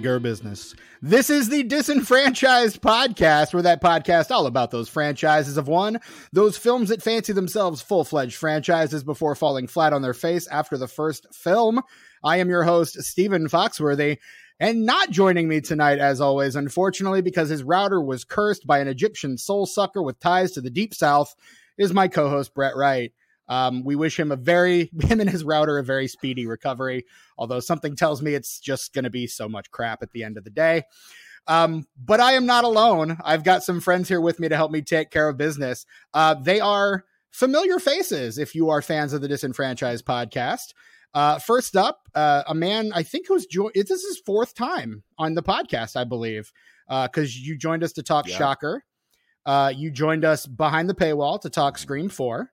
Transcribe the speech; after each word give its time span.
take 0.00 0.22
business. 0.22 0.74
This 1.00 1.30
is 1.30 1.48
the 1.48 1.62
Disenfranchised 1.62 2.80
podcast, 2.80 3.52
where 3.54 3.62
that 3.62 3.82
podcast 3.82 4.30
all 4.30 4.46
about 4.46 4.70
those 4.70 4.88
franchises 4.88 5.56
of 5.56 5.68
one, 5.68 6.00
those 6.32 6.56
films 6.56 6.88
that 6.88 7.02
fancy 7.02 7.32
themselves 7.32 7.80
full 7.80 8.04
fledged 8.04 8.36
franchises 8.36 9.04
before 9.04 9.34
falling 9.34 9.66
flat 9.68 9.92
on 9.92 10.02
their 10.02 10.14
face 10.14 10.48
after 10.48 10.76
the 10.76 10.88
first 10.88 11.32
film. 11.32 11.80
I 12.24 12.38
am 12.38 12.48
your 12.48 12.64
host, 12.64 13.02
Stephen 13.02 13.48
Foxworthy. 13.48 14.18
And 14.60 14.86
not 14.86 15.10
joining 15.10 15.48
me 15.48 15.60
tonight, 15.60 15.98
as 15.98 16.20
always, 16.20 16.56
unfortunately, 16.56 17.22
because 17.22 17.48
his 17.48 17.64
router 17.64 18.00
was 18.00 18.24
cursed 18.24 18.66
by 18.66 18.78
an 18.78 18.88
Egyptian 18.88 19.36
soul 19.36 19.66
sucker 19.66 20.02
with 20.02 20.20
ties 20.20 20.52
to 20.52 20.60
the 20.60 20.70
deep 20.70 20.94
south, 20.94 21.34
is 21.76 21.92
my 21.92 22.08
co 22.08 22.28
host, 22.28 22.54
Brett 22.54 22.76
Wright. 22.76 23.12
Um, 23.48 23.84
we 23.84 23.96
wish 23.96 24.18
him 24.18 24.32
a 24.32 24.36
very, 24.36 24.90
him 25.00 25.20
and 25.20 25.30
his 25.30 25.44
router, 25.44 25.78
a 25.78 25.84
very 25.84 26.08
speedy 26.08 26.46
recovery, 26.46 27.04
although 27.38 27.60
something 27.60 27.96
tells 27.96 28.22
me 28.22 28.34
it's 28.34 28.60
just 28.60 28.92
going 28.92 29.04
to 29.04 29.10
be 29.10 29.26
so 29.26 29.48
much 29.48 29.70
crap 29.70 30.02
at 30.02 30.12
the 30.12 30.24
end 30.24 30.36
of 30.36 30.44
the 30.44 30.50
day. 30.50 30.84
Um, 31.46 31.86
but 32.02 32.20
I 32.20 32.32
am 32.32 32.46
not 32.46 32.64
alone. 32.64 33.18
I've 33.22 33.44
got 33.44 33.62
some 33.62 33.80
friends 33.80 34.08
here 34.08 34.20
with 34.20 34.40
me 34.40 34.48
to 34.48 34.56
help 34.56 34.70
me 34.70 34.80
take 34.82 35.10
care 35.10 35.28
of 35.28 35.36
business. 35.36 35.84
Uh, 36.14 36.34
they 36.34 36.60
are 36.60 37.04
familiar 37.30 37.78
faces 37.78 38.38
if 38.38 38.54
you 38.54 38.70
are 38.70 38.80
fans 38.80 39.12
of 39.12 39.20
the 39.20 39.28
Disenfranchised 39.28 40.04
podcast. 40.04 40.72
Uh, 41.12 41.38
first 41.38 41.76
up, 41.76 42.08
uh, 42.14 42.42
a 42.48 42.54
man 42.54 42.92
I 42.92 43.02
think 43.02 43.28
who's 43.28 43.46
joined. 43.46 43.72
This 43.74 43.90
is 43.90 44.16
his 44.16 44.18
fourth 44.18 44.54
time 44.54 45.04
on 45.16 45.34
the 45.34 45.42
podcast, 45.42 45.96
I 45.96 46.04
believe, 46.04 46.52
because 46.88 47.30
uh, 47.30 47.40
you 47.40 47.56
joined 47.56 47.84
us 47.84 47.92
to 47.92 48.02
talk 48.02 48.28
yeah. 48.28 48.36
Shocker. 48.36 48.84
Uh, 49.46 49.72
you 49.74 49.90
joined 49.90 50.24
us 50.24 50.46
behind 50.46 50.88
the 50.88 50.94
paywall 50.94 51.40
to 51.42 51.50
talk 51.50 51.78
Scream 51.78 52.08
Four, 52.08 52.50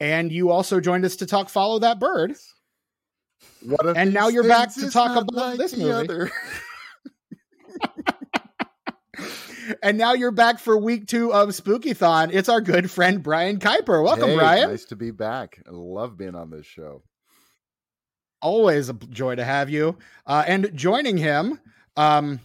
and 0.00 0.30
you 0.32 0.50
also 0.50 0.80
joined 0.80 1.04
us 1.04 1.16
to 1.16 1.26
talk 1.26 1.48
Follow 1.48 1.78
That 1.80 1.98
Bird. 1.98 2.34
and 3.96 4.12
now 4.12 4.28
you're 4.28 4.48
back 4.48 4.74
to 4.74 4.90
talk 4.90 5.16
about 5.16 5.34
like 5.34 5.58
this 5.58 5.76
movie. 5.76 6.30
and 9.82 9.98
now 9.98 10.14
you're 10.14 10.30
back 10.30 10.58
for 10.58 10.78
week 10.78 11.06
two 11.06 11.32
of 11.32 11.48
Spookython. 11.50 12.30
It's 12.32 12.48
our 12.48 12.60
good 12.60 12.90
friend 12.90 13.22
Brian 13.22 13.58
Keiper. 13.58 14.02
Welcome, 14.04 14.30
hey, 14.30 14.36
Brian. 14.36 14.70
Nice 14.70 14.86
to 14.86 14.96
be 14.96 15.10
back. 15.10 15.62
I 15.66 15.70
love 15.72 16.16
being 16.16 16.34
on 16.34 16.50
this 16.50 16.66
show 16.66 17.02
always 18.46 18.88
a 18.88 18.92
joy 18.92 19.34
to 19.34 19.44
have 19.44 19.70
you. 19.70 19.98
Uh, 20.24 20.44
and 20.46 20.70
joining 20.74 21.16
him, 21.16 21.60
um, 21.96 22.40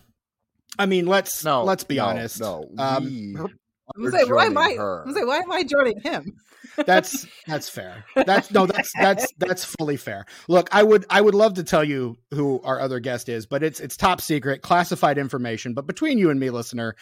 I 0.80 0.86
mean, 0.86 1.06
let's 1.06 1.44
no, 1.44 1.64
let's 1.64 1.84
be 1.84 1.98
no, 1.98 2.06
honest. 2.06 2.40
No, 2.40 2.70
um, 2.78 3.56
I'm 3.96 4.12
say, 4.12 4.24
why 4.26 4.46
am 4.46 4.58
I? 4.58 4.78
I'm 5.06 5.14
say, 5.14 5.24
why 5.24 5.38
am 5.38 5.52
I 5.52 5.64
joining 5.64 6.00
him? 6.02 6.38
that's 6.86 7.28
that's 7.48 7.70
fair. 7.70 8.06
That's 8.16 8.52
no, 8.52 8.66
that's 8.66 8.92
that's 8.94 9.28
that's 9.38 9.66
fully 9.66 9.98
fair. 9.98 10.26
Look, 10.48 10.70
I 10.72 10.84
would 10.84 11.06
I 11.10 11.20
would 11.20 11.36
love 11.36 11.56
to 11.56 11.64
tell 11.64 11.84
you 11.84 12.18
who 12.32 12.62
our 12.64 12.80
other 12.80 13.00
guest 13.00 13.30
is, 13.30 13.46
but 13.46 13.64
it's 13.64 13.80
it's 13.80 13.98
top 13.98 14.22
secret, 14.22 14.62
classified 14.62 15.18
information. 15.18 15.74
But 15.74 15.88
between 15.88 16.18
you 16.18 16.30
and 16.30 16.40
me, 16.40 16.50
listener, 16.50 16.96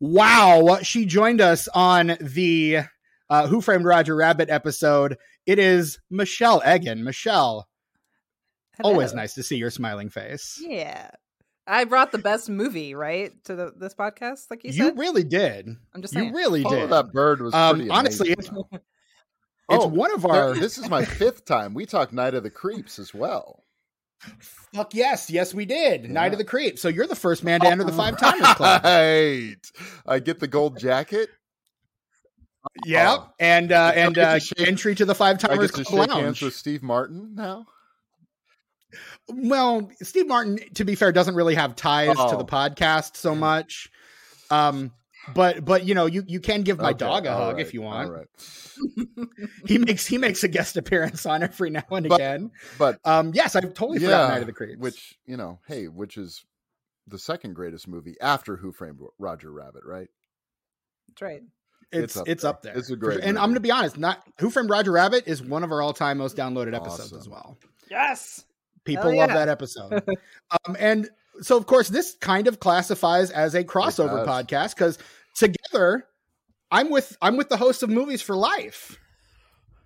wow, 0.00 0.78
she 0.82 1.06
joined 1.06 1.40
us 1.40 1.68
on 1.74 2.16
the 2.20 2.80
uh, 3.30 3.46
Who 3.46 3.60
Framed 3.60 3.84
Roger 3.84 4.16
Rabbit 4.16 4.50
episode. 4.50 5.16
It 5.46 5.58
is 5.58 5.98
Michele 6.10 6.60
Eggen. 6.62 7.02
Michele, 7.02 7.68
Hello. 8.76 8.90
Always 8.90 9.14
nice 9.14 9.34
to 9.34 9.42
see 9.42 9.56
your 9.56 9.70
smiling 9.70 10.08
face. 10.08 10.58
Yeah. 10.60 11.10
I 11.66 11.84
brought 11.84 12.12
the 12.12 12.18
best 12.18 12.48
movie, 12.50 12.94
right, 12.94 13.32
to 13.44 13.54
the, 13.54 13.72
this 13.76 13.94
podcast, 13.94 14.50
like 14.50 14.64
you 14.64 14.72
said. 14.72 14.84
You 14.84 15.00
really 15.00 15.24
did. 15.24 15.68
I'm 15.94 16.02
just 16.02 16.12
saying. 16.12 16.28
You 16.28 16.34
really 16.34 16.62
Follow 16.62 16.80
did. 16.80 16.90
That 16.90 17.12
bird 17.12 17.40
was 17.40 17.54
um, 17.54 17.90
honestly. 17.90 18.30
It's, 18.30 18.50
it's 18.72 18.82
oh, 19.70 19.86
one 19.86 20.12
of 20.12 20.26
our. 20.26 20.54
This 20.58 20.76
is 20.76 20.88
my 20.90 21.04
fifth 21.04 21.44
time. 21.44 21.74
We 21.74 21.86
talked 21.86 22.12
Night 22.12 22.34
of 22.34 22.42
the 22.42 22.50
Creeps 22.50 22.98
as 22.98 23.14
well. 23.14 23.64
Fuck 24.74 24.94
yes, 24.94 25.30
yes 25.30 25.54
we 25.54 25.64
did. 25.64 26.04
Yeah. 26.04 26.12
Night 26.12 26.32
of 26.32 26.38
the 26.38 26.44
Creeps. 26.44 26.80
So 26.80 26.88
you're 26.88 27.06
the 27.06 27.16
first 27.16 27.44
man 27.44 27.60
to 27.60 27.66
enter 27.66 27.84
the 27.84 27.92
five 27.92 28.18
timers 28.18 28.46
club. 28.54 28.84
Right. 28.84 29.56
I 30.06 30.18
get 30.18 30.40
the 30.40 30.48
gold 30.48 30.78
jacket. 30.78 31.30
Yeah, 32.86 33.16
oh. 33.18 33.30
and 33.38 33.72
uh, 33.72 33.92
and 33.94 34.18
uh, 34.18 34.40
entry 34.58 34.94
to 34.94 35.04
the 35.04 35.14
five 35.14 35.38
timers 35.38 35.70
club 35.70 35.86
shake 35.86 36.08
lounge. 36.08 36.12
hands 36.12 36.42
with 36.42 36.54
Steve 36.54 36.82
Martin 36.82 37.34
now. 37.34 37.66
Well, 39.28 39.90
Steve 40.02 40.28
Martin, 40.28 40.58
to 40.74 40.84
be 40.84 40.94
fair, 40.94 41.12
doesn't 41.12 41.34
really 41.34 41.54
have 41.54 41.76
ties 41.76 42.16
oh. 42.18 42.30
to 42.30 42.36
the 42.36 42.44
oh. 42.44 42.46
podcast 42.46 43.16
so 43.16 43.34
much. 43.34 43.90
Um, 44.50 44.92
but 45.32 45.64
but 45.64 45.86
you 45.86 45.94
know, 45.94 46.06
you 46.06 46.22
you 46.26 46.40
can 46.40 46.62
give 46.62 46.78
my 46.78 46.90
okay, 46.90 46.98
dog 46.98 47.26
a 47.26 47.32
hug 47.32 47.56
right, 47.56 47.66
if 47.66 47.72
you 47.72 47.80
want. 47.80 48.28
he 49.66 49.78
makes 49.78 50.06
he 50.06 50.18
makes 50.18 50.44
a 50.44 50.48
guest 50.48 50.76
appearance 50.76 51.24
on 51.24 51.42
every 51.42 51.70
now 51.70 51.84
and 51.90 52.08
but, 52.08 52.16
again. 52.16 52.50
But 52.78 52.98
um, 53.04 53.32
yes, 53.34 53.56
I've 53.56 53.72
totally 53.74 54.00
yeah, 54.00 54.08
forgot 54.08 54.28
Night 54.28 54.40
of 54.42 54.46
the 54.46 54.52
Creeps. 54.52 54.80
Which 54.80 55.18
you 55.24 55.36
know, 55.36 55.60
hey, 55.66 55.88
which 55.88 56.16
is 56.16 56.44
the 57.06 57.18
second 57.18 57.54
greatest 57.54 57.88
movie 57.88 58.16
after 58.20 58.56
Who 58.56 58.72
Framed 58.72 58.98
Roger 59.18 59.50
Rabbit, 59.50 59.84
right? 59.84 60.08
That's 61.08 61.22
right. 61.22 61.42
It's 61.92 62.16
it's 62.16 62.16
up, 62.16 62.28
it's 62.28 62.42
there. 62.42 62.50
up 62.50 62.62
there. 62.62 62.76
It's 62.76 62.90
a 62.90 62.96
great, 62.96 63.20
and 63.20 63.38
I'm 63.38 63.46
going 63.46 63.54
to 63.54 63.60
be 63.60 63.70
honest. 63.70 63.96
Not 63.96 64.22
Who 64.40 64.50
Framed 64.50 64.70
Roger 64.70 64.92
Rabbit 64.92 65.24
is 65.26 65.42
one 65.42 65.64
of 65.64 65.72
our 65.72 65.80
all 65.80 65.94
time 65.94 66.18
most 66.18 66.36
downloaded 66.36 66.74
episodes 66.74 67.12
as 67.12 67.28
well. 67.28 67.56
Yes. 67.90 68.44
People 68.84 69.12
yeah. 69.12 69.20
love 69.20 69.30
that 69.30 69.48
episode. 69.48 70.02
um, 70.50 70.76
and 70.78 71.08
so, 71.40 71.56
of 71.56 71.66
course, 71.66 71.88
this 71.88 72.16
kind 72.20 72.46
of 72.46 72.60
classifies 72.60 73.30
as 73.30 73.54
a 73.54 73.64
crossover 73.64 74.24
podcast 74.26 74.74
because 74.74 74.98
together, 75.34 76.06
I'm 76.70 76.90
with 76.90 77.16
I'm 77.20 77.36
with 77.36 77.48
the 77.48 77.56
host 77.56 77.82
of 77.82 77.90
Movies 77.90 78.22
for 78.22 78.36
Life. 78.36 78.98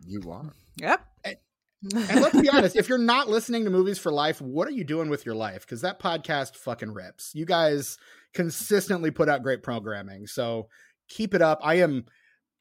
You 0.07 0.31
are. 0.31 0.53
Yep. 0.77 1.05
And, 1.25 1.37
and 1.83 2.21
let's 2.21 2.41
be 2.41 2.49
honest, 2.49 2.77
if 2.77 2.89
you're 2.89 2.99
not 2.99 3.29
listening 3.29 3.65
to 3.65 3.71
Movies 3.71 3.99
for 3.99 4.11
Life, 4.11 4.41
what 4.41 4.67
are 4.69 4.73
you 4.73 4.85
doing 4.85 5.09
with 5.11 5.25
your 5.25 5.35
life? 5.35 5.63
Because 5.63 5.81
that 5.83 6.01
podcast 6.01 6.57
fucking 6.57 6.93
rips. 6.93 7.33
You 7.35 7.47
guys 7.47 7.99
consistently 8.35 9.11
put 9.11 9.29
out 9.29 9.43
great 9.43 9.63
programming, 9.63 10.27
so 10.27 10.69
keep 11.09 11.35
it 11.35 11.43
up. 11.43 11.61
I 11.63 11.77
am. 11.77 12.07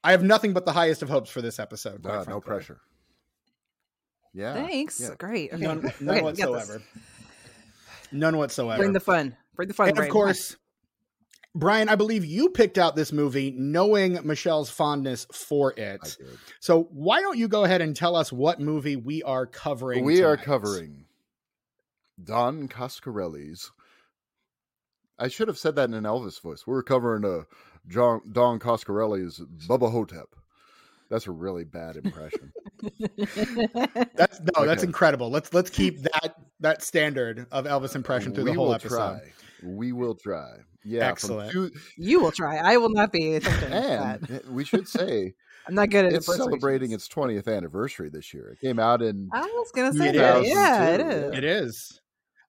I 0.04 0.12
have 0.12 0.22
nothing 0.22 0.52
but 0.52 0.64
the 0.64 0.72
highest 0.72 1.02
of 1.02 1.08
hopes 1.08 1.30
for 1.30 1.42
this 1.42 1.58
episode. 1.58 2.06
Uh, 2.06 2.24
no 2.28 2.40
pressure. 2.40 2.80
Yeah. 4.34 4.54
Thanks. 4.54 5.00
Yeah. 5.00 5.14
Great. 5.18 5.52
Okay. 5.52 5.62
None, 5.62 5.92
none 6.00 6.16
okay, 6.16 6.22
whatsoever. 6.22 6.82
None 8.12 8.36
whatsoever. 8.36 8.78
Bring 8.78 8.92
the 8.92 9.00
fun. 9.00 9.36
Bring 9.56 9.68
the 9.68 9.74
fun. 9.74 9.88
And 9.88 9.98
of 9.98 10.08
course, 10.08 10.56
Brian, 11.54 11.88
I 11.88 11.96
believe 11.96 12.24
you 12.24 12.50
picked 12.50 12.78
out 12.78 12.94
this 12.94 13.12
movie 13.12 13.52
knowing 13.56 14.18
Michele's 14.24 14.70
fondness 14.70 15.26
for 15.32 15.74
it. 15.76 16.16
So 16.60 16.84
why 16.90 17.20
don't 17.20 17.36
you 17.36 17.48
go 17.48 17.64
ahead 17.64 17.80
and 17.80 17.96
tell 17.96 18.14
us 18.14 18.32
what 18.32 18.60
movie 18.60 18.96
we 18.96 19.22
are 19.22 19.46
covering? 19.46 20.04
We 20.04 20.16
tonight? 20.16 20.28
are 20.28 20.36
covering 20.36 21.04
Don 22.22 22.68
Coscarelli's. 22.68 23.72
I 25.18 25.28
should 25.28 25.48
have 25.48 25.58
said 25.58 25.74
that 25.76 25.88
in 25.88 25.94
an 25.94 26.04
Elvis 26.04 26.40
voice. 26.40 26.64
We're 26.64 26.84
covering 26.84 27.24
uh, 27.24 27.44
John, 27.88 28.20
Don 28.30 28.60
Coscarelli's 28.60 29.40
Bubba 29.68 29.90
Ho-Tep. 29.90 30.28
That's 31.10 31.26
a 31.26 31.30
really 31.30 31.64
bad 31.64 31.96
impression. 31.96 32.52
that's 34.14 34.40
no, 34.40 34.50
okay. 34.56 34.66
that's 34.66 34.82
incredible. 34.82 35.30
Let's 35.30 35.54
let's 35.54 35.70
keep 35.70 35.98
that 36.02 36.34
that 36.60 36.82
standard 36.82 37.46
of 37.50 37.64
Elvis 37.64 37.94
impression 37.94 38.34
through 38.34 38.44
we 38.44 38.50
the 38.50 38.56
whole 38.56 38.74
episode. 38.74 38.96
Try. 38.96 39.20
We 39.62 39.92
will 39.92 40.14
try. 40.14 40.56
Yeah, 40.84 41.08
excellent. 41.08 41.52
Two... 41.52 41.70
You 41.96 42.20
will 42.20 42.32
try. 42.32 42.58
I 42.58 42.76
will 42.76 42.90
not 42.90 43.12
be 43.12 43.36
and 43.36 43.44
that. 43.44 44.42
we 44.50 44.64
should 44.64 44.86
say 44.86 45.34
I'm 45.66 45.74
not 45.74 45.90
good 45.90 46.06
at 46.06 46.12
it's 46.12 46.26
celebrating 46.26 46.92
its 46.92 47.08
20th 47.08 47.54
anniversary 47.54 48.08
this 48.08 48.32
year. 48.32 48.48
It 48.48 48.60
came 48.60 48.78
out 48.78 49.02
in. 49.02 49.28
I 49.32 49.40
was 49.40 49.70
gonna 49.74 49.92
say 49.92 50.12
that. 50.12 50.44
Yeah, 50.44 50.88
it 50.90 51.00
is. 51.00 51.34
It 51.38 51.44
is. 51.44 52.00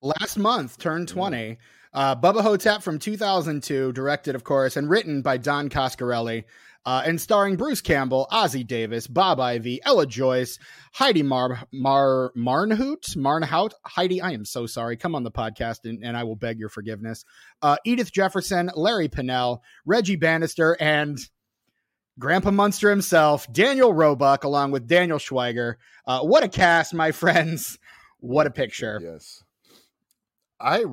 Last 0.01 0.37
month 0.37 0.77
turned 0.77 1.07
20. 1.07 1.57
Uh, 1.91 2.15
Bubba 2.15 2.41
Ho-Tep 2.41 2.83
from 2.83 2.99
2002, 2.99 3.91
directed, 3.93 4.35
of 4.35 4.43
course, 4.43 4.77
and 4.77 4.89
written 4.89 5.21
by 5.23 5.37
Don 5.37 5.69
Coscarelli 5.69 6.43
uh, 6.85 7.03
and 7.05 7.19
starring 7.19 7.55
Bruce 7.55 7.81
Campbell, 7.81 8.27
Ossie 8.31 8.65
Davis, 8.65 9.07
Bob 9.07 9.39
Ivy, 9.39 9.79
Ella 9.83 10.05
Joyce, 10.05 10.57
Heidi 10.93 11.23
Mar 11.23 11.63
Mar 11.73 12.31
Marnhout, 12.35 13.15
Marnhout, 13.15 13.73
Heidi. 13.85 14.21
I 14.21 14.31
am 14.31 14.45
so 14.45 14.65
sorry. 14.65 14.97
Come 14.97 15.15
on 15.15 15.23
the 15.23 15.31
podcast, 15.31 15.79
and, 15.83 16.03
and 16.03 16.15
I 16.15 16.23
will 16.23 16.35
beg 16.35 16.59
your 16.59 16.69
forgiveness. 16.69 17.25
Uh, 17.61 17.77
Edith 17.85 18.11
Jefferson, 18.11 18.71
Larry 18.75 19.09
Pennell, 19.09 19.61
Reggie 19.85 20.15
Bannister, 20.15 20.77
and 20.79 21.19
Grandpa 22.17 22.51
Munster 22.51 22.89
himself, 22.89 23.51
Daniel 23.51 23.93
Roebuck, 23.93 24.43
along 24.43 24.71
with 24.71 24.87
Daniel 24.87 25.19
Schweiger. 25.19 25.75
Uh, 26.05 26.21
what 26.21 26.43
a 26.43 26.49
cast, 26.49 26.93
my 26.93 27.11
friends! 27.13 27.77
What 28.19 28.47
a 28.47 28.51
picture! 28.51 28.99
Yes, 29.01 29.43
I 30.59 30.85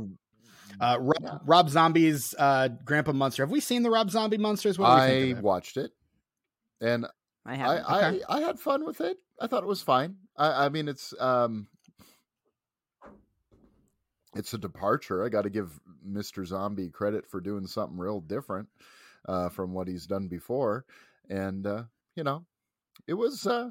uh, 0.80 0.98
Rob, 1.00 1.22
yeah. 1.22 1.38
Rob 1.44 1.70
Zombie's 1.70 2.34
uh, 2.38 2.68
Grandpa 2.84 3.12
Munster. 3.12 3.42
Have 3.42 3.50
we 3.50 3.60
seen 3.60 3.82
the 3.82 3.90
Rob 3.90 4.10
Zombie 4.10 4.38
Munsters? 4.38 4.78
What 4.78 4.86
I 4.86 5.08
it? 5.08 5.38
watched 5.38 5.76
it, 5.76 5.92
and 6.80 7.06
I, 7.44 7.56
I, 7.56 8.08
okay. 8.08 8.22
I, 8.28 8.38
I 8.38 8.40
had 8.40 8.58
fun 8.58 8.84
with 8.84 9.00
it. 9.00 9.18
I 9.40 9.46
thought 9.46 9.62
it 9.62 9.68
was 9.68 9.82
fine. 9.82 10.16
I, 10.36 10.66
I 10.66 10.68
mean, 10.68 10.88
it's 10.88 11.14
um, 11.18 11.68
it's 14.34 14.54
a 14.54 14.58
departure. 14.58 15.24
I 15.24 15.28
got 15.28 15.42
to 15.42 15.50
give 15.50 15.78
Mister 16.04 16.44
Zombie 16.44 16.90
credit 16.90 17.26
for 17.26 17.40
doing 17.40 17.66
something 17.66 17.98
real 17.98 18.20
different 18.20 18.68
uh, 19.28 19.48
from 19.48 19.72
what 19.72 19.88
he's 19.88 20.06
done 20.06 20.28
before, 20.28 20.84
and 21.28 21.66
uh, 21.66 21.84
you 22.14 22.24
know, 22.24 22.44
it 23.06 23.14
was 23.14 23.46
uh, 23.46 23.70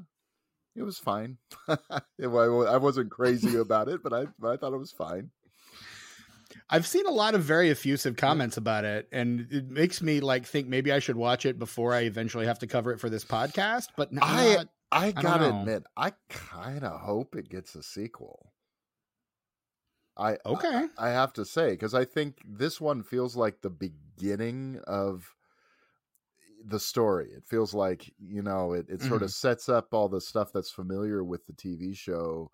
it 0.75 0.83
was 0.83 0.97
fine. 0.97 1.37
I 1.67 2.77
wasn't 2.77 3.11
crazy 3.11 3.55
about 3.59 3.87
it, 3.87 4.03
but 4.03 4.13
I 4.13 4.21
I 4.47 4.57
thought 4.57 4.73
it 4.73 4.79
was 4.79 4.91
fine. 4.91 5.31
I've 6.69 6.87
seen 6.87 7.05
a 7.05 7.11
lot 7.11 7.35
of 7.35 7.43
very 7.43 7.69
effusive 7.69 8.15
comments 8.17 8.57
about 8.57 8.85
it, 8.85 9.07
and 9.11 9.47
it 9.51 9.69
makes 9.69 10.01
me 10.01 10.19
like 10.19 10.45
think 10.45 10.67
maybe 10.67 10.91
I 10.91 10.99
should 10.99 11.15
watch 11.15 11.45
it 11.45 11.59
before 11.59 11.93
I 11.93 12.01
eventually 12.01 12.45
have 12.45 12.59
to 12.59 12.67
cover 12.67 12.91
it 12.91 12.99
for 12.99 13.09
this 13.09 13.25
podcast. 13.25 13.89
But 13.95 14.11
n- 14.11 14.21
I'm 14.21 14.69
I 14.91 15.11
I 15.15 15.23
gotta 15.23 15.45
know. 15.45 15.49
admit, 15.49 15.83
I 15.95 16.11
kind 16.29 16.83
of 16.83 17.01
hope 17.01 17.35
it 17.35 17.49
gets 17.49 17.75
a 17.75 17.83
sequel. 17.83 18.53
I 20.17 20.37
okay. 20.45 20.87
I 20.97 21.09
have 21.09 21.31
to 21.33 21.45
say 21.45 21.71
because 21.71 21.93
I 21.93 22.03
think 22.05 22.41
this 22.45 22.79
one 22.81 23.01
feels 23.03 23.35
like 23.35 23.61
the 23.61 23.69
beginning 23.69 24.79
of 24.87 25.35
the 26.63 26.79
story. 26.79 27.31
It 27.31 27.45
feels 27.45 27.73
like 27.73 28.13
you 28.17 28.41
know 28.41 28.73
it, 28.73 28.87
it 28.89 29.01
sort 29.01 29.23
of 29.23 29.29
Mm-hmm. 29.29 29.31
sets 29.31 29.69
up 29.69 29.93
all 29.93 30.09
the 30.09 30.21
stuff 30.21 30.51
that's 30.53 30.71
familiar 30.71 31.23
with 31.23 31.45
the 31.45 31.53
TV 31.53 31.93
show. 31.93 32.51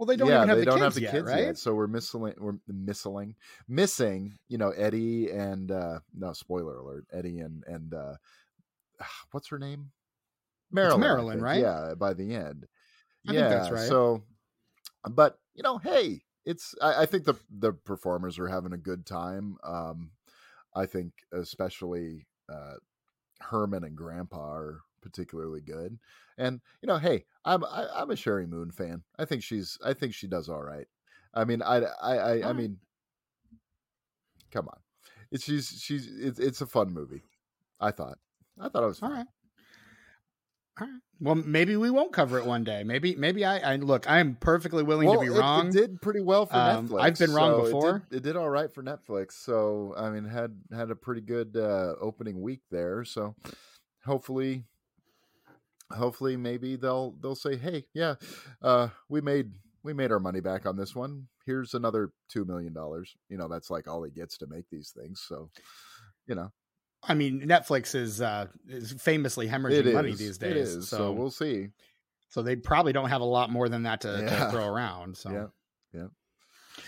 Well, 0.00 0.06
they 0.06 0.16
don't 0.16 0.28
yeah, 0.28 0.36
even 0.38 0.48
have 0.48 0.56
they 0.56 0.64
the 0.64 0.70
don't 0.70 0.80
kids 0.80 0.84
have 0.84 0.94
the 0.94 1.00
yet, 1.02 1.12
kids 1.12 1.26
right? 1.26 1.44
yet, 1.44 1.58
so 1.58 1.74
we're 1.74 1.86
missing 1.86 2.20
we're 2.38 2.54
missing 2.66 3.34
missing 3.68 4.38
you 4.48 4.56
know 4.56 4.70
Eddie 4.70 5.30
and 5.30 5.70
uh 5.70 5.98
no 6.14 6.32
spoiler 6.32 6.78
alert 6.78 7.04
Eddie 7.12 7.40
and 7.40 7.62
and 7.66 7.92
uh 7.92 8.14
what's 9.32 9.48
her 9.48 9.58
name 9.58 9.90
Marilyn 10.72 11.02
Marilyn, 11.02 11.42
right? 11.42 11.60
yeah 11.60 11.92
by 11.98 12.14
the 12.14 12.34
end 12.34 12.66
I 13.28 13.32
yeah 13.34 13.48
think 13.50 13.50
that's 13.50 13.70
right. 13.70 13.88
so 13.88 14.22
but 15.10 15.38
you 15.54 15.62
know 15.62 15.76
hey 15.76 16.22
it's 16.46 16.74
I, 16.80 17.02
I 17.02 17.06
think 17.06 17.24
the 17.24 17.34
the 17.50 17.74
performers 17.74 18.38
are 18.38 18.48
having 18.48 18.72
a 18.72 18.78
good 18.78 19.04
time 19.04 19.58
um 19.62 20.12
I 20.74 20.86
think 20.86 21.12
especially 21.30 22.26
uh 22.50 22.76
Herman 23.40 23.84
and 23.84 23.96
Grandpa 23.96 24.54
are 24.54 24.80
particularly 25.00 25.60
good. 25.60 25.98
And 26.38 26.60
you 26.82 26.86
know, 26.86 26.98
hey, 26.98 27.24
I'm 27.44 27.64
I, 27.64 27.86
I'm 27.94 28.10
a 28.10 28.14
Sheri 28.14 28.48
Moon 28.48 28.70
fan. 28.70 29.02
I 29.18 29.24
think 29.24 29.42
she's 29.42 29.78
I 29.84 29.92
think 29.94 30.14
she 30.14 30.26
does 30.26 30.48
all 30.48 30.62
right. 30.62 30.86
I 31.34 31.44
mean, 31.44 31.62
I 31.62 31.82
I 32.02 32.16
I, 32.16 32.50
I 32.50 32.52
mean, 32.52 32.78
come 34.50 34.68
on, 34.68 34.78
it's 35.30 35.44
she's 35.44 35.68
she's 35.68 36.08
it's 36.18 36.38
it's 36.38 36.60
a 36.60 36.66
fun 36.66 36.92
movie. 36.92 37.22
I 37.80 37.90
thought 37.90 38.18
I 38.60 38.68
thought 38.68 38.82
it 38.82 38.86
was 38.86 39.02
All 39.02 39.08
fun. 39.08 39.18
right. 39.18 39.26
All 40.80 40.86
right. 40.86 41.00
Well, 41.22 41.34
maybe 41.34 41.76
we 41.76 41.90
won't 41.90 42.14
cover 42.14 42.38
it 42.38 42.46
one 42.46 42.64
day. 42.64 42.82
Maybe, 42.82 43.14
maybe 43.14 43.44
I, 43.44 43.74
I 43.74 43.76
look. 43.76 44.08
I 44.08 44.20
am 44.20 44.36
perfectly 44.36 44.82
willing 44.82 45.06
Well, 45.06 45.18
to 45.20 45.26
be 45.30 45.34
it- 45.34 45.38
wrong. 45.38 45.68
It, 45.68 45.72
did 45.72 46.00
pretty 46.00 46.22
well 46.22 46.46
for 46.46 46.56
Um, 46.56 46.88
Netflix. 46.88 47.00
I've 47.02 47.18
been 47.18 47.34
wrong 47.34 47.50
so 47.52 47.56
it 47.56 47.58
did- 47.60 47.66
before. 47.66 48.02
It 48.12 48.22
did, 48.22 48.36
all 48.36 48.48
right 48.48 48.72
for 48.72 48.82
Netflix. 48.82 49.32
So 49.32 49.92
I 49.98 50.08
mean, 50.08 50.24
had 50.24 50.56
had 50.72 50.90
a 50.90 50.96
pretty 50.96 51.20
good 51.20 51.56
uh, 51.58 51.96
opening 52.00 52.40
week 52.40 52.62
there. 52.70 53.04
So 53.04 53.34
hopefully, 54.06 54.64
hopefully, 55.92 56.36
maybe 56.36 56.76
they'll 56.76 57.12
they'll 57.20 57.34
say, 57.34 57.56
hey, 57.56 57.84
yeah, 57.94 58.14
uh, 58.62 58.88
we 59.08 59.20
made 59.20 59.50
we 59.82 59.92
made 59.92 60.12
our 60.12 60.20
money 60.20 60.40
back 60.40 60.66
on 60.66 60.76
this 60.76 60.94
one. 60.94 61.28
Here's 61.46 61.74
another 61.74 62.10
two 62.28 62.44
million 62.44 62.72
dollars. 62.72 63.14
You 63.28 63.38
know, 63.38 63.48
that's 63.48 63.70
like 63.70 63.88
all 63.88 64.02
he 64.02 64.10
gets 64.10 64.36
to 64.38 64.46
make 64.46 64.64
these 64.70 64.92
things. 64.96 65.24
So 65.26 65.50
you 66.26 66.34
know, 66.34 66.52
I 67.02 67.14
mean, 67.14 67.42
Netflix 67.42 67.94
is 67.94 68.20
uh, 68.20 68.46
is 68.68 68.92
famously 68.92 69.48
hemorrhaging 69.48 69.86
is 69.86 69.94
money 69.94 70.14
these 70.14 70.38
days. 70.38 70.50
It 70.50 70.56
is. 70.56 70.88
So, 70.88 70.96
So, 70.96 71.12
we'll 71.12 71.30
see. 71.30 71.68
so 72.28 72.42
they 72.42 72.56
probably 72.56 72.92
don't 72.92 73.08
have 73.08 73.22
a 73.22 73.24
lot 73.24 73.50
more 73.50 73.68
than 73.68 73.84
that 73.84 74.02
to, 74.02 74.16
to 74.20 74.48
throw 74.50 74.66
around. 74.66 75.16
So 75.16 75.30
Yeah. 75.30 75.46
Yeah. 75.92 76.06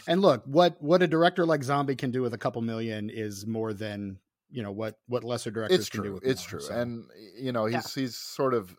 And 0.07 0.21
look, 0.21 0.43
what 0.47 0.81
what 0.81 1.03
a 1.03 1.07
director 1.07 1.45
like 1.45 1.63
Zombie 1.65 1.97
can 1.97 2.11
do 2.11 2.23
with 2.23 2.35
a 2.35 2.39
couple 2.39 2.63
million 2.63 3.11
is 3.11 3.47
more 3.47 3.73
than 3.73 4.19
you 4.55 4.63
know 4.63 4.71
what 4.71 4.99
what 5.07 5.25
lesser 5.25 5.51
directors 5.51 5.81
it's 5.81 5.89
can 5.89 6.03
do 6.03 6.13
with 6.13 6.23
it's 6.25 6.43
more, 6.43 6.61
true 6.61 6.61
so. 6.69 6.75
and 6.75 7.05
you 7.41 7.51
know 7.53 7.65
he's 7.65 7.97
Yeah. 7.97 8.03
he's 8.03 8.17
sort 8.17 8.53
of 8.55 8.77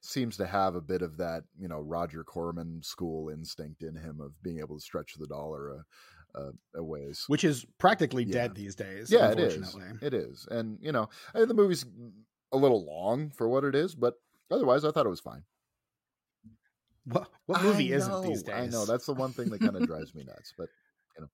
seems 0.00 0.36
to 0.38 0.46
have 0.46 0.74
a 0.74 0.80
bit 0.80 1.02
of 1.02 1.18
that 1.18 1.44
you 1.58 1.68
know 1.68 1.78
roger 1.80 2.24
corman 2.24 2.82
school 2.82 3.28
instinct 3.28 3.82
in 3.82 3.94
him 3.94 4.20
of 4.20 4.32
being 4.42 4.58
able 4.60 4.76
to 4.76 4.82
stretch 4.82 5.14
the 5.18 5.26
dollar 5.26 5.70
a, 5.70 5.84
a, 6.40 6.50
a 6.76 6.82
ways 6.82 7.24
which 7.26 7.44
is 7.44 7.64
practically 7.78 8.24
Yeah. 8.24 8.32
dead 8.32 8.54
these 8.54 8.74
days. 8.74 9.10
yeah 9.12 9.30
it 9.30 9.38
is 9.38 9.76
it 10.02 10.14
is 10.14 10.46
and 10.50 10.78
you 10.80 10.90
know 10.92 11.08
I 11.34 11.38
think 11.38 11.48
the 11.48 11.54
movie's 11.54 11.84
a 12.52 12.56
little 12.56 12.84
long 12.86 13.30
for 13.30 13.48
what 13.48 13.64
it 13.64 13.74
is 13.74 13.94
but 13.94 14.14
otherwise 14.50 14.84
i 14.84 14.90
thought 14.90 15.06
it 15.06 15.10
was 15.10 15.20
fine 15.20 15.42
What, 17.04 17.28
what 17.46 17.62
movie 17.62 17.92
I 17.92 17.96
isn't 17.96 18.22
these 18.22 18.42
days? 18.42 18.54
i 18.54 18.66
know 18.66 18.86
that's 18.86 19.06
the 19.06 19.12
one 19.14 19.32
thing 19.32 19.50
that 19.50 19.60
kind 19.60 19.76
of 19.76 19.86
drives 19.86 20.14
me 20.14 20.24
nuts 20.24 20.54
but 20.56 20.68
you 21.16 21.22
know 21.22 21.28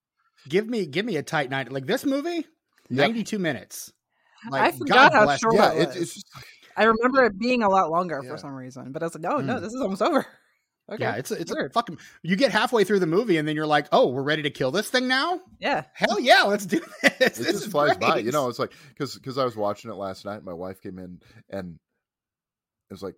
give 0.48 0.66
me 0.68 0.86
give 0.86 1.04
me 1.06 1.16
a 1.16 1.22
tight 1.22 1.50
night 1.50 1.70
like 1.70 1.86
this 1.86 2.04
movie. 2.04 2.46
Yep. 2.90 2.98
Ninety 3.06 3.24
two 3.24 3.38
minutes. 3.38 3.92
I 4.52 4.72
forgot 4.72 5.12
God 5.12 5.12
how 5.12 5.24
bless 5.26 5.40
short 5.40 5.54
yeah 5.54 5.72
it 5.72 5.82
it, 5.82 5.86
was. 5.88 5.96
it's 5.96 6.14
just 6.14 6.26
I 6.76 6.84
remember 6.84 7.24
it 7.24 7.38
being 7.38 7.62
a 7.62 7.68
lot 7.68 7.90
longer 7.90 8.20
Yeah. 8.22 8.30
for 8.30 8.36
some 8.38 8.54
reason, 8.54 8.90
but 8.92 9.02
I 9.02 9.06
was 9.06 9.14
like, 9.14 9.22
no, 9.22 9.38
no, 9.38 9.56
Mm. 9.56 9.60
this 9.60 9.72
is 9.72 9.80
almost 9.80 10.02
over. 10.02 10.26
Okay. 10.92 11.04
Yeah, 11.04 11.14
it's 11.14 11.30
a, 11.30 11.34
it's 11.40 11.52
a 11.52 11.70
fucking. 11.70 11.98
You 12.24 12.34
get 12.34 12.50
halfway 12.50 12.82
through 12.82 12.98
the 12.98 13.06
movie 13.06 13.36
and 13.36 13.46
then 13.46 13.54
you're 13.54 13.64
like, 13.64 13.86
oh, 13.92 14.08
we're 14.08 14.24
ready 14.24 14.42
to 14.42 14.50
kill 14.50 14.72
this 14.72 14.90
thing 14.90 15.06
now. 15.06 15.40
yeah. 15.60 15.84
Hell 15.94 16.18
yeah, 16.18 16.42
let's 16.42 16.66
do 16.66 16.80
this. 17.02 17.12
it 17.12 17.18
This 17.20 17.36
just 17.38 17.64
is 17.66 17.66
flies 17.68 17.96
by. 17.96 18.18
You 18.18 18.32
know, 18.32 18.48
it's 18.48 18.58
like 18.58 18.72
because 18.88 19.14
because 19.14 19.38
I 19.38 19.44
was 19.44 19.54
watching 19.54 19.92
it 19.92 19.94
last 19.94 20.24
night. 20.24 20.42
My 20.42 20.52
wife 20.52 20.80
came 20.82 20.98
in 20.98 21.20
and 21.48 21.74
it 22.90 22.92
was 22.92 23.04
like, 23.04 23.14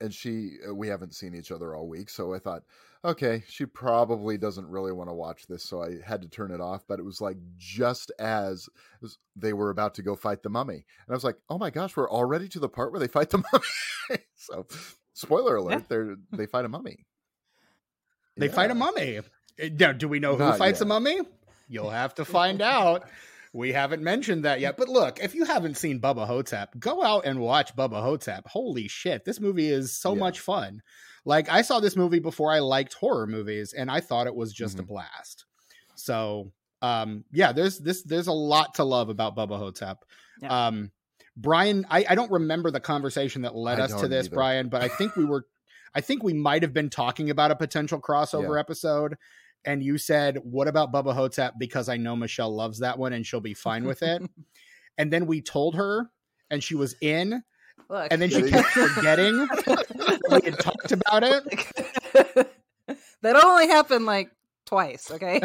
and 0.00 0.12
she 0.12 0.56
uh, 0.68 0.74
we 0.74 0.88
haven't 0.88 1.14
seen 1.14 1.34
each 1.34 1.52
other 1.52 1.74
all 1.74 1.88
week, 1.88 2.10
so 2.10 2.34
I 2.34 2.38
thought, 2.38 2.62
okay, 3.04 3.42
she 3.48 3.66
probably 3.66 4.38
doesn't 4.38 4.68
really 4.68 4.92
want 4.92 5.08
to 5.10 5.14
watch 5.14 5.46
this, 5.46 5.64
so 5.64 5.82
I 5.82 5.98
had 6.04 6.22
to 6.22 6.28
turn 6.28 6.50
it 6.50 6.60
off. 6.60 6.84
But 6.88 6.98
it 6.98 7.04
was 7.04 7.20
like 7.20 7.36
just 7.56 8.10
as 8.18 8.68
they 9.36 9.52
were 9.52 9.70
about 9.70 9.94
to 9.94 10.02
go 10.02 10.16
fight 10.16 10.42
the 10.42 10.50
mummy, 10.50 10.74
and 10.74 11.10
I 11.10 11.14
was 11.14 11.24
like, 11.24 11.36
oh 11.48 11.58
my 11.58 11.70
gosh, 11.70 11.96
we're 11.96 12.10
already 12.10 12.48
to 12.48 12.58
the 12.58 12.68
part 12.68 12.92
where 12.92 13.00
they 13.00 13.08
fight 13.08 13.30
the 13.30 13.38
mummy. 13.52 14.22
so, 14.34 14.66
spoiler 15.12 15.56
alert, 15.56 15.88
they're 15.88 16.16
they 16.32 16.46
fight 16.46 16.64
a 16.64 16.68
mummy. 16.68 17.04
They 18.36 18.48
fight 18.48 18.70
a 18.70 18.74
mummy. 18.74 19.18
Uh, 19.18 19.22
Now, 19.78 19.92
do 19.92 20.08
we 20.08 20.18
know 20.18 20.32
who 20.36 20.44
Not 20.44 20.58
fights 20.58 20.80
a 20.80 20.86
mummy? 20.86 21.20
You'll 21.68 21.90
have 21.90 22.14
to 22.14 22.24
find 22.38 22.62
out. 22.62 23.04
We 23.52 23.72
haven't 23.72 24.02
mentioned 24.02 24.44
that 24.44 24.60
yet. 24.60 24.76
But 24.76 24.88
look, 24.88 25.18
if 25.22 25.34
you 25.34 25.44
haven't 25.44 25.76
seen 25.76 26.00
Bubba 26.00 26.26
Hotep, 26.26 26.78
go 26.78 27.02
out 27.02 27.26
and 27.26 27.40
watch 27.40 27.74
Bubba 27.74 28.00
Hotep. 28.02 28.46
Holy 28.46 28.86
shit, 28.86 29.24
this 29.24 29.40
movie 29.40 29.68
is 29.68 29.92
so 29.96 30.12
Yeah. 30.14 30.20
much 30.20 30.40
fun. 30.40 30.82
Like 31.24 31.48
I 31.50 31.62
saw 31.62 31.80
this 31.80 31.96
movie 31.96 32.20
before 32.20 32.52
I 32.52 32.60
liked 32.60 32.94
horror 32.94 33.26
movies, 33.26 33.72
and 33.72 33.90
I 33.90 34.00
thought 34.00 34.26
it 34.28 34.34
was 34.34 34.52
just 34.52 34.78
a 34.78 34.82
Mhm. 34.82 34.88
blast. 34.88 35.44
So, 35.96 36.52
um, 36.80 37.24
yeah, 37.32 37.52
there's 37.52 37.78
this 37.78 38.02
there's 38.04 38.28
a 38.28 38.32
lot 38.32 38.74
to 38.76 38.84
love 38.84 39.08
about 39.08 39.36
Bubba 39.36 39.58
Hotep. 39.58 40.04
Yeah. 40.40 40.66
Um, 40.68 40.92
Brian, 41.36 41.86
I, 41.90 42.04
I 42.08 42.14
don't 42.14 42.30
remember 42.30 42.70
the 42.70 42.80
conversation 42.80 43.42
that 43.42 43.54
led 43.54 43.80
I 43.80 43.84
us 43.84 44.00
to 44.00 44.08
this, 44.08 44.26
either. 44.26 44.34
Brian, 44.34 44.68
but 44.68 44.82
I 44.82 44.88
think 44.88 45.16
we 45.16 45.24
were 45.24 45.44
I 45.92 46.00
think 46.00 46.22
we 46.22 46.32
might 46.34 46.62
have 46.62 46.72
been 46.72 46.88
talking 46.88 47.30
about 47.30 47.50
a 47.50 47.56
potential 47.56 48.00
crossover 48.00 48.58
episode. 48.60 49.16
And 49.64 49.82
you 49.82 49.98
said, 49.98 50.38
What 50.42 50.68
about 50.68 50.92
Bubba 50.92 51.14
Hotep? 51.14 51.54
Because 51.58 51.88
I 51.88 51.96
know 51.96 52.16
Michele 52.16 52.54
loves 52.54 52.78
that 52.80 52.98
one 52.98 53.12
and 53.12 53.26
she'll 53.26 53.40
be 53.40 53.54
fine 53.54 53.84
with 53.84 54.02
it. 54.02 54.22
and 54.98 55.12
then 55.12 55.26
we 55.26 55.40
told 55.40 55.74
her, 55.76 56.10
and 56.50 56.62
she 56.62 56.74
was 56.74 56.94
in. 57.00 57.42
Look. 57.88 58.08
And 58.10 58.20
then 58.22 58.30
she 58.30 58.42
kept 58.42 58.68
forgetting 58.68 59.48
we 60.30 60.40
had 60.44 60.58
talked 60.58 60.92
about 60.92 61.22
it. 61.24 61.44
that 63.22 63.36
only 63.44 63.68
happened 63.68 64.06
like 64.06 64.30
twice, 64.66 65.10
okay? 65.10 65.40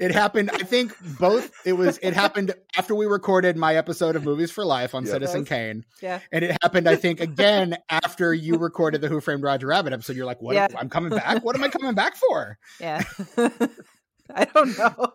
It 0.00 0.12
happened, 0.12 0.50
I 0.52 0.58
think 0.58 0.94
both 1.18 1.50
it 1.64 1.72
was 1.74 1.98
it 2.02 2.14
happened 2.14 2.54
after 2.76 2.94
we 2.94 3.06
recorded 3.06 3.56
my 3.56 3.76
episode 3.76 4.16
of 4.16 4.24
Movies 4.24 4.50
for 4.50 4.64
Life 4.64 4.94
on 4.94 5.04
Yeah. 5.04 5.12
Citizen 5.12 5.40
Yes. 5.40 5.48
Kane. 5.48 5.84
yeah. 6.02 6.20
And 6.32 6.44
it 6.44 6.56
happened, 6.62 6.88
I 6.88 6.96
think, 6.96 7.20
again 7.20 7.76
after 7.90 8.32
you 8.34 8.56
recorded 8.56 9.00
the 9.00 9.08
Who 9.08 9.20
Framed 9.20 9.42
Roger 9.42 9.68
Rabbit 9.68 9.92
episode. 9.92 10.16
You're 10.16 10.26
like, 10.26 10.40
What 10.42 10.54
Yeah. 10.54 10.68
I'm 10.76 10.88
coming 10.88 11.10
back? 11.10 11.44
What 11.44 11.56
am 11.56 11.64
I 11.64 11.68
coming 11.68 11.94
back 11.94 12.16
for? 12.16 12.58
Yeah. 12.80 13.02
I 14.34 14.44
don't 14.46 14.76
know. 14.76 15.12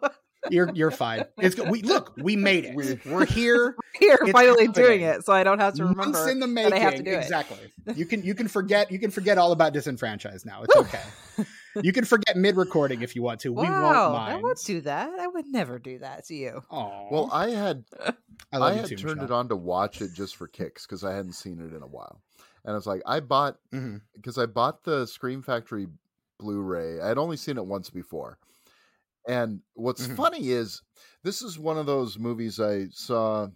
You're 0.49 0.71
you're 0.73 0.89
fine. 0.89 1.25
It's 1.37 1.53
good. 1.53 1.69
we 1.69 1.83
look, 1.83 2.13
we 2.17 2.35
made 2.35 2.65
it. 2.65 2.73
We- 2.75 2.99
We're 3.05 3.25
here. 3.25 3.75
Here, 3.99 4.17
It's 4.21 4.31
finally 4.31 4.67
doing 4.69 5.01
it, 5.01 5.25
so 5.25 5.33
I 5.33 5.43
don't 5.43 5.59
have 5.59 5.73
to 5.75 5.83
remember 5.83 6.03
Months 6.17 6.27
in 6.31 6.39
the 6.39 6.47
making. 6.47 6.73
I 6.73 6.79
have 6.79 6.95
to 6.95 7.03
do 7.03 7.11
it. 7.11 7.17
exactly. 7.17 7.57
You 7.93 8.05
can 8.05 8.23
you 8.23 8.33
can 8.33 8.47
forget 8.47 8.89
you 8.91 8.97
can 8.99 9.11
forget 9.11 9.37
all 9.37 9.51
about 9.51 9.73
disenfranchised 9.73 10.45
now. 10.45 10.63
It's 10.63 10.73
Whew. 10.73 10.81
okay. 10.83 11.01
you 11.81 11.91
can 11.93 12.05
forget 12.05 12.35
mid 12.37 12.57
recording 12.57 13.01
if 13.01 13.15
you 13.15 13.21
want 13.21 13.39
to. 13.41 13.51
we 13.51 13.69
won't 13.69 14.05
Wow, 14.05 14.11
mind. 14.13 14.37
I 14.37 14.41
won't 14.41 14.63
do 14.65 14.81
that. 14.81 15.09
I 15.19 15.27
would 15.27 15.47
never 15.47 15.79
do 15.79 15.99
that 15.99 16.25
to 16.25 16.35
you. 16.35 16.61
Aw. 16.69 17.11
Well, 17.11 17.29
I 17.31 17.49
had 17.49 17.83
I 18.53 18.57
I, 18.59 18.73
had 18.73 18.85
too, 18.85 18.95
turned 18.95 19.21
it 19.21 19.31
on 19.31 19.49
to 19.49 19.55
watch 19.55 20.01
it 20.01 20.13
just 20.13 20.35
for 20.35 20.47
kicks 20.47 20.85
because 20.85 21.03
I 21.03 21.13
hadn't 21.13 21.33
seen 21.33 21.59
it 21.59 21.73
in 21.73 21.81
a 21.81 21.87
while, 21.87 22.21
and 22.63 22.71
I 22.73 22.75
was 22.75 22.87
like, 22.87 23.01
I 23.05 23.19
bought 23.19 23.57
because 24.15 24.37
I 24.37 24.45
bought 24.45 24.83
the 24.83 25.05
Scream 25.05 25.41
Factory 25.41 25.87
Blu-ray. 26.39 26.99
I 27.01 27.07
had 27.07 27.17
only 27.17 27.37
seen 27.37 27.57
it 27.57 27.65
once 27.65 27.89
before, 27.89 28.37
and 29.27 29.61
what's 29.73 30.07
Mhm. 30.07 30.15
funny 30.15 30.49
is 30.51 30.81
this 31.23 31.41
is 31.41 31.59
one 31.59 31.77
of 31.77 31.85
those 31.85 32.17
movies 32.17 32.59
I 32.59 32.87
saw 32.89 33.47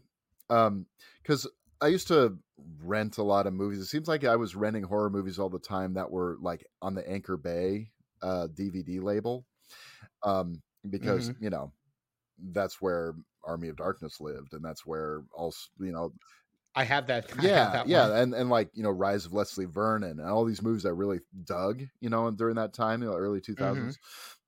because 0.47 1.47
I 1.81 1.87
used 1.87 2.07
to 2.09 2.37
rent 2.81 3.17
a 3.17 3.23
lot 3.23 3.47
of 3.47 3.53
movies. 3.53 3.79
It 3.79 3.85
seems 3.87 4.07
like 4.07 4.23
I 4.23 4.35
was 4.35 4.55
renting 4.55 4.83
horror 4.83 5.09
movies 5.09 5.39
all 5.39 5.49
the 5.49 5.59
time 5.59 5.93
that 5.95 6.11
were 6.11 6.37
like 6.39 6.65
on 6.81 6.95
the 6.95 7.07
Anchor 7.09 7.37
Bay 7.37 7.91
uh, 8.25 8.47
DVD 8.49 9.01
label, 9.01 9.45
um, 10.23 10.61
because 10.89 11.31
Mm-hmm. 11.31 11.37
you 11.39 11.49
know 11.49 11.73
that's 12.51 12.81
where 12.81 13.15
Army 13.45 13.69
of 13.69 13.77
Darkness 13.77 14.21
lived, 14.21 14.53
and 14.53 14.63
that's 14.65 14.85
where 14.85 15.23
also 15.35 15.69
you 15.79 15.91
know 15.91 16.13
I 16.75 16.83
have 16.85 17.07
that. 17.07 17.37
I 17.37 17.47
have 17.49 17.71
yeah, 17.71 17.73
that 17.73 17.89
yeah, 17.89 17.91
one. 17.91 18.15
and 18.21 18.33
and 18.33 18.49
like 18.49 18.69
you 18.73 18.83
know, 18.83 18.91
Rise 18.91 19.25
of 19.25 19.33
Leslie 19.33 19.65
Vernon 19.65 20.19
and 20.19 20.29
all 20.29 20.45
these 20.45 20.61
movies 20.61 20.85
I 20.85 20.89
really 20.89 21.19
dug, 21.43 21.83
you 21.99 22.09
know, 22.09 22.29
during 22.31 22.55
that 22.55 22.73
time, 22.73 23.01
you 23.01 23.09
know, 23.09 23.15
early 23.15 23.41
2000s 23.41 23.97
Mm-hmm. 23.97 23.97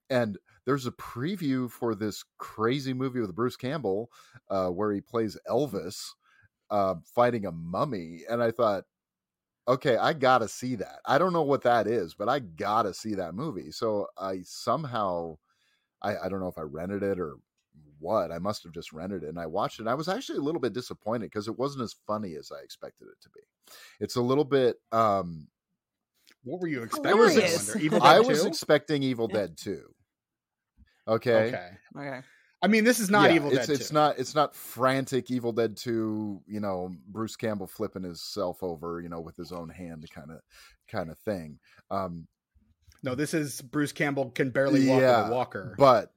and 0.09 0.37
there's 0.65 0.85
a 0.85 0.91
preview 0.91 1.69
for 1.71 1.95
this 1.95 2.23
crazy 2.37 2.93
movie 2.93 3.19
with 3.21 3.35
Bruce 3.35 3.55
Campbell 3.57 4.11
uh, 4.49 4.69
where 4.69 4.91
he 4.93 5.01
plays 5.01 5.37
Elvis 5.49 6.09
uh, 6.71 6.95
fighting 7.05 7.45
a 7.45 7.51
mummy, 7.51 8.23
and 8.29 8.43
I 8.43 8.51
thought, 8.51 8.85
okay, 9.67 9.97
I 9.97 10.13
gotta 10.13 10.47
see 10.47 10.75
that. 10.75 10.99
I 11.05 11.17
don't 11.17 11.33
know 11.33 11.43
what 11.43 11.63
that 11.63 11.87
is, 11.87 12.13
but 12.15 12.29
I 12.29 12.39
gotta 12.39 12.93
see 12.93 13.15
that 13.15 13.35
movie. 13.35 13.71
So 13.71 14.07
I 14.17 14.41
somehow, 14.43 15.37
I, 16.01 16.17
I 16.17 16.29
don't 16.29 16.39
know 16.41 16.47
if 16.47 16.57
I 16.57 16.63
rented 16.63 17.03
it 17.03 17.19
or 17.19 17.37
what. 17.99 18.31
I 18.31 18.39
must 18.39 18.63
have 18.63 18.73
just 18.73 18.93
rented 18.93 19.23
it, 19.23 19.29
and 19.29 19.39
I 19.39 19.45
watched 19.47 19.79
it. 19.79 19.83
And 19.83 19.89
I 19.89 19.95
was 19.95 20.09
actually 20.09 20.39
a 20.39 20.43
little 20.43 20.61
bit 20.61 20.73
disappointed 20.73 21.27
because 21.27 21.47
it 21.47 21.57
wasn't 21.57 21.83
as 21.83 21.95
funny 22.07 22.35
as 22.35 22.51
I 22.51 22.61
expected 22.63 23.07
it 23.07 23.21
to 23.21 23.29
be. 23.31 23.41
It's 23.99 24.15
a 24.15 24.21
little 24.21 24.45
bit. 24.45 24.77
um 24.91 25.47
What 26.43 26.61
were 26.61 26.67
you 26.67 26.83
expecting? 26.83 27.11
Hilarious. 27.19 27.53
I 27.53 27.57
wonder? 27.57 27.77
Evil 27.79 28.03
I 28.03 28.19
was 28.19 28.45
expecting 28.45 29.03
Evil 29.03 29.27
Dead 29.27 29.57
2. 29.57 29.93
Okay. 31.07 31.47
Okay. 31.47 31.69
Okay. 31.97 32.21
I 32.61 32.67
mean, 32.67 32.83
this 32.83 32.99
is 32.99 33.09
not 33.09 33.29
Yeah, 33.29 33.35
Evil 33.35 33.51
it's, 33.55 33.67
Dead 33.67 33.75
It's 33.75 33.89
2. 33.89 33.93
not. 33.93 34.17
It's 34.19 34.33
not 34.35 34.55
frantic 34.55 35.29
Evil 35.29 35.51
Dead 35.51 35.77
Two. 35.77 36.41
You 36.47 36.59
know, 36.59 36.91
Bruce 37.07 37.35
Campbell 37.35 37.67
flipping 37.67 38.03
himself 38.03 38.63
over. 38.63 38.99
You 38.99 39.09
know, 39.09 39.19
with 39.21 39.35
his 39.37 39.51
own 39.51 39.69
hand, 39.69 40.05
kind 40.13 40.31
of, 40.31 40.39
kind 40.89 41.11
of 41.11 41.17
thing. 41.19 41.59
Um, 41.91 42.27
No, 43.03 43.13
this 43.13 43.33
is 43.35 43.61
Bruce 43.61 43.91
Campbell 43.91 44.31
can 44.31 44.49
barely 44.49 44.87
walk 44.87 45.01
Yeah, 45.01 45.21
with 45.23 45.31
a 45.31 45.35
walker. 45.35 45.75
but 45.77 46.11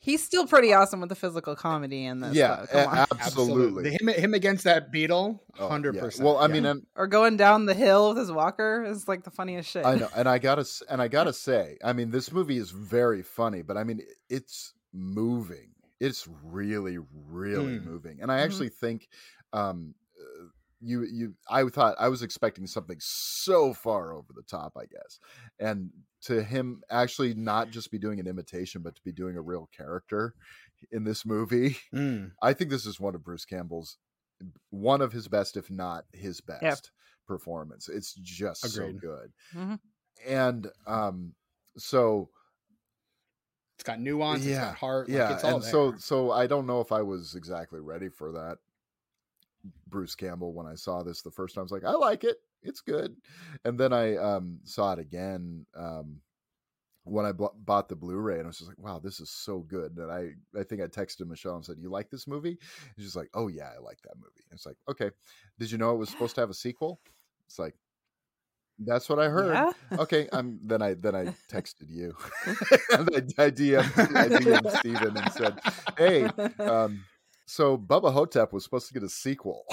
He's 0.00 0.22
still 0.22 0.46
pretty 0.46 0.72
awesome 0.72 1.00
with 1.00 1.08
the 1.08 1.16
physical 1.16 1.56
comedy 1.56 2.04
in 2.06 2.20
this. 2.20 2.32
yeah, 2.32 2.64
though. 2.72 2.84
Come 2.84 2.98
on. 2.98 3.06
absolutely. 3.20 3.90
Him, 4.00 4.06
him 4.08 4.32
against 4.32 4.62
that 4.62 4.92
beetle, 4.92 5.42
Oh, 5.58 5.68
hundred 5.68 5.96
yeah. 5.96 6.02
percent. 6.02 6.24
Well, 6.24 6.38
I 6.38 6.46
mean, 6.46 6.64
and 6.66 6.86
or 6.94 7.08
going 7.08 7.36
down 7.36 7.66
the 7.66 7.74
hill 7.74 8.10
with 8.10 8.18
his 8.18 8.30
walker 8.30 8.84
is 8.88 9.08
like 9.08 9.24
the 9.24 9.32
funniest 9.32 9.68
shit. 9.68 9.84
I 9.84 9.96
know, 9.96 10.08
and 10.16 10.28
I 10.28 10.38
gotta, 10.38 10.64
and 10.88 11.02
I 11.02 11.08
gotta 11.08 11.32
say, 11.48 11.78
I 11.84 11.92
mean, 11.92 12.10
this 12.12 12.30
movie 12.32 12.58
is 12.58 12.70
very 12.70 13.22
funny, 13.22 13.62
but 13.62 13.76
I 13.76 13.82
mean, 13.82 14.00
it's 14.30 14.72
moving. 14.92 15.74
It's 16.00 16.26
really, 16.28 16.98
really 17.12 17.78
Mm. 17.78 17.80
moving, 17.80 18.20
and 18.22 18.30
I 18.32 18.38
Mhm. 18.38 18.40
actually 18.40 18.68
think, 18.70 19.08
um, 19.52 19.94
uh, 20.20 20.46
you, 20.80 21.04
you, 21.04 21.34
I 21.50 21.64
thought 21.68 21.96
I 21.98 22.08
was 22.08 22.22
expecting 22.22 22.66
something 22.68 22.98
so 23.00 23.74
far 23.74 24.12
over 24.12 24.32
the 24.32 24.44
top, 24.44 24.74
I 24.76 24.86
guess, 24.86 25.18
and 25.58 25.90
to 26.22 26.42
him 26.44 26.82
actually 26.90 27.34
not 27.34 27.70
just 27.70 27.90
be 27.90 27.98
doing 27.98 28.20
an 28.20 28.28
imitation, 28.28 28.82
but 28.82 28.94
to 28.96 29.02
be 29.02 29.12
doing 29.12 29.36
a 29.36 29.42
real 29.42 29.68
character 29.76 30.34
in 30.92 31.04
this 31.04 31.26
movie. 31.26 31.76
Mm. 31.92 32.38
I 32.42 32.52
think 32.54 32.70
this 32.70 32.86
is 32.86 33.00
one 33.00 33.14
of 33.16 33.24
Bruce 33.24 33.44
Campbell's 33.44 33.98
one 34.70 35.00
of 35.00 35.12
his 35.12 35.28
best, 35.28 35.56
if 35.56 35.70
not 35.70 36.04
his 36.12 36.40
best 36.40 36.92
performance. 37.26 37.88
It's 37.88 38.14
just 38.14 38.62
Agreed. 38.62 38.74
so 38.74 38.92
good. 38.92 39.32
Mhm. 39.52 39.80
And 40.26 40.70
um 40.86 41.34
so 41.76 42.30
It's 43.78 43.84
got 43.84 44.00
nuance. 44.00 44.40
It's 44.40 44.50
Yeah, 44.50 44.70
got 44.70 44.74
heart. 44.74 45.08
yeah, 45.08 45.28
like, 45.28 45.34
it's 45.36 45.44
all 45.44 45.54
and 45.54 45.62
there. 45.62 45.70
so 45.70 45.94
so 45.98 46.32
I 46.32 46.48
don't 46.48 46.66
know 46.66 46.80
if 46.80 46.90
I 46.90 47.00
was 47.02 47.36
exactly 47.36 47.78
ready 47.78 48.08
for 48.08 48.32
that 48.32 48.58
Bruce 49.86 50.16
Campbell 50.16 50.52
when 50.52 50.66
I 50.66 50.74
saw 50.74 51.04
this 51.04 51.22
the 51.22 51.30
first 51.30 51.54
time. 51.54 51.62
I 51.62 51.64
was 51.64 51.70
like, 51.72 51.84
I 51.84 51.92
like 51.92 52.24
it. 52.24 52.38
It's 52.60 52.80
good. 52.80 53.16
And 53.64 53.78
then 53.78 53.92
I 53.92 54.16
um 54.16 54.58
saw 54.64 54.94
it 54.94 54.98
again 54.98 55.64
um 55.76 56.20
when 57.04 57.24
I 57.24 57.32
bought 57.32 57.88
the 57.88 57.96
Blu-ray, 57.96 58.34
and 58.36 58.44
I 58.44 58.48
was 58.48 58.58
just 58.58 58.68
like, 58.68 58.78
"Wow, 58.78 58.98
this 58.98 59.18
is 59.18 59.30
so 59.30 59.60
good!" 59.60 59.96
And 59.96 60.10
I, 60.12 60.32
I 60.58 60.62
think 60.62 60.82
I 60.82 60.86
texted 60.88 61.26
Michele 61.26 61.56
and 61.56 61.64
said, 61.64 61.78
"You 61.78 61.88
like 61.88 62.10
this 62.10 62.26
movie?" 62.26 62.50
And 62.96 62.98
she's 62.98 63.16
like, 63.16 63.30
"Oh 63.32 63.48
yeah, 63.48 63.70
I 63.74 63.78
like 63.78 64.02
that 64.02 64.16
movie." 64.16 64.44
And 64.50 64.56
it's 64.58 64.66
like, 64.66 64.76
"Okay, 64.88 65.10
did 65.58 65.70
you 65.70 65.78
know 65.78 65.92
it 65.94 65.98
was 65.98 66.10
supposed 66.10 66.34
to 66.34 66.42
have 66.42 66.50
a 66.50 66.54
sequel?" 66.54 67.00
It's 67.46 67.58
like, 67.58 67.76
"That's 68.78 69.08
what 69.08 69.18
I 69.18 69.28
heard." 69.28 69.52
Yeah? 69.54 69.72
Okay, 70.00 70.28
I'm 70.32 70.58
then 70.64 70.82
I 70.82 70.94
then 70.94 71.14
I 71.14 71.34
texted 71.50 71.88
you, 71.88 72.14
I, 72.46 72.96
I 73.38 73.50
DM'd, 73.50 74.16
I 74.16 74.28
DM'd 74.28 74.70
Stephen 74.78 75.16
and 75.16 75.32
said, 75.32 75.58
"Hey, 75.96 76.24
um, 76.62 77.04
so 77.46 77.76
Bubba 77.78 78.12
Hotep 78.12 78.52
was 78.52 78.64
supposed 78.64 78.88
to 78.88 78.94
get 78.94 79.02
a 79.02 79.08
sequel." 79.08 79.64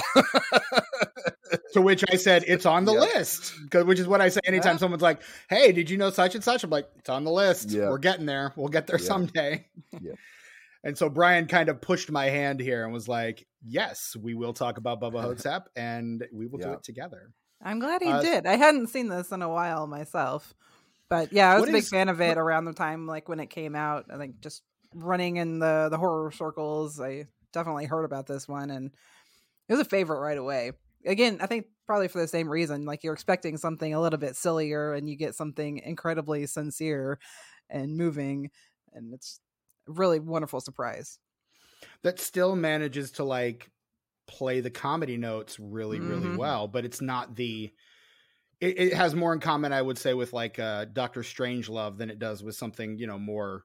to 1.74 1.82
which 1.82 2.04
I 2.12 2.16
said 2.16 2.44
it's 2.48 2.66
on 2.66 2.86
the 2.86 2.94
Yeah. 2.94 3.00
list, 3.02 3.54
'Cause- 3.70 3.86
which 3.86 4.00
is 4.00 4.08
what 4.08 4.22
I 4.22 4.30
say 4.30 4.40
anytime 4.46 4.76
Yeah. 4.76 4.80
someone's 4.80 5.02
like, 5.04 5.22
"Hey, 5.50 5.72
did 5.72 5.90
you 5.90 5.98
know 5.98 6.10
such 6.10 6.36
and 6.36 6.44
such?" 6.44 6.64
I'm 6.64 6.70
like, 6.70 6.88
"It's 6.98 7.10
on 7.10 7.24
the 7.24 7.32
list. 7.32 7.70
Yeah. 7.72 7.90
We're 7.90 7.98
getting 7.98 8.26
there. 8.26 8.54
We'll 8.56 8.70
get 8.70 8.88
there 8.88 9.00
Yeah. 9.00 9.06
someday." 9.06 9.68
Yeah. 10.02 10.14
And 10.84 10.98
so 10.98 11.10
Brian 11.10 11.48
kind 11.48 11.68
of 11.70 11.82
pushed 11.82 12.12
my 12.12 12.26
hand 12.26 12.60
here 12.60 12.84
and 12.84 12.94
was 12.94 13.08
like, 13.08 13.46
"Yes, 13.66 14.16
we 14.20 14.34
will 14.36 14.54
talk 14.54 14.78
about 14.78 15.02
Bubba 15.02 15.22
Hotep, 15.50 15.70
and 15.76 16.26
we 16.32 16.48
will 16.48 16.60
do 16.60 16.72
it 16.74 16.84
together." 16.84 17.32
I'm 17.62 17.80
glad 17.80 18.02
he 18.02 18.10
Uh, 18.10 18.22
did. 18.22 18.46
I 18.46 18.56
hadn't 18.58 18.88
seen 18.88 19.08
this 19.08 19.32
in 19.32 19.42
a 19.42 19.50
while 19.50 19.88
myself. 19.88 20.54
But 21.10 21.32
yeah, 21.32 21.52
I 21.52 21.60
was 21.60 21.70
a 21.70 21.72
big 21.72 21.84
is- 21.84 21.90
fan 21.90 22.10
of 22.10 22.22
it 22.22 22.38
around 22.38 22.66
the 22.66 22.74
time 22.74 23.08
like 23.08 23.30
when 23.30 23.40
it 23.40 23.48
came 23.50 23.76
out. 23.76 24.06
I 24.12 24.18
think 24.18 24.40
just 24.40 24.64
running 24.94 25.38
in 25.38 25.60
the 25.60 25.88
the 25.90 25.98
horror 25.98 26.32
circles, 26.32 27.00
I 27.00 27.28
definitely 27.54 27.86
heard 27.86 28.06
about 28.06 28.28
this 28.28 28.48
one 28.48 28.70
and 28.72 28.92
it 29.70 29.74
was 29.74 29.80
a 29.82 29.86
favorite 29.86 30.20
right 30.20 30.38
away. 30.38 30.74
Again, 31.06 31.38
I 31.42 31.46
think 31.48 31.68
probably 31.86 32.08
for 32.08 32.20
the 32.20 32.28
same 32.28 32.50
reason. 32.50 32.86
Like 32.86 33.04
you're 33.04 33.14
expecting 33.14 33.58
something 33.58 33.94
a 33.94 34.02
little 34.02 34.20
bit 34.20 34.36
sillier 34.36 34.94
and 34.94 35.08
you 35.10 35.16
get 35.16 35.36
something 35.36 35.78
incredibly 35.80 36.46
sincere 36.48 37.20
and 37.70 37.96
moving 37.98 38.50
and 38.94 39.14
it's 39.14 39.40
a 39.88 39.92
really 39.92 40.20
wonderful 40.20 40.62
surprise. 40.62 41.20
That 42.04 42.20
still 42.20 42.56
manages 42.56 43.12
to 43.14 43.24
like 43.24 43.70
play 44.28 44.60
the 44.60 44.70
comedy 44.72 45.18
notes 45.18 45.60
really, 45.60 46.00
really 46.00 46.28
Mhm. 46.30 46.38
well, 46.38 46.68
but 46.68 46.86
it's 46.86 47.02
not 47.02 47.36
the. 47.36 47.72
It, 48.62 48.80
it 48.80 48.94
has 48.94 49.14
more 49.16 49.34
in 49.34 49.40
common, 49.42 49.74
I 49.74 49.82
would 49.82 49.98
say, 49.98 50.14
with 50.14 50.32
like 50.34 50.58
uh, 50.60 50.86
Doctor 50.86 51.22
Strangelove 51.22 51.98
than 51.98 52.10
it 52.10 52.20
does 52.20 52.42
with 52.44 52.56
something 52.56 52.98
you 52.98 53.06
know 53.08 53.20
more 53.20 53.64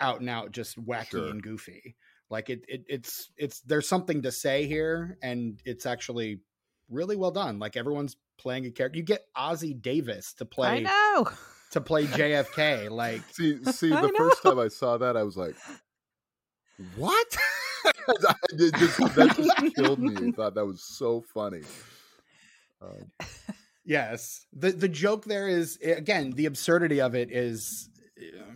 out 0.00 0.20
and 0.20 0.28
out, 0.30 0.50
just 0.52 0.82
wacky 0.84 1.10
Sure. 1.10 1.28
and 1.28 1.42
goofy. 1.42 1.96
Like 2.30 2.48
it, 2.50 2.64
it, 2.66 2.84
it's 2.88 3.30
it's 3.36 3.60
there's 3.60 3.86
something 3.86 4.22
to 4.22 4.32
say 4.32 4.66
here, 4.66 5.18
and 5.22 5.60
it's 5.64 5.84
actually 5.86 6.40
really 6.88 7.16
well 7.16 7.30
done. 7.30 7.58
Like 7.58 7.76
everyone's 7.76 8.16
playing 8.38 8.64
a 8.66 8.70
character. 8.70 8.96
You 8.98 9.04
get 9.04 9.26
Ossie 9.36 9.80
Davis 9.80 10.32
to 10.34 10.44
play 10.46 10.68
I 10.68 10.80
know. 10.80 11.28
to 11.72 11.80
play 11.82 12.06
JFK. 12.06 12.90
Like 12.90 13.22
see, 13.30 13.62
see, 13.64 13.90
the 13.90 14.12
first 14.16 14.42
time 14.42 14.58
I 14.58 14.68
saw 14.68 14.96
that, 14.96 15.16
I 15.18 15.22
was 15.22 15.36
like, 15.36 15.54
"What?" 16.96 17.36
I, 17.84 18.34
it 18.50 18.74
just, 18.76 18.98
that 19.16 19.34
just 19.36 19.74
killed 19.76 19.98
me. 19.98 20.28
I 20.28 20.30
thought 20.36 20.54
that 20.54 20.64
was 20.66 20.82
so 20.82 21.22
funny. 21.34 21.62
Um, 22.82 23.10
Yes. 23.86 24.46
The 24.54 24.70
the 24.72 24.88
joke 24.88 25.24
there 25.26 25.46
is 25.46 25.76
again 25.84 26.30
the 26.30 26.46
absurdity 26.46 27.02
of 27.02 27.14
it 27.14 27.30
is 27.30 27.90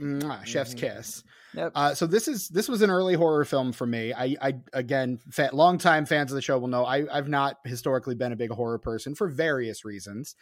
mwah, 0.01 0.43
chef's 0.47 0.73
Mhm. 0.75 0.79
kiss. 0.79 1.23
Yep. 1.55 1.73
Uh, 1.75 1.95
so 1.95 2.07
this 2.07 2.29
is 2.29 2.49
this 2.49 2.67
was 2.67 2.81
an 2.81 2.89
early 2.89 3.13
horror 3.15 3.45
film 3.45 3.73
for 3.73 3.87
me. 3.87 4.15
I 4.15 4.37
I 4.41 4.55
again 4.73 5.19
fa- 5.31 5.51
longtime 5.53 6.07
fans 6.07 6.31
of 6.33 6.37
the 6.37 6.41
show 6.43 6.59
will 6.59 6.69
know 6.69 6.87
I 6.87 7.05
I've 7.15 7.29
not 7.29 7.57
historically 7.67 8.15
been 8.15 8.33
a 8.33 8.37
big 8.37 8.51
horror 8.51 8.79
person 8.79 9.15
for 9.15 9.29
various 9.29 9.85
reasons. 9.85 10.35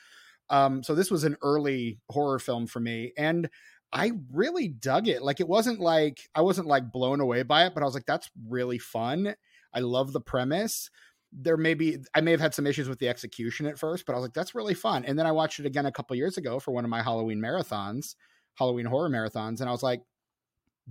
Um, 0.50 0.84
so 0.84 0.94
this 0.94 1.10
was 1.10 1.24
an 1.24 1.36
early 1.42 1.98
horror 2.08 2.38
film 2.38 2.68
for 2.68 2.78
me, 2.78 3.12
and 3.18 3.50
I 3.92 4.12
really 4.32 4.68
dug 4.68 5.08
it. 5.08 5.22
Like 5.22 5.40
it 5.40 5.48
wasn't 5.48 5.80
like 5.80 6.28
I 6.34 6.40
wasn't 6.42 6.66
like 6.68 6.92
blown 6.92 7.20
away 7.20 7.42
by 7.42 7.66
it, 7.66 7.74
but 7.74 7.82
I 7.82 7.86
was 7.86 7.94
like, 7.94 8.06
that's 8.06 8.30
really 8.48 8.78
fun. 8.78 9.34
I 9.72 9.80
love 9.80 10.12
the 10.12 10.20
premise. 10.20 10.90
There 11.32 11.56
may 11.56 11.74
be 11.74 11.98
I 12.14 12.20
may 12.20 12.30
have 12.32 12.40
had 12.40 12.54
some 12.54 12.66
issues 12.66 12.88
with 12.88 12.98
the 12.98 13.08
execution 13.08 13.66
at 13.66 13.78
first, 13.78 14.06
but 14.06 14.12
I 14.12 14.16
was 14.16 14.24
like, 14.24 14.34
that's 14.34 14.54
really 14.54 14.74
fun. 14.74 15.04
And 15.04 15.18
then 15.18 15.26
I 15.26 15.32
watched 15.32 15.60
it 15.60 15.66
again 15.66 15.86
a 15.86 15.92
couple 15.92 16.16
years 16.16 16.36
ago 16.36 16.58
for 16.60 16.72
one 16.72 16.84
of 16.84 16.90
my 16.90 17.02
Halloween 17.02 17.40
marathons, 17.40 18.16
Halloween 18.54 18.86
horror 18.86 19.08
marathons, 19.10 19.60
and 19.60 19.68
I 19.68 19.72
was 19.72 19.82
like, 19.82 20.02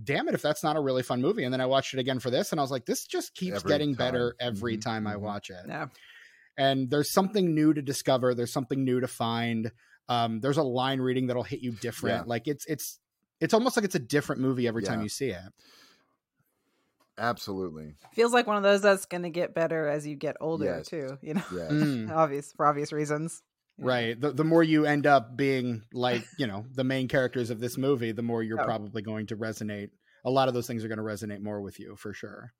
damn 0.02 0.28
it 0.28 0.34
if 0.34 0.42
that's 0.42 0.62
not 0.62 0.76
a 0.76 0.80
really 0.80 1.02
fun 1.02 1.22
movie. 1.22 1.44
And 1.44 1.52
then 1.52 1.60
I 1.60 1.66
watched 1.66 1.94
it 1.94 2.00
again 2.00 2.20
for 2.20 2.30
this, 2.30 2.52
and 2.52 2.60
I 2.60 2.64
was 2.64 2.70
like, 2.70 2.86
this 2.86 3.06
just 3.06 3.34
keeps 3.34 3.62
Every 3.62 3.62
getting 3.62 3.96
time. 3.96 3.96
better 3.96 4.36
every 4.40 4.76
Mhm, 4.76 4.78
time 4.78 5.06
I 5.06 5.16
mhm. 5.16 5.18
watch 5.18 5.50
it 5.50 5.66
Yeah. 5.66 5.88
and 6.56 6.90
there's 6.90 7.10
something 7.10 7.54
new 7.54 7.74
to 7.74 7.82
discover 7.82 8.34
there's 8.34 8.52
something 8.52 8.84
new 8.84 9.00
to 9.00 9.08
find 9.08 9.72
um 10.08 10.40
there's 10.40 10.56
a 10.58 10.62
line 10.62 11.00
reading 11.00 11.26
that'll 11.26 11.42
hit 11.42 11.60
you 11.60 11.72
different 11.72 12.24
Yeah. 12.26 12.28
like 12.28 12.46
it's 12.48 12.64
it's 12.66 12.98
it's 13.40 13.52
almost 13.54 13.76
like 13.76 13.84
it's 13.84 13.94
a 13.94 14.00
different 14.00 14.40
movie 14.40 14.66
every 14.68 14.82
time 14.82 15.02
you 15.02 15.08
see 15.08 15.30
it 15.30 15.42
absolutely, 17.18 17.94
Feels 18.12 18.32
like 18.32 18.46
one 18.46 18.56
of 18.58 18.62
those 18.62 18.82
that's 18.82 19.06
going 19.06 19.22
to 19.22 19.30
get 19.30 19.54
better 19.54 19.88
as 19.88 20.06
you 20.06 20.16
get 20.16 20.36
older 20.40 20.64
Yes. 20.66 20.86
too, 20.88 21.16
you 21.22 21.34
know. 21.34 21.42
yeah. 21.50 21.68
Mm, 21.68 22.10
obvious 22.14 22.52
for 22.52 22.66
obvious 22.66 22.92
reasons. 22.92 23.42
Yeah. 23.78 23.86
right 23.86 24.20
the, 24.20 24.32
the 24.32 24.44
more 24.44 24.62
you 24.62 24.86
end 24.86 25.06
up 25.06 25.36
being 25.36 25.82
like 25.92 26.22
you 26.38 26.46
know 26.46 26.64
the 26.74 26.82
main 26.84 27.08
characters 27.08 27.50
of 27.50 27.60
this 27.60 27.76
movie 27.76 28.10
the 28.12 28.22
more 28.22 28.42
you're 28.42 28.56
Yeah. 28.58 28.64
probably 28.64 29.02
going 29.02 29.26
to 29.26 29.36
resonate 29.36 29.90
a 30.24 30.30
lot 30.30 30.48
of 30.48 30.54
those 30.54 30.66
things 30.66 30.82
are 30.82 30.88
going 30.88 30.96
to 30.96 31.04
resonate 31.04 31.42
more 31.42 31.60
with 31.60 31.78
you 31.78 31.94
for 31.94 32.14
sure 32.14 32.54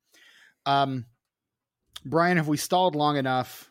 um 0.67 1.05
brian 2.05 2.37
have 2.37 2.47
we 2.47 2.55
stalled 2.57 2.95
long 2.95 3.17
enough 3.17 3.67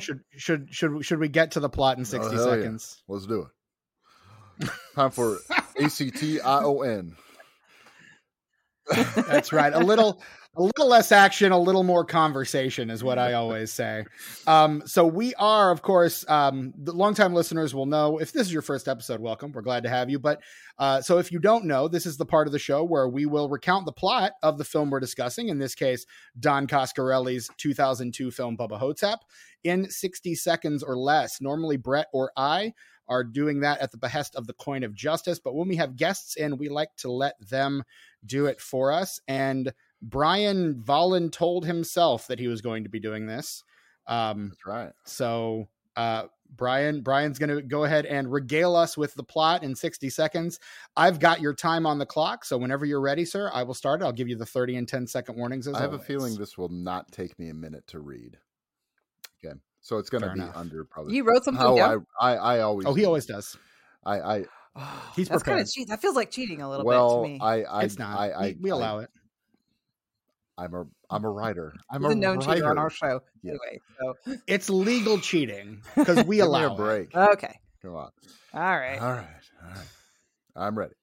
should 0.00 0.20
should 0.36 0.68
should 0.74 1.04
should 1.04 1.18
we 1.18 1.28
get 1.28 1.52
to 1.52 1.60
the 1.60 1.68
plot 1.68 1.98
in 1.98 2.04
60 2.04 2.26
Oh, 2.26 2.30
hell 2.30 2.46
yeah. 2.48 2.62
seconds 2.62 3.02
Let's 3.08 3.26
do 3.26 3.46
it. 4.62 4.70
Time 4.94 5.10
for 5.10 5.38
A 5.76 5.88
C 5.88 6.10
T 6.10 6.40
I 6.40 6.62
O 6.62 6.82
N. 6.82 7.16
That's 9.16 9.52
right. 9.52 9.72
A 9.72 9.78
little 9.78 10.22
a 10.56 10.62
little 10.62 10.88
less 10.88 11.12
action, 11.12 11.52
a 11.52 11.58
little 11.58 11.84
more 11.84 12.04
conversation 12.04 12.90
is 12.90 13.04
what 13.04 13.20
I 13.20 13.34
always 13.34 13.72
say. 13.72 14.04
Um, 14.48 14.82
so 14.84 15.06
we 15.06 15.32
are, 15.36 15.70
of 15.70 15.80
course, 15.80 16.24
um, 16.28 16.74
the 16.76 16.92
longtime 16.92 17.34
listeners 17.34 17.72
will 17.72 17.86
know. 17.86 18.18
If 18.18 18.32
this 18.32 18.48
is 18.48 18.52
your 18.52 18.62
first 18.62 18.88
episode, 18.88 19.20
welcome. 19.20 19.52
We're 19.52 19.62
glad 19.62 19.84
to 19.84 19.88
have 19.88 20.10
you. 20.10 20.18
But 20.18 20.42
uh, 20.76 21.02
so 21.02 21.18
if 21.18 21.30
you 21.30 21.38
don't 21.38 21.66
know, 21.66 21.86
this 21.86 22.04
is 22.04 22.16
the 22.16 22.26
part 22.26 22.48
of 22.48 22.52
the 22.52 22.58
show 22.58 22.82
where 22.82 23.08
we 23.08 23.26
will 23.26 23.48
recount 23.48 23.86
the 23.86 23.92
plot 23.92 24.32
of 24.42 24.58
the 24.58 24.64
film 24.64 24.90
we're 24.90 24.98
discussing. 24.98 25.50
In 25.50 25.58
this 25.60 25.76
case, 25.76 26.04
Don 26.40 26.66
Coscarelli's 26.66 27.48
2002 27.56 28.32
film 28.32 28.56
Bubba 28.56 28.78
Hotep 28.78 29.20
in 29.62 29.88
60 29.88 30.34
seconds 30.34 30.82
or 30.82 30.96
less. 30.96 31.40
Normally, 31.40 31.76
Brett 31.76 32.08
or 32.12 32.32
I 32.36 32.72
are 33.10 33.24
doing 33.24 33.60
that 33.60 33.80
at 33.80 33.90
the 33.90 33.98
behest 33.98 34.36
of 34.36 34.46
the 34.46 34.54
coin 34.54 34.84
of 34.84 34.94
justice. 34.94 35.38
But 35.38 35.54
when 35.54 35.68
we 35.68 35.76
have 35.76 35.96
guests 35.96 36.36
in, 36.36 36.56
we 36.56 36.70
like 36.70 36.94
to 36.98 37.10
let 37.10 37.34
them 37.46 37.82
do 38.24 38.46
it 38.46 38.60
for 38.60 38.92
us. 38.92 39.20
And 39.28 39.72
Brian 40.00 40.76
Volin 40.76 41.30
told 41.30 41.66
himself 41.66 42.28
that 42.28 42.38
he 42.38 42.48
was 42.48 42.62
going 42.62 42.84
to 42.84 42.90
be 42.90 43.00
doing 43.00 43.26
this. 43.26 43.64
Um, 44.06 44.48
That's 44.48 44.66
right. 44.66 44.92
so 45.04 45.68
uh, 45.96 46.24
Brian, 46.56 47.02
Brian's 47.02 47.38
going 47.38 47.54
to 47.54 47.62
go 47.62 47.84
ahead 47.84 48.06
and 48.06 48.30
regale 48.30 48.74
us 48.74 48.96
with 48.96 49.14
the 49.14 49.22
plot 49.22 49.62
in 49.62 49.74
60 49.74 50.08
seconds. 50.10 50.58
I've 50.96 51.20
got 51.20 51.40
your 51.40 51.54
time 51.54 51.86
on 51.86 51.98
the 51.98 52.06
clock, 52.06 52.44
so 52.44 52.56
whenever 52.58 52.84
you're 52.84 53.00
ready, 53.00 53.24
sir, 53.24 53.50
I 53.52 53.62
will 53.62 53.74
start. 53.74 54.02
I'll 54.02 54.12
give 54.12 54.28
you 54.28 54.36
the 54.36 54.46
30 54.46 54.76
and 54.76 54.88
10 54.88 55.06
second 55.06 55.36
warnings. 55.36 55.68
As 55.68 55.74
I 55.74 55.82
have 55.82 55.92
a 55.92 55.98
feeling 55.98 56.36
this 56.36 56.56
will 56.56 56.68
not 56.68 57.12
take 57.12 57.38
me 57.38 57.50
a 57.50 57.54
minute 57.54 57.86
to 57.88 58.00
read. 58.00 58.38
Okay, 59.44 59.54
so 59.90 59.98
it's 59.98 60.08
going 60.08 60.22
to 60.22 60.28
be 60.32 60.40
enough. 60.40 60.56
under 60.56 60.84
probably. 60.84 61.16
You 61.16 61.24
wrote 61.24 61.44
something 61.44 61.60
how 61.60 61.74
down. 61.76 62.06
I, 62.20 62.30
I 62.34 62.36
I 62.56 62.60
always. 62.60 62.86
Oh, 62.86 62.94
he 62.94 63.02
do. 63.02 63.06
always 63.08 63.26
does. 63.26 63.56
I 64.06 64.20
I 64.20 64.36
He's 65.16 65.28
That's 65.28 65.42
kind 65.42 65.56
prepared. 65.56 65.60
of 65.62 65.70
cheat. 65.72 65.88
That 65.88 66.00
feels 66.00 66.14
like 66.14 66.30
cheating 66.30 66.62
a 66.62 66.70
little 66.70 66.86
well 66.86 67.22
bit 67.22 67.26
to 67.28 67.32
me. 67.34 67.38
I 67.42 67.62
I 67.64 67.82
it's 67.82 67.98
not. 67.98 68.18
I, 68.18 68.30
I 68.30 68.46
we, 68.48 68.56
we 68.60 68.70
I- 68.70 68.74
allow 68.76 68.98
it. 69.00 69.10
I'm 70.56 70.74
a 70.74 70.84
I'm 71.10 71.24
a 71.24 71.30
writer. 71.30 71.74
I'm 71.90 72.02
He's 72.02 72.10
a 72.10 72.12
a 72.12 72.14
known 72.14 72.38
writer. 72.38 72.54
cheater 72.54 72.70
on 72.70 72.78
our 72.78 72.90
show. 72.90 73.20
Yeah. 73.42 73.52
Anyway, 73.52 73.80
so 74.26 74.36
It's 74.46 74.70
legal 74.70 75.18
cheating 75.18 75.82
because 75.96 76.24
we 76.24 76.38
allow 76.46 76.68
a 76.70 76.74
it. 76.74 76.76
break. 76.76 77.16
okay, 77.16 77.58
Come 77.82 77.94
on. 77.96 78.10
all 78.54 78.60
right. 78.60 79.00
All 79.00 79.12
right. 79.12 79.26
All 79.64 79.70
right. 79.70 79.86
I'm 80.54 80.78
ready. 80.78 80.94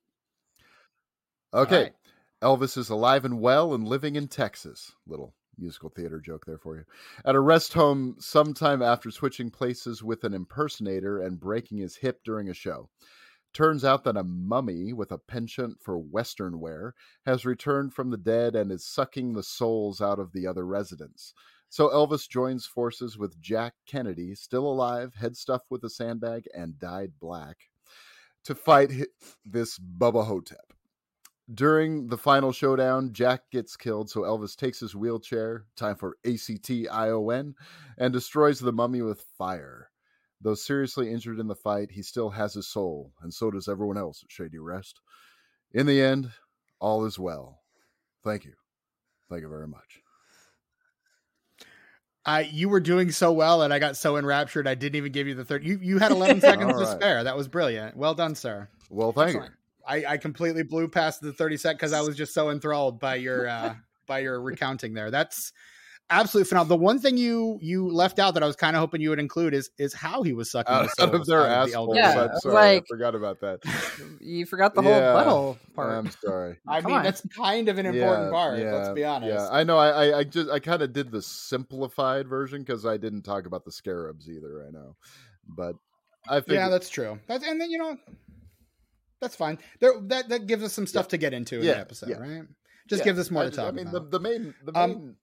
Okay. 1.53 1.84
right. 1.84 1.94
Elvis 2.41 2.77
is 2.77 2.89
alive 2.89 3.25
and 3.25 3.39
well 3.41 3.74
and 3.74 3.88
living 3.88 4.15
in 4.15 4.27
Texas. 4.27 4.91
Little 5.08 5.34
musical 5.57 5.89
theater 5.89 6.19
joke 6.19 6.45
there 6.45 6.57
for 6.57 6.77
you. 6.77 6.83
At 7.25 7.35
a 7.35 7.39
rest 7.39 7.73
home 7.73 8.15
sometime 8.19 8.81
after 8.81 9.11
switching 9.11 9.49
places 9.49 10.03
with 10.03 10.23
an 10.23 10.33
impersonator 10.33 11.19
and 11.21 11.39
breaking 11.39 11.79
his 11.79 11.97
hip 11.97 12.21
during 12.23 12.49
a 12.49 12.53
show. 12.53 12.89
Turns 13.53 13.83
out 13.83 14.03
that 14.03 14.17
a 14.17 14.23
mummy 14.23 14.93
with 14.93 15.11
a 15.11 15.17
penchant 15.17 15.77
for 15.81 15.97
Western 15.97 16.59
wear 16.59 16.93
has 17.25 17.45
returned 17.45 17.93
from 17.93 18.11
the 18.11 18.17
dead 18.17 18.55
and 18.55 18.71
is 18.71 18.85
sucking 18.85 19.33
the 19.33 19.43
souls 19.43 20.01
out 20.01 20.19
of 20.19 20.31
the 20.31 20.45
other 20.45 20.65
residents. 20.65 21.33
So 21.69 21.89
Elvis 21.89 22.29
joins 22.29 22.65
forces 22.65 23.17
with 23.17 23.41
Jack 23.41 23.73
Kennedy, 23.85 24.35
still 24.35 24.65
alive, 24.65 25.15
head 25.15 25.35
stuffed 25.35 25.71
with 25.71 25.83
a 25.83 25.89
sandbag, 25.89 26.45
and 26.53 26.79
dyed 26.79 27.13
black, 27.19 27.57
to 28.45 28.55
fight 28.55 28.91
this 29.43 29.79
Bubba 29.79 30.25
Hotep. 30.25 30.66
During 31.53 32.07
the 32.07 32.17
final 32.17 32.51
showdown, 32.51 33.13
Jack 33.13 33.49
gets 33.51 33.77
killed, 33.77 34.09
so 34.09 34.21
Elvis 34.21 34.55
takes 34.55 34.81
his 34.81 34.95
wheelchair, 34.95 35.65
time 35.77 35.95
for 35.95 36.17
ACT 36.25 36.69
ION, 36.91 37.55
and 37.97 38.11
destroys 38.11 38.59
the 38.59 38.73
mummy 38.73 39.01
with 39.01 39.25
fire. 39.37 39.89
Though 40.41 40.55
seriously 40.55 41.11
injured 41.11 41.39
in 41.39 41.47
the 41.47 41.55
fight, 41.55 41.91
he 41.91 42.01
still 42.03 42.29
has 42.31 42.53
his 42.53 42.67
soul, 42.67 43.13
and 43.21 43.33
so 43.33 43.49
does 43.49 43.67
everyone 43.69 43.97
else 43.97 44.23
at 44.23 44.31
Shady 44.31 44.60
Rest. 44.60 44.99
In 45.71 45.86
the 45.86 46.01
end, 46.01 46.31
all 46.79 47.05
is 47.05 47.17
well. 47.17 47.62
Thank 48.23 48.43
you. 48.45 48.53
Thank 49.29 49.41
you 49.41 49.49
very 49.49 49.67
much. 49.67 50.01
I 52.25 52.41
you 52.41 52.67
were 52.67 52.81
doing 52.81 53.12
so 53.12 53.31
well, 53.31 53.62
and 53.62 53.73
I 53.73 53.79
got 53.79 53.95
so 53.95 54.17
enraptured. 54.17 54.67
I 54.67 54.75
didn't 54.75 54.97
even 54.97 55.13
give 55.13 55.27
you 55.27 55.33
the 55.33 55.45
third. 55.45 55.63
You 55.63 55.79
you 55.81 55.97
had 55.97 56.12
11 56.17 56.41
seconds 56.41 56.73
All 56.73 56.79
to 56.79 56.91
spare. 56.91 57.23
That 57.23 57.38
was 57.38 57.47
brilliant. 57.47 57.95
Well 57.95 58.13
done, 58.13 58.36
sir. 58.36 58.67
Well, 58.89 59.13
thank 59.13 59.29
Excellent. 59.29 59.53
I, 59.88 60.06
I 60.13 60.17
completely 60.17 60.63
blew 60.63 60.88
past 60.88 61.21
the 61.21 61.32
30 61.34 61.58
sec 61.58 61.76
because 61.78 61.93
I 61.93 62.02
was 62.02 62.15
just 62.15 62.34
so 62.34 62.50
enthralled 62.50 63.00
by 63.00 63.15
your 63.15 63.47
uh 63.47 63.76
by 64.08 64.19
your 64.19 64.41
recounting 64.41 64.93
there. 64.93 65.10
That's 65.12 65.52
absolutely 66.10 66.47
phenomenal. 66.50 66.78
The 66.78 66.84
one 66.84 67.00
thing 67.00 67.17
you 67.17 67.58
you 67.62 67.88
left 67.89 68.19
out 68.19 68.34
that 68.36 68.43
I 68.43 68.47
was 68.47 68.56
kind 68.56 68.76
of 68.76 68.80
hoping 68.82 69.02
you 69.02 69.10
would 69.10 69.19
include 69.19 69.54
is 69.54 69.69
is 69.78 69.93
how 69.93 70.23
he 70.23 70.34
was 70.34 70.52
sucking 70.52 70.73
Out, 70.73 70.89
the 70.97 71.04
out 71.04 71.10
of 71.10 71.15
souls 71.19 71.28
their 71.28 71.47
out 71.47 71.63
of 71.63 71.69
the 71.69 71.71
assholes. 71.73 71.97
Yeah, 71.97 72.28
I'm 72.32 72.39
sorry. 72.39 72.54
like- 72.56 72.84
I 72.84 72.86
forgot 72.89 73.15
about 73.15 73.39
that. 73.41 73.60
You 74.21 74.45
forgot 74.45 74.76
the 74.76 74.82
whole 74.82 74.91
Yeah, 74.91 75.13
butthole 75.13 75.58
part. 75.73 75.91
I'm 75.93 76.12
sorry. 76.23 76.58
I 76.67 76.82
Come 76.82 76.91
mean, 76.91 76.97
on. 77.00 77.04
that's 77.04 77.21
kind 77.36 77.67
of 77.69 77.78
an 77.78 77.86
important 77.88 78.26
Yeah, 78.26 78.32
part. 78.32 78.60
yeah, 78.60 78.73
let's 78.76 78.89
be 78.89 79.04
honest. 79.04 79.32
Yeah, 79.32 79.50
I 79.52 79.63
know. 79.63 79.78
I, 79.78 79.89
I, 79.89 80.17
I 80.19 80.23
just, 80.23 80.50
I 80.50 80.60
kind 80.60 80.82
of 80.82 80.93
did 80.93 81.12
the 81.12 81.21
simplified 81.21 82.28
version 82.28 82.60
because 82.62 82.86
I 82.86 82.97
didn't 82.97 83.23
talk 83.23 83.45
about 83.47 83.65
the 83.65 83.71
scarabs 83.71 84.30
either. 84.30 84.65
I 84.67 84.71
know, 84.71 84.95
but 85.47 85.76
I 86.30 86.39
think 86.41 86.60
Yeah, 86.60 86.69
that's 86.69 86.89
true. 86.89 87.19
That's 87.28 87.45
and 87.47 87.60
then 87.60 87.71
you 87.71 87.78
know 87.80 87.97
that's 89.21 89.36
fine. 89.36 89.58
There 89.80 89.93
that 90.03 90.30
that 90.30 90.47
gives 90.47 90.63
us 90.63 90.73
some 90.73 90.88
stuff 90.88 91.08
to 91.10 91.17
get 91.17 91.34
into 91.34 91.58
in 91.60 91.63
Yeah, 91.65 91.73
the 91.73 91.80
episode, 91.80 92.10
yeah. 92.10 92.17
right? 92.17 92.43
Just 92.88 93.01
yeah, 93.01 93.06
gives 93.06 93.19
us 93.19 93.32
more 93.32 93.43
I, 93.43 93.49
to 93.49 93.51
talk 93.56 93.67
I 93.67 93.71
mean, 93.71 93.88
about. 93.88 94.12
the 94.12 94.17
the 94.17 94.23
main, 94.23 94.53
the 94.63 94.71
main 94.71 94.84
Um, 94.91 95.15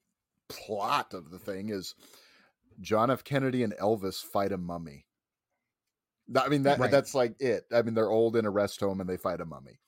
plot 0.49 1.15
of 1.15 1.31
the 1.31 1.39
thing 1.39 1.71
is 1.71 1.95
John 2.81 3.11
F. 3.11 3.25
Kennedy 3.25 3.63
and 3.63 3.73
Elvis 3.77 4.23
fight 4.23 4.53
a 4.53 4.59
mummy. 4.59 5.07
I 6.37 6.49
mean, 6.49 6.63
that 6.65 6.79
Right. 6.79 6.91
that's 6.91 7.15
like 7.15 7.41
it. 7.41 7.65
I 7.73 7.83
mean, 7.83 7.95
they're 7.95 8.11
old 8.11 8.37
in 8.37 8.47
a 8.47 8.51
rest 8.51 8.81
home 8.81 9.01
and 9.01 9.09
they 9.09 9.17
fight 9.17 9.41
a 9.41 9.45
mummy. 9.47 9.79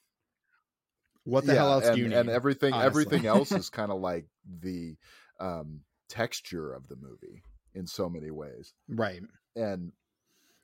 what 1.25 1.45
the 1.45 1.53
Yeah, 1.55 1.59
hell 1.59 1.73
else 1.73 1.87
and, 1.87 1.97
do 1.97 2.03
you 2.03 2.09
need? 2.09 2.15
And 2.15 2.29
everything, 2.31 2.73
honestly? 2.73 2.87
everything 3.03 3.27
else 3.27 3.51
is 3.53 3.69
kind 3.71 3.91
of 3.91 4.01
like 4.01 4.27
the 4.61 4.97
um, 5.41 5.81
texture 6.09 6.73
of 6.73 6.87
the 6.89 6.95
movie 6.97 7.43
in 7.75 7.87
so 7.87 8.09
many 8.09 8.31
ways. 8.31 8.73
right. 8.89 9.23
And 9.57 9.93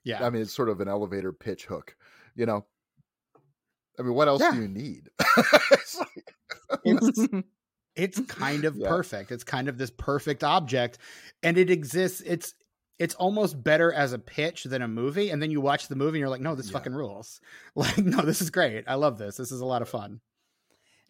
Yeah. 0.05 0.25
I 0.25 0.31
mean, 0.31 0.43
it's 0.43 0.53
sort 0.53 0.69
of 0.69 0.81
an 0.81 0.87
elevator 0.89 1.33
pitch 1.33 1.65
hook, 1.67 1.97
you 2.37 2.47
know. 2.47 2.65
I 3.99 4.03
mean, 4.03 4.15
what 4.15 4.29
else 4.29 4.41
Yeah. 4.43 4.53
do 4.53 4.63
you 4.63 4.69
need? 4.69 5.09
It's 5.71 5.99
like- 5.99 6.25
it's 6.85 7.29
it's 7.95 8.21
kind 8.21 8.65
of 8.65 8.77
Yeah. 8.77 8.89
perfect. 8.89 9.31
It's 9.33 9.45
kind 9.45 9.69
of 9.69 9.77
this 9.79 9.91
perfect 9.91 10.43
object, 10.45 10.99
and 11.43 11.59
it 11.59 11.71
exists. 11.71 12.21
It's 12.25 12.55
it's 12.99 13.15
almost 13.17 13.63
better 13.63 13.93
as 13.93 14.13
a 14.13 14.19
pitch 14.19 14.65
than 14.65 14.81
a 14.83 14.89
movie. 14.89 15.31
And 15.31 15.43
then 15.43 15.51
you 15.51 15.61
watch 15.61 15.89
the 15.89 15.97
movie, 15.97 16.19
and 16.19 16.21
you're 16.21 16.29
like, 16.29 16.41
no, 16.41 16.55
this 16.55 16.67
Yeah. 16.69 16.73
fucking 16.75 16.95
rules. 16.95 17.41
Like, 17.75 17.99
no, 17.99 18.23
this 18.23 18.41
is 18.41 18.51
great. 18.51 18.85
I 18.87 18.95
love 18.95 19.19
this. 19.19 19.37
This 19.37 19.51
is 19.53 19.61
a 19.61 19.67
lot 19.67 19.83
of 19.83 19.89
fun. 19.89 20.21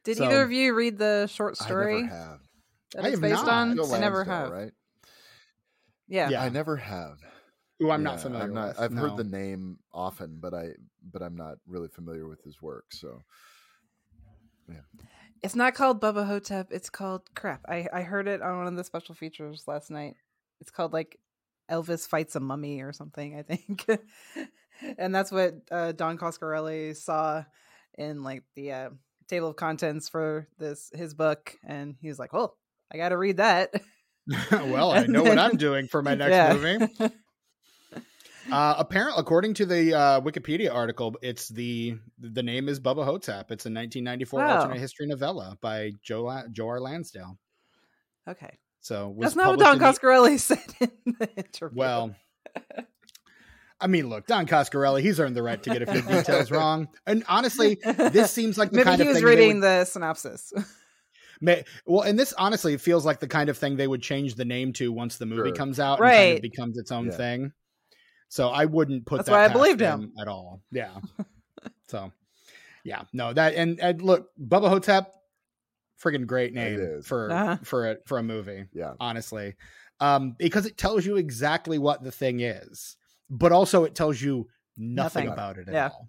Did 0.05 0.16
So- 0.16 0.25
either 0.25 0.42
of 0.42 0.51
you 0.53 0.75
read 0.75 0.99
the 0.99 1.27
short 1.29 1.57
I 1.61 1.64
story 1.64 2.03
never 2.03 2.14
have. 2.14 2.40
that 2.95 3.05
I 3.05 3.09
it's 3.09 3.14
have 3.14 3.21
based 3.21 3.45
not. 3.45 3.79
on? 3.79 3.92
I 3.95 3.99
never 3.99 4.25
have. 4.25 4.51
right? 4.51 4.73
Yeah. 6.09 6.31
Yeah. 6.31 6.42
I 6.42 6.49
never 6.49 6.77
have. 6.77 7.18
Who 7.83 7.90
I'm 7.90 8.03
not 8.03 8.16
Yeah, 8.16 8.23
familiar 8.23 8.45
I'm 8.45 8.55
not, 8.55 8.68
with. 8.68 8.81
I've 8.81 8.92
no. 8.92 9.01
heard 9.01 9.16
the 9.16 9.25
name 9.25 9.79
often, 9.92 10.38
but 10.40 10.55
I 10.55 10.71
but 11.12 11.23
I'm 11.23 11.37
not 11.37 11.59
really 11.66 11.88
familiar 11.88 12.29
with 12.29 12.42
his 12.42 12.62
work. 12.62 12.87
So 12.92 13.21
It's 15.42 15.57
not 15.57 15.75
called 15.75 16.01
Bubba 16.01 16.27
Hotep. 16.27 16.68
It's 16.71 16.88
called 16.88 17.23
crap. 17.35 17.62
I 17.68 17.88
I 17.92 18.03
heard 18.03 18.29
it 18.29 18.42
on 18.42 18.59
one 18.59 18.66
of 18.68 18.77
the 18.77 18.85
special 18.85 19.14
features 19.14 19.64
last 19.66 19.90
night. 19.90 20.14
It's 20.61 20.71
called 20.71 20.92
like 20.92 21.18
Elvis 21.71 22.07
fights 22.07 22.37
a 22.37 22.40
mummy 22.40 22.81
or 22.81 22.92
something. 22.92 23.37
I 23.37 23.42
think, 23.42 23.87
and 24.99 25.12
that's 25.14 25.33
what 25.33 25.55
uh, 25.71 25.92
Don 25.92 26.16
Coscarelli 26.16 26.97
saw 26.97 27.45
in 27.99 28.23
like 28.23 28.45
the 28.55 28.73
uh, 28.73 28.90
table 29.27 29.49
of 29.49 29.57
contents 29.57 30.09
for 30.09 30.47
this 30.59 30.90
his 30.95 31.12
book, 31.12 31.57
and 31.66 31.97
he 32.01 32.09
was 32.09 32.21
like, 32.21 32.33
"Well, 32.33 32.57
I 32.92 32.97
got 32.97 33.09
to 33.09 33.18
read 33.18 33.38
that." 33.38 33.75
well, 34.53 34.92
I 34.92 35.07
know 35.09 35.25
what 35.25 35.40
I'm 35.40 35.57
doing 35.57 35.88
for 35.88 36.03
my 36.03 36.14
next 36.14 36.37
Yeah. 36.37 36.53
movie. 36.53 37.11
Uh, 38.50 38.74
apparently, 38.78 39.20
according 39.20 39.55
to 39.55 39.66
the 39.66 39.94
uh, 39.94 40.20
Wikipedia 40.20 40.72
article, 40.74 41.16
it's 41.22 41.48
the 41.48 41.96
the 42.18 42.42
name 42.42 42.68
is 42.68 42.81
Bubba 42.81 43.05
Hotep. 43.05 43.50
It's 43.52 43.66
a 43.66 43.70
1994 43.70 44.40
Wow. 44.40 44.57
alternate 44.59 44.78
history 44.81 45.07
novella 45.07 45.57
by 45.61 45.92
Joe 46.02 46.42
Joe 46.50 46.68
R. 46.68 46.81
Lansdale. 46.81 47.38
okay, 48.28 48.59
So 48.81 49.14
that's 49.18 49.37
not 49.37 49.48
what 49.50 49.59
Don 49.61 49.74
in 49.74 49.78
the- 49.78 49.85
Coscarelli 49.85 50.38
said 50.40 50.59
in 50.81 50.90
the 51.18 51.28
interview. 51.37 51.78
Well, 51.78 52.14
I 53.81 53.87
mean, 53.88 54.09
look, 54.09 54.26
Don 54.26 54.46
Coscarelli, 54.46 55.02
he's 55.02 55.18
earned 55.18 55.35
the 55.37 55.42
right 55.42 55.61
to 55.62 55.70
get 55.70 55.83
a 55.83 55.87
few 55.87 56.02
details 56.02 56.50
wrong. 56.52 56.88
And 57.07 57.24
honestly, 57.28 57.78
this 57.85 58.31
seems 58.31 58.57
like 58.57 58.70
the 58.70 58.76
maybe 58.78 58.85
kind 58.85 59.02
he 59.02 59.09
of 59.09 59.14
was 59.14 59.22
reading 59.24 59.55
would- 59.61 59.62
the 59.64 59.85
synopsis. 59.85 60.52
May, 61.44 61.64
well, 61.87 62.02
and 62.02 62.16
this 62.16 62.33
honestly 62.35 62.76
feels 62.76 63.05
like 63.05 63.18
the 63.18 63.26
kind 63.26 63.48
of 63.50 63.59
thing 63.59 63.74
they 63.76 63.88
would 63.88 64.00
change 64.02 64.37
the 64.37 64.44
name 64.44 64.72
to 64.74 64.92
once 64.92 65.16
the 65.16 65.26
movie 65.26 65.48
Sure. 65.48 65.57
comes 65.57 65.81
out 65.81 65.98
and 66.00 66.09
kind 66.09 66.37
of 66.37 66.42
becomes 66.42 66.78
its 66.78 66.92
own 66.92 67.07
Yeah. 67.07 67.16
thing. 67.16 67.52
So 68.33 68.49
I 68.49 68.64
wouldn't 68.64 69.05
put 69.05 69.18
That's 69.18 69.29
that 69.29 69.35
why 69.35 69.45
I 69.45 69.49
believed 69.49 69.79
them 69.79 70.05
him. 70.05 70.12
at 70.18 70.27
all. 70.27 70.62
Yeah. 70.71 70.95
so, 71.88 72.11
yeah, 72.83 73.03
no, 73.12 73.31
that 73.35 73.55
and, 73.57 73.79
and 73.79 74.01
look, 74.01 74.31
Bubba 74.40 74.71
Hotep, 74.71 75.12
friggin' 76.03 76.27
great 76.27 76.55
name 76.55 77.03
for 77.03 77.31
Uh-huh. 77.31 77.59
for 77.62 77.90
a 77.90 77.97
for 78.07 78.16
a 78.16 78.23
movie. 78.23 78.64
yeah, 78.73 78.95
honestly, 78.99 79.55
um, 80.01 80.35
because 80.38 80.64
it 80.64 80.79
tells 80.79 81.05
you 81.05 81.16
exactly 81.16 81.77
what 81.77 82.03
the 82.03 82.11
thing 82.11 82.40
is, 82.40 82.97
but 83.29 83.53
also 83.53 83.85
it 83.85 83.95
tells 83.95 84.18
you 84.23 84.49
nothing, 84.79 85.27
Nothing. 85.27 85.29
about 85.29 85.59
it 85.59 85.68
at 85.68 85.75
Yeah. 85.75 85.88
all. 85.88 86.09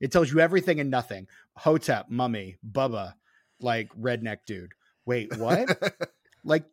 It 0.00 0.10
tells 0.10 0.32
you 0.32 0.40
everything 0.40 0.80
and 0.80 0.90
nothing. 0.90 1.26
Hotep, 1.54 2.06
mummy, 2.08 2.56
Bubba, 2.66 3.12
like 3.60 3.90
redneck 3.94 4.38
dude. 4.46 4.72
wait, 5.04 5.36
what? 5.36 5.68
like 6.44 6.64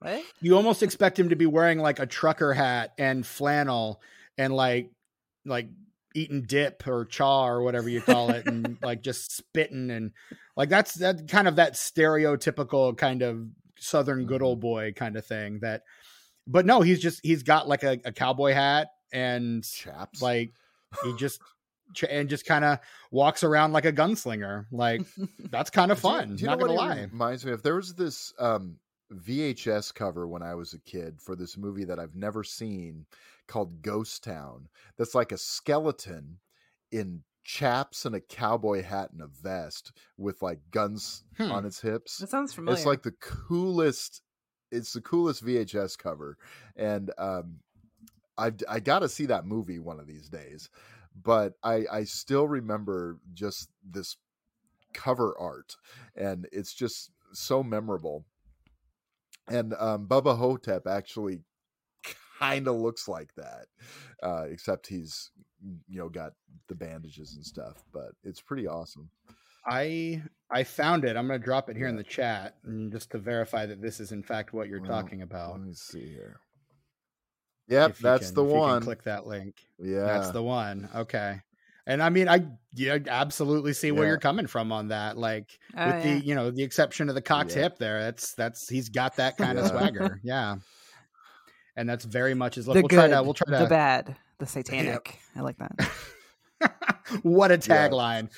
What? 0.00 0.24
you 0.40 0.56
almost 0.56 0.82
expect 0.82 1.16
him 1.16 1.28
to 1.28 1.36
be 1.36 1.46
wearing 1.46 1.78
like 1.78 2.00
a 2.00 2.06
trucker 2.06 2.52
hat 2.54 2.92
and 2.98 3.24
flannel 3.24 4.00
and 4.38 4.54
like 4.54 4.90
like 5.44 5.68
eating 6.14 6.42
dip 6.42 6.86
or 6.86 7.04
chaw 7.04 7.46
or 7.46 7.62
whatever 7.62 7.88
you 7.88 8.00
call 8.00 8.30
it 8.30 8.46
and 8.46 8.78
like 8.82 9.02
just 9.02 9.36
spitting 9.36 9.90
and 9.90 10.12
like 10.56 10.68
that's 10.70 10.94
that 10.94 11.28
kind 11.28 11.46
of 11.46 11.56
that 11.56 11.74
stereotypical 11.74 12.96
kind 12.96 13.22
of 13.22 13.46
southern 13.78 14.24
good 14.26 14.40
old 14.42 14.58
boy 14.60 14.92
kind 14.96 15.16
of 15.16 15.26
thing 15.26 15.58
that 15.60 15.82
but 16.46 16.64
no 16.64 16.80
he's 16.80 17.00
just 17.00 17.20
he's 17.22 17.42
got 17.42 17.68
like 17.68 17.82
a, 17.82 18.00
a 18.04 18.12
cowboy 18.12 18.52
hat 18.52 18.88
and 19.12 19.62
Chaps. 19.64 20.22
like 20.22 20.52
he 21.04 21.14
just 21.18 21.40
and 22.10 22.28
just 22.30 22.46
kind 22.46 22.64
of 22.64 22.78
walks 23.10 23.44
around 23.44 23.72
like 23.72 23.84
a 23.84 23.92
gunslinger 23.92 24.64
like 24.72 25.02
that's 25.50 25.70
kind 25.70 25.92
of 25.92 26.00
Do 26.00 26.08
you- 26.08 26.14
fun 26.14 26.36
do 26.36 26.40
you 26.42 26.46
not 26.46 26.58
know 26.58 26.66
gonna 26.66 26.78
lie. 26.78 27.00
Reminds 27.12 27.44
me 27.44 27.52
of? 27.52 27.62
There 27.62 27.76
was 27.76 27.94
this 27.94 28.32
um, 28.38 28.76
VHS 29.12 29.94
cover 29.94 30.26
when 30.26 30.42
I 30.42 30.54
was 30.54 30.72
a 30.72 30.80
kid 30.80 31.20
for 31.20 31.36
this 31.36 31.56
movie 31.56 31.84
that 31.84 31.98
I've 31.98 32.14
never 32.16 32.42
seen 32.42 33.06
called 33.46 33.82
Ghost 33.82 34.24
Town. 34.24 34.68
That's 34.96 35.14
like 35.14 35.32
a 35.32 35.38
skeleton 35.38 36.38
in 36.90 37.22
chaps 37.44 38.04
and 38.04 38.16
a 38.16 38.20
cowboy 38.20 38.82
hat 38.82 39.12
and 39.12 39.22
a 39.22 39.28
vest 39.28 39.92
with 40.16 40.42
like 40.42 40.58
guns 40.72 41.24
Hmm. 41.36 41.52
on 41.52 41.64
its 41.64 41.80
hips. 41.80 42.18
That 42.18 42.30
sounds 42.30 42.52
familiar. 42.52 42.76
It's 42.76 42.86
like 42.86 43.02
the 43.02 43.12
coolest. 43.12 44.22
It's 44.72 44.92
the 44.92 45.00
coolest 45.00 45.44
VHS 45.44 45.96
cover, 45.96 46.36
and 46.74 47.12
um, 47.18 47.60
I 48.36 48.50
I 48.68 48.80
got 48.80 48.98
to 49.00 49.08
see 49.08 49.26
that 49.26 49.46
movie 49.46 49.78
one 49.78 50.00
of 50.00 50.08
these 50.08 50.28
days. 50.28 50.68
But 51.22 51.54
I 51.62 51.84
I 51.90 52.04
still 52.04 52.48
remember 52.48 53.18
just 53.32 53.70
this 53.88 54.16
cover 54.92 55.36
art, 55.38 55.76
and 56.16 56.48
it's 56.50 56.74
just 56.74 57.12
so 57.32 57.62
memorable. 57.62 58.24
And 59.48 59.74
um, 59.78 60.06
Bubba 60.06 60.36
Hotep 60.36 60.86
actually 60.86 61.40
kind 62.38 62.68
of 62.68 62.76
looks 62.76 63.08
like 63.08 63.34
that, 63.36 63.66
uh, 64.22 64.44
except 64.50 64.86
he's 64.88 65.30
you 65.88 65.98
know 65.98 66.08
got 66.08 66.32
the 66.68 66.74
bandages 66.74 67.34
and 67.36 67.44
stuff. 67.44 67.82
But 67.92 68.12
it's 68.24 68.40
pretty 68.40 68.66
awesome. 68.66 69.10
I 69.66 70.22
I 70.50 70.64
found 70.64 71.04
it. 71.04 71.16
I'm 71.16 71.26
going 71.26 71.40
to 71.40 71.44
drop 71.44 71.68
it 71.68 71.76
here 71.76 71.88
in 71.88 71.96
the 71.96 72.04
chat 72.04 72.54
and 72.64 72.92
just 72.92 73.10
to 73.12 73.18
verify 73.18 73.66
that 73.66 73.80
this 73.82 73.98
is 74.00 74.12
in 74.12 74.22
fact 74.22 74.52
what 74.52 74.68
you're 74.68 74.80
Well, 74.80 74.88
talking 75.02 75.22
about. 75.22 75.52
Let 75.52 75.60
me 75.62 75.74
see 75.74 76.06
here. 76.06 76.40
Yep, 77.68 77.96
that's 77.98 78.26
can- 78.26 78.34
the 78.36 78.42
if 78.42 78.46
you 78.48 78.52
can 78.52 78.58
one. 78.60 78.82
click 78.82 79.02
that 79.04 79.26
link. 79.26 79.56
Yeah, 79.78 80.04
That's 80.04 80.30
the 80.30 80.42
one. 80.42 80.88
Okay. 80.94 81.40
And 81.86 82.02
I 82.02 82.08
mean, 82.08 82.28
I 82.28 82.46
yeah, 82.74 82.98
absolutely 83.06 83.72
see 83.72 83.92
where 83.92 84.04
Yeah. 84.04 84.10
you're 84.10 84.18
coming 84.18 84.46
from 84.48 84.72
on 84.72 84.88
that. 84.88 85.16
Like 85.16 85.58
Oh, 85.76 85.86
with 85.86 86.04
yeah. 86.04 86.18
the 86.18 86.24
you 86.26 86.34
know 86.34 86.50
the 86.50 86.62
exception 86.64 87.08
of 87.08 87.14
the 87.14 87.22
cock 87.22 87.48
Yeah. 87.48 87.54
tip 87.54 87.78
there. 87.78 88.00
That's 88.02 88.34
that's 88.34 88.68
he's 88.68 88.88
got 88.88 89.16
that 89.16 89.36
kind 89.38 89.58
of 89.58 89.68
swagger. 89.68 90.20
Yeah. 90.24 90.56
And 91.76 91.88
that's 91.88 92.04
very 92.04 92.34
much 92.34 92.54
his 92.56 92.66
look. 92.66 92.74
the 92.74 92.80
We'll 92.82 92.88
good, 92.88 92.96
try 92.96 93.08
to 93.08 93.22
we'll 93.22 93.34
try 93.34 93.58
the 93.60 93.66
bad, 93.68 94.16
the 94.38 94.46
satanic. 94.46 95.18
I 95.36 95.40
like 95.42 95.58
that. 95.58 95.90
what 97.22 97.52
a 97.52 97.58
tagline. 97.58 98.30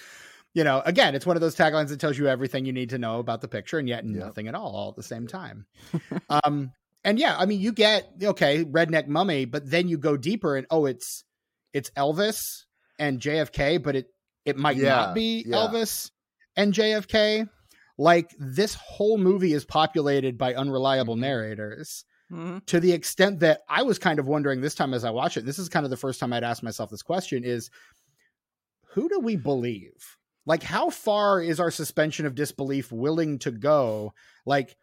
You 0.54 0.64
know, 0.64 0.82
again, 0.84 1.14
it's 1.14 1.24
one 1.26 1.36
of 1.36 1.40
those 1.40 1.54
taglines 1.54 1.88
that 1.88 2.00
tells 2.00 2.18
you 2.18 2.26
everything 2.26 2.64
you 2.64 2.72
need 2.72 2.90
to 2.90 2.98
know 2.98 3.20
about 3.20 3.40
the 3.40 3.48
picture 3.48 3.78
and 3.78 3.88
yet 3.88 4.04
nothing 4.04 4.48
at 4.48 4.54
all 4.54 4.74
all 4.74 4.88
at 4.90 4.96
the 4.96 5.02
same 5.02 5.26
time. 5.26 5.66
um 6.44 6.72
and 7.04 7.18
yeah, 7.18 7.36
I 7.38 7.46
mean 7.46 7.60
you 7.60 7.72
get 7.72 8.10
okay, 8.22 8.64
redneck 8.64 9.06
mummy, 9.06 9.44
but 9.44 9.70
then 9.70 9.88
you 9.88 9.98
go 9.98 10.16
deeper 10.16 10.56
and 10.56 10.66
oh 10.70 10.84
it's 10.86 11.24
it's 11.72 11.90
Elvis 11.90 12.64
and 12.98 13.20
JFK, 13.20 13.82
but 13.82 13.96
it 13.96 14.06
it 14.44 14.56
might 14.56 14.76
Yeah, 14.76 14.88
not 14.96 15.14
be 15.14 15.44
yeah. 15.46 15.56
Elvis 15.56 16.10
and 16.56 16.72
JFK. 16.72 17.48
Like 17.98 18.30
this 18.38 18.74
whole 18.74 19.18
movie 19.18 19.52
is 19.52 19.64
populated 19.64 20.38
by 20.38 20.54
unreliable 20.54 21.16
Mhm. 21.16 21.20
narrators 21.20 22.04
Mhm. 22.32 22.64
to 22.66 22.80
the 22.80 22.92
extent 22.92 23.40
that 23.40 23.62
I 23.68 23.82
was 23.82 23.98
kind 23.98 24.18
of 24.18 24.26
wondering 24.28 24.60
this 24.60 24.74
time 24.74 24.94
as 24.94 25.04
I 25.04 25.10
watch 25.10 25.36
it. 25.36 25.44
This 25.44 25.58
is 25.58 25.68
kind 25.68 25.84
of 25.84 25.90
the 25.90 25.96
first 25.96 26.20
time 26.20 26.32
I'd 26.32 26.44
asked 26.44 26.62
myself 26.62 26.90
this 26.90 27.02
question 27.02 27.44
is 27.44 27.70
who 28.94 29.08
do 29.08 29.20
we 29.20 29.36
believe? 29.36 30.16
Like 30.46 30.62
how 30.62 30.90
far 30.90 31.42
is 31.42 31.60
our 31.60 31.70
suspension 31.70 32.24
of 32.24 32.34
disbelief 32.34 32.90
willing 32.90 33.38
to 33.40 33.50
go? 33.50 34.14
Like 34.46 34.76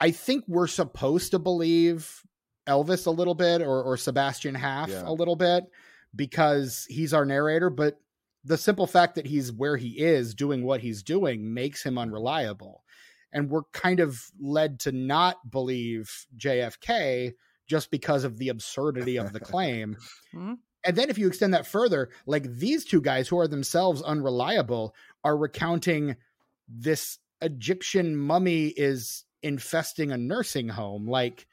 I 0.00 0.10
think 0.10 0.44
we're 0.46 0.66
supposed 0.66 1.30
to 1.32 1.38
believe 1.38 2.22
Elvis 2.68 3.06
a 3.06 3.10
little 3.10 3.34
bit 3.34 3.62
or 3.62 3.82
or 3.82 3.96
Sebastian 3.96 4.54
Half 4.54 4.90
Yeah. 4.90 5.02
a 5.06 5.12
little 5.12 5.36
bit 5.36 5.64
because 6.14 6.86
he's 6.88 7.14
our 7.14 7.24
narrator, 7.24 7.70
but 7.70 8.00
the 8.44 8.58
simple 8.58 8.86
fact 8.86 9.14
that 9.16 9.26
he's 9.26 9.52
where 9.52 9.76
he 9.76 9.98
is 9.98 10.34
doing 10.34 10.64
what 10.64 10.80
he's 10.80 11.02
doing 11.02 11.52
makes 11.52 11.82
him 11.82 11.98
unreliable. 11.98 12.84
And 13.32 13.50
we're 13.50 13.64
kind 13.72 14.00
of 14.00 14.22
led 14.40 14.80
to 14.80 14.92
not 14.92 15.50
believe 15.50 16.26
JFK 16.36 17.34
just 17.66 17.90
because 17.90 18.24
of 18.24 18.38
the 18.38 18.48
absurdity 18.48 19.18
of 19.18 19.32
the 19.32 19.40
claim. 19.40 19.96
Mhm. 20.34 20.58
And 20.84 20.96
then 20.96 21.10
if 21.10 21.18
you 21.18 21.26
extend 21.26 21.52
that 21.54 21.66
further, 21.66 22.08
like 22.24 22.44
these 22.44 22.84
two 22.84 23.00
guys 23.00 23.26
who 23.26 23.36
are 23.38 23.48
themselves 23.48 24.00
unreliable 24.00 24.94
are 25.24 25.36
recounting 25.36 26.16
this 26.68 27.18
Egyptian 27.42 28.16
mummy 28.16 28.68
is 28.68 29.24
infesting 29.42 30.12
a 30.12 30.16
nursing 30.16 30.68
home. 30.68 31.08
Like, 31.08 31.46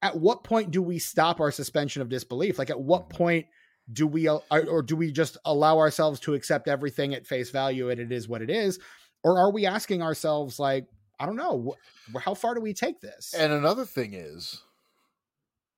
at 0.00 0.16
what 0.16 0.44
point 0.44 0.70
do 0.70 0.82
we 0.82 0.98
stop 1.00 1.40
our 1.40 1.50
suspension 1.50 2.00
of 2.00 2.08
disbelief? 2.08 2.58
Like, 2.58 2.70
at 2.70 2.80
what 2.80 3.10
point 3.10 3.46
do 3.92 4.06
we, 4.06 4.28
or 4.28 4.42
or 4.50 4.82
do 4.82 4.96
we 4.96 5.12
just 5.12 5.36
allow 5.44 5.78
ourselves 5.78 6.20
to 6.20 6.34
accept 6.34 6.68
everything 6.68 7.14
at 7.14 7.26
face 7.26 7.50
value 7.50 7.90
and 7.90 8.00
it 8.00 8.12
is 8.12 8.28
what 8.28 8.42
it 8.42 8.50
is? 8.50 8.78
Or 9.22 9.38
are 9.38 9.52
we 9.52 9.66
asking 9.66 10.02
ourselves, 10.02 10.58
like, 10.58 10.88
I 11.18 11.26
don't 11.26 11.36
know, 11.36 11.76
wh- 12.14 12.20
how 12.22 12.34
far 12.34 12.54
do 12.54 12.60
we 12.60 12.74
take 12.74 13.00
this? 13.00 13.34
And 13.34 13.52
another 13.52 13.84
thing 13.84 14.14
is 14.14 14.62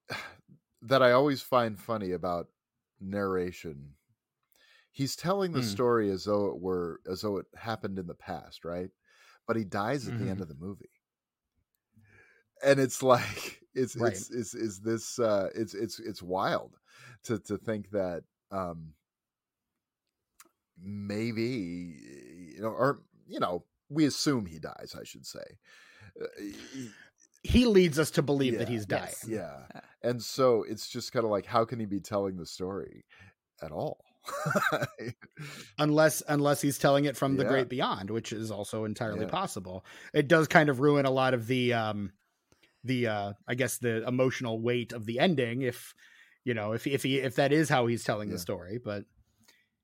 that 0.82 1.02
I 1.02 1.12
always 1.12 1.42
find 1.42 1.78
funny 1.78 2.12
about 2.12 2.48
narration. 3.00 3.94
He's 4.92 5.16
telling 5.16 5.52
the 5.52 5.62
Hmm. 5.62 5.76
story 5.76 6.10
as 6.10 6.24
though 6.24 6.48
it 6.48 6.60
were 6.60 7.00
as 7.06 7.22
though 7.22 7.38
it 7.38 7.46
happened 7.56 7.98
in 7.98 8.06
the 8.08 8.14
past, 8.14 8.64
right? 8.64 8.90
But 9.46 9.56
he 9.56 9.64
dies 9.64 10.08
at 10.08 10.16
the 10.18 10.28
Mhm. 10.28 10.30
end 10.30 10.42
of 10.42 10.48
the 10.48 10.54
movie. 10.56 10.90
And 12.62 12.80
it's 12.80 13.02
like 13.02 13.62
it's 13.74 13.94
Right. 13.94 14.26
it's 14.26 14.30
is 14.30 14.54
is 14.54 14.80
this 14.80 15.18
uh 15.18 15.50
it's 15.54 15.74
it's 15.74 15.98
it's 15.98 16.22
wild 16.22 16.78
to 17.24 17.38
to 17.40 17.56
think 17.58 17.90
that 17.90 18.22
um 18.50 18.92
maybe 20.82 21.96
you 22.54 22.60
know 22.60 22.68
or 22.68 23.00
you 23.26 23.40
know 23.40 23.64
we 23.88 24.04
assume 24.04 24.46
he 24.46 24.58
dies 24.58 24.94
i 24.98 25.04
should 25.04 25.26
say 25.26 25.44
Uh, 26.20 26.26
he- 26.40 26.90
he 27.42 27.64
leads 27.64 27.96
us 27.96 28.10
to 28.10 28.22
believe 28.22 28.58
that 28.58 28.68
he's 28.68 28.86
dying. 28.86 29.04
Yes. 29.04 29.24
yeah. 29.28 29.66
Yeah. 29.72 29.80
And 30.02 30.20
so 30.20 30.64
it's 30.68 30.88
just 30.88 31.12
kind 31.12 31.24
of 31.24 31.30
like, 31.30 31.46
how 31.46 31.64
can 31.64 31.78
he 31.78 31.86
be 31.86 32.00
telling 32.00 32.36
the 32.36 32.44
story 32.46 33.04
at 33.62 33.70
all? 33.70 34.02
unless 35.78 36.22
unless 36.28 36.60
he's 36.60 36.78
telling 36.78 37.04
it 37.04 37.16
from 37.16 37.36
the 37.36 37.44
Yeah. 37.44 37.48
great 37.50 37.68
beyond 37.68 38.10
which 38.10 38.32
is 38.32 38.50
also 38.50 38.84
entirely 38.84 39.20
Yeah. 39.26 39.30
possible 39.30 39.84
it 40.12 40.26
does 40.26 40.48
kind 40.48 40.68
of 40.68 40.80
ruin 40.80 41.06
a 41.06 41.10
lot 41.10 41.34
of 41.34 41.46
the 41.46 41.72
um 41.74 42.10
the 42.82 43.06
uh 43.06 43.32
i 43.46 43.54
guess 43.54 43.78
the 43.78 44.04
emotional 44.08 44.60
weight 44.60 44.92
of 44.92 45.06
the 45.06 45.20
ending 45.20 45.62
if 45.62 45.94
you 46.46 46.54
know 46.54 46.72
if 46.72 46.86
if 46.86 47.02
he 47.02 47.18
if 47.18 47.34
that 47.36 47.52
is 47.52 47.68
how 47.68 47.86
he's 47.86 48.02
telling 48.04 48.28
Yeah. 48.28 48.34
the 48.36 48.38
story 48.38 48.78
but 48.82 49.04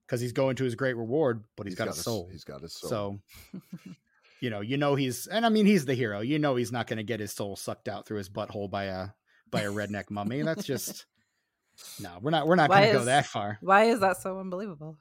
because 0.06 0.20
he's 0.22 0.32
going 0.32 0.56
to 0.56 0.64
his 0.64 0.74
great 0.74 0.96
reward 0.96 1.44
but 1.56 1.66
he's 1.66 1.74
got, 1.74 1.88
a 1.88 1.90
his- 1.90 2.00
soul 2.02 2.28
He's 2.32 2.44
got 2.44 2.62
his 2.62 2.72
soul. 2.72 2.88
so 2.90 3.18
you 4.40 4.48
know 4.50 4.60
you 4.60 4.76
know 4.76 4.94
he's 4.94 5.26
and 5.26 5.44
i 5.44 5.48
mean 5.48 5.66
he's 5.66 5.84
the 5.84 5.94
hero 5.94 6.20
you 6.20 6.38
know 6.38 6.54
he's 6.56 6.72
not 6.72 6.86
going 6.86 6.96
to 6.98 7.02
get 7.02 7.20
his 7.20 7.32
soul 7.32 7.56
sucked 7.56 7.88
out 7.88 8.06
through 8.06 8.18
his 8.18 8.28
butthole 8.30 8.70
by 8.70 8.84
a 8.84 9.08
by 9.50 9.62
a 9.62 9.70
redneck 9.70 10.10
mummy 10.10 10.42
that's 10.42 10.64
just 10.64 11.04
no 12.00 12.10
we're 12.20 12.30
not 12.30 12.46
we're 12.46 12.56
not 12.56 12.70
going 12.70 12.86
to 12.92 12.98
go 12.98 13.04
that 13.04 13.26
far 13.26 13.58
Why 13.60 13.84
is 13.84 14.00
that 14.00 14.16
so 14.22 14.38
unbelievable? 14.38 14.98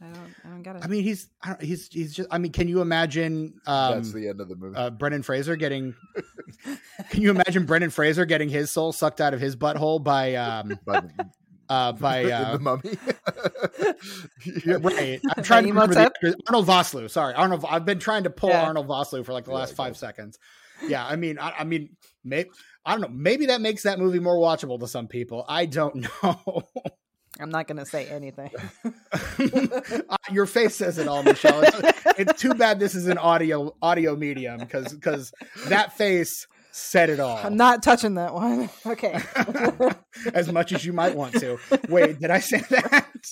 I 0.00 0.06
don't. 0.06 0.34
I 0.44 0.48
don't 0.48 0.62
get 0.62 0.76
it. 0.76 0.84
I 0.84 0.88
mean, 0.88 1.02
he's 1.04 1.28
I 1.42 1.48
don't, 1.50 1.62
he's 1.62 1.88
he's 1.88 2.14
just. 2.14 2.28
I 2.30 2.38
mean, 2.38 2.52
can 2.52 2.68
you 2.68 2.80
imagine 2.82 3.54
um, 3.66 3.94
That's 3.94 4.12
the 4.12 4.28
end 4.28 4.40
of 4.40 4.48
the 4.48 4.56
movie. 4.56 4.76
uh, 4.76 4.90
Brendan 4.90 5.22
Fraser 5.22 5.56
getting? 5.56 5.94
can 7.10 7.22
you 7.22 7.30
imagine 7.30 7.64
Brendan 7.64 7.90
Fraser 7.90 8.24
getting 8.26 8.48
his 8.48 8.70
soul 8.70 8.92
sucked 8.92 9.20
out 9.20 9.32
of 9.34 9.40
his 9.40 9.56
butthole 9.56 10.02
by 10.04 10.34
um 10.34 10.78
by, 10.86 11.02
uh 11.70 11.92
by 11.92 12.24
uh 12.30 12.52
the 12.52 12.58
mummy. 12.58 12.98
yeah, 14.66 14.76
right? 14.80 15.20
I'm 15.36 15.42
trying 15.44 15.64
to 15.64 15.68
remember 15.70 15.94
the 15.94 16.00
Imhotep? 16.00 16.12
actor- 16.22 16.34
Arnold 16.48 16.66
Vosloo. 16.66 17.10
Sorry, 17.10 17.34
Arnold. 17.34 17.64
I've 17.68 17.84
been 17.86 17.98
trying 17.98 18.24
to 18.24 18.30
pull 18.30 18.50
Yeah. 18.50 18.64
Arnold 18.64 18.88
Vosloo 18.88 19.24
for 19.24 19.32
like 19.32 19.44
the 19.44 19.50
Yeah, 19.52 19.58
last 19.58 19.74
five 19.74 19.96
seconds. 19.96 20.38
Yeah, 20.88 21.06
I 21.06 21.16
mean, 21.16 21.38
I, 21.38 21.52
I 21.60 21.64
mean, 21.64 21.96
maybe 22.22 22.50
I 22.84 22.92
don't 22.92 23.00
know. 23.00 23.08
Maybe 23.08 23.46
that 23.46 23.62
makes 23.62 23.84
that 23.84 23.98
movie 23.98 24.20
more 24.20 24.36
watchable 24.36 24.78
to 24.80 24.86
some 24.88 25.08
people. 25.08 25.44
I 25.48 25.64
don't 25.66 26.06
know. 26.22 26.62
I'm 27.38 27.50
not 27.50 27.66
gonna 27.68 27.86
say 27.86 28.06
anything. 28.08 28.50
Uh, 30.08 30.16
Your 30.30 30.46
face 30.46 30.74
says 30.74 30.98
it 30.98 31.08
all, 31.08 31.22
Michele. 31.22 31.62
It's, 31.62 31.80
it's 32.18 32.40
too 32.40 32.54
bad 32.54 32.78
this 32.78 32.94
is 32.94 33.06
an 33.08 33.18
audio 33.18 33.74
audio 33.82 34.16
medium 34.16 34.58
because 34.58 34.92
because 34.92 35.32
that 35.66 35.96
face 35.96 36.46
said 36.72 37.10
it 37.10 37.20
all. 37.20 37.38
I'm 37.38 37.56
not 37.56 37.82
touching 37.82 38.14
that 38.14 38.34
one. 38.34 38.68
Okay. 38.86 39.18
as 40.34 40.52
much 40.52 40.72
as 40.72 40.84
you 40.84 40.92
might 40.92 41.14
want 41.16 41.34
to. 41.40 41.58
Wait, 41.88 42.20
did 42.20 42.30
I 42.30 42.40
say 42.40 42.60
that? 42.70 43.26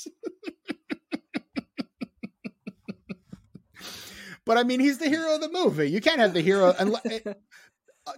but 4.45 4.57
I 4.59 4.63
mean, 4.65 4.81
he's 4.81 4.99
the 4.99 5.09
hero 5.09 5.35
of 5.35 5.41
the 5.41 5.51
movie. 5.51 5.91
You 5.91 6.01
can't 6.01 6.19
have 6.19 6.35
the 6.35 6.41
hero. 6.41 6.75
Unless, 6.79 7.07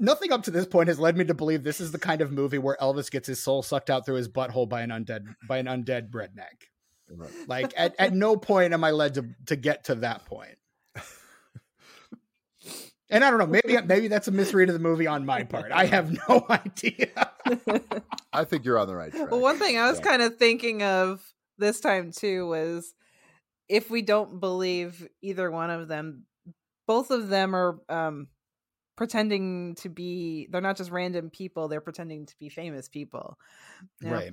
nothing 0.00 0.32
up 0.32 0.42
to 0.44 0.50
this 0.50 0.66
point 0.66 0.88
has 0.88 0.98
led 0.98 1.16
me 1.16 1.24
to 1.24 1.34
believe 1.34 1.62
this 1.64 1.80
is 1.80 1.92
the 1.92 1.98
kind 1.98 2.20
of 2.20 2.32
movie 2.32 2.58
where 2.58 2.76
Elvis 2.80 3.10
gets 3.10 3.26
his 3.28 3.42
soul 3.42 3.62
sucked 3.62 3.90
out 3.90 4.06
through 4.06 4.16
his 4.16 4.28
butthole 4.28 4.68
by 4.68 4.82
an 4.82 4.90
undead 4.90 5.24
by 5.48 5.58
an 5.58 5.66
undead 5.66 6.10
redneck. 6.10 6.68
Right. 7.10 7.30
Like 7.46 7.72
at, 7.76 7.94
at 7.98 8.12
no 8.12 8.36
point 8.36 8.72
am 8.72 8.82
I 8.84 8.90
led 8.90 9.14
to 9.14 9.26
to 9.46 9.56
get 9.56 9.84
to 9.84 9.94
that 9.96 10.24
point. 10.26 10.56
And 13.08 13.24
I 13.24 13.30
don't 13.30 13.38
know, 13.38 13.46
maybe 13.46 13.80
maybe 13.86 14.08
that's 14.08 14.26
a 14.26 14.32
misread 14.32 14.68
of 14.68 14.72
the 14.72 14.80
movie 14.80 15.06
on 15.06 15.24
my 15.24 15.44
part. 15.44 15.70
I 15.70 15.86
have 15.86 16.10
no 16.28 16.44
idea. 16.50 17.30
I 18.32 18.42
think 18.42 18.64
you're 18.64 18.78
on 18.80 18.88
the 18.88 18.96
right 18.96 19.12
track. 19.12 19.30
Well, 19.30 19.38
one 19.40 19.58
thing 19.60 19.78
I 19.78 19.88
was 19.88 19.98
Yeah. 20.00 20.04
kind 20.06 20.22
of 20.22 20.38
thinking 20.38 20.82
of 20.82 21.22
this 21.56 21.78
time 21.78 22.10
too 22.10 22.48
was 22.48 22.92
if 23.68 23.90
we 23.90 24.02
don't 24.02 24.40
believe 24.40 25.06
either 25.22 25.48
one 25.52 25.70
of 25.70 25.86
them, 25.86 26.24
both 26.88 27.12
of 27.12 27.28
them 27.28 27.54
are 27.54 27.78
um, 27.88 28.26
pretending 28.96 29.74
to 29.76 29.88
be. 29.88 30.48
They're 30.50 30.60
not 30.60 30.76
just 30.76 30.90
random 30.90 31.30
people; 31.30 31.68
they're 31.68 31.80
pretending 31.80 32.26
to 32.26 32.34
be 32.38 32.48
famous 32.48 32.88
people. 32.88 33.38
you 34.00 34.08
know? 34.08 34.14
Right. 34.14 34.32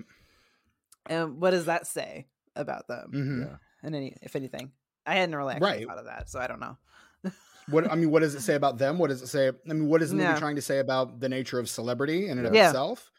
And 1.06 1.40
what 1.42 1.52
does 1.52 1.66
that 1.66 1.86
say 1.88 2.28
about 2.56 2.88
them? 2.88 3.12
Mhm. 3.14 3.46
Yeah. 3.50 3.58
And 3.84 3.96
any, 3.96 4.16
if 4.22 4.36
anything, 4.36 4.72
I 5.06 5.16
hadn't 5.16 5.36
really 5.36 5.54
actually 5.56 5.68
Right. 5.70 5.88
thought 5.88 5.98
of 6.00 6.06
that, 6.06 6.30
so 6.30 6.40
I 6.40 6.48
don't 6.48 6.60
know. 6.60 6.78
What 7.70 7.90
I 7.90 7.96
mean, 7.96 8.12
what 8.12 8.22
does 8.22 8.36
it 8.36 8.42
say 8.42 8.56
about 8.62 8.78
them? 8.78 8.98
What 8.98 9.08
does 9.10 9.22
it 9.22 9.28
say? 9.28 9.50
I 9.50 9.54
mean, 9.74 9.88
what 9.88 10.02
is 10.02 10.10
the 10.10 10.16
movie 10.18 10.28
Yeah. 10.30 10.40
trying 10.40 10.56
to 10.58 10.62
say 10.62 10.80
about 10.80 11.20
the 11.22 11.30
nature 11.30 11.60
of 11.60 11.70
celebrity 11.70 12.28
in 12.28 12.38
and 12.38 12.48
of 12.48 12.54
Yeah. 12.54 12.68
itself? 12.70 13.12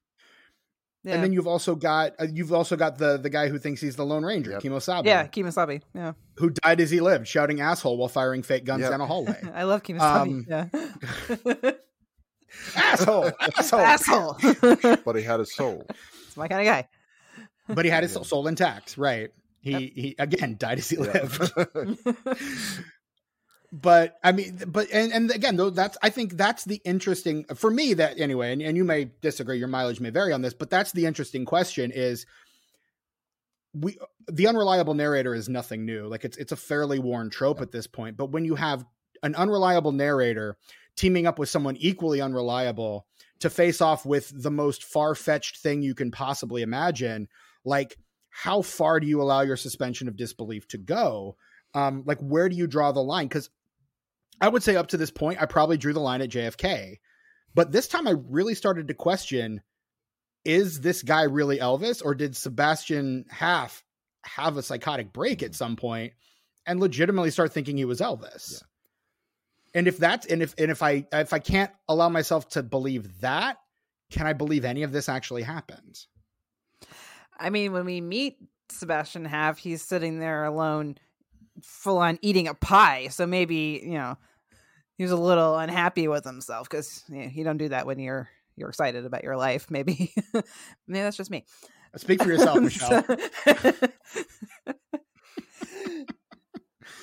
Yeah, 1.05 1.14
And 1.14 1.23
then 1.23 1.33
you've 1.35 1.47
also 1.47 1.75
got 1.75 2.12
uh, 2.19 2.27
you've 2.33 2.53
also 2.53 2.77
got 2.77 2.97
the 2.97 3.19
the 3.19 3.29
guy 3.29 3.49
who 3.49 3.59
thinks 3.59 3.81
he's 3.81 3.95
the 3.97 4.07
Lone 4.07 4.25
Ranger, 4.25 4.53
Yep. 4.53 4.62
Kimosabe, 4.62 5.05
yeah, 5.05 5.27
Kimasabi. 5.27 5.83
Yeah, 5.95 6.12
who 6.37 6.49
died 6.51 6.81
as 6.81 6.90
he 6.90 7.01
lived, 7.01 7.29
shouting 7.29 7.61
asshole 7.61 7.99
while 7.99 8.09
firing 8.09 8.43
fake 8.43 8.64
guns 8.64 8.81
Yep. 8.83 8.90
down 8.90 9.01
a 9.03 9.07
hallway. 9.07 9.38
I 9.55 9.64
love 9.64 9.83
Kimasabi. 9.83 10.01
Um, 10.01 10.47
yeah, 10.49 11.71
asshole, 12.77 13.31
asshole, 13.40 13.81
asshole. 13.81 14.37
but 15.05 15.17
he 15.17 15.23
had 15.23 15.40
a 15.40 15.47
soul. 15.47 15.85
it's 16.27 16.37
my 16.37 16.49
kind 16.49 16.61
of 16.62 16.67
guy. 16.67 16.88
But 17.69 17.85
he 17.85 17.90
had 17.90 18.03
his 18.03 18.14
Yeah. 18.14 18.23
soul 18.23 18.47
intact, 18.47 18.97
right? 18.97 19.31
He 19.61 19.71
Yep. 19.73 19.81
he 19.81 20.14
again 20.19 20.57
died 20.59 20.79
as 20.79 20.88
he 20.88 20.97
Yeah. 20.97 21.03
lived. 21.03 21.53
But 23.74 24.18
I 24.22 24.30
mean, 24.30 24.62
but 24.68 24.88
and 24.92 25.12
and 25.12 25.30
again, 25.32 25.56
though, 25.56 25.70
that's 25.70 25.98
I 26.00 26.08
think 26.08 26.37
that's 26.37 26.64
the 26.64 26.80
interesting 26.84 27.44
for 27.56 27.72
me 27.72 27.94
that 27.94 28.20
anyway, 28.20 28.52
and, 28.52 28.62
and 28.62 28.76
you 28.76 28.84
may 28.84 29.10
disagree, 29.20 29.58
your 29.58 29.66
mileage 29.66 29.98
may 29.98 30.10
vary 30.10 30.32
on 30.32 30.42
this, 30.42 30.54
but 30.54 30.70
that's 30.70 30.92
the 30.92 31.06
interesting 31.06 31.44
question 31.44 31.90
is 31.90 32.24
we 33.72 33.98
the 34.28 34.46
unreliable 34.46 34.94
narrator 34.94 35.34
is 35.34 35.48
nothing 35.48 35.84
new. 35.84 36.06
Like 36.06 36.24
it's 36.24 36.37
it's 36.37 36.52
a 36.52 36.56
fairly 36.56 37.00
worn 37.00 37.30
trope 37.30 37.60
at 37.60 37.72
this 37.72 37.88
point. 37.88 38.16
But 38.16 38.30
when 38.30 38.44
you 38.44 38.54
have 38.54 38.84
an 39.24 39.34
unreliable 39.34 39.90
narrator 39.90 40.56
teaming 40.96 41.26
up 41.26 41.40
with 41.40 41.48
someone 41.48 41.76
equally 41.78 42.20
unreliable 42.20 43.06
to 43.40 43.50
face 43.50 43.80
off 43.80 44.06
with 44.06 44.30
the 44.40 44.52
most 44.52 44.84
far-fetched 44.84 45.58
thing 45.58 45.82
you 45.82 45.96
can 45.96 46.12
possibly 46.12 46.62
imagine, 46.62 47.26
like 47.64 47.98
how 48.30 48.62
far 48.62 49.00
do 49.00 49.08
you 49.08 49.20
allow 49.20 49.40
your 49.40 49.56
suspension 49.56 50.06
of 50.06 50.16
disbelief 50.16 50.68
to 50.68 50.78
go? 50.78 51.37
Um, 51.74 52.04
like 52.06 52.20
where 52.20 52.48
do 52.48 52.54
you 52.54 52.68
draw 52.68 52.92
the 52.92 53.02
line? 53.02 53.26
Because 53.26 53.50
I 54.40 54.49
would 54.49 54.62
say 54.62 54.77
up 54.77 54.88
to 54.88 54.97
this 54.97 55.11
point, 55.11 55.40
I 55.40 55.47
probably 55.47 55.77
drew 55.77 55.92
the 55.92 56.01
line 56.01 56.23
at 56.23 56.31
JFK. 56.31 56.97
But 57.55 57.70
this 57.73 57.88
time 57.88 58.09
I 58.09 58.14
really 58.29 58.55
started 58.55 58.88
to 58.88 58.94
question 58.94 59.62
is 60.44 60.81
this 60.81 61.03
guy 61.03 61.23
really 61.23 61.59
Elvis 61.59 62.05
or 62.05 62.14
did 62.14 62.37
Sebastian 62.37 63.25
Half 63.31 63.83
have 64.25 64.57
a 64.57 64.62
psychotic 64.62 65.12
break 65.12 65.42
at 65.42 65.51
mm-hmm. 65.51 65.57
some 65.57 65.77
point 65.77 66.12
and 66.66 66.81
legitimately 66.81 67.31
start 67.31 67.53
thinking 67.53 67.77
he 67.77 67.85
was 67.85 68.01
Elvis? 68.01 68.53
Yeah. 68.53 68.59
And 69.77 69.88
if 69.88 69.99
that's 69.99 70.27
and 70.27 70.42
if 70.42 70.55
and 70.59 70.70
if 70.70 70.83
I 70.83 71.07
if 71.12 71.33
I 71.33 71.40
can't 71.40 71.70
allow 71.88 72.09
myself 72.09 72.49
to 72.51 72.62
believe 72.62 73.20
that, 73.20 73.57
can 74.11 74.27
I 74.27 74.33
believe 74.33 74.64
any 74.64 74.85
of 74.85 74.92
this 74.92 75.09
actually 75.09 75.42
happened? 75.42 75.99
I 77.37 77.51
mean, 77.51 77.73
when 77.73 77.85
we 77.85 78.01
meet 78.01 78.37
Sebastian 78.70 79.25
Half, 79.25 79.59
he's 79.59 79.83
sitting 79.83 80.20
there 80.20 80.44
alone, 80.44 80.97
full 81.62 81.99
on 81.99 82.19
eating 82.23 82.49
a 82.49 82.55
pie. 82.55 83.09
So 83.09 83.27
maybe 83.27 83.81
you 83.85 83.95
know 83.95 84.17
he 84.97 85.03
was 85.03 85.12
a 85.12 85.17
little 85.17 85.57
unhappy 85.57 86.09
with 86.09 86.25
himself 86.25 86.69
because 86.69 87.03
you, 87.09 87.17
know, 87.17 87.31
you 87.33 87.45
don't 87.45 87.59
do 87.59 87.69
that 87.69 87.87
when 87.87 87.99
you're 87.99 88.29
you're 88.57 88.69
excited 88.69 89.05
about 89.05 89.25
your 89.25 89.37
life. 89.37 89.71
Maybe, 89.71 90.14
maybe 90.33 91.03
that's 91.03 91.17
just 91.17 91.31
me. 91.31 91.45
Uh, 91.95 91.99
speak 91.99 92.23
for 92.23 92.29
yourself, 92.29 92.61
Michele. 92.62 93.05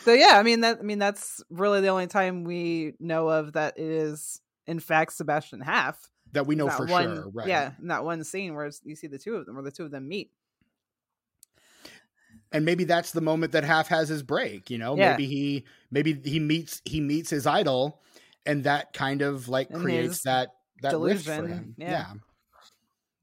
so 0.03 0.13
yeah, 0.13 0.37
I 0.37 0.43
mean 0.43 0.61
that. 0.61 0.79
I 0.79 0.83
mean 0.83 0.99
that's 0.99 1.43
really 1.49 1.81
the 1.81 1.89
only 1.89 2.07
time 2.07 2.43
we 2.43 2.93
know 2.99 3.27
of 3.27 3.53
that 3.53 3.77
it 3.77 3.85
is 3.85 4.39
in 4.67 4.79
fact 4.79 5.13
Sebastian 5.13 5.59
Half. 5.61 6.09
that 6.31 6.47
we 6.47 6.55
know 6.55 6.69
for 6.69 6.85
one, 6.85 7.15
sure, 7.15 7.29
right? 7.33 7.47
Yeah, 7.47 7.71
in 7.81 7.87
that 7.87 8.05
one 8.05 8.23
scene 8.23 8.55
where 8.55 8.69
you 8.83 8.95
see 8.95 9.07
the 9.07 9.19
two 9.19 9.35
of 9.35 9.45
them, 9.45 9.55
where 9.55 9.63
the 9.63 9.71
two 9.71 9.83
of 9.83 9.91
them 9.91 10.07
meet. 10.07 10.31
And 12.51 12.65
maybe 12.65 12.83
that's 12.83 13.11
the 13.11 13.21
moment 13.21 13.51
that 13.53 13.63
half 13.63 13.87
has 13.87 14.09
his 14.09 14.23
break 14.23 14.69
you 14.69 14.77
know 14.77 14.95
Yeah. 14.97 15.11
maybe 15.11 15.25
he 15.27 15.63
maybe 15.89 16.19
he 16.23 16.39
meets 16.39 16.81
he 16.85 16.99
meets 17.01 17.29
his 17.29 17.45
idol 17.47 18.01
and 18.45 18.63
that 18.63 18.93
kind 18.93 19.21
of 19.21 19.47
like 19.49 19.69
And 19.69 19.81
creates 19.81 20.23
that 20.23 20.49
that 20.81 20.97
rift 20.97 21.25
for 21.25 21.47
him 21.47 21.75
yeah. 21.77 22.13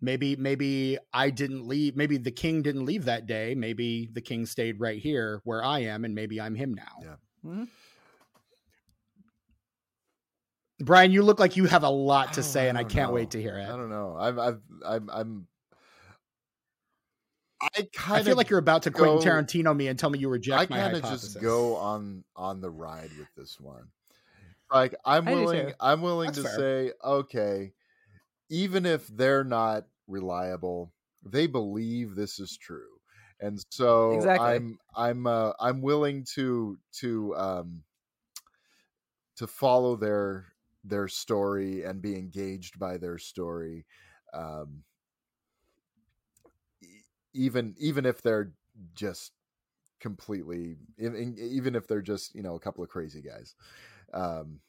maybe 0.00 0.36
maybe 0.36 0.96
i 1.12 1.28
didn't 1.30 1.66
leave 1.66 1.96
maybe 1.96 2.16
the 2.16 2.30
king 2.30 2.62
didn't 2.62 2.84
leave 2.86 3.04
that 3.06 3.26
day 3.26 3.54
maybe 3.54 4.08
the 4.12 4.20
king 4.20 4.46
stayed 4.46 4.78
right 4.80 5.00
here 5.00 5.40
where 5.44 5.64
i 5.64 5.80
am 5.80 6.04
and 6.04 6.14
maybe 6.14 6.40
i'm 6.40 6.54
him 6.54 6.72
now 6.74 6.96
Yeah. 7.02 7.16
Mhm. 7.44 7.68
brian 10.80 11.10
you 11.10 11.22
look 11.22 11.40
like 11.40 11.56
you 11.56 11.66
have 11.66 11.82
a 11.82 11.88
lot 11.90 12.32
to 12.34 12.40
Oh, 12.40 12.42
say 12.44 12.68
and 12.68 12.78
i 12.78 12.82
don't 12.82 12.90
can't 12.92 13.10
know. 13.10 13.14
wait 13.14 13.30
to 13.32 13.42
hear 13.42 13.58
it. 13.58 13.64
I 13.64 13.76
don't 13.76 13.90
know. 13.90 14.16
I'm 14.18 14.38
I've 14.38 14.60
I'm 14.86 15.10
I'm 15.10 15.46
I 17.60 17.88
i 18.14 18.20
kind 18.20 18.28
feel 18.28 18.36
like 18.36 18.50
you're 18.50 18.58
about 18.58 18.82
to 18.84 18.90
Quentin 18.90 19.18
go- 19.20 19.20
Tarantino 19.20 19.76
me 19.76 19.88
and 19.88 19.98
tell 19.98 20.10
me 20.10 20.18
you 20.18 20.28
reject 20.28 20.64
I 20.64 20.66
kind 20.66 20.94
of 20.94 21.02
just 21.04 21.38
go 21.38 21.76
on 21.76 22.24
on 22.36 22.60
the 22.60 22.70
ride 22.70 23.12
with 23.12 23.32
this 23.34 23.60
one. 23.60 23.90
Like 24.72 24.94
I'm 25.04 25.28
I 25.28 25.30
willing. 25.30 25.74
I'm 25.80 26.02
willing 26.02 26.32
That's 26.32 26.38
to 26.38 26.44
fair. 26.44 26.46
say 26.46 26.92
okay, 27.04 27.74
even 28.50 28.86
if 28.86 29.08
they're 29.08 29.44
not 29.44 29.88
reliable, 30.08 30.94
they 31.24 31.46
believe 31.48 32.14
this 32.16 32.40
is 32.40 32.56
true. 32.58 33.00
And 33.40 33.60
so 33.70 34.30
Exactly. 34.30 34.38
I'm 34.38 34.78
I'm 34.96 35.26
uh, 35.26 35.52
I'm 35.60 35.82
willing 35.82 36.24
to 36.36 36.78
to 37.00 37.36
um 37.36 37.84
to 39.36 39.46
follow 39.46 39.96
their 39.96 40.52
their 40.84 41.08
story 41.08 41.84
and 41.84 42.00
be 42.02 42.16
engaged 42.16 42.78
by 42.78 42.96
their 42.96 43.18
story 43.18 43.86
um 44.32 44.84
even 47.38 47.74
even 47.78 48.04
if 48.04 48.20
they're 48.22 48.52
just 48.94 49.32
completely 50.00 50.76
in- 50.98 51.14
in- 51.16 51.36
even 51.38 51.74
if 51.74 51.86
they're 51.86 52.02
just 52.02 52.34
you 52.34 52.42
know 52.42 52.54
a 52.54 52.60
couple 52.60 52.84
of 52.84 52.90
crazy 52.90 53.20
guys 53.22 53.54
um 54.12 54.60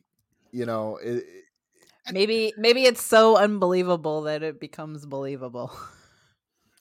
you 0.51 0.65
know 0.65 0.97
it, 0.97 1.17
it- 1.17 1.43
Maybe 2.11 2.53
maybe 2.57 2.85
it's 2.85 3.03
so 3.03 3.37
unbelievable 3.37 4.23
that 4.23 4.41
it 4.41 4.59
becomes 4.59 5.05
believable. 5.05 5.71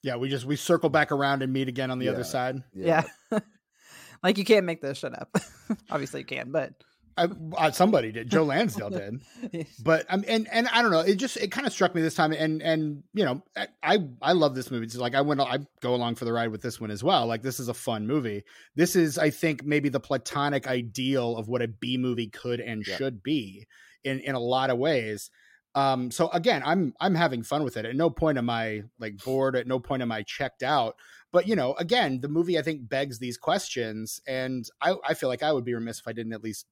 yeah 0.02 0.16
we 0.16 0.28
just 0.30 0.46
we 0.46 0.56
circle 0.56 0.88
back 0.88 1.12
around 1.12 1.42
and 1.42 1.52
meet 1.52 1.68
again 1.68 1.90
on 1.90 1.98
the 1.98 2.06
Yeah. 2.06 2.12
other 2.12 2.24
side 2.24 2.62
Yeah. 2.72 3.02
like 4.22 4.38
you 4.38 4.44
can't 4.46 4.64
make 4.64 4.80
this 4.80 4.98
shit 4.98 5.12
up. 5.18 5.36
Obviously 5.90 6.20
you 6.20 6.26
can, 6.26 6.50
but 6.50 6.72
I, 7.18 7.28
uh, 7.66 7.70
somebody 7.70 8.12
did 8.12 8.30
joe 8.30 8.44
lansdale 8.44 8.90
did 8.90 9.20
but 9.82 10.06
um, 10.08 10.24
and 10.26 10.48
and 10.52 10.68
I 10.68 10.82
don't 10.82 10.90
know. 10.90 11.00
It 11.00 11.16
just 11.16 11.36
it 11.36 11.50
kind 11.50 11.66
of 11.66 11.72
struck 11.72 11.94
me 11.94 12.02
this 12.02 12.14
time, 12.14 12.32
and 12.32 12.62
and 12.62 13.02
you 13.12 13.24
know, 13.24 13.42
I 13.56 13.66
I, 13.82 13.98
I 14.22 14.32
love 14.32 14.54
this 14.54 14.70
movie. 14.70 14.84
It's 14.86 14.96
like 14.96 15.14
I 15.14 15.20
went, 15.20 15.40
I 15.40 15.58
go 15.80 15.94
along 15.94 16.16
for 16.16 16.24
the 16.24 16.32
ride 16.32 16.50
with 16.50 16.62
this 16.62 16.80
one 16.80 16.90
as 16.90 17.02
well. 17.04 17.26
Like 17.26 17.42
this 17.42 17.60
is 17.60 17.68
a 17.68 17.74
fun 17.74 18.06
movie. 18.06 18.42
This 18.74 18.96
is, 18.96 19.18
I 19.18 19.30
think, 19.30 19.64
maybe 19.64 19.88
the 19.88 20.00
platonic 20.00 20.66
ideal 20.66 21.36
of 21.36 21.48
what 21.48 21.62
a 21.62 21.68
B 21.68 21.96
movie 21.98 22.28
could 22.28 22.60
and 22.60 22.84
Yeah. 22.86 22.96
should 22.96 23.22
be 23.22 23.66
in 24.04 24.20
in 24.20 24.34
a 24.34 24.40
lot 24.40 24.70
of 24.70 24.78
ways. 24.78 25.30
Um, 25.74 26.10
so 26.10 26.28
again, 26.30 26.62
I'm 26.64 26.94
I'm 27.00 27.14
having 27.14 27.42
fun 27.42 27.62
with 27.64 27.76
it. 27.76 27.84
At 27.84 27.94
no 27.96 28.10
point 28.10 28.38
am 28.38 28.50
I 28.50 28.82
like 28.98 29.16
bored. 29.24 29.54
At 29.56 29.66
no 29.66 29.78
point 29.78 30.02
am 30.02 30.10
I 30.12 30.22
checked 30.22 30.62
out. 30.62 30.96
But 31.32 31.46
you 31.46 31.54
know, 31.56 31.74
again, 31.74 32.20
the 32.20 32.28
movie 32.28 32.58
I 32.58 32.62
think 32.62 32.88
begs 32.88 33.18
these 33.18 33.36
questions, 33.38 34.20
and 34.26 34.68
I 34.80 34.94
I 35.06 35.14
feel 35.14 35.28
like 35.28 35.42
I 35.42 35.52
would 35.52 35.64
be 35.64 35.74
remiss 35.74 36.00
if 36.00 36.08
I 36.08 36.12
didn't 36.12 36.32
at 36.32 36.42
least 36.42 36.66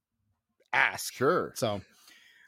ask. 0.73 1.13
sure 1.15 1.53
So 1.57 1.81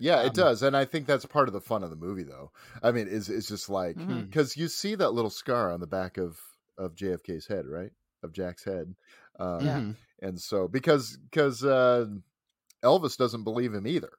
yeah 0.01 0.21
Um, 0.21 0.27
it 0.27 0.35
does 0.35 0.63
and 0.63 0.77
i 0.77 0.85
think 0.85 1.07
that's 1.07 1.27
part 1.27 1.49
of 1.49 1.55
the 1.55 1.61
fun 1.61 1.83
of 1.83 1.91
the 1.91 1.97
movie 1.97 2.23
though 2.23 2.53
i 2.83 2.91
mean 2.93 3.09
is 3.09 3.29
it's 3.29 3.49
just 3.49 3.69
like 3.69 3.97
Mhm. 3.97 4.27
because 4.27 4.57
you 4.57 4.69
see 4.69 4.95
that 4.95 5.11
little 5.11 5.31
scar 5.31 5.73
on 5.73 5.81
the 5.81 5.87
back 5.87 6.19
of 6.19 6.41
of 6.77 6.95
jfk's 6.95 7.47
head 7.49 7.67
right 7.67 7.91
of 8.23 8.33
jack's 8.33 8.65
head 8.65 8.95
um, 9.41 9.65
Yeah. 9.67 9.79
mhm. 9.81 9.97
and 10.23 10.41
so 10.41 10.69
because 10.69 11.17
because 11.17 11.65
uh 11.65 12.07
elvis 12.85 13.17
doesn't 13.17 13.43
believe 13.45 13.75
him 13.75 13.87
either 13.89 14.11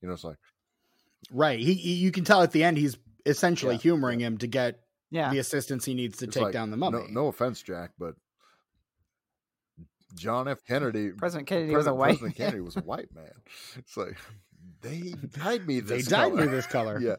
you 0.00 0.08
know 0.08 0.14
it's 0.14 0.24
like 0.24 0.38
Right. 1.30 1.60
He, 1.60 1.74
he 1.74 1.92
you 1.94 2.10
can 2.10 2.24
tell 2.24 2.42
at 2.42 2.50
the 2.50 2.64
end 2.64 2.76
he's 2.78 2.96
essentially 3.24 3.76
Yeah, 3.76 3.80
humoring 3.80 4.18
him 4.18 4.38
to 4.38 4.48
get 4.48 4.80
yeah. 5.12 5.30
the 5.30 5.38
assistance 5.38 5.84
he 5.84 5.94
needs 5.94 6.18
to 6.18 6.24
it's 6.24 6.34
take 6.34 6.42
like, 6.44 6.52
down 6.52 6.72
the 6.72 6.76
mummy. 6.76 6.98
no, 6.98 7.06
no 7.22 7.26
offense 7.28 7.62
jack 7.62 7.92
but 7.96 8.16
John 10.14 10.48
F. 10.48 10.64
Kennedy. 10.66 11.10
President 11.10 11.48
Kennedy 11.48 11.74
was 11.74 11.86
a 11.86 11.94
white. 11.94 12.18
President 12.18 12.36
Kennedy 12.36 12.60
was 12.60 12.76
a 12.76 12.80
white 12.80 13.14
man. 13.14 13.32
It's 13.76 13.96
like 13.96 14.16
they 14.80 15.14
dyed 15.30 15.66
me 15.66 15.80
this. 15.80 16.06
They 16.06 16.10
dyed 16.10 16.32
color. 16.32 16.46
me 16.46 16.50
this 16.50 16.66
color. 16.66 17.00
Yeah, 17.00 17.16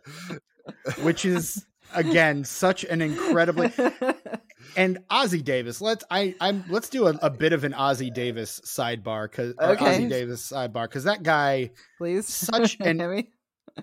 which 1.04 1.26
is 1.26 1.66
again 1.94 2.44
such 2.44 2.84
an 2.84 3.02
incredibly 3.02 3.72
and 4.78 5.00
Ossie 5.10 5.44
Davis. 5.44 5.82
Let's 5.82 6.04
I 6.10 6.36
I'm 6.40 6.64
let's 6.70 6.90
do 6.90 7.08
a, 7.08 7.12
a 7.22 7.30
bit 7.30 7.54
of 7.54 7.64
an 7.64 7.74
Ossie 7.74 8.14
Davis 8.14 8.62
sidebar 8.66 9.30
because 9.30 9.56
uh, 9.60 9.72
Okay. 9.72 10.00
Ossie 10.00 10.10
Davis 10.10 10.52
sidebar 10.52 10.84
because 10.84 11.06
that 11.06 11.24
guy 11.24 11.72
Please, 11.98 12.28
Such 12.28 12.78
an- 12.80 13.28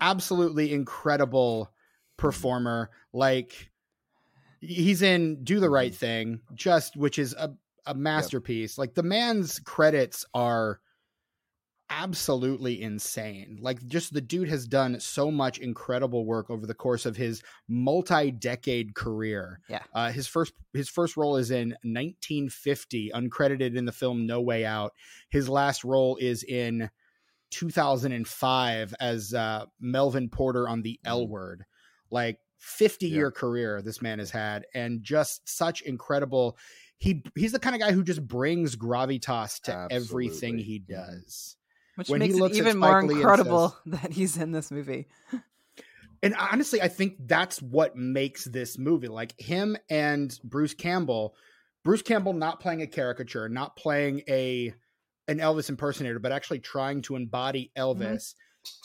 absolutely 0.00 0.72
incredible 0.72 1.70
performer. 2.16 2.90
Like 3.12 3.70
he's 4.60 5.02
in 5.02 5.42
Do 5.42 5.60
the 5.60 5.70
Right 5.70 5.92
mm-hmm. 5.92 5.98
Thing, 5.98 6.40
just 6.54 6.96
which 6.96 7.18
is 7.18 7.34
a 7.34 7.54
a 7.86 7.94
masterpiece. 7.94 8.78
Like 8.78 8.94
the 8.94 9.02
man's 9.02 9.58
credits 9.60 10.24
are 10.34 10.80
absolutely 11.90 12.80
insane. 12.80 13.58
Like 13.60 13.84
just 13.86 14.14
the 14.14 14.20
dude 14.20 14.48
has 14.48 14.66
done 14.66 15.00
so 15.00 15.30
much 15.30 15.58
incredible 15.58 16.24
work 16.24 16.48
over 16.48 16.64
the 16.64 16.74
course 16.74 17.04
of 17.04 17.16
his 17.16 17.42
multi-decade 17.68 18.94
career. 18.94 19.60
Yeah. 19.68 19.82
Uh, 19.92 20.12
his 20.12 20.28
first 20.28 20.52
his 20.72 20.88
first 20.88 21.16
role 21.16 21.36
is 21.36 21.50
in 21.50 21.70
1950, 21.82 23.10
uncredited 23.14 23.76
in 23.76 23.84
the 23.84 23.92
film 23.92 24.26
No 24.26 24.40
Way 24.40 24.64
Out. 24.64 24.92
His 25.30 25.48
last 25.48 25.82
role 25.82 26.16
is 26.20 26.44
in 26.44 26.90
2005 27.50 28.94
as 29.00 29.34
uh, 29.34 29.66
Melvin 29.80 30.28
Porter 30.28 30.68
on 30.68 30.82
The 30.82 31.00
L 31.04 31.26
Word. 31.26 31.64
Like 32.10 32.38
50 32.58 33.08
year 33.08 33.30
career 33.30 33.82
this 33.82 34.00
man 34.00 34.18
has 34.20 34.30
had, 34.30 34.64
and 34.74 35.02
just 35.02 35.48
such 35.48 35.82
incredible. 35.82 36.56
He 37.00 37.24
he's 37.34 37.52
the 37.52 37.58
kind 37.58 37.74
of 37.74 37.80
guy 37.80 37.92
who 37.92 38.04
just 38.04 38.26
brings 38.26 38.76
gravitas 38.76 39.62
to 39.62 39.88
everything 39.90 40.58
he 40.58 40.78
does. 40.78 41.56
Which 41.96 42.08
when 42.08 42.20
makes 42.20 42.34
it 42.34 42.38
looks 42.38 42.56
at 42.58 42.66
even 42.66 42.78
more 42.78 43.02
Lee 43.02 43.08
and 43.08 43.20
incredible 43.20 43.76
that 43.86 44.12
he's 44.12 44.36
in 44.36 44.52
this 44.52 44.70
movie. 44.70 45.08
and 46.22 46.34
honestly, 46.36 46.80
I 46.80 46.88
think 46.88 47.16
that's 47.26 47.60
what 47.60 47.96
makes 47.96 48.44
this 48.44 48.78
movie 48.78 49.08
like 49.08 49.38
him 49.40 49.76
and 49.88 50.38
Bruce 50.44 50.74
Campbell. 50.74 51.34
Bruce 51.82 52.02
Campbell 52.02 52.34
not 52.34 52.60
playing 52.60 52.82
a 52.82 52.86
caricature, 52.86 53.48
not 53.48 53.76
playing 53.76 54.22
a 54.28 54.74
an 55.26 55.38
Elvis 55.38 55.70
impersonator, 55.70 56.18
but 56.18 56.32
actually 56.32 56.58
trying 56.58 57.00
to 57.02 57.16
embody 57.16 57.72
mm-hmm. 57.76 58.02
Elvis, 58.02 58.34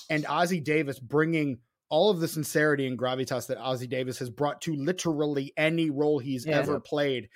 and 0.10 0.24
Ossie 0.26 0.64
Davis 0.64 1.00
bringing 1.00 1.60
all 1.90 2.10
of 2.10 2.20
the 2.20 2.28
sincerity 2.28 2.88
and 2.88 2.98
gravitas 2.98 3.48
that 3.48 3.58
Ossie 3.58 3.90
Davis 3.90 4.20
has 4.20 4.30
brought 4.30 4.62
to 4.62 4.76
literally 4.76 5.54
any 5.58 5.90
role 5.90 6.20
he's 6.20 6.46
Yeah. 6.46 6.60
ever 6.60 6.80
played 6.80 7.30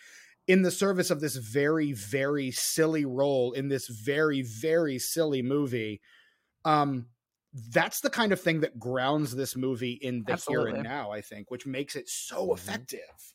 in 0.49 0.63
the 0.63 0.71
service 0.71 1.11
of 1.11 1.21
this 1.21 1.37
very 1.37 1.93
very 1.93 2.51
silly 2.51 3.05
role 3.05 3.53
in 3.53 3.69
this 3.69 3.87
very 3.87 4.41
very 4.41 4.99
silly 4.99 5.43
movie 5.43 6.01
um 6.65 7.07
that's 7.71 8.01
the 8.01 8.09
kind 8.09 8.31
of 8.33 8.41
thing 8.41 8.61
that 8.61 8.79
grounds 8.79 9.35
this 9.35 9.55
movie 9.55 9.93
in 9.93 10.23
the 10.25 10.35
here 10.47 10.67
and 10.67 10.83
now 10.83 11.11
i 11.11 11.21
think 11.21 11.51
which 11.51 11.65
makes 11.67 11.95
it 11.95 12.09
so 12.09 12.49
Mhm. 12.49 12.53
effective 12.53 13.33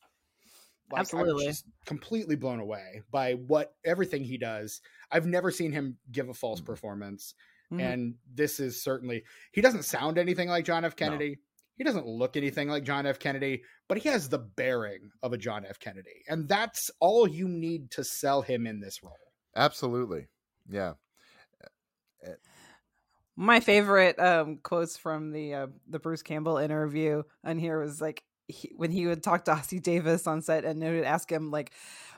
Like, 0.91 1.01
Absolutely. 1.01 1.47
i'm 1.47 1.51
just 1.51 1.67
completely 1.87 2.37
blown 2.37 2.61
away 2.61 3.03
by 3.11 3.35
what 3.35 3.75
everything 3.85 4.23
he 4.25 4.37
does 4.39 4.81
i've 5.11 5.27
never 5.27 5.51
seen 5.51 5.73
him 5.73 5.99
give 6.13 6.29
a 6.29 6.35
false 6.35 6.61
Mhm. 6.61 6.67
performance 6.67 7.35
Mhm. 7.73 7.81
and 7.81 8.15
this 8.33 8.61
is 8.61 8.83
certainly 8.83 9.25
he 9.53 9.61
doesn't 9.63 9.85
sound 9.85 10.19
anything 10.19 10.49
like 10.49 10.65
john 10.67 10.85
f 10.85 10.97
kennedy 10.97 11.39
he 11.77 11.85
doesn't 11.85 12.07
look 12.07 12.37
anything 12.37 12.69
like 12.69 12.85
john 12.85 13.07
f 13.07 13.19
kennedy 13.19 13.63
but 13.89 13.99
he 13.99 14.09
has 14.09 14.29
the 14.29 14.39
bearing 14.39 15.11
of 15.23 15.33
a 15.33 15.39
john 15.39 15.65
f 15.69 15.79
kennedy 15.79 16.23
and 16.29 16.49
that's 16.49 16.91
all 17.01 17.29
you 17.29 17.49
need 17.49 17.91
to 17.91 18.05
sell 18.05 18.43
him 18.43 18.67
in 18.67 18.81
this 18.81 19.03
role 19.03 19.17
absolutely. 19.57 20.27
Yeah, 20.69 20.95
My 23.37 23.61
favorite 23.61 24.19
um, 24.19 24.59
quotes 24.63 24.97
from 24.97 25.33
the 25.33 25.55
uh, 25.55 25.67
the 25.89 25.99
Bruce 25.99 26.23
Campbell 26.23 26.57
interview 26.59 27.23
on 27.45 27.59
here 27.59 27.81
was 27.81 28.01
like 28.01 28.23
he, 28.47 28.73
when 28.77 28.91
he 28.91 29.07
would 29.07 29.23
talk 29.23 29.45
to 29.45 29.53
Ossie 29.53 29.83
Davis 29.83 30.27
on 30.27 30.41
set 30.41 30.65
and 30.65 30.81
they 30.81 30.91
would 30.91 31.05
ask 31.05 31.31
him 31.31 31.51
like, 31.51 31.73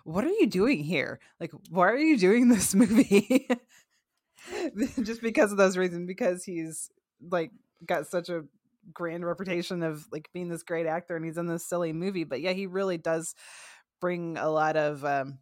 "What 0.04 0.24
are 0.24 0.30
you 0.30 0.46
doing 0.46 0.84
here? 0.84 1.20
Like, 1.40 1.52
why 1.70 1.88
are 1.88 1.96
you 1.96 2.18
doing 2.18 2.48
this 2.50 2.74
movie?" 2.74 3.48
Just 5.02 5.22
because 5.22 5.50
of 5.50 5.58
those 5.58 5.76
reasons, 5.76 6.06
because 6.06 6.44
he's 6.44 6.90
like 7.30 7.50
got 7.84 8.06
such 8.06 8.28
a 8.28 8.44
grand 8.92 9.24
reputation 9.24 9.82
of 9.82 10.06
like 10.12 10.28
being 10.32 10.48
this 10.48 10.62
great 10.62 10.86
actor 10.86 11.16
and 11.16 11.24
he's 11.24 11.38
in 11.38 11.46
this 11.46 11.68
silly 11.68 11.92
movie. 11.92 12.24
But 12.24 12.40
yeah, 12.40 12.52
he 12.52 12.66
really 12.66 12.98
does 12.98 13.34
bring 14.00 14.36
a 14.36 14.48
lot 14.48 14.76
of 14.76 15.04
um, 15.04 15.38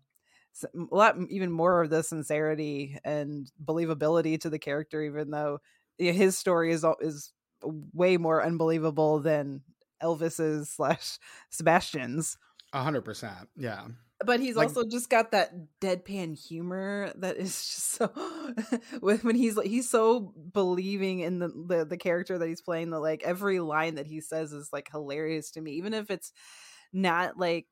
a 0.62 0.94
lot 0.94 1.16
even 1.30 1.50
more 1.50 1.82
of 1.82 1.90
the 1.90 2.02
sincerity 2.02 2.98
and 3.04 3.50
believability 3.64 4.40
to 4.40 4.50
the 4.50 4.58
character 4.58 5.02
even 5.02 5.30
though 5.30 5.58
his 5.98 6.38
story 6.38 6.72
is 6.72 6.84
is 7.00 7.32
way 7.92 8.16
more 8.16 8.44
unbelievable 8.44 9.18
than 9.20 9.62
elvis's 10.02 10.70
slash 10.70 11.18
sebastian's 11.50 12.36
A 12.72 12.82
hundred 12.82 13.04
percent 13.04 13.48
yeah 13.56 13.86
but 14.24 14.40
he's 14.40 14.56
Like- 14.56 14.68
also 14.68 14.84
just 14.84 15.10
got 15.10 15.32
that 15.32 15.52
deadpan 15.80 16.38
humor 16.38 17.12
that 17.16 17.36
is 17.36 17.50
just 17.52 17.90
so 17.92 18.06
when 19.00 19.18
when 19.18 19.36
he's 19.36 19.56
like 19.56 19.66
he's 19.66 19.88
so 19.90 20.32
believing 20.52 21.20
in 21.20 21.38
the, 21.38 21.48
the 21.48 21.84
the 21.84 21.96
character 21.96 22.38
that 22.38 22.48
he's 22.48 22.60
playing 22.62 22.90
that 22.90 23.00
like 23.00 23.22
every 23.24 23.60
line 23.60 23.96
that 23.96 24.06
he 24.06 24.20
says 24.20 24.52
is 24.52 24.70
like 24.72 24.88
hilarious 24.90 25.50
to 25.52 25.60
me 25.60 25.72
even 25.72 25.94
if 25.94 26.10
it's 26.10 26.32
not 26.92 27.38
like 27.38 27.66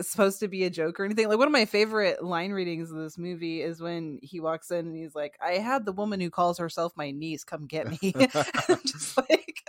supposed 0.00 0.40
to 0.40 0.48
be 0.48 0.64
a 0.64 0.70
joke 0.70 1.00
or 1.00 1.04
anything. 1.06 1.28
Like 1.28 1.38
one 1.38 1.48
of 1.48 1.52
my 1.52 1.64
favorite 1.64 2.22
line 2.22 2.52
readings 2.52 2.90
of 2.90 2.98
this 2.98 3.16
movie 3.16 3.62
is 3.62 3.80
when 3.80 4.18
he 4.22 4.40
walks 4.40 4.70
in 4.70 4.86
and 4.86 4.94
he's 4.96 5.14
like 5.14 5.38
i 5.42 5.52
had 5.52 5.86
the 5.86 5.92
woman 5.92 6.20
who 6.20 6.28
calls 6.30 6.58
herself 6.58 6.92
my 6.96 7.10
niece 7.10 7.44
come 7.44 7.66
get 7.66 7.88
me. 7.88 8.12
I'm 8.34 8.80
just 8.84 9.16
like 9.16 9.62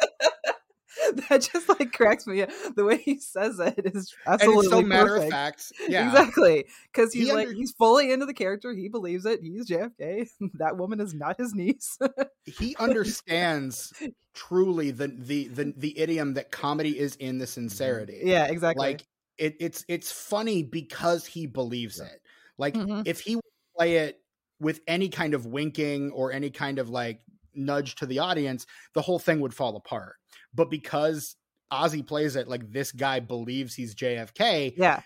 that 1.30 1.50
just 1.54 1.68
like 1.70 1.92
cracks 1.92 2.26
me 2.28 2.42
up. 2.44 2.50
the 2.76 2.84
way 2.86 2.98
he 2.98 3.20
says 3.20 3.60
it 3.60 3.80
is 3.94 4.14
and 4.26 4.34
absolutely 4.36 4.66
it's 4.66 4.70
so 4.74 4.82
matter 4.82 5.16
of 5.16 5.24
perfect. 5.24 5.32
fact 5.34 5.72
yeah 5.88 6.08
Exactly. 6.10 6.66
Because 6.92 7.14
He 7.14 7.20
he's 7.22 7.30
like 7.34 7.48
under- 7.48 7.54
he's 7.58 7.72
fully 7.74 8.12
into 8.12 8.26
the 8.26 8.34
character. 8.34 8.74
He 8.74 8.88
believes 8.90 9.26
it. 9.26 9.40
He's 9.42 9.68
JFK. 9.70 10.30
that 10.56 10.78
woman 10.78 11.00
is 11.00 11.14
not 11.14 11.38
his 11.38 11.54
niece. 11.54 11.98
he 12.46 12.76
understands 12.80 13.94
truly 14.34 14.92
the, 14.92 15.08
the 15.08 15.48
the 15.48 15.74
the 15.76 15.98
idiom 16.00 16.36
that 16.36 16.52
comedy 16.52 16.98
is 16.98 17.16
in 17.16 17.40
the 17.40 17.48
sincerity 17.48 18.20
yeah, 18.24 18.46
exactly. 18.46 18.86
like 18.86 19.04
it, 19.38 19.56
it's 19.60 19.84
it's 19.88 20.12
funny 20.12 20.62
because 20.64 21.26
he 21.26 21.48
believes 21.48 22.00
it 22.00 22.22
like 22.58 22.76
Mhm. 22.76 23.02
if 23.08 23.20
he 23.22 23.40
play 23.76 23.96
it 23.98 24.20
with 24.60 24.80
any 24.88 25.10
kind 25.10 25.34
of 25.34 25.46
winking 25.48 26.12
or 26.12 26.32
any 26.32 26.50
kind 26.52 26.78
of 26.80 26.90
like 26.90 27.22
nudge 27.58 27.96
to 27.96 28.06
the 28.06 28.20
audience 28.20 28.66
the 28.94 29.02
whole 29.02 29.20
thing 29.20 29.40
would 29.42 29.54
fall 29.54 29.76
apart. 29.76 30.16
But 30.54 30.70
because 30.70 31.36
ossie 31.74 32.06
plays 32.08 32.36
it 32.38 32.48
like 32.48 32.72
this 32.72 32.92
guy 32.94 33.20
believes 33.20 33.76
he's 33.76 33.94
jfk 33.94 34.74
yeah, 34.78 35.02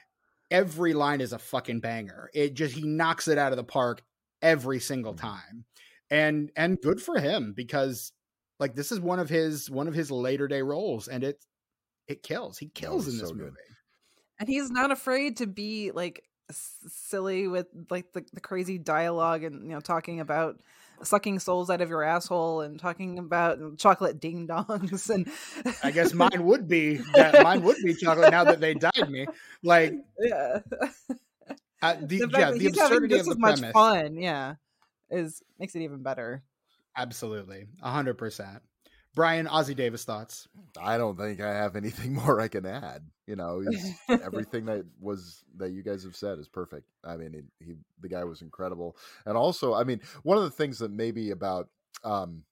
every 0.51 0.93
line 0.93 1.21
is 1.21 1.33
a 1.33 1.39
fucking 1.39 1.79
banger. 1.79 2.29
It 2.33 2.53
just 2.53 2.75
he 2.75 2.83
knocks 2.83 3.27
it 3.27 3.37
out 3.37 3.51
of 3.53 3.57
the 3.57 3.63
park 3.63 4.03
every 4.41 4.79
single 4.79 5.13
Mhm. 5.13 5.17
time. 5.17 5.65
And 6.09 6.51
and 6.55 6.79
good 6.81 7.01
for 7.01 7.19
him 7.19 7.53
because 7.53 8.11
like 8.59 8.75
this 8.75 8.91
is 8.91 8.99
one 8.99 9.19
of 9.19 9.29
his 9.29 9.69
one 9.69 9.87
of 9.87 9.93
his 9.93 10.11
later 10.11 10.47
day 10.47 10.61
roles 10.61 11.07
and 11.07 11.23
it 11.23 11.43
it 12.07 12.23
kills. 12.23 12.57
He 12.57 12.69
kills 12.69 13.07
in 13.07 13.17
this 13.17 13.29
so 13.29 13.35
good. 13.35 13.45
movie. 13.45 13.57
And 14.39 14.49
he's 14.49 14.71
not 14.71 14.91
afraid 14.91 15.37
to 15.37 15.47
be 15.47 15.91
like 15.91 16.23
s- 16.49 16.77
silly 16.87 17.47
with 17.47 17.67
like 17.89 18.11
the, 18.13 18.25
the 18.33 18.41
crazy 18.41 18.77
dialogue 18.77 19.43
and 19.43 19.63
you 19.63 19.69
know 19.69 19.79
talking 19.79 20.19
about 20.19 20.61
sucking 21.03 21.39
souls 21.39 21.69
out 21.69 21.81
of 21.81 21.89
your 21.89 22.03
asshole 22.03 22.61
and 22.61 22.79
talking 22.79 23.19
about 23.19 23.77
chocolate 23.77 24.19
ding 24.19 24.47
dongs 24.47 25.09
and 25.09 25.29
I 25.83 25.91
guess 25.91 26.13
mine 26.15 26.45
would 26.45 26.67
be 26.67 26.97
that 27.13 27.43
mine 27.43 27.61
would 27.63 27.77
be 27.83 27.93
chocolate 27.93 28.31
now 28.31 28.43
that 28.43 28.59
they 28.59 28.73
died 28.73 29.09
me. 29.09 29.25
Like 29.63 29.93
yeah 30.19 30.59
uh, 31.81 31.95
the, 32.01 32.25
the 32.25 32.29
yeah, 32.31 32.51
the 32.51 32.67
absurdity 32.67 33.15
just 33.15 33.27
of 33.27 33.31
as 33.31 33.35
the 33.35 33.39
much 33.39 33.59
premise. 33.59 33.73
fun 33.73 34.15
yeah 34.15 34.55
is 35.09 35.41
makes 35.59 35.75
it 35.75 35.81
even 35.81 36.03
better 36.03 36.43
Absolutely, 36.95 37.67
hundred 37.81 38.17
percent. 38.17 38.61
Brian 39.13 39.45
Ossie 39.45 39.75
Davis 39.75 40.05
thoughts. 40.05 40.47
I 40.79 40.97
don't 40.97 41.17
think 41.17 41.41
I 41.41 41.53
have 41.53 41.75
anything 41.75 42.13
more 42.25 42.39
I 42.39 42.47
can 42.47 42.65
add. 42.65 43.03
You 43.27 43.35
know, 43.35 43.59
he's, 43.69 43.93
everything 44.09 44.65
that 44.65 44.85
was 44.99 45.43
that 45.57 45.71
you 45.71 45.83
guys 45.83 46.03
have 46.03 46.15
said 46.15 46.39
is 46.39 46.47
perfect. 46.47 46.87
I 47.03 47.17
mean, 47.17 47.49
he, 47.59 47.65
he 47.65 47.75
the 47.99 48.09
guy 48.09 48.23
was 48.23 48.41
incredible, 48.41 48.97
and 49.25 49.37
also, 49.37 49.73
I 49.73 49.83
mean, 49.83 50.01
one 50.23 50.37
of 50.37 50.43
the 50.43 50.51
things 50.51 50.79
that 50.79 50.91
maybe 50.91 51.31
about 51.31 51.69
um 52.03 52.43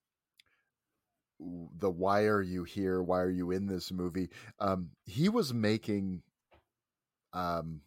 the 1.77 1.89
why 1.89 2.23
are 2.23 2.41
you 2.41 2.63
here? 2.63 3.01
Why 3.01 3.19
are 3.19 3.29
you 3.29 3.51
in 3.51 3.65
this 3.67 3.91
movie? 3.91 4.29
Um, 4.59 4.89
he 5.05 5.29
was 5.29 5.53
making 5.53 6.21
um 7.31 7.81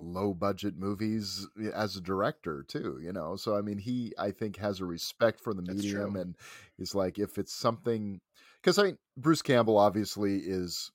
low 0.00 0.32
budget 0.32 0.76
movies 0.76 1.46
eh, 1.62 1.70
as 1.74 1.96
a 1.96 2.00
director 2.00 2.64
too 2.66 2.98
you 3.02 3.12
know 3.12 3.36
so 3.36 3.56
i 3.56 3.60
mean 3.60 3.78
he 3.78 4.12
i 4.18 4.30
think 4.30 4.56
has 4.56 4.80
a 4.80 4.84
respect 4.84 5.40
for 5.40 5.52
the 5.52 5.62
That's 5.66 5.82
medium 5.82 6.14
true. 6.14 6.20
and 6.20 6.36
is 6.78 6.94
like 6.94 7.18
if 7.18 7.36
it's 7.38 7.52
something 7.52 8.20
because 8.62 8.78
i 8.78 8.84
mean 8.84 8.98
bruce 9.16 9.42
campbell 9.42 9.76
obviously 9.76 10.38
is 10.38 10.92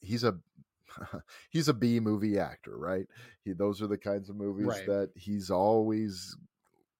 he's 0.00 0.24
a 0.24 0.34
he's 1.50 1.68
a 1.68 1.74
B 1.74 2.00
movie 2.00 2.38
actor, 2.38 2.76
right? 2.76 3.06
He 3.44 3.52
those 3.52 3.82
are 3.82 3.86
the 3.86 3.98
kinds 3.98 4.30
of 4.30 4.36
movies 4.36 4.66
Right. 4.66 4.86
that 4.86 5.10
he's 5.14 5.50
always 5.50 6.36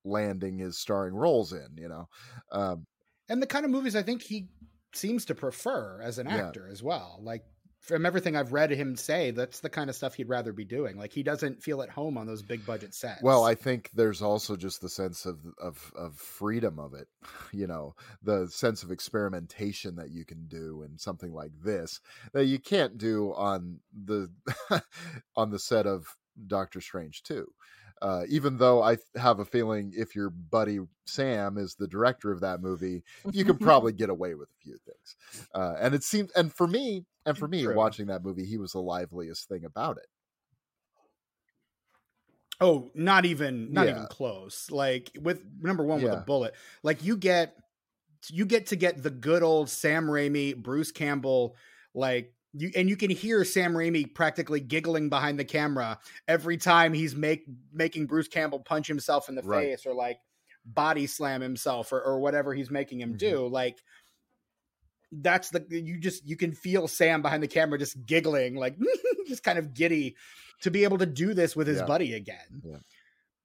landing 0.04 0.58
his 0.58 0.78
starring 0.78 1.14
roles 1.14 1.52
in, 1.52 1.68
you 1.76 1.88
know. 1.88 2.08
Um, 2.52 2.84
and 3.28 3.42
the 3.42 3.46
kind 3.46 3.64
of 3.64 3.70
movies 3.70 3.96
I 3.96 4.02
think 4.02 4.22
he 4.22 4.48
seems 4.94 5.24
to 5.26 5.34
prefer 5.34 6.00
as 6.02 6.18
an 6.18 6.26
Yeah. 6.26 6.38
actor 6.38 6.68
as 6.68 6.82
well. 6.82 7.18
Like 7.22 7.44
from 7.86 8.04
everything 8.04 8.36
I've 8.36 8.52
read 8.52 8.70
him 8.70 8.96
say, 8.96 9.30
that's 9.30 9.60
the 9.60 9.70
kind 9.70 9.88
of 9.88 9.94
stuff 9.94 10.14
he'd 10.14 10.28
rather 10.28 10.52
be 10.52 10.64
doing. 10.64 10.98
Like 10.98 11.12
he 11.12 11.22
doesn't 11.22 11.62
feel 11.62 11.82
at 11.82 11.88
home 11.88 12.18
on 12.18 12.26
those 12.26 12.42
big 12.42 12.66
budget 12.66 12.94
sets. 12.94 13.22
Well, 13.22 13.44
I 13.44 13.54
think 13.54 13.90
there's 13.94 14.22
also 14.22 14.56
just 14.56 14.80
the 14.80 14.88
sense 14.88 15.24
of, 15.24 15.38
of 15.60 15.92
of 15.96 16.16
freedom 16.16 16.78
of 16.78 16.94
it, 16.94 17.06
you 17.52 17.66
know, 17.66 17.94
the 18.22 18.48
sense 18.48 18.82
of 18.82 18.90
experimentation 18.90 19.96
that 19.96 20.10
you 20.10 20.24
can 20.24 20.46
do 20.48 20.82
in 20.82 20.98
something 20.98 21.32
like 21.32 21.52
this 21.62 22.00
that 22.32 22.46
you 22.46 22.58
can't 22.58 22.98
do 22.98 23.32
on 23.34 23.78
the 24.04 24.30
on 25.36 25.50
the 25.50 25.58
set 25.58 25.86
of 25.86 26.16
Doctor 26.46 26.80
Strange 26.80 27.22
too. 27.22 27.46
Uh, 28.02 28.24
even 28.28 28.58
though 28.58 28.82
I 28.82 28.98
have 29.16 29.38
a 29.40 29.44
feeling 29.44 29.92
if 29.96 30.14
your 30.14 30.30
buddy 30.30 30.80
Sam 31.06 31.56
is 31.58 31.74
the 31.74 31.88
director 31.88 32.30
of 32.32 32.40
that 32.40 32.60
movie, 32.60 33.02
you 33.32 33.44
can 33.44 33.58
probably 33.58 33.92
get 33.92 34.10
away 34.10 34.34
with 34.34 34.50
a 34.50 34.62
few 34.62 34.78
things. 34.78 35.16
Uh, 35.54 35.76
and 35.80 35.94
it 35.94 36.04
seemed, 36.04 36.30
and 36.36 36.52
for 36.52 36.66
me, 36.66 37.06
and 37.24 37.38
for 37.38 37.48
me, 37.48 37.66
True. 37.66 37.74
watching 37.74 38.06
that 38.06 38.22
movie, 38.22 38.44
he 38.46 38.58
was 38.58 38.72
the 38.72 38.80
liveliest 38.82 39.48
thing 39.48 39.64
about 39.64 39.98
it. 39.98 40.06
Oh, 42.60 42.90
not 42.94 43.26
even 43.26 43.72
not 43.74 43.88
Yeah. 43.88 43.90
even 43.90 44.06
close. 44.06 44.70
Like 44.70 45.10
with 45.20 45.44
number 45.60 45.84
one 45.84 46.00
with 46.00 46.12
a 46.12 46.16
bullet. 46.16 46.54
Like 46.82 47.04
you 47.04 47.16
get 47.16 47.56
you 48.30 48.46
get 48.46 48.68
to 48.68 48.76
get 48.76 49.02
the 49.02 49.10
good 49.10 49.42
old 49.44 49.70
Sam 49.70 50.06
Raimi, 50.06 50.56
Bruce 50.56 50.92
Campbell, 50.92 51.56
like 51.94 52.34
you 52.58 52.70
and 52.74 52.88
you 52.88 52.96
can 52.96 53.10
hear 53.10 53.44
Sam 53.44 53.74
Raimi 53.74 54.14
practically 54.14 54.60
giggling 54.60 55.08
behind 55.08 55.38
the 55.38 55.44
camera 55.44 55.98
every 56.26 56.56
time 56.56 56.92
he's 56.94 57.14
make 57.14 57.44
making 57.72 58.06
Bruce 58.06 58.28
Campbell 58.28 58.60
punch 58.60 58.86
himself 58.86 59.28
in 59.28 59.34
the 59.34 59.42
Right. 59.42 59.66
face 59.68 59.86
or 59.86 59.94
like 59.94 60.18
body 60.64 61.06
slam 61.06 61.40
himself 61.42 61.92
or, 61.92 62.00
or 62.02 62.18
whatever 62.18 62.52
he's 62.54 62.70
making 62.70 63.00
him 63.00 63.14
Mhm. 63.14 63.18
do. 63.18 63.46
Like 63.48 63.78
that's 65.12 65.50
the 65.50 65.64
you 65.70 65.98
just 65.98 66.26
you 66.26 66.36
can 66.36 66.52
feel 66.52 66.88
Sam 66.88 67.22
behind 67.22 67.42
the 67.42 67.48
camera 67.48 67.78
just 67.78 68.04
giggling, 68.06 68.54
like 68.56 68.76
just 69.28 69.42
kind 69.44 69.58
of 69.58 69.72
giddy 69.74 70.16
to 70.62 70.70
be 70.70 70.84
able 70.84 70.98
to 70.98 71.06
do 71.06 71.34
this 71.34 71.54
with 71.54 71.66
his 71.66 71.78
Yeah. 71.78 71.86
buddy 71.86 72.14
again. 72.14 72.62
Yeah. 72.64 72.78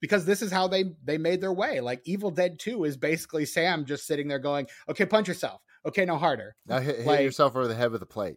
Because 0.00 0.24
this 0.24 0.42
is 0.42 0.50
how 0.50 0.66
they 0.66 0.84
they 1.04 1.18
made 1.18 1.40
their 1.40 1.52
way. 1.52 1.80
Like 1.80 2.00
Evil 2.04 2.30
Dead 2.32 2.58
2 2.58 2.84
is 2.84 2.96
basically 2.96 3.44
Sam 3.46 3.84
just 3.84 4.06
sitting 4.06 4.26
there 4.26 4.40
going, 4.40 4.66
"Okay, 4.88 5.06
punch 5.06 5.28
yourself. 5.28 5.62
Okay, 5.86 6.04
no 6.04 6.16
harder. 6.18 6.56
Now 6.66 6.80
hit, 6.80 6.96
hit 6.98 7.06
Like- 7.06 7.20
yourself 7.22 7.54
over 7.54 7.68
the 7.68 7.74
head 7.76 7.92
with 7.92 8.02
a 8.02 8.06
plate. 8.06 8.36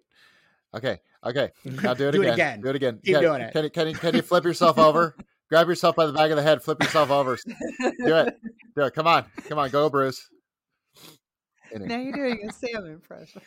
Okay, 0.76 1.00
okay. 1.26 1.52
Now 1.64 1.94
do 1.94 2.08
it 2.10 2.12
Do 2.12 2.22
it 2.22 2.26
again. 2.26 2.34
again. 2.34 2.62
Do 2.62 2.70
it 2.70 2.76
again. 2.76 3.00
Keep 3.04 3.14
Yeah, 3.14 3.22
doing 3.22 3.42
it. 3.42 3.54
Can 3.54 3.64
you 3.64 3.70
can 3.70 3.88
you 3.88 3.94
can 3.96 4.16
you 4.16 4.22
flip 4.22 4.44
yourself 4.44 4.78
over? 4.78 5.16
Grab 5.50 5.68
yourself 5.68 5.96
by 5.96 6.06
the 6.08 6.12
back 6.14 6.32
of 6.32 6.38
the 6.38 6.42
head. 6.44 6.62
Flip 6.64 6.82
yourself 6.82 7.12
over. 7.12 7.38
Do 7.38 7.54
it. 8.16 8.36
Do 8.76 8.82
it. 8.82 8.94
Come 8.96 9.06
on. 9.08 9.26
Come 9.48 9.60
on. 9.60 9.70
Go, 9.70 9.90
Bruce. 9.92 10.28
Anyway, 11.74 11.88
now 11.90 11.98
you're 12.00 12.14
doing 12.14 12.50
a 12.50 12.54
Sam 12.54 12.86
impression. 12.86 13.42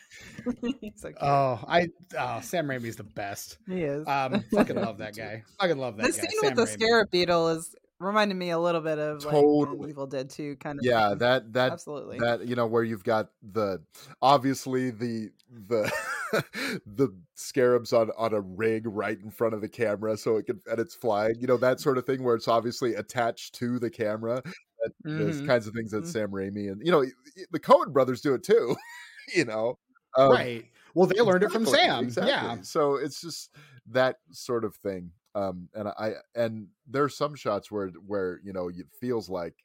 So. 0.95 1.11
Oh, 1.21 1.63
I 1.67 1.87
oh, 2.17 2.41
Sam 2.41 2.67
Raimi's 2.67 2.95
the 2.97 3.03
best. 3.03 3.57
he 3.67 3.83
is. 3.83 4.07
Um, 4.07 4.43
fucking 4.53 4.75
love 4.75 4.97
that 4.99 5.15
guy. 5.15 5.43
Fucking 5.59 5.77
love 5.77 5.97
that 5.97 6.03
the 6.07 6.11
guy. 6.11 6.17
scene 6.17 6.29
Sam 6.41 6.49
with 6.49 6.55
the 6.55 6.63
Raimi. 6.65 6.73
scarab 6.83 7.11
beetle 7.11 7.49
is 7.49 7.75
reminded 7.99 8.35
me 8.35 8.49
a 8.51 8.59
little 8.59 8.81
bit 8.81 8.97
of 8.99 9.23
like 9.25 9.33
Totally. 9.33 9.83
an 9.85 9.89
Evil 9.89 10.07
Dead 10.07 10.29
2 10.29 10.55
kind 10.57 10.79
of. 10.79 10.85
yeah, 10.85 11.09
thing. 11.09 11.17
that 11.19 11.53
that 11.53 11.71
absolutely. 11.73 12.19
that 12.19 12.47
you 12.47 12.55
know 12.55 12.67
where 12.67 12.83
you've 12.83 13.03
got 13.03 13.29
the 13.41 13.81
obviously 14.21 14.91
the 14.91 15.31
the 15.49 15.91
the 16.85 17.09
scarabs 17.35 17.91
on 17.93 18.11
on 18.17 18.33
a 18.33 18.41
rig 18.41 18.85
right 18.87 19.19
in 19.19 19.31
front 19.31 19.53
of 19.53 19.61
the 19.61 19.69
camera 19.69 20.15
so 20.17 20.37
it 20.37 20.45
can 20.45 20.61
and 20.67 20.79
it's 20.79 20.95
flying 20.95 21.35
you 21.39 21.47
know 21.47 21.57
that 21.57 21.79
sort 21.79 21.97
of 21.97 22.05
thing 22.05 22.23
where 22.23 22.35
it's 22.35 22.47
obviously 22.47 22.93
attached 22.95 23.55
to 23.55 23.79
the 23.79 23.89
camera 23.89 24.43
that, 24.83 24.91
those 25.17 25.41
Mhm. 25.41 25.41
kinds 25.41 25.65
of 25.67 25.73
things 25.73 25.91
that 25.91 26.05
Mhm. 26.05 26.07
sam 26.07 26.29
raimi 26.31 26.71
and 26.71 26.85
you 26.85 26.91
know 26.91 27.03
the 27.51 27.59
cohen 27.59 27.91
brothers 27.91 28.21
do 28.21 28.33
it 28.33 28.43
too 28.43 28.75
you 29.35 29.45
know 29.45 29.79
Um, 30.17 30.47
right. 30.47 30.65
Well, 30.93 31.07
they 31.07 31.21
learned 31.21 31.43
it 31.43 31.51
from 31.51 31.65
Sam. 31.65 32.17
Exactly. 32.17 32.21
Yeah. 32.21 32.61
So 32.61 32.95
it's 32.95 33.21
just 33.21 33.55
that 33.87 34.17
sort 34.31 34.65
of 34.65 34.75
thing. 34.75 35.11
Um, 35.35 35.69
and 35.73 35.89
I 35.89 36.15
and 36.35 36.69
there's 36.87 37.15
some 37.15 37.35
shots 37.35 37.71
where 37.71 37.89
where 37.89 38.39
you 38.43 38.53
know 38.53 38.69
it 38.69 38.87
feels 38.99 39.29
like, 39.29 39.55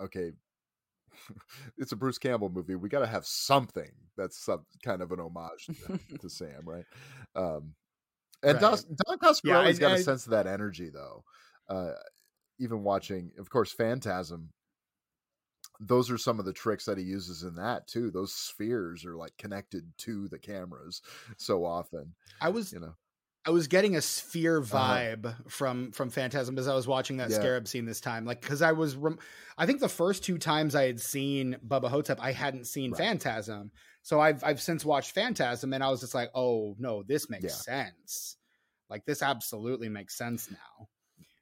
okay, 0.00 0.32
it's 1.78 1.92
a 1.92 1.96
Bruce 1.96 2.18
Campbell 2.18 2.48
movie. 2.50 2.74
We 2.74 2.88
got 2.88 3.00
to 3.00 3.06
have 3.06 3.26
something 3.26 3.90
that's 4.16 4.38
some 4.44 4.64
kind 4.84 5.02
of 5.02 5.12
an 5.12 5.20
homage 5.20 5.66
to, 5.86 6.18
to 6.18 6.28
Sam, 6.30 6.62
right? 6.64 6.84
Um, 7.34 7.74
and 8.42 8.54
Right. 8.54 8.60
Dos, 8.60 8.84
Don 8.84 9.18
Coscarelli's 9.18 9.78
I- 9.78 9.80
got 9.80 9.92
a 9.92 9.94
I- 9.96 10.02
sense 10.02 10.24
of 10.26 10.30
that 10.32 10.46
energy, 10.46 10.90
though. 10.90 11.24
Uh, 11.68 11.92
even 12.58 12.82
watching, 12.82 13.30
of 13.38 13.48
course, 13.50 13.72
Phantasm. 13.72 14.50
Those 15.82 16.10
are 16.10 16.18
some 16.18 16.38
of 16.38 16.44
the 16.44 16.52
tricks 16.52 16.84
that 16.84 16.98
he 16.98 17.04
uses 17.04 17.42
in 17.42 17.54
that 17.54 17.86
too. 17.86 18.10
Those 18.10 18.34
spheres 18.34 19.06
are 19.06 19.16
like 19.16 19.34
connected 19.38 19.90
to 19.98 20.28
the 20.28 20.38
cameras 20.38 21.00
so 21.38 21.64
often, 21.64 22.14
I 22.38 22.50
was 22.50 22.70
you 22.72 22.80
know. 22.80 22.96
I 23.46 23.50
was 23.50 23.68
getting 23.68 23.96
a 23.96 24.02
sphere 24.02 24.58
Uh-huh. 24.60 24.76
vibe 24.76 25.50
from 25.50 25.92
from 25.92 26.10
Phantasm 26.10 26.58
as 26.58 26.68
I 26.68 26.74
was 26.74 26.86
watching 26.86 27.16
that 27.18 27.30
Yeah. 27.30 27.36
scarab 27.38 27.66
scene 27.68 27.86
this 27.86 28.00
time. 28.00 28.24
Like 28.26 28.40
because 28.42 28.60
I 28.62 28.72
was, 28.72 28.96
rem- 28.96 29.18
I 29.56 29.64
think 29.66 29.80
the 29.80 29.88
first 29.88 30.22
two 30.24 30.36
times 30.38 30.74
I 30.74 30.84
had 30.86 31.00
seen 31.00 31.56
Bubba 31.66 31.88
Ho-Tep, 31.88 32.20
I 32.20 32.32
hadn't 32.32 32.66
seen 32.66 32.90
Right. 32.92 32.98
Phantasm. 32.98 33.70
So 34.02 34.20
I've 34.20 34.44
I've 34.44 34.60
since 34.60 34.84
watched 34.84 35.12
Phantasm, 35.12 35.72
and 35.72 35.82
I 35.82 35.88
was 35.90 36.00
just 36.00 36.14
like, 36.14 36.30
oh 36.34 36.74
no, 36.78 37.02
this 37.02 37.30
makes 37.30 37.44
Yeah. 37.44 37.50
sense. 37.50 38.36
Like 38.90 39.04
this 39.06 39.22
absolutely 39.22 39.88
makes 39.88 40.16
sense 40.16 40.50
now. 40.50 40.88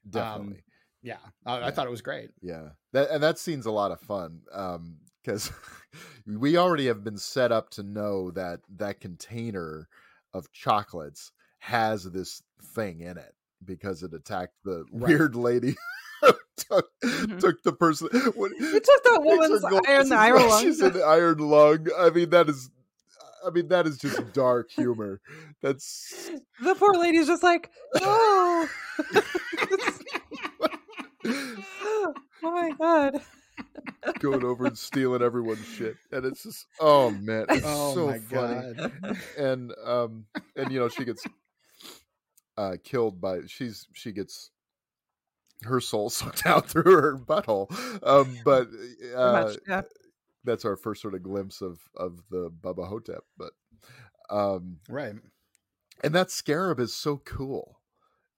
Definitely. 0.09 0.63
Yeah, 1.01 1.17
I, 1.45 1.67
I 1.67 1.71
thought 1.71 1.87
it 1.87 1.91
was 1.91 2.01
great. 2.01 2.31
Yeah, 2.41 2.69
that 2.93 3.09
and 3.09 3.23
that 3.23 3.39
scene's 3.39 3.65
a 3.65 3.71
lot 3.71 3.91
of 3.91 3.99
fun 4.01 4.41
because 5.23 5.51
we 6.27 6.57
already 6.57 6.87
have 6.87 7.03
been 7.03 7.17
set 7.17 7.51
up 7.51 7.69
to 7.71 7.83
know 7.83 8.31
that 8.31 8.59
that 8.77 8.99
container 8.99 9.87
of 10.33 10.51
chocolates 10.51 11.31
has 11.59 12.03
this 12.03 12.41
thing 12.75 13.01
in 13.01 13.17
it 13.17 13.33
because 13.63 14.03
it 14.03 14.13
attacked 14.13 14.55
the 14.63 14.85
Right. 14.91 15.09
weird 15.09 15.35
lady. 15.35 15.75
took, 16.57 16.89
Mhm. 17.03 17.39
took 17.39 17.63
the 17.63 17.71
person. 17.73 18.07
What, 18.35 18.51
You 18.59 18.73
took 18.79 19.03
that 19.03 19.21
woman's 19.23 19.61
glasses 19.61 19.87
iron, 19.87 20.09
the 20.09 20.15
iron 20.15 20.35
lung. 20.49 20.61
She's 20.63 20.81
an 20.81 21.01
iron 21.05 21.37
lung. 21.39 21.87
I 21.97 22.09
mean, 22.09 22.29
that 22.31 22.49
is. 22.49 22.69
I 23.45 23.51
mean, 23.51 23.69
that 23.69 23.87
is 23.87 23.97
just 23.97 24.33
dark 24.33 24.69
humor. 24.69 25.21
That's 25.61 26.29
The 26.61 26.75
poor 26.75 26.93
lady's 26.95 27.27
just 27.27 27.41
like, 27.43 27.69
no. 28.01 28.67
oh 31.25 31.97
my 32.43 32.71
god. 32.77 33.21
going 34.19 34.43
over 34.43 34.65
and 34.65 34.77
stealing 34.77 35.21
everyone's 35.21 35.65
shit, 35.65 35.95
and 36.11 36.25
it's 36.25 36.43
just 36.43 36.65
oh 36.79 37.11
man, 37.11 37.45
it's 37.49 37.65
Oh 37.65 37.93
so 37.95 38.19
funny. 38.29 38.73
god. 38.73 39.17
and 39.37 39.73
um 39.85 40.25
and 40.55 40.71
you 40.71 40.79
know 40.79 40.89
she 40.89 41.05
gets 41.05 41.23
uh 42.59 42.75
killed 42.83 43.21
by 43.21 43.39
she's 43.47 43.87
she 43.93 44.11
gets 44.11 44.51
her 45.63 45.79
soul 45.79 46.09
sucked 46.19 46.45
out 46.45 46.67
through 46.67 46.83
her 47.01 47.17
butthole 47.17 47.67
um 48.05 48.35
but 48.43 48.67
uh 49.15 49.31
much, 49.45 49.57
yeah. 49.67 49.81
that's 50.43 50.65
our 50.65 50.75
first 50.75 51.01
sort 51.01 51.13
of 51.15 51.23
glimpse 51.23 51.61
of 51.61 51.79
of 51.95 52.19
the 52.29 52.49
bubba 52.61 52.87
ho-tep 52.87 53.23
but 53.37 53.51
um 54.29 54.77
Right. 54.89 55.15
and 56.03 56.13
that 56.15 56.31
scarab 56.31 56.79
is 56.79 56.93
so 56.93 57.17
cool 57.17 57.79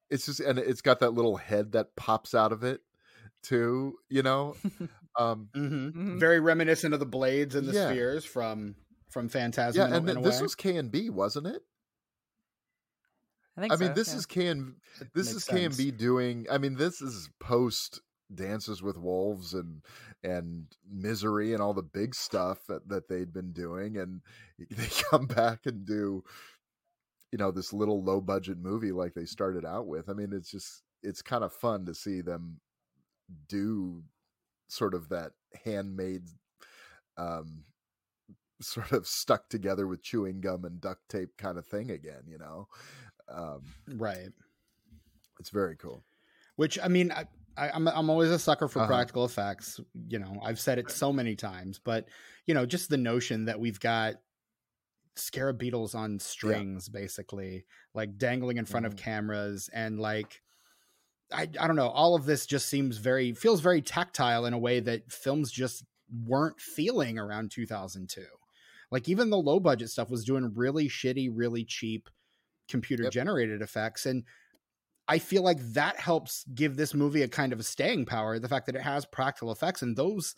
it's 0.09 0.26
just 0.28 0.39
and 0.39 0.59
it's 0.59 0.82
got 0.82 0.99
that 0.99 1.13
little 1.13 1.38
head 1.38 1.72
that 1.72 1.95
pops 1.95 2.36
out 2.36 2.51
of 2.51 2.63
it 2.63 2.82
too 3.43 3.95
you 4.09 4.22
know 4.24 4.55
um 5.19 5.49
hmm 5.55 5.89
Mhm. 5.89 6.19
Very 6.19 6.39
reminiscent 6.39 6.93
of 6.93 6.99
the 6.99 7.05
blades 7.05 7.55
and 7.55 7.67
the 7.67 7.74
Yeah. 7.74 7.89
spheres 7.89 8.24
from 8.26 8.76
from 9.09 9.30
Phantasm. 9.30 9.80
yeah 9.80 9.95
and 9.97 10.07
in 10.09 10.15
th- 10.15 10.26
a 10.26 10.30
this 10.30 10.41
was 10.41 10.55
KNB 10.55 11.09
wasn't 11.09 11.47
it 11.47 11.61
I 13.58 13.62
think 13.62 13.74
I 13.74 13.76
mean, 13.76 13.93
this 13.93 14.12
yeah. 14.12 14.18
is 14.18 14.26
can 14.26 14.76
this 15.14 15.34
is 15.34 15.45
KNB 15.45 15.97
doing. 15.97 16.47
I 16.49 16.58
mean, 16.58 16.76
this 16.76 17.02
is 17.02 17.30
post 17.39 18.02
Dances 18.34 18.82
with 18.82 18.97
Wolves 18.97 19.54
and 19.54 19.82
and 20.24 20.68
Misery 20.89 21.54
and 21.54 21.62
all 21.62 21.74
the 21.74 21.84
big 21.84 22.16
stuff 22.16 22.60
that, 22.68 22.88
that 22.88 23.10
they'd 23.10 23.34
been 23.34 23.52
doing, 23.52 23.97
and 23.97 24.22
they 24.70 24.88
come 25.10 25.26
back 25.26 25.66
and 25.66 25.86
do, 25.86 26.24
you 27.32 27.38
know, 27.38 27.52
this 27.52 27.74
little 27.74 28.04
low 28.04 28.22
budget 28.22 28.58
movie 28.58 28.91
like 28.91 29.14
they 29.14 29.26
started 29.26 29.66
out 29.66 29.88
with. 29.88 30.10
I 30.10 30.14
mean, 30.14 30.32
it's 30.34 30.52
just 30.52 30.84
it's 31.04 31.22
kind 31.22 31.43
of 31.43 31.52
fun 31.52 31.86
to 31.86 31.95
see 31.95 32.22
them 32.22 32.60
do 33.47 34.04
sort 34.68 34.93
of 34.93 35.10
that 35.10 35.32
handmade 35.66 36.24
um 37.18 37.64
sort 38.62 38.91
of 38.91 39.08
stuck 39.08 39.49
together 39.49 39.88
with 39.88 40.04
chewing 40.04 40.39
gum 40.39 40.66
and 40.66 40.80
duct 40.80 41.02
tape 41.10 41.36
kind 41.38 41.58
of 41.58 41.66
thing 41.66 41.89
again 41.89 42.24
you 42.28 42.38
know 42.38 42.68
um 43.30 43.61
right. 43.88 44.30
it's 45.39 45.49
very 45.49 45.76
cool. 45.78 46.03
Which 46.55 46.78
I 46.80 46.88
mean, 46.88 47.11
I, 47.11 47.26
I, 47.57 47.69
I'm 47.72 47.88
I'm 47.88 48.09
always 48.09 48.30
a 48.30 48.39
sucker 48.39 48.67
for 48.67 48.80
Uh-huh. 48.80 48.88
practical 48.88 49.26
effects. 49.26 49.80
You 50.09 50.19
know, 50.19 50.39
I've 50.43 50.59
said 50.59 50.80
it 50.80 50.91
so 50.91 51.11
many 51.11 51.36
times, 51.36 51.80
but 51.84 52.07
you 52.45 52.53
know, 52.53 52.65
just 52.65 52.89
the 52.89 52.97
notion 52.97 53.45
that 53.45 53.59
we've 53.59 53.80
got 53.80 54.15
scarab 55.15 55.57
beetles 55.57 55.93
on 55.93 56.17
strings 56.19 56.88
basically 56.88 57.65
like 57.93 58.17
dangling 58.17 58.57
in 58.57 58.65
front 58.65 58.86
Mhm. 58.86 58.89
of 58.89 58.95
cameras 58.95 59.69
and 59.74 59.99
like 59.99 60.41
I, 61.34 61.41
I 61.43 61.67
don't 61.67 61.76
know 61.76 61.89
all 61.89 62.15
of 62.15 62.26
this 62.26 62.45
just 62.45 62.69
seems 62.69 62.95
very 62.97 63.34
feels 63.34 63.59
very 63.59 63.82
tactile 63.82 64.45
in 64.45 64.53
a 64.53 64.57
way 64.57 64.80
that 64.80 65.11
films 65.11 65.51
just 65.51 65.84
weren't 66.26 66.61
feeling 66.61 67.19
around 67.19 67.51
2002 67.51 68.26
like 68.89 69.09
even 69.09 69.30
the 69.30 69.38
low 69.38 69.59
budget 69.59 69.89
stuff 69.89 70.09
was 70.09 70.24
doing 70.24 70.53
really 70.55 70.88
shitty 70.88 71.30
really 71.32 71.65
cheap 71.65 72.09
computer 72.72 73.05
Yep. 73.05 73.09
generated 73.09 73.61
effects 73.61 74.05
and 74.05 74.26
i 75.07 75.19
feel 75.19 75.43
like 75.43 75.59
that 75.74 75.99
helps 75.99 76.45
give 76.55 76.78
this 76.78 76.93
movie 76.93 77.22
a 77.24 77.28
kind 77.28 77.53
of 77.53 77.59
a 77.59 77.63
staying 77.63 78.05
power 78.05 78.39
the 78.39 78.49
fact 78.49 78.65
that 78.65 78.76
it 78.76 78.82
has 78.82 79.05
practical 79.05 79.51
effects 79.51 79.82
and 79.82 79.97
those 79.97 80.36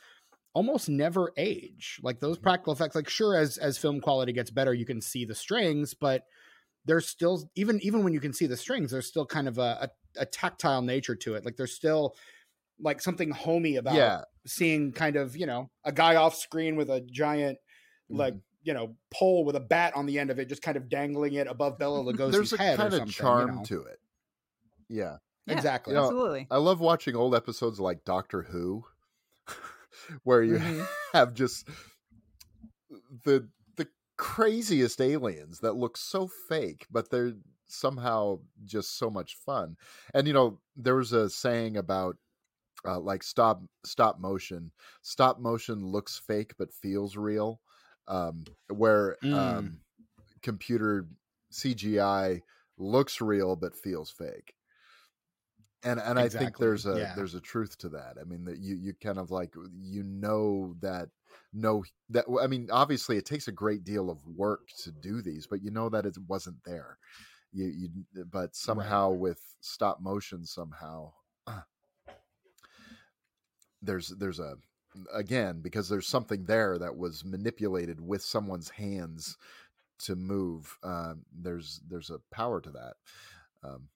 almost 0.53 0.89
never 0.89 1.31
age 1.37 1.99
like 2.03 2.19
those 2.19 2.37
Mhm. 2.39 2.39
practical 2.39 2.73
effects 2.73 2.95
like 2.95 3.09
sure 3.09 3.35
as 3.37 3.57
as 3.57 3.77
film 3.77 4.01
quality 4.01 4.33
gets 4.33 4.51
better 4.51 4.73
you 4.73 4.85
can 4.85 5.01
see 5.01 5.25
the 5.25 5.35
strings 5.35 5.93
but 5.93 6.25
there's 6.85 7.07
still 7.07 7.49
even 7.55 7.79
even 7.81 8.03
when 8.03 8.13
you 8.13 8.19
can 8.19 8.33
see 8.33 8.47
the 8.47 8.57
strings 8.57 8.91
there's 8.91 9.07
still 9.07 9.25
kind 9.25 9.47
of 9.47 9.57
a, 9.57 9.89
a, 10.17 10.21
a 10.21 10.25
tactile 10.25 10.81
nature 10.81 11.15
to 11.15 11.35
it 11.35 11.45
like 11.45 11.55
there's 11.57 11.75
still 11.75 12.15
like 12.79 13.01
something 13.01 13.31
homey 13.31 13.75
about 13.77 13.95
yeah. 13.95 14.23
seeing 14.47 14.91
kind 14.91 15.15
of 15.15 15.35
you 15.37 15.45
know 15.45 15.69
a 15.83 15.91
guy 15.91 16.15
off 16.15 16.35
screen 16.35 16.75
with 16.75 16.89
a 16.89 17.01
giant 17.01 17.57
like 18.09 18.35
Mhm. 18.35 18.41
You 18.63 18.73
know 18.73 18.95
pole 19.11 19.45
with 19.45 19.55
a 19.55 19.59
bat 19.59 19.95
on 19.95 20.05
the 20.05 20.19
end 20.19 20.29
of 20.31 20.39
it 20.39 20.49
just 20.49 20.61
kind 20.61 20.77
of 20.77 20.89
dangling 20.89 21.33
it 21.33 21.47
above 21.47 21.77
Bela 21.77 22.03
Lugosi's 22.13 22.31
there's 22.31 22.53
a 22.53 22.57
head 22.57 22.77
kind 22.77 22.93
or 22.93 22.99
of 22.99 23.09
charm 23.09 23.49
you 23.51 23.55
know? 23.57 23.63
to 23.63 23.81
it. 23.83 23.99
Yeah. 24.89 25.17
Yeah, 25.45 25.55
exactly 25.55 25.93
You 25.93 26.01
know, 26.01 26.07
Absolutely. 26.07 26.47
I 26.49 26.57
love 26.57 26.79
watching 26.79 27.15
old 27.15 27.35
episodes 27.35 27.79
like 27.79 28.05
Doctor 28.05 28.43
Who, 28.43 28.85
where 30.23 30.43
you 30.43 30.57
Mhm. 30.57 30.87
have 31.13 31.33
just 31.33 31.67
the 33.23 33.49
the 33.75 33.87
craziest 34.17 35.01
aliens 35.01 35.59
that 35.59 35.73
look 35.75 35.97
so 35.97 36.27
fake, 36.27 36.85
but 36.91 37.09
they're 37.09 37.33
somehow 37.67 38.39
just 38.65 38.97
so 38.97 39.09
much 39.09 39.35
fun. 39.35 39.77
And 40.13 40.27
you 40.27 40.33
know, 40.33 40.59
there 40.75 40.95
was 40.95 41.11
a 41.13 41.29
saying 41.29 41.77
about 41.77 42.17
uh, 42.85 42.99
like 42.99 43.23
stop 43.23 43.63
stop 43.85 44.19
motion. 44.19 44.73
Stop 45.03 45.39
motion 45.39 45.85
looks 45.87 46.19
fake 46.19 46.53
but 46.59 46.73
feels 46.73 47.17
real. 47.17 47.61
Um, 48.07 48.45
where 48.69 49.17
Mm. 49.23 49.33
um, 49.33 49.77
computer 50.41 51.07
CGI 51.51 52.41
looks 52.77 53.21
real 53.21 53.55
but 53.55 53.75
feels 53.75 54.09
fake 54.11 54.55
and 55.83 55.99
and 55.99 56.17
I 56.17 56.29
think 56.29 56.57
there's 56.57 56.85
a 56.85 56.97
yeah. 56.97 57.13
there's 57.15 57.35
a 57.35 57.41
truth 57.41 57.77
to 57.79 57.89
that. 57.89 58.15
I 58.19 58.23
mean 58.23 58.45
that 58.45 58.59
you 58.59 58.75
you 58.75 58.93
kind 58.93 59.17
of 59.17 59.31
like 59.31 59.53
you 59.81 60.03
know 60.03 60.75
that 60.81 61.09
no 61.51 61.83
that 62.09 62.25
I 62.41 62.47
mean 62.47 62.69
obviously 62.71 63.17
it 63.17 63.25
takes 63.25 63.47
a 63.47 63.51
great 63.51 63.83
deal 63.83 64.09
of 64.09 64.25
work 64.25 64.69
to 64.83 64.91
do 64.91 65.21
these, 65.21 65.45
but 65.45 65.61
you 65.61 65.71
know 65.71 65.89
that 65.89 66.05
it 66.05 66.17
wasn't 66.27 66.63
there. 66.65 66.97
You 67.51 67.65
you 67.65 67.89
but 68.31 68.55
somehow 68.55 69.11
with 69.11 69.41
stop 69.59 70.01
motion 70.01 70.45
somehow 70.45 71.11
there's 73.81 74.09
there's 74.09 74.39
a 74.39 74.55
again 75.13 75.61
because 75.61 75.89
there's 75.89 76.07
something 76.07 76.45
there 76.45 76.77
that 76.79 76.95
was 76.97 77.23
manipulated 77.25 77.99
with 78.01 78.21
someone's 78.23 78.69
hands 78.69 79.37
to 79.99 80.15
move. 80.15 80.77
Um, 80.83 81.23
there's 81.33 81.81
there's 81.89 82.09
a 82.09 82.19
power 82.31 82.59
to 82.61 82.71
that. 82.71 82.93
Um, 83.63 83.87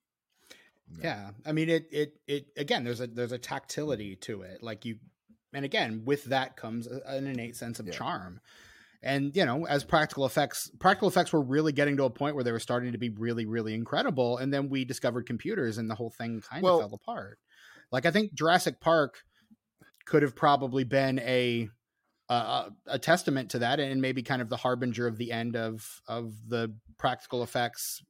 yeah 1.02 1.32
i 1.44 1.52
mean 1.52 1.68
it 1.68 1.86
it 1.92 2.14
it 2.26 2.46
again 2.56 2.82
there's 2.82 3.02
a 3.02 3.06
there's 3.06 3.32
a 3.32 3.36
tactility 3.36 4.16
to 4.16 4.40
it 4.40 4.62
like 4.62 4.86
you 4.86 4.96
and 5.52 5.62
again 5.66 6.00
with 6.06 6.24
that 6.24 6.56
comes 6.56 6.86
an 6.86 7.26
innate 7.26 7.54
sense 7.56 7.78
of 7.78 7.86
Yeah. 7.86 7.92
charm 7.92 8.40
and 9.02 9.36
you 9.36 9.44
know 9.44 9.66
as 9.66 9.84
practical 9.84 10.24
effects 10.24 10.70
practical 10.78 11.08
effects 11.08 11.30
were 11.30 11.42
really 11.42 11.72
getting 11.72 11.98
to 11.98 12.04
a 12.04 12.10
point 12.10 12.34
where 12.34 12.42
they 12.42 12.52
were 12.52 12.58
starting 12.58 12.92
to 12.92 12.98
be 12.98 13.10
really 13.10 13.44
really 13.44 13.74
incredible 13.74 14.38
and 14.38 14.50
then 14.50 14.70
we 14.70 14.86
discovered 14.86 15.26
computers 15.26 15.76
and 15.76 15.90
the 15.90 15.94
whole 15.94 16.08
thing 16.08 16.40
kind 16.40 16.62
Well- 16.62 16.80
of 16.80 16.88
fell 16.88 16.94
apart 17.02 17.38
like 17.92 18.06
i 18.06 18.10
think 18.10 18.32
jurassic 18.32 18.80
park 18.80 19.24
could 20.08 20.22
have 20.22 20.34
probably 20.34 20.84
been 20.84 21.18
a 21.20 21.68
a, 22.30 22.70
a 22.86 22.98
testament 22.98 23.50
to 23.50 23.60
that 23.60 23.80
and 23.80 24.02
maybe 24.02 24.22
kind 24.22 24.42
of 24.42 24.48
the 24.48 24.56
harbinger 24.56 25.06
of 25.06 25.16
the 25.16 25.32
end 25.32 25.56
of 25.56 26.00
of 26.08 26.32
the 26.48 26.74
practical 26.98 27.42
effects 27.42 28.02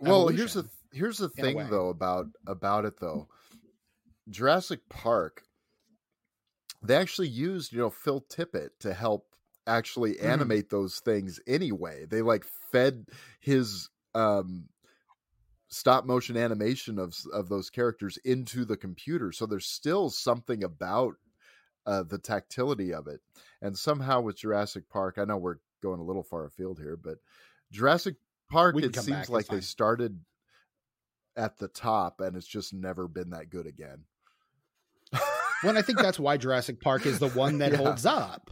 well 0.00 0.28
here's 0.28 0.54
the 0.54 0.68
here's 0.92 1.18
the 1.18 1.28
thing 1.28 1.56
though 1.68 1.88
about 1.88 2.26
about 2.46 2.84
it 2.84 2.98
though. 3.00 3.28
Jurassic 4.28 4.88
park 4.88 5.42
they 6.82 6.96
actually 6.96 7.28
used 7.28 7.72
you 7.72 7.78
know 7.78 7.90
phil 7.90 8.20
tippett 8.20 8.70
to 8.80 8.92
help 8.92 9.26
actually 9.66 10.14
Mhm. 10.14 10.24
animate 10.24 10.70
those 10.70 10.98
things 11.00 11.38
anyway. 11.46 12.04
They 12.06 12.22
like 12.22 12.44
fed 12.72 13.06
his 13.40 13.88
um 14.14 14.68
stop 15.72 16.04
motion 16.04 16.36
animation 16.36 16.98
of 16.98 17.16
of 17.32 17.48
those 17.48 17.70
characters 17.70 18.18
into 18.24 18.64
the 18.64 18.76
computer 18.76 19.32
so 19.32 19.46
there's 19.46 19.66
still 19.66 20.10
something 20.10 20.62
about 20.62 21.14
uh 21.86 22.02
the 22.02 22.18
tactility 22.18 22.92
of 22.92 23.06
it 23.08 23.20
and 23.62 23.76
somehow 23.76 24.20
with 24.20 24.36
jurassic 24.36 24.88
park 24.90 25.16
i 25.18 25.24
know 25.24 25.38
we're 25.38 25.56
going 25.82 25.98
a 25.98 26.04
little 26.04 26.22
far 26.22 26.44
afield 26.44 26.78
here 26.78 26.96
but 27.02 27.16
jurassic 27.70 28.16
park 28.50 28.76
it 28.76 28.94
seems 28.94 29.06
back, 29.06 29.28
like 29.30 29.46
they 29.46 29.54
fine. 29.56 29.62
started 29.62 30.20
at 31.36 31.56
the 31.56 31.68
top 31.68 32.20
and 32.20 32.36
it's 32.36 32.46
just 32.46 32.74
never 32.74 33.08
been 33.08 33.30
that 33.30 33.48
good 33.48 33.66
again 33.66 34.04
Well, 35.64 35.78
I 35.78 35.82
think 35.82 35.98
that's 35.98 36.18
why 36.20 36.36
Jurassic 36.36 36.80
Park 36.80 37.06
is 37.06 37.18
the 37.18 37.28
one 37.28 37.58
that 37.58 37.70
Yeah. 37.72 37.78
holds 37.78 38.04
up. 38.04 38.50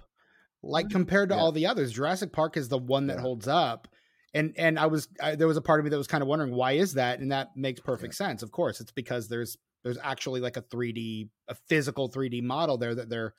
Like 0.63 0.91
compared 0.91 1.31
to 1.31 1.35
Yeah. 1.35 1.41
all 1.41 1.53
the 1.53 1.67
others, 1.67 1.93
Jurassic 1.93 2.33
Park 2.33 2.57
is 2.57 2.69
the 2.69 2.79
one 2.79 3.09
that 3.09 3.17
Yeah. 3.17 3.23
holds 3.23 3.49
up. 3.49 3.89
And 4.33 4.55
and 4.57 4.79
I 4.79 4.87
was 4.87 5.09
I, 5.21 5.35
there 5.35 5.49
was 5.49 5.57
a 5.57 5.63
part 5.63 5.81
of 5.81 5.85
me 5.85 5.91
that 5.91 5.97
was 5.97 6.07
kind 6.07 6.23
of 6.23 6.29
wondering 6.29 6.55
why 6.55 6.73
is 6.73 6.95
that, 6.95 7.19
and 7.19 7.33
that 7.33 7.57
makes 7.57 7.81
perfect 7.81 8.15
sense. 8.15 8.43
Of 8.43 8.53
course, 8.53 8.81
it's 8.81 8.93
because 8.93 9.29
there's 9.29 9.57
there's 9.83 9.99
actually 10.03 10.41
like 10.41 10.57
a 10.57 10.63
3D 10.63 11.29
a 11.49 11.55
physical 11.69 12.09
3D 12.09 12.43
model 12.43 12.79
there 12.79 12.95
that 12.95 13.09
they're 13.09 13.35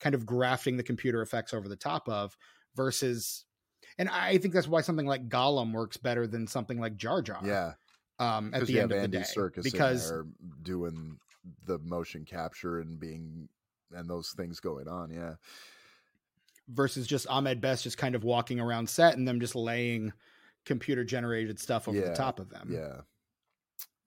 kind 0.00 0.14
of 0.14 0.26
grafting 0.26 0.76
the 0.76 0.82
computer 0.82 1.22
effects 1.22 1.54
over 1.54 1.68
the 1.68 1.76
top 1.76 2.08
of 2.08 2.36
versus 2.74 3.44
and 3.96 4.08
I 4.08 4.38
think 4.38 4.54
that's 4.54 4.66
why 4.66 4.80
something 4.80 5.06
like 5.06 5.28
Gollum 5.28 5.72
works 5.72 5.96
better 5.96 6.26
than 6.26 6.46
something 6.46 6.80
like 6.80 6.96
Jar 6.96 7.22
Jar. 7.22 7.40
yeah 7.44 7.72
Um 8.18 8.52
at 8.52 8.66
the 8.66 8.80
end 8.80 8.92
of 8.92 8.98
andy 8.98 9.18
the 9.18 9.24
day. 9.24 9.30
Serkis 9.34 9.62
because 9.62 10.12
doing 10.62 11.18
the 11.66 11.78
motion 11.78 12.24
capture 12.24 12.80
and 12.80 12.98
being 12.98 13.48
and 13.92 14.08
those 14.08 14.30
things 14.36 14.60
going 14.60 14.88
on 14.88 15.10
yeah 15.10 15.34
versus 16.68 17.06
just 17.06 17.26
Ahmed 17.28 17.60
Best 17.60 17.84
just 17.84 17.98
kind 17.98 18.14
of 18.14 18.24
walking 18.24 18.58
around 18.58 18.88
set 18.88 19.16
and 19.16 19.28
them 19.28 19.40
just 19.40 19.54
laying 19.54 20.12
computer 20.64 21.04
generated 21.04 21.58
stuff 21.60 21.88
over 21.88 21.98
Yeah, 21.98 22.08
the 22.10 22.14
top 22.14 22.38
of 22.40 22.48
them. 22.50 22.68
yeah 22.72 23.00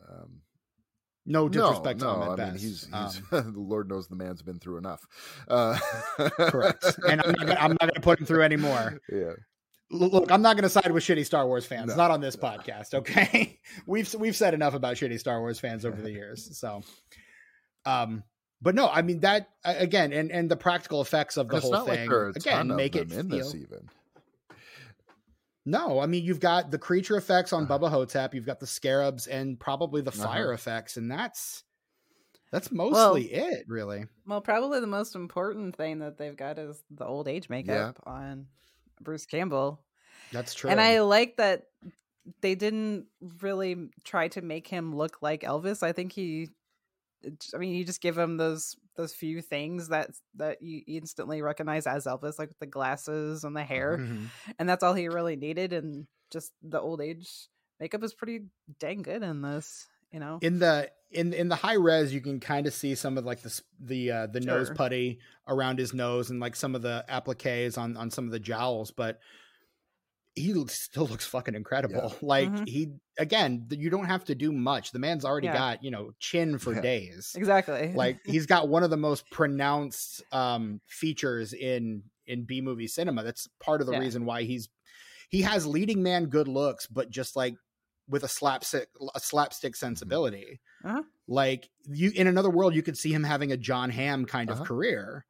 um 0.10 0.41
No 1.26 1.43
no, 1.43 1.49
disrespect 1.49 1.99
to 1.99 2.05
no, 2.05 2.12
Ahmed 2.12 2.30
I 2.30 2.36
Best. 2.36 2.53
mean 2.53 2.62
he's, 2.72 2.82
he's 2.86 2.93
Um, 2.93 3.53
the 3.53 3.60
Lord 3.60 3.89
knows 3.89 4.08
the 4.08 4.16
man's 4.16 4.41
been 4.41 4.60
through 4.60 4.78
enough. 4.78 5.05
Uh, 5.47 5.78
correct. 6.18 6.86
And 7.08 7.22
I'm 7.22 7.32
not, 7.32 7.39
gonna- 7.39 7.60
I'm 7.60 7.72
not 7.72 7.80
going 7.82 7.93
to 7.95 8.01
put 8.01 8.20
him 8.20 8.26
through 8.26 8.43
anymore. 8.43 8.99
yeah, 9.12 9.34
Look, 9.91 10.32
I'm 10.32 10.41
not 10.41 10.55
going 10.55 10.64
to 10.64 10.70
side 10.70 10.91
with 10.91 11.03
shitty 11.03 11.26
Star 11.26 11.45
Wars 11.47 11.66
fans. 11.66 11.89
No, 11.89 11.95
not 11.95 12.12
on 12.12 12.22
this 12.22 12.36
no. 12.38 12.43
podcast, 12.43 12.93
okay? 12.93 13.60
we've 13.86 14.14
we've 14.16 14.36
said 14.36 14.53
enough 14.53 14.74
about 14.74 14.95
shitty 14.95 15.20
Star 15.20 15.39
Wars 15.39 15.60
fans 15.60 15.86
over 15.86 16.01
the 16.01 16.12
years. 16.12 16.58
So 16.58 16.82
um 17.86 18.24
but 18.62 18.74
no, 18.76 18.88
I 18.89 19.01
mean 19.01 19.20
that 19.22 19.49
again 19.64 20.12
and 20.14 20.32
and 20.32 20.49
the 20.49 20.58
practical 20.58 21.01
effects 21.01 21.38
of 21.38 21.47
the 21.47 21.60
whole 21.60 21.72
like 21.72 21.86
thing 21.86 22.12
a 22.12 22.30
again 22.30 22.76
make 22.76 22.95
it 22.95 23.12
in 23.12 23.30
feel 23.30 23.38
this 23.39 23.55
even. 23.55 23.89
No, 25.68 25.99
I 25.99 26.05
mean 26.05 26.24
you've 26.24 26.39
got 26.39 26.72
the 26.72 26.80
creature 26.80 27.18
effects 27.18 27.51
on 27.51 27.63
Uh-huh. 27.63 27.78
Bubba 27.80 27.89
Ho-Tep, 27.89 28.34
you've 28.34 28.45
got 28.45 28.59
the 28.61 28.68
scarabs, 28.68 29.28
and 29.28 29.59
probably 29.59 30.01
the 30.01 30.11
fire 30.13 30.45
Uh-huh. 30.45 30.53
effects, 30.53 30.95
and 30.97 31.11
that's 31.11 31.63
that's 32.51 32.72
mostly 32.72 33.26
it, 33.34 33.65
really. 33.68 34.05
Well, 34.26 34.41
probably 34.41 34.80
the 34.80 34.88
most 34.88 35.15
important 35.15 35.76
thing 35.76 35.99
that 35.99 36.18
they've 36.18 36.36
got 36.36 36.57
is 36.57 36.82
the 36.89 37.05
old 37.05 37.28
age 37.28 37.49
makeup 37.49 37.99
on 38.05 38.47
Bruce 39.01 39.26
Campbell. 39.26 39.84
That's 40.32 40.53
true. 40.53 40.70
And 40.72 40.80
I 40.82 41.01
like 41.01 41.38
that 41.38 41.68
they 42.41 42.55
didn't 42.55 43.07
really 43.41 43.89
try 44.03 44.28
to 44.30 44.41
make 44.41 44.68
him 44.68 44.95
look 44.95 45.22
like 45.22 45.41
Elvis. 45.41 45.84
I 45.84 45.91
think 45.91 46.13
he 46.13 46.49
I 47.53 47.57
mean, 47.57 47.74
you 47.76 47.84
just 47.84 48.01
give 48.01 48.18
him 48.18 48.38
those 48.38 48.76
those 48.98 49.14
few 49.14 49.41
things 49.41 49.88
that 49.89 50.10
that 50.36 50.62
you 50.62 50.82
instantly 50.88 51.41
recognize 51.41 51.88
as 51.88 52.06
Elvis, 52.06 52.38
like 52.39 52.50
the 52.60 52.66
glasses 52.66 53.43
and 53.43 53.56
the 53.56 53.64
hair, 53.64 53.98
Mhm. 53.98 54.28
and 54.60 54.68
that's 54.68 54.84
all 54.84 54.93
he 54.93 55.08
really 55.08 55.36
needed. 55.36 55.72
And 55.74 56.08
just 56.32 56.52
the 56.62 56.80
old 56.82 57.00
age 57.02 57.48
makeup 57.80 58.04
is 58.04 58.14
pretty 58.14 58.45
dang 58.80 59.04
good 59.04 59.24
in 59.24 59.41
this, 59.41 59.88
you 60.12 60.20
know. 60.20 60.39
in 60.41 60.60
the 60.60 60.91
in 61.12 61.32
in 61.34 61.48
the 61.48 61.56
high 61.56 61.76
res, 61.76 62.14
you 62.14 62.20
can 62.22 62.39
kind 62.41 62.68
of 62.68 62.74
see 62.74 62.93
some 62.95 63.18
of 63.18 63.24
like 63.26 63.41
the 63.41 63.62
the 63.80 64.12
uh, 64.12 64.28
the 64.28 64.41
nose 64.41 64.70
putty 64.72 65.20
around 65.48 65.80
his 65.80 65.93
nose, 65.93 66.30
and 66.30 66.39
like 66.41 66.56
some 66.56 66.76
of 66.76 66.82
the 66.82 67.06
appliques 67.08 67.78
on 67.78 67.95
on 67.95 68.12
some 68.12 68.26
of 68.26 68.32
the 68.32 68.39
jowls, 68.39 68.91
but. 68.91 69.20
He 70.38 70.53
still 70.67 71.07
looks 71.07 71.25
fucking 71.25 71.55
incredible. 71.55 72.15
Like 72.21 72.49
Mhm. 72.51 72.67
he 72.67 72.91
again, 73.19 73.67
you 73.71 73.89
don't 73.89 74.05
have 74.05 74.23
to 74.25 74.35
do 74.35 74.51
much. 74.51 74.91
The 74.91 74.99
man's 74.99 75.25
already 75.25 75.47
Yeah. 75.47 75.53
got 75.53 75.83
you 75.83 75.91
know 75.91 76.11
chin 76.19 76.57
for 76.59 76.73
Yeah. 76.73 76.81
days. 76.81 77.33
exactly. 77.35 77.91
like 77.93 78.19
he's 78.25 78.45
got 78.45 78.69
one 78.69 78.83
of 78.83 78.89
the 78.89 78.97
most 78.97 79.29
pronounced 79.31 80.23
um 80.31 80.81
features 80.88 81.53
in 81.53 82.03
in 82.27 82.45
B 82.45 82.61
movie 82.61 82.88
cinema. 82.88 83.23
That's 83.23 83.47
part 83.59 83.81
of 83.81 83.88
the 83.88 83.93
Yeah. 83.93 83.99
reason 83.99 84.25
why 84.25 84.43
he's 84.43 84.69
he 85.29 85.41
has 85.41 85.65
leading 85.67 86.03
man 86.03 86.27
good 86.27 86.47
looks, 86.47 86.88
but 86.88 87.09
just 87.09 87.35
like 87.35 87.55
with 88.07 88.23
a 88.23 88.27
slapstick 88.29 88.89
a 89.15 89.19
slapstick 89.19 89.75
sensibility. 89.75 90.61
Uh-huh. 90.85 91.03
Like 91.27 91.69
you 91.85 92.11
in 92.15 92.27
another 92.27 92.49
world, 92.49 92.75
you 92.75 92.83
could 92.83 92.97
see 92.97 93.11
him 93.13 93.23
having 93.23 93.51
a 93.51 93.57
Jon 93.57 93.89
Hamm 93.89 94.25
kind 94.25 94.49
of 94.51 94.57
Uh-huh. 94.57 94.65
career. 94.65 95.25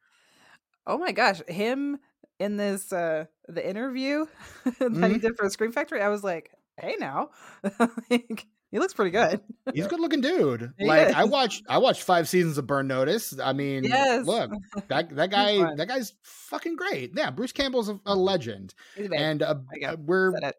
Oh 0.86 0.98
my 0.98 1.12
gosh, 1.12 1.42
him 1.48 2.00
in 2.40 2.58
this 2.58 2.92
uh 2.94 3.26
the 3.48 3.68
interview 3.68 4.26
that 4.66 4.74
he 4.80 4.86
Mhm. 4.88 5.22
did 5.22 5.38
for 5.38 5.50
Scream 5.50 5.72
Factory, 5.72 6.02
I 6.02 6.10
was 6.10 6.24
like, 6.24 6.52
hey 6.78 6.96
now. 7.00 7.30
like, 8.10 8.46
he 8.70 8.80
looks 8.80 8.94
pretty 8.94 9.12
good. 9.12 9.40
He's 9.74 9.86
a 9.86 9.90
good 9.90 10.02
looking 10.02 10.20
dude. 10.20 10.74
He 10.78 10.86
like 10.86 11.14
I 11.16 11.24
watched 11.24 11.64
I 11.70 11.78
watched 11.78 12.04
five 12.04 12.28
seasons 12.28 12.58
of 12.58 12.68
Burn 12.68 12.86
Notice. 12.88 13.34
I 13.40 13.54
mean, 13.54 13.86
Yes. 13.86 14.26
look, 14.28 14.52
that 14.90 15.16
that 15.16 15.30
guy 15.32 15.76
that 15.76 15.88
guy's 15.88 16.14
fucking 16.24 16.76
great. 16.76 17.12
Yeah, 17.16 17.32
Bruce 17.32 17.54
Campbell's 17.54 17.88
a, 17.88 17.98
a 18.06 18.14
legend. 18.14 18.74
And 18.98 19.42
uh, 19.42 19.56
uh, 19.86 19.96
we're 19.98 20.34
uh, 20.44 20.52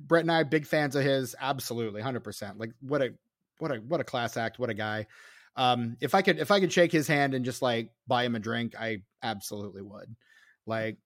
Brett 0.00 0.22
and 0.24 0.32
I 0.32 0.42
big 0.42 0.66
fans 0.66 0.96
of 0.96 1.04
his. 1.04 1.36
Absolutely, 1.40 2.02
hundred 2.02 2.24
percent. 2.24 2.58
Like 2.58 2.72
what 2.80 3.00
a 3.00 3.14
what 3.58 3.70
a 3.70 3.76
what 3.76 4.00
a 4.00 4.04
class 4.04 4.36
act. 4.36 4.58
What 4.58 4.68
a 4.70 4.74
guy. 4.74 5.06
Um, 5.54 5.96
if 6.00 6.16
I 6.16 6.22
could 6.22 6.40
if 6.40 6.50
I 6.50 6.58
could 6.58 6.72
shake 6.72 6.90
his 6.90 7.06
hand 7.06 7.32
and 7.32 7.44
just 7.44 7.62
like 7.62 7.90
buy 8.08 8.24
him 8.24 8.34
a 8.34 8.40
drink, 8.40 8.74
I 8.76 9.02
absolutely 9.22 9.82
would. 9.82 10.16
Like 10.66 10.96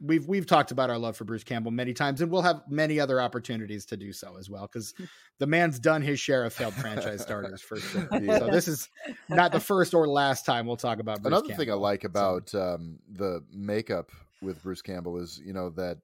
we've 0.00 0.26
we've 0.26 0.46
talked 0.46 0.70
about 0.70 0.90
our 0.90 0.98
love 0.98 1.16
for 1.16 1.24
Bruce 1.24 1.44
Campbell 1.44 1.70
many 1.70 1.92
times, 1.92 2.20
and 2.20 2.30
we'll 2.30 2.42
have 2.42 2.62
many 2.68 2.98
other 2.98 3.20
opportunities 3.20 3.84
to 3.86 3.96
do 3.96 4.12
so 4.12 4.36
as 4.38 4.48
well 4.50 4.62
because 4.66 4.94
the 5.38 5.46
man's 5.46 5.78
done 5.78 6.02
his 6.02 6.18
share 6.20 6.44
of 6.44 6.52
failed 6.52 6.74
franchise 6.74 7.22
starters 7.22 7.60
for 7.60 7.76
sure. 7.76 8.08
Yeah. 8.20 8.38
So 8.38 8.46
this 8.50 8.68
is 8.68 8.88
not 9.28 9.52
the 9.52 9.60
first 9.60 9.94
or 9.94 10.08
last 10.08 10.44
time 10.46 10.66
we'll 10.66 10.76
talk 10.76 10.98
about 11.00 11.22
Bruce 11.22 11.32
Campbell. 11.32 11.38
Another 11.48 11.54
thing 11.54 11.68
I 11.68 11.72
Campbell. 11.72 11.80
like 11.82 12.02
So- 12.02 12.06
about 12.08 12.54
um, 12.54 12.98
the 13.12 13.44
makeup 13.52 14.10
with 14.42 14.62
Bruce 14.62 14.82
Campbell 14.82 15.18
is, 15.18 15.40
you 15.44 15.52
know, 15.52 15.70
that 15.70 15.98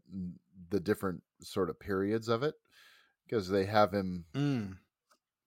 the 0.71 0.81
different 0.81 1.23
sort 1.41 1.71
of 1.71 1.79
periods 1.81 2.29
of 2.29 2.43
it, 2.43 2.55
because 3.27 3.49
they 3.49 3.65
have 3.67 3.93
him 3.93 4.25
Mm, 4.35 4.77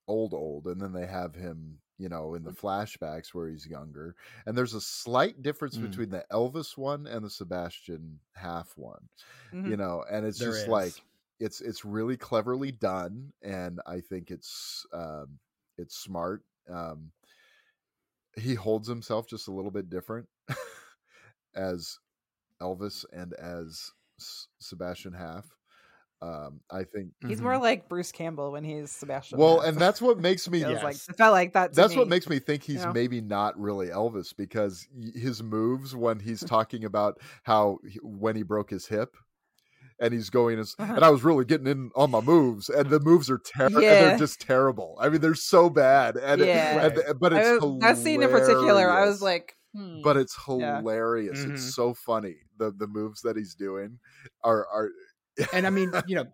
old, 0.07 0.33
old, 0.33 0.65
and 0.65 0.81
then 0.81 0.93
they 0.93 1.05
have 1.05 1.35
him, 1.35 1.79
you 1.99 2.09
know, 2.09 2.29
Mm. 2.29 2.37
in 2.37 2.43
the 2.43 2.51
flashbacks 2.51 3.33
where 3.33 3.47
he's 3.49 3.67
younger. 3.67 4.15
And 4.47 4.57
there's 4.57 4.73
a 4.73 4.81
slight 4.81 5.41
difference 5.43 5.77
Mm. 5.77 5.81
between 5.91 6.09
the 6.09 6.25
Elvis 6.31 6.75
one 6.77 7.05
and 7.05 7.23
the 7.23 7.29
Sebastian 7.29 8.19
Haff 8.33 8.75
one, 8.77 9.07
Mhm. 9.51 9.69
you 9.69 9.77
know, 9.77 10.03
and 10.09 10.25
it's 10.25 10.39
There 10.39 10.49
just 10.51 10.63
is. 10.63 10.67
like 10.67 10.93
it's 11.39 11.61
it's 11.61 11.85
really 11.85 12.17
cleverly 12.17 12.71
done, 12.71 13.31
and 13.41 13.79
I 13.85 14.01
think 14.01 14.31
it's 14.31 14.85
um, 14.93 15.39
it's 15.77 15.95
smart. 15.97 16.43
Um, 16.67 17.11
he 18.35 18.55
holds 18.55 18.87
himself 18.87 19.27
just 19.27 19.47
a 19.47 19.51
little 19.51 19.71
bit 19.71 19.89
different 19.89 20.27
as 21.55 21.97
Elvis 22.61 23.05
and 23.11 23.33
as 23.33 23.91
S- 24.19 24.47
Sebastian 24.59 25.13
Haff. 25.13 25.45
Um, 26.21 26.59
I 26.69 26.83
think. 26.83 27.11
He's 27.25 27.39
mhm. 27.39 27.43
more 27.43 27.57
like 27.57 27.87
Bruce 27.87 28.11
Campbell 28.11 28.51
when 28.51 28.63
he's 28.65 28.91
Sebastian. 28.91 29.39
Well, 29.39 29.57
Bach. 29.57 29.67
and 29.67 29.77
that's 29.77 30.01
what 30.01 30.19
makes 30.19 30.49
me. 30.49 30.61
It 30.63 30.67
was 30.67 30.83
like 30.83 30.95
Yes. 30.95 31.07
it 31.09 31.17
felt 31.17 31.31
like 31.31 31.53
that. 31.53 31.71
To 31.71 31.75
That's 31.75 31.95
what 31.95 32.09
makes 32.09 32.27
me 32.27 32.39
think 32.39 32.63
he's 32.63 32.83
know? 32.83 32.91
maybe 32.91 33.21
not 33.21 33.57
really 33.59 33.87
Elvis 33.87 34.35
because 34.35 34.85
his 35.15 35.41
moves 35.41 35.95
when 35.95 36.19
he's 36.19 36.41
talking 36.41 36.83
about 36.83 37.19
how 37.43 37.77
he, 37.87 37.99
when 38.03 38.35
he 38.35 38.43
broke 38.43 38.69
his 38.69 38.85
hip. 38.87 39.15
And 40.01 40.13
he's 40.13 40.29
going, 40.29 40.59
as, 40.59 40.75
Uh-huh. 40.79 40.93
and 40.95 41.03
I 41.03 41.09
was 41.09 41.25
really 41.25 41.43
getting 41.43 41.67
in 41.67 41.91
on 41.93 42.09
my 42.11 42.21
moves, 42.21 42.69
and 42.69 42.89
the 42.89 43.01
moves 43.01 43.29
are 43.29 43.37
terrible. 43.37 43.81
Yeah. 43.81 44.07
They're 44.09 44.17
just 44.17 44.39
terrible. 44.39 44.97
I 44.97 45.09
mean, 45.09 45.19
they're 45.19 45.35
so 45.35 45.69
bad, 45.69 46.15
and, 46.15 46.39
it- 46.41 46.47
Yeah. 46.47 46.85
and- 46.85 46.97
uh, 46.99 47.13
but 47.19 47.33
it's 47.33 47.61
was- 47.61 47.81
that 47.81 47.97
scene 47.97 48.23
in 48.23 48.29
particular, 48.29 48.89
I 48.89 49.05
was 49.05 49.21
like, 49.21 49.57
hmm. 49.75 50.01
but 50.01 50.15
it's 50.15 50.37
Yeah. 50.47 50.77
hilarious. 50.77 51.39
Mhm. 51.39 51.51
It's 51.55 51.75
so 51.75 51.93
funny. 51.93 52.37
The 52.57 52.71
the 52.71 52.87
moves 52.87 53.21
that 53.23 53.35
he's 53.35 53.55
doing 53.55 53.99
are 54.41 54.65
are 54.67 54.89
and 55.53 55.65
I 55.67 55.69
mean, 55.69 55.91
you 56.07 56.15
know, 56.15 56.25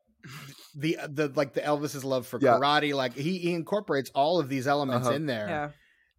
the 0.75 0.97
the 1.09 1.29
like 1.35 1.53
the 1.53 1.61
Elvis's 1.61 2.03
love 2.03 2.27
for 2.27 2.39
Yeah. 2.41 2.53
karate, 2.59 2.93
like 2.93 3.13
he, 3.15 3.37
he 3.39 3.53
incorporates 3.53 4.09
all 4.15 4.39
of 4.39 4.49
these 4.49 4.67
elements 4.67 5.07
Uh-huh. 5.07 5.15
in 5.15 5.25
there. 5.25 5.47
yeah, 5.47 5.69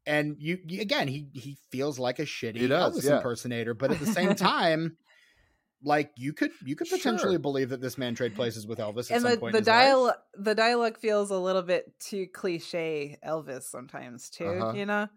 And 0.07 0.37
you, 0.39 0.59
you 0.66 0.80
again, 0.80 1.09
he 1.09 1.28
he 1.34 1.57
feels 1.70 1.99
like 1.99 2.18
a 2.18 2.24
shitty 2.24 2.68
does, 2.68 2.97
Elvis 2.99 3.05
yeah. 3.09 3.16
impersonator, 3.16 3.74
but 3.74 3.91
at 3.91 3.99
the 3.99 4.07
same 4.07 4.34
time, 4.37 4.97
like 5.82 6.11
you 6.16 6.32
could 6.32 6.53
you 6.64 6.74
could 6.76 6.89
potentially 6.89 7.34
Sure. 7.34 7.39
believe 7.39 7.68
that 7.70 7.80
this 7.80 7.99
man 7.99 8.14
trade 8.14 8.34
places 8.34 8.66
with 8.66 8.78
Elvis 8.78 9.11
at 9.11 9.16
and 9.16 9.22
some 9.22 9.30
the 9.32 9.37
point. 9.39 9.53
the 9.53 9.59
in 9.59 9.64
dialogue 9.64 10.14
the 10.34 10.55
dialogue 10.55 10.97
feels 10.99 11.30
a 11.30 11.39
little 11.39 11.62
bit 11.62 11.93
too 12.01 12.26
cliche 12.32 13.18
Elvis 13.24 13.64
sometimes 13.64 14.30
too. 14.30 14.47
Uh-huh. 14.47 14.72
You 14.72 14.87
know, 14.87 15.09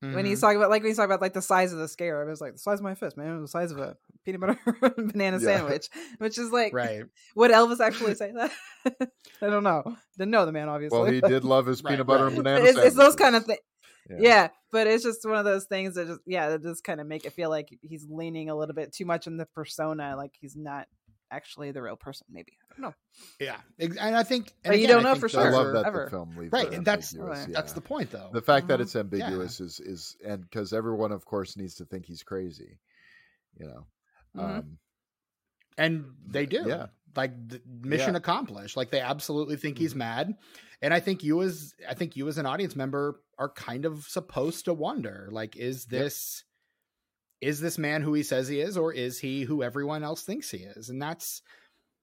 when 0.00 0.12
Mhm. 0.14 0.26
he's 0.26 0.40
talking 0.40 0.56
about 0.56 0.70
like 0.70 0.82
when 0.82 0.90
he's 0.90 0.96
talking 0.96 1.10
about 1.10 1.20
like 1.20 1.32
the 1.34 1.42
size 1.42 1.72
of 1.72 1.78
the 1.78 1.88
scare, 1.88 2.22
it 2.22 2.28
was 2.30 2.40
like 2.40 2.52
the 2.52 2.58
size 2.58 2.78
of 2.78 2.84
my 2.84 2.94
fist, 2.94 3.16
man, 3.16 3.40
the 3.40 3.48
size 3.48 3.70
of 3.72 3.78
a 3.78 3.96
peanut 4.24 4.40
butter 4.40 4.58
banana 4.96 5.38
Yeah. 5.38 5.58
sandwich, 5.58 5.88
which 6.18 6.38
is 6.38 6.50
like 6.50 6.72
right, 6.72 7.04
Would 7.36 7.50
Elvis 7.50 7.80
actually 7.86 8.14
say 8.14 8.32
that? 8.32 8.50
I 9.42 9.46
don't 9.48 9.64
know. 9.64 9.96
Didn't 10.18 10.30
know 10.30 10.46
the 10.46 10.52
man, 10.52 10.68
obviously. 10.68 10.98
well, 10.98 11.10
he 11.10 11.20
did 11.20 11.44
love 11.44 11.66
his 11.66 11.82
Right, 11.82 11.92
peanut 11.92 12.06
butter 12.06 12.26
and 12.28 12.36
banana. 12.36 12.64
it's, 12.64 12.78
it's 12.78 12.96
those 12.96 13.16
kind 13.16 13.36
of 13.36 13.44
things. 13.44 13.60
Yeah. 14.08 14.16
Yeah. 14.20 14.48
but 14.70 14.86
it's 14.86 15.02
just 15.02 15.24
one 15.24 15.36
of 15.36 15.44
those 15.44 15.64
things 15.64 15.94
that 15.96 16.06
just 16.06 16.20
yeah, 16.26 16.50
that 16.50 16.62
just 16.62 16.84
kind 16.84 17.00
of 17.00 17.06
make 17.08 17.24
it 17.24 17.32
feel 17.32 17.50
like 17.50 17.68
he's 17.82 18.06
leaning 18.08 18.50
a 18.50 18.54
little 18.54 18.74
bit 18.74 18.92
too 18.94 19.04
much 19.04 19.26
in 19.26 19.36
the 19.36 19.46
persona, 19.46 20.14
like 20.16 20.32
he's 20.40 20.54
not 20.56 20.86
actually 21.30 21.72
the 21.72 21.82
real 21.82 21.96
person. 21.96 22.26
Maybe 22.30 22.56
I 22.70 22.74
don't 22.74 22.90
know. 22.90 22.94
yeah, 23.40 23.60
and 23.78 23.98
I 24.16 24.22
think 24.22 24.52
and 24.64 24.72
But 24.72 24.80
you 24.80 24.86
don't 24.86 25.04
I 25.04 25.12
know 25.14 25.18
for 25.18 25.28
sure. 25.28 25.46
I 25.46 25.50
love 25.50 25.72
that 25.74 25.86
ever. 25.86 26.04
the 26.04 26.10
film 26.10 26.36
leaves 26.36 26.52
Right, 26.52 26.72
and 26.72 26.84
that's- 26.86 27.14
ambiguous, 27.14 27.38
Right. 27.46 27.52
That's 27.52 27.72
the 27.72 27.80
point, 27.80 28.10
though. 28.10 28.30
the 28.32 28.42
fact 28.42 28.68
that 28.68 28.78
Mhm. 28.78 28.82
it's 28.82 28.96
ambiguous 28.96 29.60
is 29.60 29.80
is 29.80 30.16
and 30.24 30.42
because 30.42 30.72
everyone 30.72 31.12
of 31.12 31.24
course 31.24 31.56
needs 31.56 31.74
to 31.76 31.84
think 31.84 32.06
he's 32.06 32.22
crazy 32.22 32.78
you 33.58 33.66
know 33.66 33.86
Mhm. 34.36 34.58
um 34.58 34.78
and 35.78 36.14
they 36.26 36.46
do 36.46 36.64
Yeah. 36.66 36.86
like 37.14 37.48
th- 37.50 37.62
mission 37.66 38.14
Yeah. 38.14 38.18
accomplished 38.18 38.76
like 38.76 38.90
they 38.90 39.00
absolutely 39.00 39.56
think 39.56 39.78
he's 39.78 39.94
mad 39.94 40.34
and 40.82 40.92
i 40.92 41.00
think 41.00 41.22
you 41.24 41.42
as 41.42 41.74
i 41.88 41.94
think 41.94 42.16
you 42.16 42.28
as 42.28 42.38
an 42.38 42.46
audience 42.46 42.76
member 42.76 43.22
are 43.38 43.48
kind 43.50 43.84
of 43.84 44.04
supposed 44.04 44.64
to 44.66 44.74
wonder 44.74 45.28
like 45.32 45.56
is 45.56 45.86
Yep. 45.90 46.00
this 46.02 46.44
is 47.40 47.60
this 47.60 47.78
man 47.78 48.02
who 48.02 48.14
he 48.14 48.22
says 48.22 48.48
he 48.48 48.60
is 48.60 48.76
or 48.76 48.92
is 48.92 49.18
he 49.18 49.42
who 49.42 49.62
everyone 49.62 50.02
else 50.02 50.22
thinks 50.22 50.50
he 50.50 50.58
is 50.58 50.88
and 50.88 51.00
that's 51.02 51.42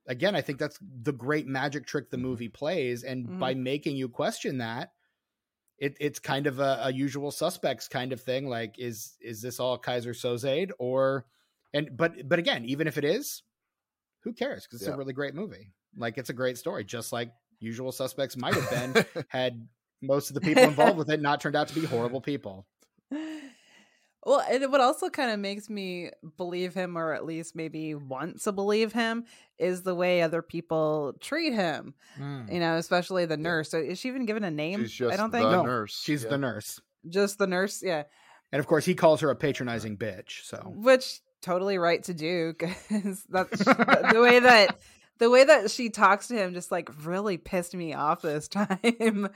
again 0.07 0.35
i 0.35 0.41
think 0.41 0.59
that's 0.59 0.77
the 1.01 1.11
great 1.13 1.47
magic 1.47 1.85
trick 1.87 2.09
the 2.09 2.17
Mhm. 2.17 2.21
movie 2.21 2.49
plays 2.49 3.03
and 3.03 3.27
Mhm. 3.27 3.39
by 3.39 3.53
making 3.53 3.95
you 3.95 4.09
question 4.09 4.59
that 4.59 4.91
it, 5.79 5.97
it's 5.99 6.19
kind 6.19 6.45
of 6.47 6.59
a, 6.59 6.81
a 6.83 6.93
usual 6.93 7.31
suspects 7.31 7.87
kind 7.87 8.13
of 8.13 8.21
thing 8.21 8.47
like 8.47 8.75
is 8.77 9.15
is 9.21 9.41
this 9.41 9.59
all 9.59 9.77
kaiser 9.77 10.13
sozade 10.13 10.69
or 10.79 11.25
and 11.73 11.89
but 11.97 12.27
but 12.29 12.37
again 12.39 12.63
even 12.65 12.87
if 12.87 12.97
it 12.97 13.03
is 13.03 13.41
who 14.23 14.33
cares 14.33 14.63
because 14.65 14.81
it's 14.81 14.87
Yeah. 14.87 14.93
a 14.93 14.97
really 14.97 15.13
great 15.13 15.33
movie 15.33 15.71
like 15.97 16.17
it's 16.17 16.29
a 16.29 16.33
great 16.33 16.57
story 16.57 16.83
just 16.83 17.11
like 17.11 17.31
usual 17.59 17.91
suspects 17.91 18.37
might 18.37 18.53
have 18.55 18.69
been 18.93 19.05
had 19.29 19.67
most 20.01 20.29
of 20.29 20.35
the 20.35 20.41
people 20.41 20.63
involved 20.63 20.97
with 20.97 21.09
it 21.09 21.21
not 21.21 21.41
turned 21.41 21.55
out 21.55 21.69
to 21.69 21.75
be 21.75 21.85
horrible 21.85 22.21
people 22.21 22.67
Well, 24.25 24.41
and 24.49 24.71
what 24.71 24.81
also 24.81 25.09
kind 25.09 25.31
of 25.31 25.39
makes 25.39 25.69
me 25.69 26.11
believe 26.37 26.73
him, 26.73 26.97
or 26.97 27.13
at 27.13 27.25
least 27.25 27.55
maybe 27.55 27.93
want 27.93 28.41
to 28.43 28.51
believe 28.51 28.93
him, 28.93 29.25
is 29.59 29.83
the 29.83 29.95
way 29.95 30.21
other 30.21 30.41
people 30.41 31.13
treat 31.19 31.53
him. 31.53 31.93
Hmm. 32.15 32.43
You 32.51 32.59
know, 32.59 32.75
especially 32.77 33.25
the 33.25 33.37
nurse. 33.37 33.69
So 33.69 33.77
is 33.79 33.99
she 33.99 34.07
even 34.07 34.25
given 34.25 34.43
a 34.43 34.51
name? 34.51 34.81
she's 34.83 34.91
just 34.93 35.13
I 35.13 35.17
don't 35.17 35.31
the 35.31 35.39
think 35.39 35.51
No, 35.51 35.63
nurse 35.63 36.01
she's 36.01 36.23
yeah. 36.23 36.29
the 36.29 36.37
nurse 36.37 36.79
just 37.09 37.37
the 37.37 37.47
nurse. 37.47 37.83
Yeah, 37.83 38.03
and 38.51 38.59
of 38.59 38.67
course 38.67 38.85
he 38.85 38.95
calls 38.95 39.19
her 39.21 39.29
a 39.29 39.35
patronizing 39.35 39.97
bitch 39.97 40.45
so 40.45 40.57
which 40.75 41.19
totally 41.41 41.77
right 41.77 42.03
to 42.03 42.13
do 42.13 42.53
because 42.57 43.23
that's 43.29 43.57
the 43.65 44.19
way 44.21 44.39
that 44.39 44.77
the 45.19 45.29
way 45.29 45.43
that 45.43 45.69
she 45.69 45.89
talks 45.89 46.27
to 46.27 46.35
him 46.35 46.53
just 46.53 46.71
like 46.71 46.89
really 47.03 47.37
pissed 47.37 47.75
me 47.75 47.93
off 47.93 48.21
this 48.21 48.47
time 48.49 49.29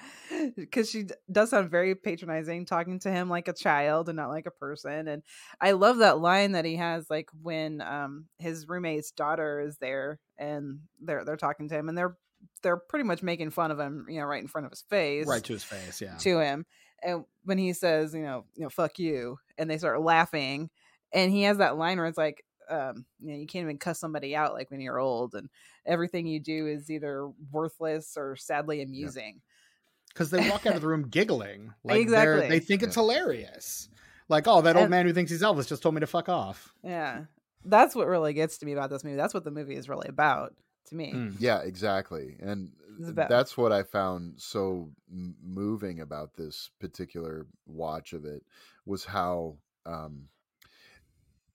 because 0.55 0.89
she 0.89 1.05
does 1.31 1.51
sound 1.51 1.69
very 1.69 1.95
patronizing 1.95 2.65
talking 2.65 2.99
to 2.99 3.11
him 3.11 3.29
like 3.29 3.47
a 3.47 3.53
child 3.53 4.09
and 4.09 4.15
not 4.15 4.29
like 4.29 4.45
a 4.45 4.51
person 4.51 5.07
and 5.07 5.23
i 5.61 5.71
love 5.71 5.97
that 5.97 6.19
line 6.19 6.53
that 6.53 6.65
he 6.65 6.75
has 6.75 7.09
like 7.09 7.29
when 7.41 7.81
um 7.81 8.25
his 8.39 8.67
roommate's 8.67 9.11
daughter 9.11 9.59
is 9.59 9.77
there 9.77 10.19
and 10.37 10.79
they're 11.01 11.23
they're 11.23 11.37
talking 11.37 11.69
to 11.69 11.75
him 11.75 11.89
and 11.89 11.97
they're 11.97 12.17
they're 12.61 12.77
pretty 12.77 13.03
much 13.03 13.23
making 13.23 13.49
fun 13.49 13.71
of 13.71 13.79
him 13.79 14.05
you 14.09 14.19
know 14.19 14.25
right 14.25 14.41
in 14.41 14.47
front 14.47 14.65
of 14.65 14.71
his 14.71 14.81
face 14.81 15.25
right 15.27 15.43
to 15.43 15.53
his 15.53 15.63
face 15.63 16.01
yeah. 16.01 16.17
to 16.17 16.39
him 16.39 16.65
and 17.03 17.25
when 17.43 17.57
he 17.57 17.73
says 17.73 18.13
you 18.13 18.21
know 18.21 18.45
you 18.55 18.63
know 18.63 18.69
fuck 18.69 18.99
you 18.99 19.37
and 19.57 19.69
they 19.69 19.77
start 19.77 20.01
laughing 20.01 20.69
and 21.13 21.31
he 21.31 21.43
has 21.43 21.57
that 21.57 21.77
line 21.77 21.97
where 21.97 22.07
it's 22.07 22.17
like 22.17 22.43
um 22.69 23.05
you 23.19 23.31
know 23.31 23.37
you 23.39 23.47
can't 23.47 23.63
even 23.63 23.77
cuss 23.77 23.99
somebody 23.99 24.35
out 24.35 24.53
like 24.53 24.69
when 24.71 24.81
you're 24.81 24.99
old 24.99 25.33
and 25.35 25.49
everything 25.85 26.27
you 26.27 26.39
do 26.39 26.67
is 26.67 26.89
either 26.89 27.29
worthless 27.51 28.15
or 28.17 28.35
sadly 28.35 28.81
amusing. 28.81 29.41
Because 30.09 30.31
they 30.31 30.49
walk 30.49 30.65
out 30.65 30.75
of 30.75 30.81
the 30.81 30.87
room 30.87 31.07
giggling. 31.09 31.73
Like 31.83 31.99
Exactly. 32.01 32.47
they're 32.49 32.59
think 32.59 32.83
it's 32.83 32.95
hilarious. 32.95 33.89
Like 34.29 34.47
oh 34.47 34.61
that 34.61 34.75
old 34.75 34.83
And- 34.83 34.91
man 34.91 35.05
who 35.05 35.13
thinks 35.13 35.31
he's 35.31 35.41
elvis 35.41 35.67
just 35.67 35.81
told 35.83 35.95
me 35.95 36.01
to 36.01 36.07
fuck 36.07 36.27
off. 36.29 36.73
Yeah. 36.83 37.25
That's 37.65 37.95
what 37.95 38.07
really 38.07 38.33
gets 38.33 38.57
to 38.59 38.65
me 38.65 38.73
about 38.73 38.89
this 38.89 39.03
movie. 39.03 39.17
That's 39.17 39.33
what 39.33 39.43
the 39.43 39.51
movie 39.51 39.75
is 39.75 39.89
really 39.89 40.07
about 40.07 40.53
to 40.87 40.95
me. 40.95 41.11
Mm. 41.13 41.35
yeah 41.39 41.59
exactly. 41.61 42.37
And 42.41 42.71
about- 43.05 43.29
that's 43.29 43.55
what 43.57 43.71
i 43.71 43.83
found 43.83 44.33
so 44.39 44.89
moving 45.43 45.99
about 46.01 46.33
this 46.35 46.71
particular 46.79 47.45
watch 47.67 48.13
of 48.13 48.25
it 48.25 48.43
was 48.85 49.05
how 49.05 49.55
um 49.85 50.29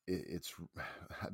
it, 0.07 0.24
it's 0.28 0.55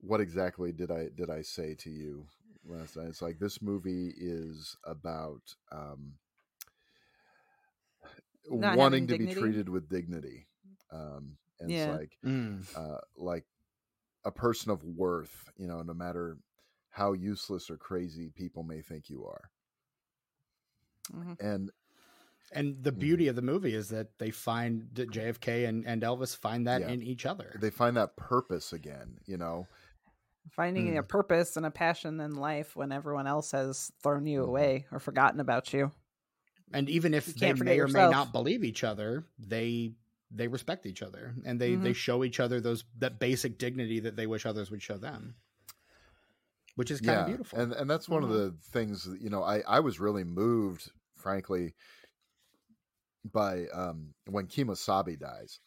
what 0.00 0.20
exactly 0.20 0.72
did 0.72 0.90
I 0.90 1.08
did 1.14 1.30
I 1.30 1.42
say 1.42 1.74
to 1.76 1.90
you 1.90 2.26
last 2.66 2.96
night? 2.96 3.08
It's 3.08 3.22
like 3.22 3.38
this 3.38 3.60
movie 3.62 4.12
is 4.16 4.76
about 4.84 5.42
um, 5.72 6.14
Not 8.50 8.74
wanting 8.74 8.78
having 8.78 9.06
to 9.08 9.14
be 9.14 9.26
treated 9.26 9.68
with 9.68 9.88
dignity, 9.88 10.46
um, 10.92 11.36
and 11.60 11.68
Yeah. 11.68 11.70
it's 11.70 11.86
like 11.86 12.18
Mm. 12.24 12.66
uh, 12.74 12.98
like 13.16 13.44
a 14.24 14.30
person 14.30 14.70
of 14.70 14.82
worth. 14.84 15.50
You 15.56 15.68
know, 15.68 15.82
no 15.82 15.94
matter 15.94 16.38
how 16.90 17.12
useless 17.12 17.70
or 17.70 17.76
crazy 17.76 18.30
people 18.34 18.62
may 18.62 18.82
think 18.82 19.10
you 19.10 19.24
are, 19.26 19.50
Mhm. 21.12 21.36
and 21.40 21.70
And 22.52 22.82
the 22.82 22.92
beauty 22.92 23.28
of 23.28 23.36
the 23.36 23.42
movie 23.42 23.74
is 23.74 23.88
that 23.90 24.18
they 24.18 24.30
find 24.30 24.88
that 24.94 25.10
JFK 25.10 25.68
and, 25.68 25.86
and 25.86 26.02
Elvis 26.02 26.36
find 26.36 26.66
that 26.66 26.80
Yeah. 26.82 26.88
in 26.90 27.02
each 27.02 27.26
other. 27.26 27.56
they 27.60 27.70
find 27.70 27.96
that 27.96 28.16
purpose 28.16 28.72
again. 28.72 29.18
You 29.26 29.36
know, 29.36 29.66
Finding 30.52 30.96
a 30.96 31.02
Mm. 31.02 31.08
purpose 31.08 31.58
and 31.58 31.66
a 31.66 31.70
passion 31.70 32.20
in 32.20 32.34
life 32.36 32.74
when 32.74 32.90
everyone 32.90 33.26
else 33.26 33.50
has 33.50 33.92
thrown 34.02 34.26
you 34.26 34.40
Mhm. 34.40 34.46
away 34.48 34.86
or 34.90 34.98
forgotten 34.98 35.40
about 35.40 35.72
you. 35.74 35.92
and 36.72 36.88
even 36.90 37.14
if 37.14 37.28
You 37.28 37.34
they 37.34 37.52
may 37.54 37.78
or 37.80 37.88
may 37.88 38.08
not 38.08 38.30
believe 38.32 38.62
each 38.64 38.84
other, 38.84 39.24
they 39.38 39.94
they 40.30 40.46
respect 40.48 40.84
each 40.84 41.00
other 41.02 41.34
and 41.46 41.58
they 41.58 41.72
Mm-hmm. 41.72 41.82
they 41.84 41.92
show 41.94 42.22
each 42.24 42.38
other 42.40 42.60
those 42.60 42.84
that 42.98 43.18
basic 43.18 43.56
dignity 43.58 44.00
that 44.00 44.16
they 44.16 44.26
wish 44.26 44.44
others 44.44 44.70
would 44.70 44.82
show 44.82 44.98
them, 44.98 45.34
which 46.76 46.90
is 46.90 47.00
kind 47.00 47.20
of 47.20 47.26
beautiful. 47.26 47.58
And 47.58 47.72
and 47.72 47.88
that's 47.90 48.08
one 48.08 48.22
Mhm. 48.22 48.26
of 48.26 48.30
the 48.32 48.54
things 48.70 49.06
you 49.20 49.30
know, 49.30 49.42
I 49.42 49.60
I 49.60 49.80
was 49.80 49.98
really 50.00 50.24
moved, 50.24 50.90
frankly, 51.14 51.74
by 53.24 53.66
um 53.68 54.14
when 54.26 54.46
Kemosabe 54.46 55.18
dies. 55.18 55.60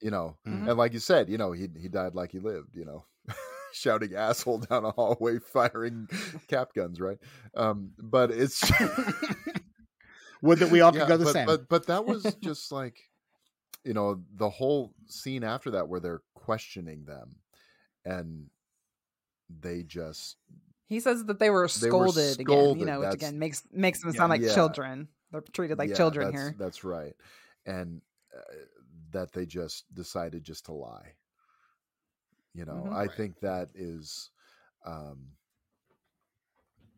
You 0.00 0.12
know, 0.12 0.38
Mhm. 0.46 0.68
and 0.68 0.78
like 0.78 0.92
you 0.92 1.00
said, 1.00 1.28
you 1.28 1.38
know, 1.38 1.50
he 1.52 1.68
he 1.76 1.88
died 1.88 2.14
like 2.14 2.30
he 2.30 2.38
lived, 2.38 2.76
you 2.76 2.84
know. 2.84 3.04
Shouting 3.72 4.14
asshole 4.14 4.58
down 4.58 4.84
a 4.84 4.92
hallway, 4.92 5.38
firing 5.52 6.08
cap 6.48 6.72
guns, 6.74 7.00
right? 7.00 7.18
Um, 7.54 7.90
but 7.98 8.30
it's 8.30 8.60
Would 10.42 10.60
that 10.60 10.70
we 10.70 10.80
all 10.80 10.92
could 10.92 11.08
go 11.08 11.16
the 11.16 11.24
but, 11.24 11.32
same. 11.32 11.46
But 11.46 11.68
but 11.68 11.86
that 11.88 12.04
was 12.04 12.34
just 12.40 12.70
like, 12.70 12.96
you 13.84 13.92
know, 13.92 14.22
the 14.36 14.48
whole 14.48 14.94
scene 15.06 15.42
after 15.42 15.72
that 15.72 15.88
where 15.88 16.00
they're 16.00 16.22
questioning 16.34 17.04
them, 17.04 17.36
and 18.04 18.46
they 19.50 19.82
just 19.82 20.36
He 20.86 21.00
says 21.00 21.24
that 21.24 21.38
they 21.40 21.50
were 21.50 21.68
They 21.68 21.90
were 21.90 22.06
scolded, 22.08 22.40
again, 22.40 22.78
you 22.78 22.86
know, 22.86 23.00
which 23.00 23.14
again 23.14 23.38
makes 23.38 23.62
makes 23.72 24.00
them 24.00 24.12
Yeah. 24.12 24.16
sound 24.18 24.30
like 24.30 24.42
Yeah. 24.42 24.54
children. 24.54 25.08
They're 25.30 25.42
treated 25.52 25.78
like 25.78 25.90
yeah, 25.90 25.96
children 25.96 26.26
that's, 26.26 26.32
here. 26.32 26.56
That's 26.58 26.84
right, 26.84 27.14
and 27.66 28.00
uh, 28.36 28.40
that 29.12 29.32
they 29.32 29.46
just 29.46 29.92
decided 29.94 30.44
just 30.44 30.66
to 30.66 30.72
lie. 30.72 31.14
You 32.54 32.64
know, 32.64 32.84
Mhm. 32.84 32.92
I 32.92 33.06
Right. 33.06 33.08
think 33.08 33.40
that 33.40 33.70
is. 33.74 34.30
um 34.84 35.36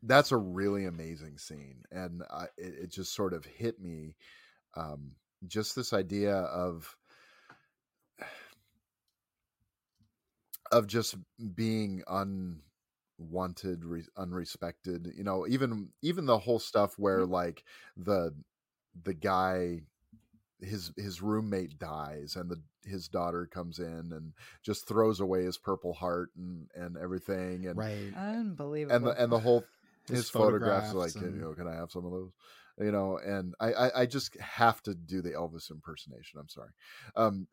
that's 0.02 0.32
a 0.32 0.36
really 0.36 0.86
amazing 0.86 1.38
scene 1.38 1.82
and 1.90 2.22
I, 2.30 2.44
it, 2.56 2.74
it 2.84 2.90
just 2.90 3.14
sort 3.14 3.34
of 3.34 3.44
hit 3.44 3.80
me 3.80 4.16
um 4.76 5.12
just 5.46 5.76
this 5.76 5.92
idea 5.92 6.36
of 6.36 6.96
of 10.72 10.86
just 10.86 11.16
being 11.54 12.02
unwanted 13.20 13.84
re- 13.84 14.04
unrespected 14.16 15.14
you 15.16 15.24
know 15.24 15.46
even 15.46 15.88
even 16.02 16.26
the 16.26 16.38
whole 16.38 16.58
stuff 16.58 16.94
where 16.98 17.20
mm-hmm. 17.20 17.32
like 17.32 17.64
the 17.96 18.34
the 19.04 19.14
guy 19.14 19.80
his 20.60 20.92
his 20.96 21.22
roommate 21.22 21.78
dies 21.78 22.36
and 22.36 22.50
the 22.50 22.60
his 22.84 23.08
daughter 23.08 23.46
comes 23.46 23.78
in 23.78 24.10
and 24.12 24.32
just 24.62 24.86
throws 24.86 25.20
away 25.20 25.44
his 25.44 25.58
purple 25.58 25.92
heart 25.92 26.30
and 26.36 26.68
and 26.74 26.96
everything 26.96 27.66
and 27.66 27.76
right. 27.76 28.12
Unbelievable. 28.16 28.96
and 28.96 29.06
the 29.06 29.22
and 29.22 29.32
the 29.32 29.38
whole 29.38 29.64
His 30.08 30.18
his, 30.18 30.30
photographs, 30.30 30.88
are 30.88 30.92
photographs 30.92 31.16
like 31.16 31.24
and- 31.24 31.34
you 31.36 31.42
know 31.42 31.52
can 31.52 31.68
i 31.68 31.74
have 31.74 31.90
some 31.90 32.04
of 32.04 32.10
those 32.10 32.30
you 32.78 32.92
know 32.92 33.18
and 33.18 33.54
I, 33.60 33.72
I 33.72 34.00
i 34.02 34.06
just 34.06 34.38
have 34.40 34.82
to 34.82 34.94
do 34.94 35.22
the 35.22 35.30
elvis 35.30 35.70
impersonation 35.70 36.38
i'm 36.38 36.48
sorry. 36.48 36.70
Um 37.16 37.46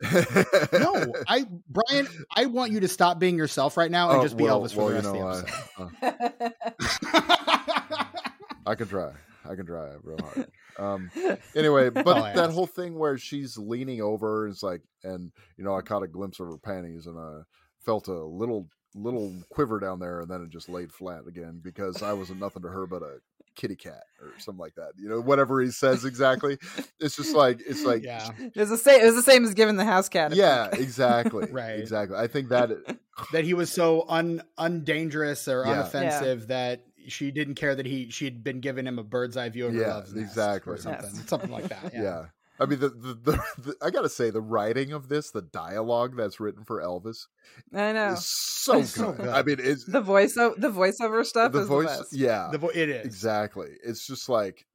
no, 0.73 1.13
I 1.27 1.45
Brian, 1.69 2.07
I 2.35 2.45
want 2.45 2.71
you 2.71 2.79
to 2.81 2.87
stop 2.87 3.19
being 3.19 3.37
yourself 3.37 3.77
right 3.77 3.91
now 3.91 4.09
and 4.11 4.19
Oh, 4.19 4.23
just 4.23 4.37
be 4.37 4.43
well- 4.45 4.61
Elvis 4.61 4.73
for 4.73 4.85
well, 4.85 5.01
the 5.01 5.17
you 5.17 5.25
rest 5.25 5.47
know, 5.51 5.77
of 5.79 5.91
the 5.99 6.05
I, 6.05 6.09
uh, 6.09 6.51
episode. 6.69 7.57
I 8.65 8.75
can 8.75 8.87
try. 8.87 9.11
I 9.49 9.55
can 9.55 9.65
try 9.65 9.89
real 10.03 10.17
hard. 10.21 10.51
Um 10.77 11.09
anyway 11.55 11.89
but 11.89 12.07
I 12.17 12.33
that 12.33 12.51
whole 12.51 12.67
thing 12.67 12.97
where 12.97 13.17
she's 13.17 13.57
leaning 13.57 14.01
over 14.01 14.45
and 14.45 14.53
it's 14.53 14.63
like 14.63 14.81
and 15.03 15.31
you 15.57 15.63
know 15.63 15.75
i 15.75 15.81
caught 15.81 16.03
a 16.03 16.07
glimpse 16.07 16.39
of 16.39 16.47
her 16.47 16.57
panties 16.57 17.07
and 17.07 17.17
i 17.17 17.39
felt 17.85 18.07
a 18.07 18.13
little 18.23 18.67
little 18.93 19.33
quiver 19.49 19.79
down 19.79 19.99
there 19.99 20.21
and 20.21 20.29
then 20.29 20.41
it 20.41 20.49
just 20.49 20.69
laid 20.69 20.91
flat 20.91 21.21
again 21.27 21.59
because 21.63 22.01
i 22.03 22.11
wasn't 22.13 22.39
nothing 22.39 22.61
to 22.63 22.67
her 22.67 22.85
but 22.87 23.01
a 23.01 23.17
kitty 23.57 23.75
cat 23.75 24.03
or 24.21 24.31
something 24.39 24.59
like 24.61 24.75
that 24.75 24.91
you 24.97 25.09
know 25.09 25.19
whatever 25.19 25.59
he 25.59 25.69
says 25.71 26.05
exactly 26.05 26.57
it's 26.99 27.15
just 27.17 27.35
like 27.35 27.59
it's 27.67 27.83
like 27.83 28.03
yeah, 28.03 28.29
it 28.39 28.55
was 28.55 28.69
the 28.69 28.77
same. 28.77 29.01
It 29.01 29.05
was 29.05 29.15
the 29.15 29.23
same 29.23 29.43
as 29.43 29.53
giving 29.55 29.75
the 29.75 29.83
house 29.83 30.07
cat. 30.07 30.31
a 30.31 30.35
yeah 30.35 30.67
peek. 30.71 30.81
exactly 30.81 31.47
Right. 31.51 31.79
exactly 31.79 32.15
i 32.17 32.27
think 32.27 32.49
that 32.49 32.69
that 33.33 33.43
he 33.43 33.53
was 33.55 33.69
so 33.71 34.05
un 34.07 34.41
undangerous 34.59 35.47
or 35.47 35.65
Yeah. 35.65 35.83
unoffensive 35.83 36.47
that 36.47 36.83
she 37.07 37.31
didn't 37.31 37.55
care 37.55 37.73
that 37.75 37.85
he 37.85 38.09
she'd 38.11 38.43
been 38.43 38.59
giving 38.59 38.85
him 38.85 38.99
a 38.99 39.03
bird's 39.03 39.35
eye 39.37 39.49
view 39.49 39.67
of 39.67 39.73
her 39.73 39.79
Yeah, 39.81 39.93
love's 39.95 40.13
nest 40.13 40.29
exactly. 40.31 40.73
or 40.73 40.77
something, 40.77 41.09
Yes. 41.13 41.23
something 41.29 41.51
like 41.51 41.67
that. 41.69 41.91
yeah. 41.93 42.01
Yeah. 42.03 42.25
I 42.59 42.65
mean, 42.65 42.79
the, 42.79 42.89
the, 42.89 43.13
the, 43.13 43.31
the 43.59 43.75
I 43.81 43.89
gotta 43.89 44.09
say, 44.09 44.29
the 44.29 44.41
writing 44.41 44.91
of 44.91 45.09
this, 45.09 45.29
the 45.31 45.41
dialogue 45.43 46.15
that's 46.17 46.39
written 46.39 46.63
for 46.63 46.81
Elvis, 46.81 47.27
I 47.73 47.91
know. 47.93 48.13
is 48.13 48.25
so 48.27 48.79
It's 48.79 48.91
so 48.91 49.11
good. 49.11 49.17
good. 49.25 49.27
I 49.29 49.43
mean, 49.43 49.57
it's 49.59 49.85
The 49.85 50.01
voice, 50.01 50.33
the 50.35 50.55
voiceover 50.73 51.25
stuff 51.25 51.51
the 51.51 51.59
is 51.61 51.67
voice. 51.67 51.91
the 51.91 51.97
best. 52.03 52.13
yeah, 52.13 52.49
The 52.51 52.57
vo- 52.57 52.69
it 52.69 52.89
is 52.89 53.05
exactly. 53.05 53.69
It's 53.83 54.05
just 54.07 54.27
like 54.29 54.65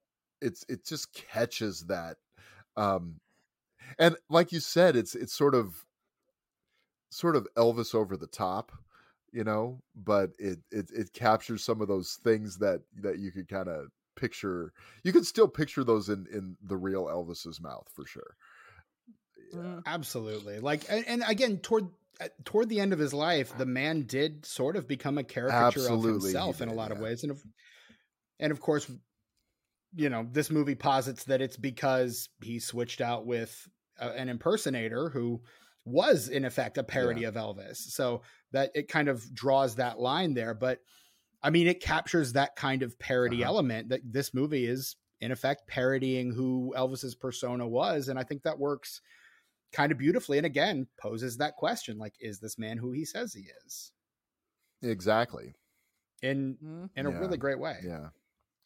it's 0.41 0.65
it 0.69 0.85
just 0.87 1.13
catches 1.13 1.81
that, 1.89 2.17
um, 2.77 3.17
and 3.99 4.17
like 4.31 4.53
you 4.53 4.61
said, 4.61 4.97
it's 4.97 5.15
it's 5.15 5.35
sort 5.35 5.55
of 5.55 5.75
sort 7.11 7.37
of 7.37 7.47
Elvis 7.57 7.95
over 7.95 8.17
the 8.17 8.27
top, 8.27 8.73
you 9.33 9.45
know, 9.45 9.81
but 9.95 10.31
it 10.39 10.59
it 10.71 10.91
it 10.93 11.13
captures 11.13 11.63
some 11.65 11.81
of 11.81 11.89
those 11.89 12.19
things 12.25 12.57
that 12.59 12.81
that 13.03 13.19
you 13.19 13.31
could 13.31 13.49
kind 13.49 13.69
of 13.69 13.89
picture. 14.17 14.73
You 15.05 15.13
could 15.13 15.27
still 15.27 15.49
picture 15.49 15.85
those 15.85 16.09
in 16.09 16.27
in 16.33 16.57
the 16.63 16.77
real 16.77 17.07
Elvis's 17.07 17.61
mouth 17.61 17.89
for 17.95 18.07
sure. 18.07 18.37
Mm. 19.55 19.83
absolutely 19.85 20.61
like 20.61 20.85
and, 20.89 21.07
and 21.07 21.23
again 21.29 21.59
toward 21.59 21.89
uh, 22.23 22.29
toward 22.43 22.71
the 22.71 22.81
end 22.81 22.95
of 22.95 22.99
his 22.99 23.13
life 23.13 23.53
the 23.59 23.67
man 23.67 24.05
did 24.07 24.47
sort 24.47 24.77
of 24.77 24.89
become 24.89 25.19
a 25.19 25.25
caricature 25.25 25.81
Absolutely, 25.81 26.09
of 26.09 26.23
himself 26.23 26.63
in 26.63 26.69
a 26.69 26.73
did, 26.73 26.79
lot 26.79 26.91
of 26.91 27.01
ways 27.01 27.23
and 27.23 27.33
of 27.33 27.43
and 28.41 28.51
of 28.51 28.61
course 28.61 28.91
you 29.95 30.09
know 30.09 30.27
this 30.33 30.51
movie 30.51 30.75
posits 30.75 31.25
that 31.25 31.43
it's 31.43 31.59
because 31.59 32.31
he 32.43 32.61
switched 32.61 33.03
out 33.03 33.27
with 33.27 33.69
uh, 34.01 34.13
an 34.17 34.31
impersonator 34.31 35.11
who 35.11 35.43
was 35.85 36.29
in 36.29 36.47
effect 36.47 36.79
a 36.79 36.83
parody 36.83 37.25
of 37.25 37.35
Elvis 37.35 37.77
so 37.77 38.23
that 38.53 38.71
it 38.75 38.89
kind 38.89 39.09
of 39.09 39.23
draws 39.35 39.75
that 39.75 39.99
line 39.99 40.33
there 40.33 40.55
but 40.55 40.79
I 41.43 41.51
mean 41.51 41.67
it 41.67 41.81
captures 41.81 42.33
that 42.35 42.55
kind 42.57 42.83
of 42.83 42.99
parody 42.99 43.43
Uh-huh. 43.43 43.53
element 43.53 43.89
that 43.91 44.01
this 44.05 44.33
movie 44.35 44.67
is 44.67 44.97
in 45.21 45.31
effect 45.33 45.67
parodying 45.67 46.33
who 46.33 46.73
Elvis's 46.77 47.15
persona 47.15 47.67
was 47.67 48.09
and 48.09 48.19
I 48.19 48.23
think 48.25 48.43
that 48.43 48.59
works 48.59 49.01
kind 49.73 49.91
of 49.93 49.99
beautifully 49.99 50.37
and 50.39 50.47
again 50.47 50.87
poses 50.99 51.39
that 51.39 51.57
question 51.57 51.97
like 51.99 52.15
is 52.21 52.39
this 52.41 52.59
man 52.59 52.77
who 52.79 52.93
he 52.93 53.05
says 53.05 53.33
he 53.33 53.49
is 53.67 53.93
Exactly. 54.83 55.55
in 56.23 56.57
Mm. 56.63 56.91
in 56.97 57.07
a 57.07 57.11
Yeah. 57.11 57.19
really 57.19 57.39
great 57.39 57.59
way 57.59 57.79
Yeah. 57.83 58.09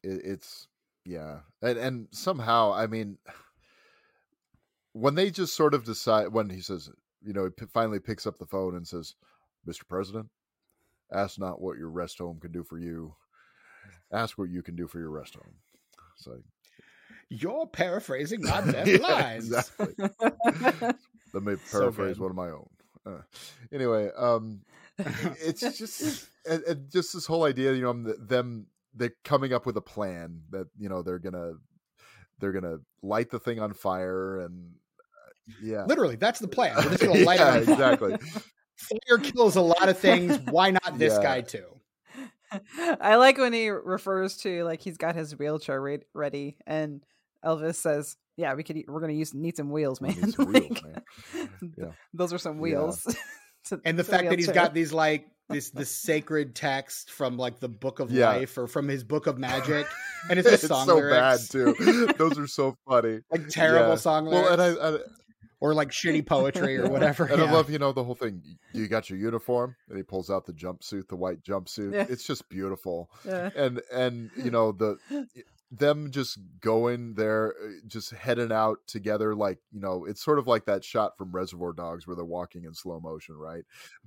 It, 0.03 0.21
it's 0.25 0.69
yeah, 1.05 1.41
and 1.63 1.79
and 1.79 2.09
somehow, 2.11 2.73
I 2.73 2.87
mean, 2.89 3.19
when 4.93 5.15
they 5.15 5.31
just 5.31 5.55
sort 5.55 5.75
of 5.75 5.85
decide 5.85 6.29
when 6.33 6.51
he 6.51 6.61
says, 6.61 6.91
you 7.23 7.33
know, 7.33 7.45
he 7.45 7.51
p- 7.51 7.67
finally 7.73 8.01
picks 8.01 8.27
up 8.27 8.39
the 8.39 8.47
phone 8.47 8.75
and 8.75 8.87
says, 8.89 9.15
"Mr. 9.67 9.87
President, 9.87 10.29
ask 11.13 11.39
not 11.39 11.61
what 11.61 11.79
your 11.79 11.91
rest 11.91 12.19
home 12.19 12.39
can 12.41 12.53
do 12.53 12.63
for 12.65 12.79
you, 12.79 13.15
ask 14.13 14.37
what 14.39 14.51
you 14.51 14.63
can 14.63 14.77
do 14.77 14.87
for 14.87 14.99
your 14.99 15.11
rest 15.11 15.35
home." 15.35 15.55
It's 16.17 16.27
like, 16.27 16.43
you're 17.29 17.67
paraphrasing 17.67 18.43
my 18.43 18.61
best 18.73 18.93
Yeah, 18.93 18.99
lines 19.01 19.47
exactly. 19.49 19.95
Let 21.33 21.43
me 21.43 21.57
paraphrase 21.71 22.17
good. 22.17 22.23
one 22.23 22.31
of 22.31 22.37
my 22.37 22.51
own. 22.51 22.69
Uh, 23.05 23.23
anyway, 23.73 24.11
um, 24.17 24.61
it's 24.99 25.79
just 25.79 26.29
and, 26.49 26.63
and 26.65 26.91
just 26.91 27.13
this 27.13 27.27
whole 27.27 27.45
idea, 27.45 27.73
you 27.75 27.83
know, 27.83 28.15
them 28.19 28.67
they're 28.95 29.15
coming 29.25 29.53
up 29.53 29.67
with 29.67 29.77
a 29.77 29.83
plan 29.83 30.41
that 30.51 30.67
you 30.79 30.89
know 30.89 31.03
they're 31.03 31.19
gonna 31.19 31.53
they're 32.41 32.53
gonna 32.53 32.79
light 33.03 33.31
the 33.31 33.39
thing 33.39 33.61
on 33.61 33.73
fire 33.75 34.41
and 34.41 34.73
uh, 34.99 35.31
yeah, 35.61 35.85
literally 35.87 36.17
that's 36.17 36.41
the 36.41 36.49
plan 36.49 36.75
we're 36.77 36.91
just 36.91 37.05
gonna 37.05 37.15
light 37.25 37.41
yeah, 37.41 37.49
it 37.49 37.49
on 37.49 37.63
fire. 37.63 37.99
exactly. 37.99 38.17
Fire 38.77 39.19
kills 39.19 39.57
a 39.57 39.61
lot 39.61 39.89
of 39.89 39.99
things 39.99 40.39
why 40.51 40.71
not 40.71 40.99
this 40.99 41.15
Yeah. 41.15 41.23
guy 41.23 41.41
too 41.41 41.65
I 43.01 43.17
like 43.17 43.39
when 43.39 43.53
he 43.53 43.69
refers 43.71 44.37
to 44.39 44.63
like 44.65 44.81
he's 44.81 44.97
got 44.97 45.17
his 45.17 45.37
wheelchair 45.37 45.81
re- 45.83 46.05
ready, 46.15 46.57
and 46.65 47.03
Elvis 47.45 47.75
says, 47.75 48.17
"Yeah, 48.37 48.55
we 48.55 48.63
could. 48.63 48.85
We're 48.87 49.01
gonna 49.01 49.15
use 49.15 49.35
need 49.35 49.57
some 49.57 49.71
wheels, 49.71 50.01
man. 50.01 50.15
need 50.15 50.33
some 50.35 50.53
wheels, 50.53 50.71
Like, 50.71 50.85
man. 51.35 51.73
Yeah. 51.77 51.87
Those 52.15 52.33
are 52.33 52.39
some 52.39 52.57
Yeah. 52.57 52.63
wheels." 52.63 53.17
to, 53.65 53.81
and 53.85 53.99
the 53.99 54.05
to 54.05 54.11
fact 54.11 54.31
that 54.31 54.39
he's 54.39 54.49
got 54.51 54.75
these 54.75 54.93
like 54.93 55.27
this 55.49 55.71
this 55.71 55.91
sacred 55.91 56.55
text 56.55 57.11
from 57.11 57.37
like 57.37 57.59
the 57.59 57.69
book 57.69 57.99
of 57.99 58.13
Yeah. 58.13 58.29
life 58.29 58.57
or 58.57 58.69
from 58.69 58.87
his 58.87 59.03
book 59.03 59.27
of 59.27 59.39
magic 59.39 59.87
and 60.31 60.39
it's 60.39 60.49
just 60.49 60.63
it's 60.65 60.69
song 60.69 60.87
so 60.87 60.95
lyrics 60.95 61.49
bad 61.49 61.51
too. 61.51 62.07
Those 62.17 62.39
are 62.39 62.47
so 62.47 62.77
funny. 62.89 63.21
like 63.31 63.49
terrible 63.49 63.91
Yeah. 63.91 63.95
song 63.97 64.27
lyrics 64.27 64.51
Well, 64.51 64.61
and 64.61 64.79
I, 64.79 64.89
I 64.89 64.99
or 65.67 65.75
like 65.75 65.91
shitty 65.91 66.25
poetry 66.35 66.77
or 66.79 66.89
whatever 66.89 67.25
and 67.25 67.39
yeah. 67.41 67.49
I 67.49 67.53
love 67.53 67.69
you 67.71 67.79
know 67.79 67.93
the 67.93 68.05
whole 68.05 68.15
thing. 68.15 68.43
You 68.73 68.87
got 68.89 69.11
your 69.11 69.19
uniform, 69.19 69.75
and 69.89 69.97
he 69.97 70.03
pulls 70.03 70.31
out 70.31 70.47
the 70.47 70.53
jumpsuit, 70.53 71.09
the 71.09 71.17
white 71.17 71.43
jumpsuit. 71.43 71.93
Yeah. 71.95 72.07
It's 72.09 72.27
just 72.27 72.49
beautiful, 72.49 73.11
Yeah. 73.25 73.51
and 73.57 73.81
and 73.93 74.31
you 74.37 74.51
know 74.51 74.73
the 74.73 74.99
them 75.73 76.13
just 76.13 76.39
going 76.61 77.15
there, 77.15 77.49
uh, 77.61 77.71
just 77.89 78.13
heading 78.13 78.53
out 78.53 78.79
together. 78.87 79.35
Like 79.35 79.59
you 79.73 79.81
know, 79.81 80.05
it's 80.05 80.23
sort 80.23 80.39
of 80.39 80.47
like 80.47 80.67
that 80.67 80.85
shot 80.85 81.19
from 81.19 81.33
Reservoir 81.33 81.73
Dogs 81.73 82.07
where 82.07 82.15
they're 82.15 82.25
walking 82.25 82.65
in 82.65 82.73
slow 82.75 83.01
motion, 83.01 83.35
right? 83.37 83.65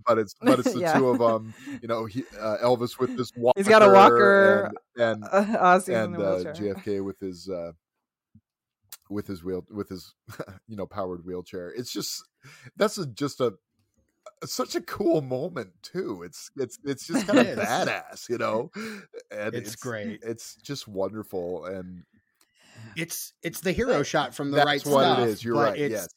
But 0.07 0.19
it's 0.19 0.33
but 0.41 0.59
it's 0.59 0.73
the 0.73 0.79
Yeah. 0.79 0.97
two 0.97 1.09
of 1.09 1.19
them. 1.19 1.53
You 1.81 1.87
know, 1.89 2.05
he, 2.05 2.23
uh, 2.39 2.57
Elvis 2.63 2.97
with 2.97 3.17
this 3.17 3.31
walker. 3.35 3.59
He's 3.59 3.67
got 3.67 3.83
a 3.83 3.89
walker, 3.91 4.71
and, 4.95 5.23
and 5.23 5.23
Uh, 5.25 5.57
Ossie's 5.59 5.95
and 5.95 6.15
uh. 6.15 6.53
JFK 6.53 7.03
with 7.03 7.19
his 7.19 7.49
uh, 7.49 7.73
with 9.09 9.27
his 9.27 9.43
wheel 9.43 9.65
with 9.71 9.89
his 9.89 10.13
you 10.67 10.75
know 10.75 10.85
powered 10.85 11.25
wheelchair. 11.25 11.69
It's 11.69 11.91
just 11.91 12.23
that's 12.77 12.97
a, 12.97 13.05
just 13.07 13.39
a 13.41 13.53
such 14.45 14.75
a 14.75 14.81
cool 14.81 15.21
moment 15.21 15.71
too. 15.81 16.23
It's 16.23 16.51
it's 16.55 16.79
it's 16.83 17.07
just 17.07 17.27
kind 17.27 17.39
of 17.39 17.57
badass, 17.59 18.29
you 18.29 18.37
know. 18.37 18.71
And 19.31 19.53
It's 19.55 19.75
great. 19.75 20.19
It's 20.23 20.55
just 20.55 20.87
wonderful, 20.87 21.65
and 21.65 22.03
it's 22.95 23.33
it's 23.43 23.61
the 23.61 23.71
hero 23.71 24.03
shot 24.03 24.33
from 24.33 24.51
the 24.51 24.57
that's 24.57 24.65
right 24.65 24.85
what 24.85 25.01
stuff 25.03 25.19
it 25.19 25.27
is. 25.29 25.43
You're 25.43 25.55
right. 25.55 25.77
it's 25.77 25.91
Yes, 25.91 26.07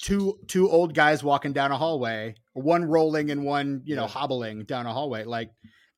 two 0.00 0.38
two 0.48 0.68
old 0.70 0.94
guys 0.94 1.22
walking 1.22 1.52
down 1.52 1.70
a 1.72 1.76
hallway 1.78 2.34
one 2.54 2.84
rolling 2.84 3.30
and 3.30 3.44
one 3.44 3.82
you 3.84 3.96
know 3.96 4.02
Yeah. 4.02 4.08
hobbling 4.08 4.64
down 4.64 4.86
a 4.86 4.92
hallway 4.92 5.24
like 5.24 5.50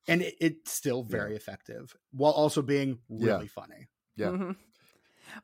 and 0.07 0.21
it, 0.21 0.35
it's 0.39 0.71
still 0.71 1.03
very 1.03 1.35
effective 1.35 1.95
while 2.11 2.31
also 2.33 2.61
being 2.61 2.99
Yeah. 3.09 3.33
really 3.35 3.47
funny 3.47 3.87
Yeah. 4.15 4.27
Mhm. 4.27 4.55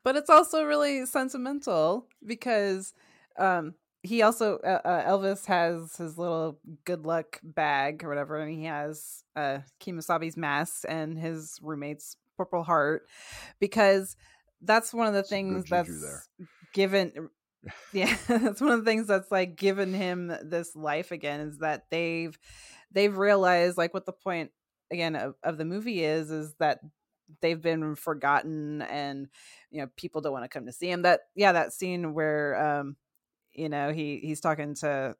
But 0.03 0.15
it's 0.15 0.29
also 0.29 0.63
really 0.63 1.05
sentimental 1.05 2.07
because 2.25 2.93
um, 3.37 3.75
he 4.03 4.21
also 4.21 4.57
uh, 4.57 4.81
uh, 4.85 5.09
Elvis 5.09 5.45
has 5.45 5.95
his 5.95 6.17
little 6.17 6.59
good 6.85 7.05
luck 7.05 7.39
bag 7.41 8.03
or 8.03 8.09
whatever, 8.09 8.37
and 8.37 8.51
he 8.51 8.65
has 8.65 9.23
uh, 9.35 9.59
Kemosabe's 9.79 10.37
mask 10.37 10.83
and 10.87 11.17
his 11.17 11.57
roommate's 11.61 12.17
Purple 12.37 12.63
Heart 12.63 13.07
because 13.59 14.15
that's 14.61 14.93
one 14.93 15.07
of 15.07 15.13
the 15.13 15.23
things 15.23 15.65
that's 15.69 16.29
given. 16.73 17.29
Yeah, 17.93 18.13
that's 18.27 18.59
one 18.59 18.71
of 18.71 18.83
the 18.83 18.89
things 18.89 19.07
that's 19.07 19.31
like 19.31 19.55
given 19.55 19.93
him 19.93 20.33
this 20.43 20.75
life 20.75 21.11
again 21.11 21.39
is 21.39 21.59
that 21.59 21.85
they've 21.89 22.37
they've 22.91 23.17
realized 23.17 23.77
like 23.77 23.93
what 23.93 24.05
the 24.05 24.11
point 24.11 24.51
again 24.91 25.15
of, 25.15 25.35
of 25.43 25.57
the 25.57 25.65
movie 25.65 26.03
is 26.03 26.29
is 26.29 26.53
that 26.59 26.79
they've 27.41 27.61
been 27.61 27.95
forgotten 27.95 28.81
and 28.83 29.27
you 29.71 29.81
know 29.81 29.87
people 29.95 30.21
don't 30.21 30.33
want 30.33 30.43
to 30.43 30.49
come 30.49 30.65
to 30.65 30.71
see 30.71 30.89
him 30.89 31.01
that 31.03 31.21
yeah 31.35 31.51
that 31.51 31.73
scene 31.73 32.13
where 32.13 32.79
um 32.79 32.95
you 33.53 33.69
know 33.69 33.91
he 33.91 34.19
he's 34.23 34.39
talking 34.41 34.75
to 34.75 35.15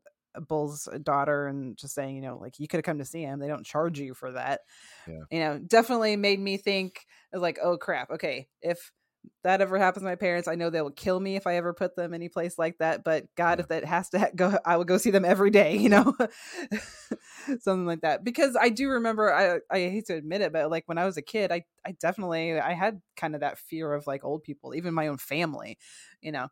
bull's 0.48 0.90
daughter 1.04 1.48
and 1.48 1.78
just 1.78 1.94
saying 1.94 2.16
you 2.16 2.22
know 2.22 2.38
like 2.42 2.60
you 2.60 2.68
could 2.68 2.78
have 2.78 2.84
come 2.86 2.98
to 2.98 3.06
see 3.06 3.22
him 3.22 3.40
they 3.40 3.48
don't 3.48 3.66
charge 3.66 4.00
you 4.00 4.14
for 4.14 4.32
that 4.32 4.62
Yeah. 5.08 5.20
you 5.30 5.40
know 5.40 5.60
definitely 5.60 6.16
made 6.16 6.40
me 6.40 6.58
think 6.58 7.06
like 7.32 7.60
oh 7.62 7.78
crap 7.78 8.10
okay 8.10 8.48
if 8.62 8.92
that 9.44 9.62
ever 9.62 9.78
happens 9.78 10.02
to 10.02 10.06
my 10.10 10.16
parents 10.16 10.48
i 10.48 10.56
know 10.56 10.70
they 10.70 10.82
will 10.82 10.92
kill 10.92 11.20
me 11.20 11.36
if 11.36 11.46
i 11.48 11.56
ever 11.56 11.74
put 11.74 11.96
them 11.96 12.14
any 12.14 12.30
place 12.30 12.58
like 12.58 12.78
that 12.80 13.04
but 13.04 13.26
god 13.36 13.60
if 13.60 13.68
that 13.68 13.86
has 13.86 14.10
to 14.10 14.32
go 14.36 14.58
i 14.66 14.78
will 14.78 14.84
go 14.86 14.98
see 14.98 15.12
them 15.12 15.26
every 15.26 15.50
day 15.50 15.76
you 15.78 15.90
know? 15.90 16.16
Something 17.60 17.86
like 17.86 18.02
that 18.02 18.24
because 18.24 18.56
i 18.60 18.70
do 18.70 18.90
remember 18.90 19.34
i 19.34 19.60
i 19.70 19.80
hate 19.80 20.06
to 20.08 20.16
admit 20.16 20.42
it 20.42 20.54
but 20.54 20.70
like 20.70 20.84
when 20.88 20.98
i 20.98 21.06
was 21.06 21.18
a 21.18 21.22
kid 21.22 21.52
i 21.52 21.64
i 21.86 21.92
definitely 21.94 22.60
i 22.60 22.74
had 22.74 23.02
kind 23.16 23.36
of 23.36 23.42
that 23.42 23.58
fear 23.58 23.94
of 23.94 24.08
like 24.08 24.24
old 24.24 24.44
people 24.44 24.74
even 24.76 24.94
my 24.94 25.08
own 25.08 25.18
family 25.18 25.78
you 26.22 26.32
know? 26.32 26.48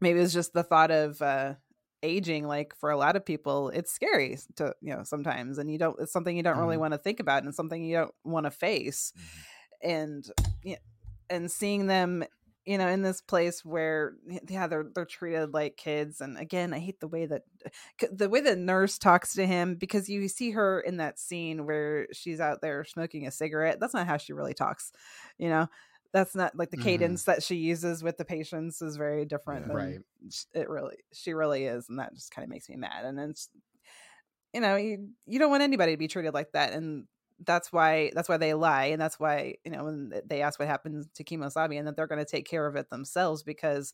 Maybe 0.00 0.18
it 0.18 0.22
was 0.22 0.32
just 0.34 0.52
the 0.52 0.62
thought 0.62 0.90
of 0.90 1.20
uh 1.22 1.54
aging 2.02 2.46
like 2.46 2.74
for 2.76 2.90
a 2.90 2.96
lot 2.96 3.16
of 3.16 3.24
people 3.24 3.70
it's 3.70 3.90
scary 3.90 4.38
to 4.56 4.74
you 4.82 4.94
know 4.94 5.02
sometimes 5.02 5.58
and 5.58 5.70
you 5.70 5.78
don't 5.78 5.96
it's 5.98 6.12
something 6.12 6.36
you 6.36 6.42
don't 6.42 6.58
really 6.58 6.76
Mhm. 6.76 6.80
want 6.80 6.92
to 6.92 6.98
think 6.98 7.18
about 7.20 7.42
and 7.42 7.54
something 7.54 7.82
you 7.82 7.96
don't 7.96 8.14
want 8.22 8.44
to 8.44 8.50
face 8.50 9.12
and 9.82 10.30
yeah, 10.62 10.76
and 11.30 11.50
seeing 11.50 11.86
them 11.86 12.24
you 12.64 12.78
know 12.78 12.88
in 12.88 13.02
this 13.02 13.20
place 13.20 13.64
where 13.64 14.14
yeah 14.48 14.66
they're 14.66 14.86
they're 14.94 15.04
treated 15.04 15.54
like 15.54 15.76
kids 15.76 16.20
and 16.20 16.36
again 16.38 16.72
i 16.74 16.78
hate 16.78 16.98
the 17.00 17.08
way 17.08 17.26
that 17.26 17.42
the 18.10 18.28
way 18.28 18.40
the 18.40 18.56
nurse 18.56 18.98
talks 18.98 19.34
to 19.34 19.46
him 19.46 19.76
because 19.76 20.08
you 20.08 20.28
see 20.28 20.50
her 20.50 20.80
in 20.80 20.96
that 20.96 21.18
scene 21.18 21.64
where 21.66 22.06
she's 22.12 22.40
out 22.40 22.60
there 22.62 22.84
smoking 22.84 23.26
a 23.26 23.30
cigarette 23.30 23.78
that's 23.80 23.94
not 23.94 24.06
how 24.06 24.16
she 24.16 24.32
really 24.32 24.54
talks 24.54 24.90
you 25.38 25.48
know 25.48 25.66
that's 26.12 26.34
not 26.34 26.56
like 26.56 26.70
the 26.70 26.76
Mhm. 26.76 26.82
cadence 26.82 27.24
that 27.24 27.42
she 27.42 27.56
uses 27.56 28.02
with 28.02 28.16
the 28.16 28.24
patients 28.24 28.80
is 28.82 28.96
very 28.96 29.24
different 29.24 29.66
Yeah. 29.66 29.72
Right. 29.72 30.02
it 30.54 30.68
really 30.68 30.96
she 31.12 31.34
really 31.34 31.64
is 31.64 31.88
and 31.88 31.98
that 31.98 32.14
just 32.14 32.30
kind 32.30 32.44
of 32.44 32.50
makes 32.50 32.68
me 32.68 32.76
mad 32.76 33.04
and 33.04 33.18
it's 33.20 33.48
you 34.52 34.60
know 34.60 34.76
you, 34.76 35.10
you 35.26 35.38
don't 35.38 35.50
want 35.50 35.62
anybody 35.62 35.92
to 35.92 35.98
be 35.98 36.08
treated 36.08 36.34
like 36.34 36.52
that 36.52 36.72
and 36.72 37.06
that's 37.44 37.72
why 37.72 38.10
that's 38.14 38.28
why 38.28 38.36
they 38.38 38.54
lie 38.54 38.86
and 38.86 39.00
that's 39.00 39.20
why 39.20 39.54
you 39.64 39.70
know 39.70 39.84
when 39.84 40.12
they 40.26 40.40
ask 40.42 40.58
what 40.58 40.68
happened 40.68 41.04
to 41.14 41.24
Kemosabe 41.24 41.78
and 41.78 41.86
that 41.86 41.96
they're 41.96 42.06
going 42.06 42.24
to 42.24 42.30
take 42.30 42.46
care 42.48 42.66
of 42.66 42.76
it 42.76 42.88
themselves 42.88 43.42
because 43.42 43.92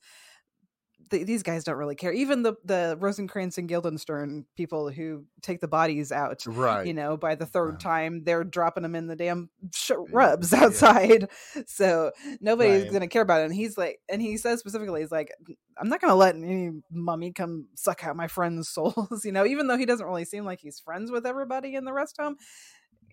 th- 1.11 1.26
these 1.26 1.43
guys 1.43 1.64
don't 1.64 1.76
really 1.76 1.97
care 1.97 2.12
even 2.12 2.43
the 2.43 2.55
the 2.64 2.97
Rosencrantz 3.01 3.59
and 3.59 3.68
Guildenstern 3.68 4.47
people 4.57 4.90
who 4.90 5.24
take 5.43 5.61
the 5.61 5.68
bodies 5.68 6.12
out 6.12 6.45
right. 6.47 6.86
you 6.86 6.95
know 6.95 7.16
by 7.16 7.34
the 7.34 7.47
third 7.47 7.80
time 7.80 8.22
they're 8.24 8.45
dropping 8.45 8.84
them 8.84 8.95
in 8.95 9.09
the 9.09 9.16
damn 9.16 9.51
sh- 9.74 9.90
Yeah, 9.90 9.97
rubs 10.12 10.53
yeah. 10.57 10.64
outside 10.64 11.28
so 11.66 12.12
nobody's 12.40 12.84
Right. 12.84 12.93
gonna 12.93 13.09
care 13.09 13.22
about 13.22 13.40
it 13.40 13.47
and 13.47 13.55
he's 13.55 13.76
like 13.76 13.99
and 14.09 14.22
he 14.22 14.36
says 14.36 14.61
specifically 14.61 15.01
he's 15.01 15.11
like 15.11 15.32
i'm 15.78 15.88
not 15.88 16.01
gonna 16.01 16.14
let 16.14 16.36
any 16.36 16.70
mummy 16.90 17.32
come 17.32 17.66
suck 17.74 18.05
out 18.05 18.14
my 18.16 18.28
friends 18.28 18.68
souls 18.72 19.24
you 19.24 19.32
know 19.32 19.45
even 19.45 19.66
though 19.66 19.76
he 19.78 19.86
doesn't 19.86 20.07
really 20.07 20.24
seem 20.24 20.45
like 20.45 20.61
he's 20.61 20.78
friends 20.78 21.11
with 21.11 21.26
everybody 21.26 21.74
in 21.74 21.84
the 21.84 21.93
rest 21.93 22.16
home 22.20 22.36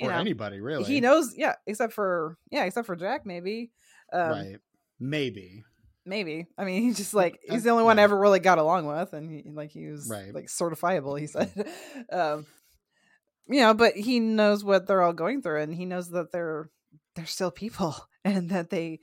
or 0.07 0.11
know 0.11 0.17
anybody 0.17 0.59
really. 0.59 0.83
he 0.85 1.01
knows 1.01 1.33
yeah 1.37 1.55
except 1.67 1.93
for 1.93 2.37
yeah 2.51 2.63
except 2.65 2.85
for 2.87 2.95
jack 2.95 3.25
maybe 3.25 3.71
um 4.13 4.29
right. 4.29 4.55
Maybe. 4.99 5.63
maybe. 6.05 6.47
I 6.57 6.65
mean 6.65 6.81
he's 6.83 6.97
just 6.97 7.13
like 7.13 7.39
he's 7.49 7.63
the 7.63 7.69
only 7.69 7.83
one 7.85 7.99
I 7.99 8.01
ever 8.03 8.17
really 8.17 8.39
got 8.39 8.57
along 8.57 8.85
with 8.85 9.13
and 9.13 9.29
he, 9.31 9.49
like 9.49 9.71
he 9.71 9.87
was 9.87 10.09
Right. 10.09 10.33
like 10.33 10.47
certifiable 10.47 11.17
he 11.19 11.27
said. 11.27 11.51
Um 12.11 12.45
you 13.47 13.61
know 13.61 13.73
but 13.73 13.95
he 13.95 14.19
knows 14.19 14.63
what 14.63 14.87
they're 14.87 15.01
all 15.01 15.13
going 15.13 15.41
through 15.41 15.61
and 15.61 15.73
he 15.73 15.85
knows 15.85 16.09
that 16.11 16.31
they're 16.31 16.69
they're 17.15 17.25
still 17.25 17.51
people 17.51 17.95
and 18.25 18.49
that 18.49 18.69
they 18.69 18.99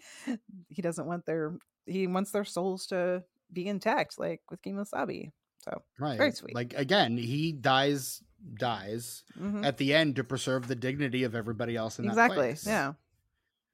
he 0.68 0.82
doesn't 0.82 1.06
want 1.06 1.24
their 1.26 1.56
he 1.86 2.06
wants 2.06 2.30
their 2.32 2.44
souls 2.44 2.86
to 2.86 3.22
be 3.52 3.66
intact 3.66 4.18
like 4.18 4.40
with 4.50 4.60
Kemosabe 4.62 5.30
so 5.62 5.82
right. 5.98 6.18
very 6.18 6.32
sweet. 6.32 6.54
like 6.54 6.74
again 6.76 7.16
he 7.16 7.52
dies 7.52 8.22
dies 8.54 9.24
mhm. 9.38 9.64
at 9.64 9.76
the 9.78 9.94
end 9.94 10.16
to 10.16 10.24
preserve 10.24 10.68
the 10.68 10.74
dignity 10.76 11.24
of 11.24 11.34
everybody 11.34 11.76
else 11.76 11.98
in 11.98 12.06
that 12.06 12.12
exactly 12.12 12.36
place. 12.36 12.66
yeah 12.66 12.92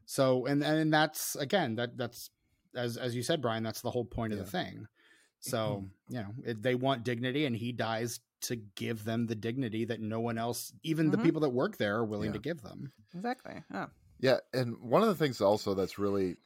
So 0.04 0.46
and 0.46 0.62
and 0.62 0.92
that's 0.92 1.36
again 1.36 1.76
that 1.76 1.96
that's 1.96 2.30
as 2.74 2.96
as 2.96 3.14
you 3.14 3.22
said, 3.22 3.42
Brian. 3.42 3.62
That's 3.62 3.82
the 3.82 3.90
whole 3.90 4.04
point 4.04 4.32
of 4.32 4.38
the 4.38 4.44
thing. 4.46 4.86
So 5.40 5.84
you 6.08 6.18
know 6.20 6.34
it, 6.44 6.62
they 6.62 6.74
want 6.74 7.04
dignity, 7.04 7.46
and 7.46 7.56
he 7.56 7.72
dies 7.72 8.20
to 8.42 8.56
give 8.56 9.04
them 9.04 9.26
the 9.26 9.34
dignity 9.36 9.84
that 9.84 10.00
no 10.00 10.18
one 10.20 10.36
else, 10.38 10.72
even 10.82 11.10
the 11.10 11.18
Mhm. 11.18 11.22
people 11.22 11.40
that 11.42 11.50
work 11.50 11.76
there, 11.76 11.96
are 11.98 12.04
willing 12.04 12.28
Yeah. 12.28 12.32
to 12.34 12.38
give 12.40 12.62
them. 12.62 12.92
exactly 13.14 13.62
yeah 13.70 13.86
Yeah, 14.18 14.38
and 14.52 14.76
one 14.78 15.02
of 15.02 15.08
the 15.08 15.14
things 15.14 15.40
also 15.40 15.74
that's 15.74 15.98
really 15.98 16.36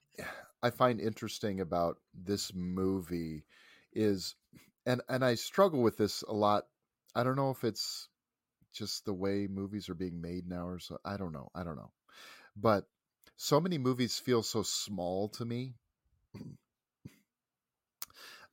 I 0.62 0.70
find 0.70 1.00
interesting 1.00 1.60
about 1.60 1.98
this 2.14 2.52
movie 2.54 3.44
is 3.92 4.34
and 4.84 5.00
and 5.08 5.24
I 5.24 5.34
struggle 5.36 5.82
with 5.82 5.96
this 5.96 6.22
a 6.22 6.32
lot. 6.32 6.66
I 7.16 7.24
don't 7.24 7.36
know 7.36 7.50
if 7.50 7.64
it's 7.64 8.08
just 8.72 9.04
the 9.06 9.14
way 9.14 9.48
movies 9.48 9.88
are 9.88 9.94
being 9.94 10.20
made 10.20 10.48
now 10.48 10.68
or 10.68 10.78
so 10.78 10.98
I 11.04 11.16
don't 11.16 11.32
know. 11.32 11.48
I 11.54 11.64
don't 11.64 11.76
know. 11.76 11.92
But 12.56 12.86
so 13.36 13.60
many 13.60 13.78
movies 13.78 14.18
feel 14.18 14.42
so 14.42 14.62
small 14.62 15.28
to 15.30 15.44
me. 15.44 15.74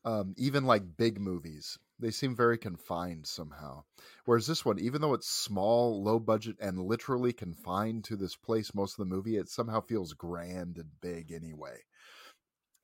Um, 0.05 0.33
even 0.37 0.65
like 0.65 0.97
big 0.97 1.19
movies, 1.19 1.79
they 1.99 2.11
seem 2.11 2.35
very 2.35 2.57
confined 2.57 3.25
somehow. 3.27 3.83
Whereas 4.25 4.47
this 4.47 4.65
one, 4.65 4.79
even 4.79 5.01
though 5.01 5.13
it's 5.13 5.27
small, 5.29 6.03
low 6.03 6.19
budget, 6.19 6.57
and 6.59 6.77
literally 6.79 7.31
confined 7.33 8.03
to 8.05 8.17
this 8.17 8.35
place 8.35 8.73
most 8.73 8.93
of 8.93 8.97
the 8.97 9.15
movie, 9.15 9.37
it 9.37 9.49
somehow 9.49 9.81
feels 9.81 10.13
grand 10.13 10.77
and 10.77 10.89
big 11.01 11.31
anyway. 11.31 11.79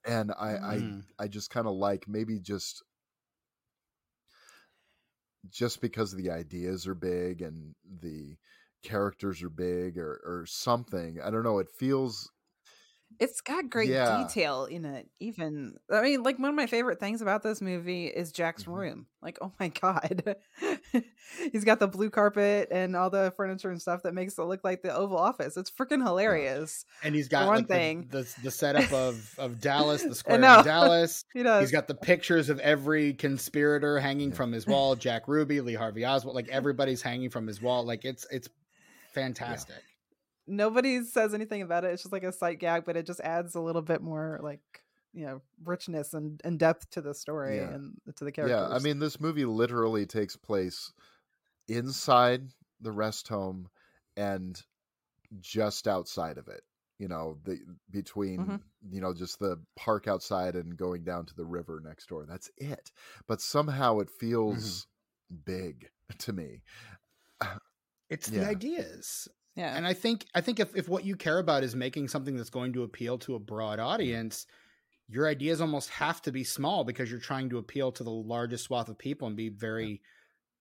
And 0.05 0.31
I, 0.31 0.57
Mhm. 0.57 1.03
I, 1.19 1.23
I 1.23 1.27
just 1.27 1.49
kind 1.49 1.67
of 1.67 1.73
like 1.73 2.07
maybe 2.07 2.39
just, 2.39 2.83
just 5.49 5.81
because 5.81 6.13
the 6.13 6.29
ideas 6.29 6.87
are 6.87 6.95
big 6.95 7.41
and 7.41 7.75
the 8.01 8.35
characters 8.83 9.43
are 9.43 9.49
big 9.49 9.97
or 9.97 10.21
or 10.25 10.45
something. 10.45 11.19
I 11.23 11.29
don't 11.29 11.43
know. 11.43 11.59
It 11.59 11.71
feels 11.71 12.31
It's 13.19 13.41
got 13.41 13.69
great 13.69 13.89
Yeah. 13.89 14.23
detail 14.27 14.65
in 14.65 14.85
it. 14.85 15.09
Even 15.19 15.75
I 15.91 16.01
mean, 16.01 16.23
like 16.23 16.39
one 16.39 16.49
of 16.49 16.55
my 16.55 16.67
favorite 16.67 16.99
things 16.99 17.21
about 17.21 17.43
this 17.43 17.59
movie 17.61 18.05
is 18.07 18.31
Jack's 18.31 18.63
Mhm. 18.63 18.75
room. 18.75 19.05
Like, 19.21 19.37
oh 19.41 19.51
my 19.59 19.67
god, 19.69 20.35
he's 21.51 21.65
got 21.65 21.79
the 21.79 21.87
blue 21.87 22.09
carpet 22.09 22.69
and 22.71 22.95
all 22.95 23.09
the 23.09 23.33
furniture 23.35 23.69
and 23.71 23.81
stuff 23.81 24.03
that 24.03 24.13
makes 24.13 24.37
it 24.37 24.43
look 24.43 24.63
like 24.63 24.81
the 24.83 24.95
Oval 24.95 25.17
Office. 25.17 25.57
It's 25.57 25.69
freaking 25.69 26.01
hilarious. 26.05 26.85
And 27.03 27.13
he's 27.13 27.27
got 27.27 27.47
one 27.47 27.57
like, 27.57 27.67
the- 27.67 27.73
thing. 27.73 28.07
The, 28.09 28.35
the 28.43 28.51
setup 28.51 28.91
of 28.93 29.35
of 29.37 29.59
Dallas, 29.59 30.03
the 30.03 30.15
square 30.15 30.37
know. 30.39 30.59
in 30.59 30.65
Dallas. 30.65 31.25
He 31.33 31.43
does. 31.43 31.61
He's 31.61 31.71
got 31.71 31.87
the 31.87 31.95
pictures 31.95 32.49
of 32.49 32.59
every 32.61 33.13
conspirator 33.13 33.99
hanging 33.99 34.31
from 34.31 34.51
his 34.53 34.65
wall. 34.65 34.95
Jack 34.95 35.27
Ruby, 35.27 35.59
Lee 35.59 35.73
Harvey 35.73 36.05
Oswald, 36.05 36.35
like 36.35 36.47
everybody's 36.47 37.01
hanging 37.01 37.29
from 37.29 37.47
his 37.47 37.61
wall. 37.61 37.83
Like 37.83 38.05
it's 38.05 38.25
it's 38.31 38.47
fantastic. 39.13 39.75
Nobody 40.49 41.03
says 41.03 41.33
anything 41.33 41.61
about 41.61 41.85
it. 41.85 41.91
It's 41.93 42.03
just 42.03 42.11
like 42.13 42.23
a 42.23 42.31
sight 42.31 42.59
gag, 42.59 42.83
but 42.85 42.97
it 42.97 43.05
just 43.05 43.19
adds 43.21 43.55
a 43.55 43.61
little 43.61 43.81
bit 43.83 44.01
more 44.01 44.39
like 44.41 44.61
you 45.13 45.25
know 45.25 45.41
richness 45.63 46.13
and, 46.13 46.39
and 46.43 46.59
depth 46.59 46.89
to 46.91 47.01
the 47.01 47.13
story 47.13 47.57
Yeah. 47.57 47.69
and 47.69 47.97
to 48.15 48.25
the 48.25 48.31
characters. 48.31 48.57
Yeah, 48.69 48.75
I 48.75 48.79
mean, 48.79 48.99
this 48.99 49.19
movie 49.19 49.45
literally 49.45 50.05
takes 50.05 50.35
place 50.35 50.91
inside 51.67 52.49
the 52.81 52.91
rest 52.91 53.27
home 53.27 53.69
and 54.17 54.61
just 55.39 55.87
outside 55.87 56.37
of 56.37 56.47
it. 56.47 56.63
You 56.97 57.07
know, 57.07 57.37
the 57.43 57.59
between 57.91 58.39
Mhm. 58.45 58.61
you 58.91 58.99
know 59.01 59.13
just 59.13 59.39
the 59.39 59.61
park 59.75 60.07
outside 60.07 60.55
and 60.55 60.75
going 60.75 61.03
down 61.03 61.25
to 61.27 61.35
the 61.35 61.45
river 61.45 61.79
next 61.83 62.07
door. 62.09 62.25
That's 62.25 62.49
it. 62.57 62.91
But 63.27 63.39
somehow 63.41 63.99
it 63.99 64.09
feels 64.09 64.87
big 65.45 65.89
to 66.19 66.33
me. 66.33 66.61
It's 68.09 68.27
Yeah. 68.27 68.39
the 68.39 68.47
ideas. 68.49 69.27
Yeah, 69.59 69.75
And 69.75 69.85
I 69.85 69.93
think 69.93 70.25
I 70.33 70.39
think 70.39 70.61
if, 70.61 70.73
if 70.73 70.87
what 70.87 71.03
you 71.03 71.17
care 71.17 71.37
about 71.37 71.63
is 71.63 71.75
making 71.75 72.07
something 72.07 72.37
that's 72.37 72.49
going 72.49 72.71
to 72.73 72.83
appeal 72.83 73.17
to 73.19 73.35
a 73.35 73.39
broad 73.39 73.77
audience, 73.79 74.47
your 75.09 75.27
ideas 75.27 75.59
almost 75.59 75.89
have 75.89 76.21
to 76.21 76.31
be 76.31 76.45
small 76.45 76.85
because 76.85 77.11
you're 77.11 77.19
trying 77.19 77.49
to 77.49 77.57
appeal 77.57 77.91
to 77.91 78.03
the 78.05 78.09
largest 78.09 78.63
swath 78.63 78.87
of 78.87 78.97
people 78.97 79.27
and 79.27 79.35
be 79.35 79.49
very 79.49 80.01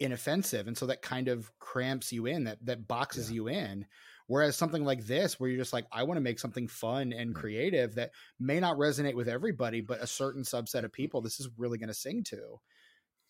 inoffensive. 0.01 0.66
And 0.66 0.76
so 0.76 0.86
that 0.86 1.01
kind 1.01 1.28
of 1.28 1.57
cramps 1.61 2.12
you 2.12 2.26
in, 2.26 2.44
that 2.44 2.66
that 2.66 2.88
boxes 2.88 3.30
Yeah. 3.30 3.34
you 3.36 3.49
in. 3.49 3.86
Whereas 4.26 4.57
something 4.57 4.84
like 4.84 5.07
this, 5.07 5.38
where 5.38 5.49
you're 5.49 5.61
just 5.61 5.72
like, 5.72 5.86
I 5.92 6.03
want 6.03 6.18
to 6.18 6.22
make 6.22 6.40
something 6.40 6.66
fun 6.66 7.12
and 7.12 7.30
mm. 7.30 7.34
creative 7.34 7.94
that 7.94 8.11
may 8.40 8.59
not 8.59 8.78
resonate 8.78 9.14
with 9.14 9.28
everybody, 9.28 9.80
but 9.80 10.03
a 10.03 10.07
certain 10.09 10.42
subset 10.42 10.84
of 10.84 10.90
mm. 10.90 10.94
people, 10.94 11.20
this 11.22 11.38
is 11.38 11.49
really 11.57 11.78
going 11.78 11.88
to 11.88 11.94
sing 11.94 12.24
to. 12.24 12.61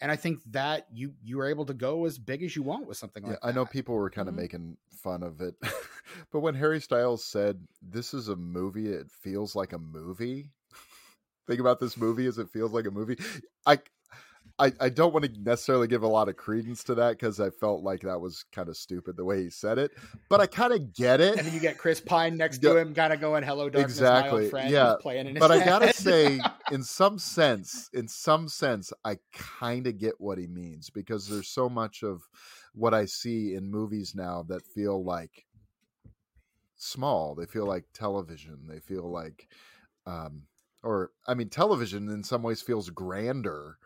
And 0.00 0.10
I 0.12 0.16
think 0.16 0.42
that 0.52 0.86
you 0.92 1.14
you 1.22 1.40
are 1.40 1.46
able 1.48 1.66
to 1.66 1.74
go 1.74 2.04
as 2.04 2.18
big 2.18 2.42
as 2.42 2.54
you 2.54 2.62
want 2.62 2.86
with 2.86 2.96
something 2.96 3.24
Yeah, 3.24 3.30
like 3.30 3.38
I 3.42 3.52
know 3.52 3.66
people 3.66 3.94
were 3.96 4.10
kind 4.10 4.28
of 4.28 4.34
Mhm. 4.34 4.38
making 4.38 4.76
fun 4.90 5.22
of 5.22 5.40
it, 5.40 5.54
but 6.32 6.40
when 6.40 6.54
Harry 6.54 6.80
Styles 6.80 7.24
said, 7.24 7.66
"This 7.82 8.14
is 8.14 8.28
a 8.28 8.36
movie," 8.36 8.88
it 8.88 9.10
feels 9.10 9.56
like 9.56 9.72
a 9.72 9.78
movie. 9.78 10.52
Think 11.46 11.60
about 11.60 11.80
this 11.80 11.96
movie 11.96 12.26
as 12.26 12.38
it 12.38 12.50
feels 12.50 12.72
like 12.72 12.86
a 12.86 12.90
movie. 12.90 13.18
I, 13.66 13.78
I, 14.58 14.72
I 14.80 14.88
don't 14.88 15.12
want 15.12 15.24
to 15.24 15.40
necessarily 15.40 15.86
give 15.86 16.02
a 16.02 16.08
lot 16.08 16.28
of 16.28 16.36
credence 16.36 16.82
to 16.84 16.94
that 16.96 17.10
because 17.10 17.38
I 17.38 17.50
felt 17.50 17.82
like 17.82 18.00
that 18.00 18.20
was 18.20 18.44
kind 18.52 18.68
of 18.68 18.76
stupid 18.76 19.16
the 19.16 19.24
way 19.24 19.42
he 19.42 19.50
said 19.50 19.78
it, 19.78 19.92
but 20.28 20.40
I 20.40 20.46
kind 20.46 20.72
of 20.72 20.92
get 20.92 21.20
it. 21.20 21.38
And 21.38 21.46
then 21.46 21.54
you 21.54 21.60
get 21.60 21.78
Chris 21.78 22.00
Pine 22.00 22.36
next 22.36 22.62
Yeah. 22.62 22.70
to 22.70 22.76
him, 22.76 22.92
kind 22.94 23.12
of 23.12 23.20
going, 23.20 23.44
"Hello, 23.44 23.68
darkness, 23.70 24.00
my 24.00 24.04
Exactly, 24.04 24.42
old 24.42 24.50
friend." 24.50 24.72
yeah. 24.72 24.96
Playing 25.00 25.28
in 25.28 25.34
but 25.34 25.52
I 25.52 25.64
gotta 25.64 25.92
say, 25.92 26.40
in 26.72 26.82
some 26.82 27.18
sense, 27.18 27.88
in 27.92 28.08
some 28.08 28.48
sense, 28.48 28.92
I 29.04 29.18
kind 29.32 29.86
of 29.86 29.96
get 29.98 30.20
what 30.20 30.38
he 30.38 30.46
means 30.48 30.90
because 30.90 31.28
there's 31.28 31.48
so 31.48 31.68
much 31.68 32.02
of 32.02 32.28
what 32.74 32.94
I 32.94 33.04
see 33.04 33.54
in 33.54 33.70
movies 33.70 34.14
now 34.14 34.42
that 34.48 34.62
feel 34.66 35.04
like 35.04 35.46
small. 36.76 37.34
They 37.34 37.46
feel 37.46 37.66
like 37.66 37.84
television. 37.92 38.66
They 38.68 38.80
feel 38.80 39.10
like, 39.10 39.48
um, 40.06 40.42
or 40.82 41.12
I 41.26 41.34
mean, 41.34 41.48
television 41.48 42.08
in 42.08 42.22
some 42.24 42.42
ways 42.42 42.62
feels 42.62 42.90
grander 42.90 43.78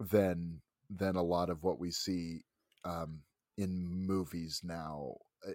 than 0.00 0.60
than 0.90 1.16
a 1.16 1.22
lot 1.22 1.50
of 1.50 1.62
what 1.62 1.78
we 1.78 1.90
see 1.90 2.42
um, 2.84 3.20
in 3.58 3.84
movies 3.84 4.60
now. 4.64 5.16
Uh, 5.46 5.52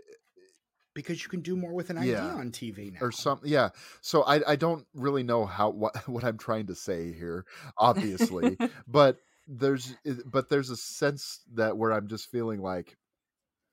because 0.94 1.24
you 1.24 1.30
can 1.30 1.40
do 1.42 1.56
more 1.56 1.74
with 1.74 1.90
an 1.90 1.98
idea 1.98 2.12
Yeah. 2.16 2.34
on 2.34 2.52
TV 2.52 2.92
now. 2.92 3.00
or 3.02 3.12
something. 3.14 3.50
yeah 3.50 3.70
so 4.02 4.24
i 4.24 4.42
i 4.52 4.56
don't 4.58 4.86
really 4.94 5.24
know 5.24 5.46
how 5.46 5.70
what 5.70 5.96
what 6.10 6.24
i'm 6.26 6.38
trying 6.38 6.68
to 6.68 6.76
say 6.76 7.14
here 7.14 7.46
obviously 7.78 8.58
but 8.88 9.16
there's 9.48 9.96
but 10.26 10.50
there's 10.50 10.70
a 10.70 10.76
sense 10.76 11.40
that 11.54 11.78
where 11.78 11.94
i'm 11.94 12.08
just 12.08 12.30
feeling 12.30 12.62
like 12.62 12.98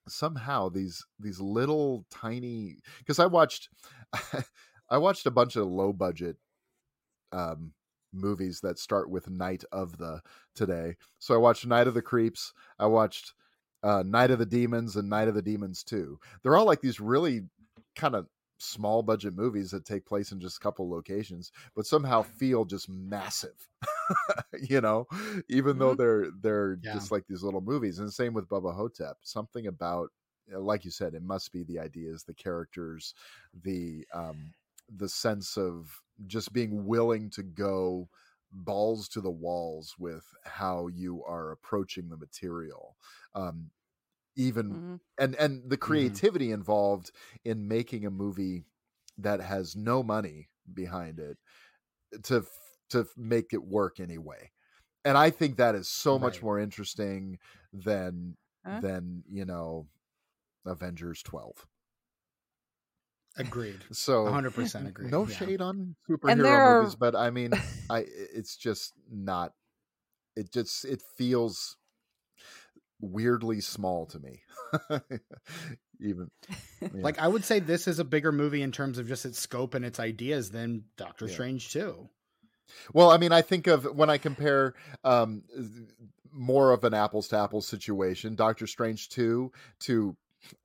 somehow 0.09 0.69
these 0.69 1.05
these 1.19 1.41
little 1.41 2.07
tiny 2.11 2.77
because 2.99 3.19
i 3.19 3.27
watched 3.27 3.69
i 4.91 4.97
watched 4.97 5.27
a 5.27 5.31
bunch 5.31 5.57
of 5.57 5.67
low 5.67 5.93
budget 5.93 6.37
um 7.33 7.73
movies 8.19 8.61
that 8.61 8.79
start 8.79 9.11
with 9.11 9.31
night 9.31 9.65
of 9.73 9.99
the 9.99 10.21
today. 10.55 10.97
So 11.19 11.35
i 11.35 11.39
watched 11.39 11.67
night 11.67 11.87
of 11.89 11.95
the 11.95 12.03
creeps 12.03 12.53
i 12.79 12.87
watched 12.87 13.35
uh 13.83 14.03
night 14.05 14.31
of 14.31 14.39
the 14.39 14.47
demons 14.47 14.97
and 14.97 15.09
night 15.09 15.29
of 15.29 15.35
the 15.35 15.43
demons 15.43 15.85
2 15.85 16.19
they're 16.43 16.57
all 16.57 16.67
like 16.67 16.81
these 16.81 17.01
really 17.01 17.49
kind 17.97 18.15
of 18.15 18.29
small 18.61 19.03
budget 19.03 19.35
movies 19.35 19.71
that 19.71 19.85
take 19.85 20.05
place 20.05 20.33
in 20.33 20.41
just 20.41 20.57
a 20.57 20.61
couple 20.61 20.91
locations 20.91 21.53
but 21.77 21.87
somehow 21.87 22.23
feel 22.23 22.65
just 22.65 22.89
massive 22.89 23.69
you 24.69 24.81
know? 24.81 25.07
Even 25.49 25.79
though 25.79 25.95
they're 25.95 26.31
they're 26.41 26.77
Yeah. 26.83 26.93
just 26.93 27.11
like 27.11 27.27
these 27.27 27.43
little 27.43 27.61
movies 27.61 27.99
and 27.99 28.13
same 28.13 28.35
with 28.35 28.49
bubba 28.49 28.75
ho-tep 28.75 29.19
something 29.23 29.67
about 29.67 30.11
like 30.49 30.85
you 30.85 30.91
said 30.91 31.15
it 31.15 31.23
must 31.23 31.53
be 31.53 31.63
the 31.65 31.79
ideas 31.79 32.25
the 32.25 32.35
characters 32.35 33.15
the 33.53 34.07
um 34.15 34.53
the 34.89 35.09
sense 35.09 35.57
of 35.57 36.03
just 36.27 36.53
being 36.53 36.87
willing 36.87 37.31
to 37.31 37.43
go 37.43 38.09
balls 38.53 39.09
to 39.11 39.21
the 39.21 39.31
walls 39.31 39.97
with 39.99 40.25
how 40.45 40.87
you 40.89 41.23
are 41.25 41.51
approaching 41.51 42.09
the 42.09 42.17
material 42.17 42.97
um 43.35 43.71
even 44.37 44.81
Mhm. 44.81 44.99
and 45.19 45.35
and 45.37 45.71
the 45.71 45.77
creativity 45.77 46.51
involved 46.53 47.13
in 47.45 47.69
making 47.69 48.07
a 48.07 48.11
movie 48.11 48.65
that 49.19 49.41
has 49.41 49.77
no 49.77 50.03
money 50.03 50.49
behind 50.75 51.19
it 51.21 51.39
to 52.25 52.45
to 52.91 53.07
make 53.17 53.53
it 53.53 53.65
work 53.65 54.01
anyway 54.01 54.51
and 55.05 55.19
i 55.19 55.31
think 55.31 55.57
that 55.57 55.75
is 55.75 55.89
so 55.89 56.19
much 56.19 56.43
more 56.43 56.59
interesting 56.61 57.39
than 57.73 58.37
Huh? 58.65 58.83
than 58.83 59.25
you 59.29 59.45
know 59.45 59.89
avengers 60.67 61.23
12 61.23 61.67
Agreed. 63.39 63.79
so 63.93 64.25
100% 64.25 64.89
agree. 64.89 65.09
no 65.09 65.27
yeah. 65.27 65.35
shade 65.35 65.61
on 65.61 65.95
superhero 66.09 66.47
are- 66.49 66.81
movies 66.81 66.95
but 66.95 67.15
i 67.15 67.31
mean 67.31 67.53
i 67.91 68.05
it's 68.09 68.57
just 68.57 68.93
not 69.11 69.53
it 70.37 70.53
just 70.53 70.85
it 70.85 71.03
feels 71.17 71.77
weirdly 73.01 73.61
small 73.61 74.07
to 74.07 74.19
me 74.19 74.41
even 76.01 76.29
yeah. 76.81 76.89
Like 76.93 77.19
I 77.19 77.27
would 77.27 77.45
say 77.45 77.59
this 77.59 77.89
is 77.89 77.99
a 77.99 78.05
bigger 78.05 78.33
movie 78.33 78.63
in 78.63 78.71
terms 78.73 78.99
of 78.99 79.09
just 79.09 79.25
its 79.25 79.39
scope 79.39 79.75
and 79.75 79.85
its 79.85 79.99
ideas 79.99 80.51
than 80.51 80.85
Doctor 80.97 81.27
Yeah. 81.27 81.33
Strange 81.33 81.73
too. 81.73 82.09
Well, 82.93 83.11
I 83.11 83.17
mean, 83.17 83.33
I 83.33 83.41
think 83.43 83.67
of 83.67 83.85
when 83.97 84.11
I 84.11 84.19
compare 84.19 84.75
um, 85.05 85.43
more 86.31 86.73
of 86.73 86.85
an 86.85 86.93
apples 86.95 87.29
to 87.29 87.39
apples 87.39 87.67
situation, 87.67 88.35
Doctor 88.35 88.67
Strange 88.67 89.09
2 89.09 89.51
to 89.81 90.17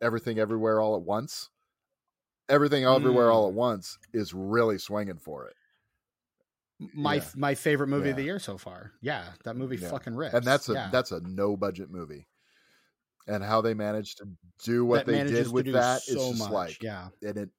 Everything 0.01 0.37
Everywhere 0.37 0.81
All 0.81 0.95
at 0.95 1.01
Once. 1.01 1.49
Everything 2.49 2.83
Everywhere 2.85 3.27
Mm. 3.29 3.33
All 3.33 3.47
at 3.47 3.53
Once 3.53 3.97
is 4.13 4.33
really 4.33 4.77
swinging 4.77 5.17
for 5.17 5.47
it. 5.47 5.55
My 6.93 7.15
Yeah. 7.15 7.25
my 7.35 7.55
favorite 7.55 7.87
movie 7.87 8.09
of 8.09 8.15
the 8.17 8.23
year 8.23 8.39
so 8.39 8.57
far. 8.57 8.91
Yeah, 9.01 9.31
that 9.45 9.55
movie 9.55 9.77
Yeah. 9.77 9.89
fucking 9.89 10.15
rips. 10.15 10.33
And 10.35 10.43
that's 10.43 10.67
a 10.69 10.73
yeah. 10.73 10.89
that's 10.91 11.11
a 11.11 11.21
no 11.21 11.55
budget 11.55 11.89
movie. 11.89 12.27
And 13.27 13.41
how 13.43 13.61
they 13.61 13.73
managed 13.73 14.17
to 14.17 14.27
do 14.63 14.83
what 14.83 15.05
That 15.05 15.11
they 15.13 15.23
did 15.23 15.49
with 15.51 15.71
that 15.71 15.99
is 15.99 16.15
so 16.15 16.31
just 16.31 16.39
much. 16.39 16.51
like 16.51 16.83
yeah. 16.83 17.09
and 17.21 17.37
it 17.37 17.49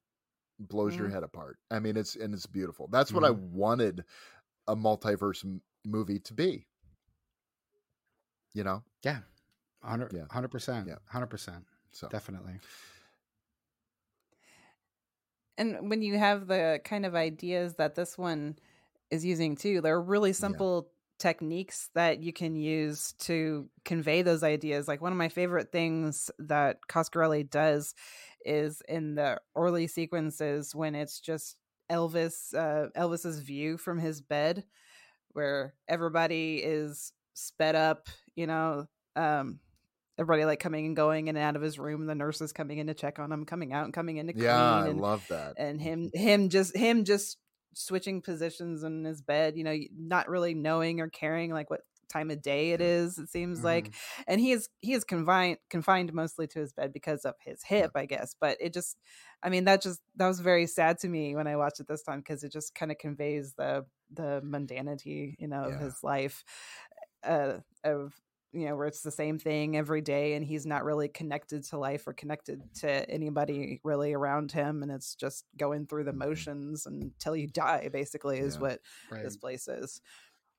blows 0.58 0.94
your 0.94 1.08
Mhm. 1.08 1.12
head 1.12 1.22
apart. 1.22 1.58
I 1.70 1.78
mean, 1.78 1.96
it's 1.96 2.16
and 2.16 2.34
it's 2.34 2.46
beautiful. 2.46 2.88
That's 2.88 3.12
what 3.12 3.24
I 3.24 3.30
wanted 3.30 4.04
a 4.66 4.76
multiverse 4.76 5.44
m- 5.44 5.62
movie 5.84 6.18
to 6.20 6.34
be. 6.34 6.66
You 8.52 8.64
know, 8.64 8.84
Yeah. 9.02 9.22
100 9.80 10.12
Yeah. 10.12 10.26
100%. 10.30 10.86
Yeah. 10.86 10.98
100%. 11.10 11.66
so 11.92 12.08
Definitely. 12.08 12.60
And 15.58 15.90
when 15.90 16.02
you 16.02 16.18
have 16.18 16.46
the 16.46 16.80
kind 16.84 17.06
of 17.06 17.14
ideas 17.14 17.74
that 17.74 17.94
this 17.94 18.18
one 18.18 18.58
is 19.10 19.24
using 19.24 19.56
too 19.56 19.80
there 19.80 19.94
are 19.94 20.02
really 20.02 20.32
simple 20.32 20.88
techniques 21.18 21.90
that 21.94 22.22
you 22.22 22.32
can 22.32 22.56
use 22.56 23.14
to 23.18 23.68
convey 23.84 24.22
those 24.22 24.42
ideas. 24.42 24.88
Like 24.88 25.00
one 25.00 25.12
of 25.12 25.18
my 25.18 25.28
favorite 25.28 25.70
things 25.72 26.30
that 26.38 26.78
coscarelli 26.88 27.48
does 27.48 27.94
is 28.44 28.82
in 28.88 29.14
the 29.14 29.40
early 29.56 29.86
sequences 29.86 30.74
when 30.74 30.94
it's 30.94 31.20
just 31.20 31.56
elvis 31.90 32.54
uh, 32.54 32.88
elvis's 32.96 33.40
view 33.40 33.76
from 33.76 33.98
his 33.98 34.20
bed 34.20 34.64
where 35.32 35.74
everybody 35.88 36.56
is 36.56 37.12
sped 37.34 37.74
up 37.74 38.08
you 38.36 38.46
know 38.46 38.86
um 39.16 39.58
everybody 40.18 40.44
like 40.44 40.60
coming 40.60 40.86
and 40.86 40.96
going 40.96 41.28
in 41.28 41.36
and 41.36 41.44
out 41.44 41.56
of 41.56 41.62
his 41.62 41.78
room, 41.78 42.06
the 42.06 42.14
nurses 42.14 42.52
coming 42.52 42.78
in 42.78 42.86
to 42.86 42.94
check 42.94 43.18
on 43.18 43.32
him, 43.32 43.44
coming 43.44 43.72
out 43.72 43.84
and 43.84 43.94
coming 43.94 44.16
in 44.18 44.26
to 44.28 44.32
clean, 44.32 44.44
Yeah, 44.44 44.74
I 44.74 44.88
and, 44.88 45.00
love 45.00 45.26
that. 45.28 45.54
and 45.56 45.80
him 45.80 46.10
him 46.14 46.48
just 46.48 46.76
him 46.76 47.04
just 47.04 47.38
switching 47.74 48.22
positions 48.22 48.84
in 48.84 49.04
his 49.04 49.20
bed, 49.20 49.56
you 49.56 49.64
know, 49.64 49.76
not 49.96 50.28
really 50.28 50.54
knowing 50.54 51.00
or 51.00 51.08
caring 51.08 51.50
like 51.52 51.70
what 51.70 51.80
time 52.12 52.30
of 52.30 52.40
day 52.42 52.70
it 52.70 52.80
is. 52.80 53.18
It 53.18 53.28
seems 53.28 53.64
like, 53.64 53.92
and 54.28 54.40
he 54.40 54.52
is 54.52 54.68
he 54.80 54.92
is 54.92 55.02
confined 55.04 55.58
confined 55.68 56.12
mostly 56.12 56.46
to 56.48 56.60
his 56.60 56.72
bed 56.72 56.92
because 56.92 57.24
of 57.24 57.34
his 57.44 57.62
hip, 57.64 57.90
I 57.96 58.06
guess. 58.06 58.36
But 58.40 58.56
it 58.60 58.72
just, 58.72 58.96
I 59.42 59.48
mean, 59.48 59.64
that 59.64 59.82
just 59.82 60.00
that 60.16 60.28
was 60.28 60.38
very 60.40 60.66
sad 60.66 60.98
to 61.00 61.08
me 61.08 61.34
when 61.34 61.46
I 61.48 61.56
watched 61.56 61.80
it 61.80 61.88
this 61.88 62.02
time 62.02 62.20
because 62.20 62.44
it 62.44 62.52
just 62.52 62.74
kind 62.74 62.92
of 62.92 62.98
conveys 62.98 63.54
the 63.54 63.84
the 64.12 64.40
mundanity, 64.44 65.34
you 65.38 65.48
know, 65.48 65.64
of 65.64 65.80
his 65.80 65.96
life, 66.04 66.44
uh, 67.24 67.54
of 67.82 68.14
you 68.54 68.66
know 68.66 68.76
where 68.76 68.86
it's 68.86 69.02
the 69.02 69.10
same 69.10 69.38
thing 69.38 69.76
every 69.76 70.00
day 70.00 70.34
and 70.34 70.44
he's 70.44 70.64
not 70.64 70.84
really 70.84 71.08
connected 71.08 71.64
to 71.64 71.76
life 71.78 72.06
or 72.06 72.12
connected 72.12 72.62
to 72.74 73.10
anybody 73.10 73.80
really 73.84 74.12
around 74.14 74.52
him 74.52 74.82
and 74.82 74.92
it's 74.92 75.14
just 75.14 75.44
going 75.56 75.86
through 75.86 76.04
the 76.04 76.12
Mhm. 76.12 76.18
motions 76.18 76.86
until 76.86 77.34
you 77.34 77.48
die 77.48 77.88
basically 77.92 78.38
is 78.38 78.54
Yeah. 78.54 78.60
what 78.60 78.80
Right. 79.10 79.22
this 79.24 79.36
place 79.36 79.66
is 79.68 80.00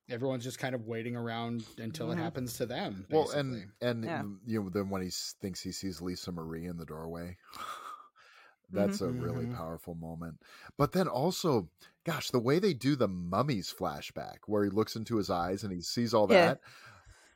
Everyone's 0.08 0.44
just 0.44 0.60
kind 0.60 0.76
of 0.76 0.86
waiting 0.86 1.16
around 1.16 1.66
until 1.80 2.10
Mhm. 2.10 2.14
it 2.14 2.18
happens 2.18 2.54
to 2.58 2.68
them. 2.68 3.08
Well, 3.10 3.32
and 3.32 3.72
and 3.82 4.04
Yeah. 4.04 4.22
mm, 4.22 4.38
you 4.46 4.62
know, 4.62 4.70
then 4.70 4.90
when 4.92 5.02
he 5.02 5.10
thinks 5.10 5.62
he 5.62 5.72
sees 5.72 6.00
Lisa 6.00 6.32
Marie 6.32 6.68
in 6.68 6.78
the 6.78 6.86
doorway, 6.86 7.38
that's 8.70 9.02
a 9.02 9.10
really 9.10 9.46
Mhm. 9.48 9.56
powerful 9.56 9.96
moment. 9.96 10.42
But 10.78 10.92
then 10.92 11.08
also, 11.08 11.70
gosh, 12.04 12.30
the 12.30 12.40
way 12.40 12.60
they 12.60 12.74
do 12.74 12.96
the 12.96 13.08
mummies 13.08 13.74
flashback, 13.76 14.40
where 14.48 14.64
he 14.64 14.70
looks 14.70 14.96
into 14.96 15.18
his 15.18 15.30
eyes 15.30 15.64
and 15.64 15.72
he 15.74 15.82
sees 15.82 16.14
all 16.14 16.28
Yeah. 16.28 16.50
that, 16.50 16.62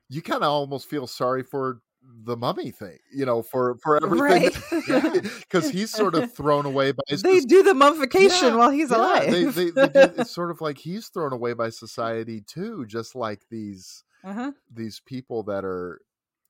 you 0.10 0.22
kind 0.22 0.44
of 0.44 0.50
almost 0.50 0.88
feel 0.90 1.08
sorry 1.08 1.44
for 1.44 1.82
the 2.02 2.38
mummy 2.38 2.72
thing, 2.72 2.98
you 3.14 3.26
know, 3.26 3.42
for 3.44 3.78
for 3.84 3.98
everything, 4.04 4.44
right 4.44 4.54
because 5.42 5.70
he's 5.70 5.92
sort 5.94 6.16
of 6.16 6.28
thrown 6.28 6.66
away 6.66 6.92
by 6.92 7.04
they 7.10 7.40
do 7.42 7.64
the 7.64 7.74
mummification 7.74 8.54
Yeah, 8.54 8.58
while 8.58 8.70
he's 8.72 8.92
yeah, 8.92 8.98
alive 8.98 9.30
They, 9.30 9.46
they, 9.46 9.70
they 9.72 9.90
do, 9.90 10.12
it's 10.16 10.32
sort 10.32 10.52
of 10.52 10.62
like 10.62 10.78
he's 10.78 11.08
thrown 11.10 11.34
away 11.34 11.54
by 11.54 11.70
society 11.70 12.42
too, 12.42 12.86
just 12.86 13.16
like 13.16 13.42
these 13.50 14.04
uh-huh. 14.24 14.52
these 14.72 15.02
people 15.02 15.44
that 15.44 15.66
are 15.66 16.02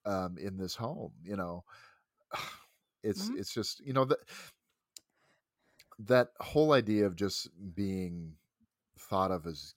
um, 0.06 0.38
in 0.38 0.58
this 0.58 0.76
home. 0.76 1.14
You 1.24 1.38
know, 1.38 1.64
it's 3.04 3.30
Mhm. 3.30 3.36
it's 3.36 3.54
just 3.54 3.80
you 3.82 3.94
know 3.94 4.06
that 4.06 4.20
that 6.00 6.30
whole 6.40 6.72
idea 6.74 7.06
of 7.06 7.16
just 7.16 7.50
being 7.76 8.36
thought 8.98 9.32
of 9.32 9.46
as 9.48 9.76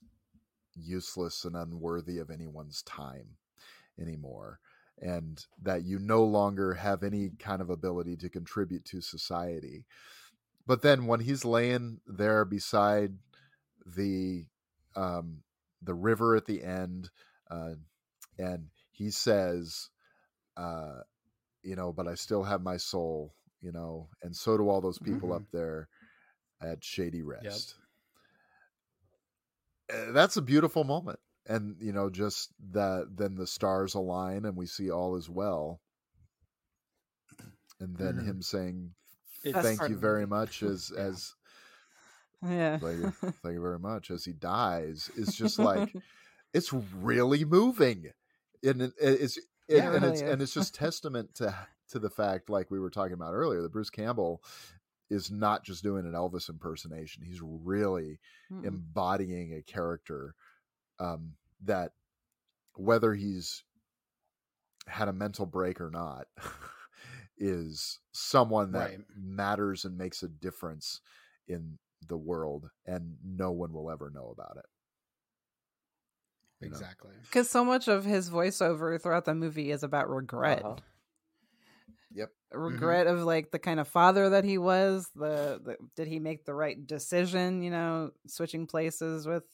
useless 0.75 1.45
and 1.45 1.55
unworthy 1.55 2.19
of 2.19 2.29
anyone's 2.31 2.81
time 2.83 3.37
anymore 3.99 4.59
and 5.01 5.45
that 5.61 5.83
you 5.83 5.99
no 5.99 6.23
longer 6.23 6.73
have 6.75 7.03
any 7.03 7.31
kind 7.39 7.61
of 7.61 7.69
ability 7.69 8.15
to 8.15 8.29
contribute 8.29 8.85
to 8.85 9.01
society. 9.01 9.85
But 10.65 10.81
then 10.81 11.07
when 11.07 11.19
he's 11.19 11.43
laying 11.45 11.99
there 12.07 12.45
beside 12.45 13.17
the 13.85 14.45
um 14.95 15.43
the 15.81 15.93
river 15.93 16.35
at 16.35 16.45
the 16.45 16.63
end 16.63 17.09
uh 17.51 17.73
and 18.39 18.69
he 18.91 19.09
says 19.11 19.89
uh 20.55 20.99
you 21.63 21.75
know 21.75 21.91
but 21.91 22.07
i 22.07 22.15
still 22.15 22.43
have 22.43 22.61
my 22.61 22.77
soul 22.77 23.33
you 23.61 23.71
know 23.71 24.07
and 24.21 24.35
so 24.35 24.57
do 24.57 24.69
all 24.69 24.79
those 24.81 24.99
people 24.99 25.29
Mhm. 25.29 25.35
up 25.37 25.43
there 25.51 25.89
at 26.61 26.83
shady 26.83 27.21
rest. 27.21 27.75
Uh, 29.93 30.11
that's 30.11 30.37
a 30.37 30.41
beautiful 30.41 30.83
moment 30.83 31.19
and 31.47 31.75
you 31.81 31.91
know 31.91 32.09
just 32.09 32.49
that 32.71 33.07
then 33.15 33.35
the 33.35 33.47
stars 33.47 33.93
align 33.95 34.45
and 34.45 34.55
we 34.55 34.65
see 34.65 34.89
all 34.89 35.15
is 35.15 35.29
well 35.29 35.81
and 37.79 37.97
then 37.97 38.15
Mhm. 38.15 38.25
him 38.25 38.41
saying 38.41 38.93
thank 39.43 39.79
part 39.79 39.89
you 39.89 39.95
of 39.95 40.01
very 40.01 40.25
much 40.27 40.63
as 40.63 40.91
Yeah. 40.91 41.07
as 41.07 41.35
yeah 42.43 42.77
thank 42.79 42.97
you, 42.99 43.13
thank 43.43 43.55
you 43.55 43.61
very 43.61 43.79
much 43.79 44.11
as 44.11 44.25
he 44.25 44.33
dies 44.33 45.09
is 45.15 45.35
just 45.35 45.59
like 45.59 45.95
it's 46.53 46.71
really 46.73 47.45
moving 47.45 48.11
and 48.63 48.81
it, 48.81 48.93
it's 48.99 49.37
it, 49.67 49.83
Yeah, 49.83 49.93
and 49.93 50.05
it's 50.05 50.21
is. 50.21 50.29
and 50.31 50.41
it's 50.41 50.53
just 50.53 50.75
testament 50.75 51.33
to 51.35 51.53
to 51.89 51.99
the 51.99 52.09
fact 52.09 52.49
like 52.49 52.71
we 52.71 52.79
were 52.79 52.89
talking 52.89 53.13
about 53.13 53.33
earlier 53.33 53.61
that 53.61 53.71
Bruce 53.71 53.89
Campbell 53.89 54.41
is 55.09 55.29
not 55.31 55.63
just 55.63 55.83
doing 55.83 56.05
an 56.05 56.13
Elvis 56.13 56.49
impersonation 56.49 57.23
he's 57.23 57.41
really 57.41 58.19
Mm-mm. 58.51 58.65
embodying 58.65 59.53
a 59.53 59.61
character 59.61 60.35
um, 60.99 61.33
that 61.63 61.93
whether 62.75 63.13
he's 63.13 63.63
had 64.87 65.07
a 65.07 65.13
mental 65.13 65.45
break 65.45 65.79
or 65.79 65.89
not 65.89 66.27
is 67.37 67.99
someone 68.11 68.71
that 68.73 68.89
Right. 68.91 68.99
matters 69.15 69.85
and 69.85 69.97
makes 69.97 70.23
a 70.23 70.27
difference 70.27 71.01
in 71.47 71.77
the 72.07 72.17
world 72.17 72.69
and 72.85 73.15
no 73.23 73.51
one 73.51 73.71
will 73.71 73.89
ever 73.89 74.09
know 74.09 74.29
about 74.37 74.57
it 74.57 74.65
you 76.61 76.69
exactly. 76.69 77.11
Because 77.23 77.49
so 77.49 77.63
much 77.63 77.87
of 77.87 78.05
his 78.05 78.29
voiceover 78.29 79.01
throughout 79.01 79.25
the 79.25 79.35
movie 79.35 79.71
is 79.71 79.83
about 79.83 80.09
regret. 80.09 80.61
Uh-huh. 80.63 80.75
Yep. 82.13 82.29
Regret 82.53 83.07
of 83.07 83.23
like 83.23 83.49
the 83.49 83.57
kind 83.59 83.79
of 83.79 83.87
father 83.87 84.29
that 84.29 84.43
he 84.43 84.57
was. 84.59 85.09
The, 85.15 85.59
the 85.63 85.77
did 85.95 86.07
he 86.07 86.19
make 86.19 86.45
the 86.45 86.53
right 86.53 86.85
decision? 86.85 87.63
You 87.63 87.71
know, 87.71 88.11
switching 88.27 88.67
places 88.67 89.25
with 89.25 89.45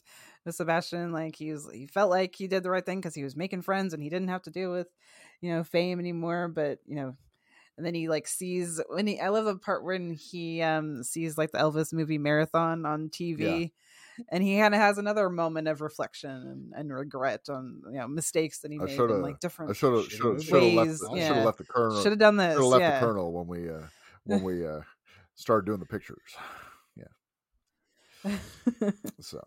with 0.50 0.56
Sebastian. 0.56 1.12
Like 1.12 1.36
he 1.36 1.52
was, 1.52 1.70
he 1.72 1.88
felt 1.88 2.10
like 2.10 2.36
he 2.36 2.48
did 2.48 2.64
the 2.64 2.72
right 2.72 2.86
thing 2.86 3.00
because 3.00 3.16
he 3.16 3.24
was 3.24 3.36
making 3.36 3.62
friends 3.62 3.94
and 3.94 4.04
he 4.04 4.10
didn't 4.10 4.30
have 4.30 4.42
to 4.44 4.52
deal 4.52 4.72
with, 4.72 4.88
you 5.42 5.54
know, 5.54 5.64
fame 5.64 6.00
anymore. 6.00 6.48
But 6.48 6.80
you 6.86 6.96
know, 6.96 7.16
and 7.78 7.86
then 7.86 7.94
he 7.94 8.10
like 8.10 8.28
sees 8.28 8.82
when 8.90 9.08
he. 9.08 9.20
I 9.20 9.30
love 9.30 9.46
the 9.46 9.56
part 9.56 9.84
when 9.84 10.12
he 10.12 10.62
um 10.62 11.04
sees 11.04 11.38
like 11.38 11.52
the 11.52 11.60
Elvis 11.60 11.94
movie 11.94 12.18
marathon 12.18 12.86
on 12.86 13.10
TV. 13.10 13.72
And 14.28 14.44
he 14.44 14.60
kind 14.60 14.74
of 14.74 14.82
has 14.82 14.98
another 14.98 15.30
moment 15.30 15.70
of 15.70 15.80
reflection 15.80 16.30
and, 16.30 16.74
and 16.76 16.94
regret 16.94 17.48
on 17.48 17.82
you 17.86 18.00
know 18.00 18.08
mistakes 18.10 18.60
that 18.60 18.72
he 18.72 18.78
I 18.78 18.84
made 18.84 19.00
in 19.00 19.22
like 19.22 19.40
different 19.40 19.72
I 19.72 19.74
should 19.74 19.94
have 19.96 20.12
should 20.12 20.26
have 20.26 20.74
left 20.74 21.00
the, 21.00 21.12
yeah. 21.16 21.28
should 21.28 21.36
have 21.38 21.46
left 21.46 21.58
the 21.60 21.64
colonel 21.64 22.02
should 22.02 22.12
have 22.12 22.20
done 22.20 22.36
this. 22.36 22.54
should 22.54 22.64
have 22.64 22.70
left 22.70 22.82
yeah. 22.82 23.00
the 23.00 23.06
colonel 23.06 23.32
when 23.32 23.48
we 23.48 23.70
uh 23.70 23.84
when 24.26 24.44
we 24.44 24.68
uh 24.68 24.82
started 25.36 25.66
doing 25.66 25.80
the 25.80 25.86
pictures 25.86 26.36
Yeah. 28.26 28.38
so 29.22 29.40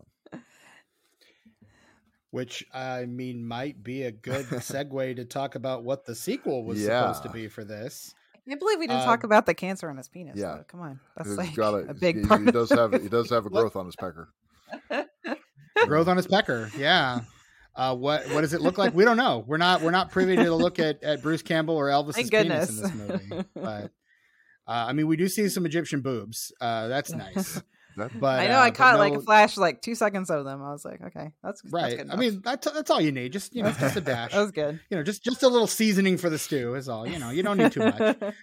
Which 2.33 2.65
I 2.73 3.05
mean 3.05 3.45
might 3.47 3.83
be 3.83 4.01
a 4.03 4.11
good 4.11 4.45
segue 4.47 5.15
to 5.17 5.23
talk 5.23 5.53
about 5.53 5.83
what 5.83 6.03
the 6.03 6.15
sequel 6.15 6.63
was 6.65 6.81
supposed 6.83 7.21
to 7.21 7.29
be 7.29 7.47
for 7.47 7.63
this. 7.63 8.15
I 8.33 8.39
can't 8.49 8.59
believe 8.59 8.79
we 8.79 8.87
didn't 8.87 9.01
Uh, 9.01 9.05
talk 9.05 9.23
about 9.23 9.45
the 9.45 9.53
cancer 9.53 9.87
on 9.87 9.97
his 9.97 10.09
penis. 10.09 10.35
yeah. 10.35 10.55
though. 10.55 10.63
come 10.67 10.81
on, 10.81 10.99
that's 11.15 11.29
he's 11.29 11.37
like 11.37 11.55
got 11.55 11.75
a 11.75 11.93
big 11.93 12.21
he, 12.21 12.25
part. 12.25 12.41
he 12.43 12.49
does 12.51 12.71
have 12.71 12.99
he 12.99 13.07
does 13.07 13.29
have 13.29 13.45
a 13.45 13.51
growth 13.51 13.75
on 13.75 13.85
his 13.85 13.95
pecker 13.95 14.29
Growth 15.85 16.07
on 16.07 16.17
his 16.17 16.25
pecker, 16.25 16.71
yeah. 16.75 17.19
Uh, 17.75 17.95
what 17.95 18.27
what 18.31 18.41
does 18.41 18.53
it 18.53 18.61
look 18.61 18.79
like? 18.79 18.95
We 18.95 19.03
don't 19.05 19.17
know. 19.17 19.43
We're 19.45 19.57
not 19.57 19.81
we're 19.81 19.91
not 19.91 20.09
privy 20.09 20.35
to 20.35 20.55
look 20.55 20.79
at, 20.79 21.03
at 21.03 21.21
Bruce 21.21 21.43
Campbell 21.43 21.75
or 21.75 21.85
Elvis's 21.87 22.31
penis 22.31 22.69
in 22.69 22.81
this 22.81 22.93
movie. 22.95 23.45
But 23.53 23.83
uh, 24.67 24.85
I 24.89 24.93
mean, 24.93 25.05
we 25.07 25.17
do 25.17 25.27
see 25.27 25.49
some 25.49 25.65
Egyptian 25.67 26.01
boobs. 26.01 26.51
Uh, 26.59 26.87
that's 26.87 27.11
nice. 27.11 27.61
That- 27.97 28.19
But 28.19 28.39
I 28.39 28.47
know 28.47 28.57
uh, 28.57 28.61
I 28.63 28.71
caught 28.71 28.97
like 28.99 29.13
a 29.13 29.21
flash, 29.21 29.57
like 29.57 29.81
two 29.81 29.95
seconds 29.95 30.29
of 30.29 30.45
them. 30.45 30.61
I 30.63 30.71
was 30.71 30.83
like, 30.85 31.01
okay, 31.01 31.31
that's 31.43 31.61
that's 31.61 31.73
right. 31.73 31.97
good 31.97 32.09
I 32.11 32.15
mean, 32.15 32.41
that's 32.43 32.69
that's 32.71 32.89
all 32.89 33.01
you 33.01 33.11
need. 33.11 33.31
Just 33.33 33.55
you 33.55 33.63
know, 33.63 33.71
just 33.71 33.95
a 33.95 34.01
dash. 34.13 34.31
that 34.31 34.39
was 34.41 34.51
good. 34.51 34.79
You 34.89 34.97
know, 34.97 35.03
just 35.03 35.23
just 35.23 35.43
a 35.43 35.47
little 35.47 35.67
seasoning 35.67 36.17
for 36.17 36.29
the 36.29 36.39
stew 36.39 36.75
is 36.75 36.89
all. 36.89 37.07
You 37.07 37.19
know, 37.19 37.29
you 37.29 37.43
don't 37.43 37.57
need 37.57 37.71
too 37.71 37.81
much. 37.81 37.99
One 37.99 38.33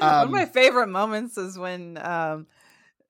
of 0.00 0.30
my 0.30 0.42
Um, 0.42 0.48
favorite 0.50 0.88
moments 0.88 1.38
is 1.38 1.56
when 1.58 1.98
um 2.02 2.46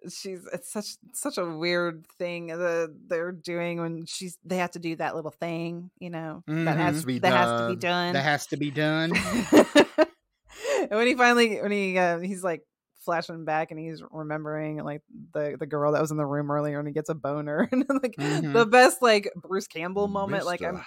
she's 0.07 0.47
it's 0.53 0.71
such 0.71 0.97
such 1.15 1.39
a 1.39 1.45
weird 1.47 2.05
thing 2.19 2.49
that 2.49 2.95
they're 3.09 3.33
doing 3.33 3.81
when 3.81 4.05
she's 4.05 4.37
they 4.45 4.59
have 4.59 4.73
to 4.73 4.79
do 4.79 4.95
that 4.97 5.17
little 5.17 5.31
thing, 5.31 5.91
you 5.99 6.11
know, 6.11 6.43
that 6.47 6.55
Mhm. 6.55 6.77
has 6.77 7.01
To 7.01 7.07
be 7.07 7.19
that 7.21 7.33
has 7.33 7.61
to 7.63 7.69
be 7.71 7.77
done. 7.77 7.79
done. 7.79 8.13
that 8.13 8.23
has 8.23 8.47
to 8.49 8.57
be 8.59 8.71
done. 8.71 9.13
and 9.97 10.91
when 10.91 11.07
he 11.07 11.15
finally 11.15 11.61
when 11.61 11.71
he 11.71 11.99
uh, 11.99 12.19
he's 12.19 12.45
like 12.45 12.63
flashing 13.05 13.45
back 13.45 13.71
and 13.71 13.79
he's 13.81 14.03
remembering 14.11 14.79
like 14.83 15.03
the 15.33 15.57
the 15.59 15.67
girl 15.67 15.93
that 15.93 16.01
was 16.01 16.11
in 16.11 16.17
the 16.17 16.27
room 16.27 16.51
earlier 16.51 16.79
and 16.79 16.89
he 16.89 16.95
gets 16.95 17.09
a 17.11 17.15
boner 17.15 17.69
and 17.73 17.85
like 18.03 18.15
Mhm. 18.19 18.53
the 18.53 18.67
best 18.67 19.03
like 19.03 19.31
Bruce 19.37 19.67
Campbell 19.67 20.09
moment 20.09 20.45
like 20.47 20.63
I'm 20.63 20.81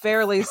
fairly 0.00 0.44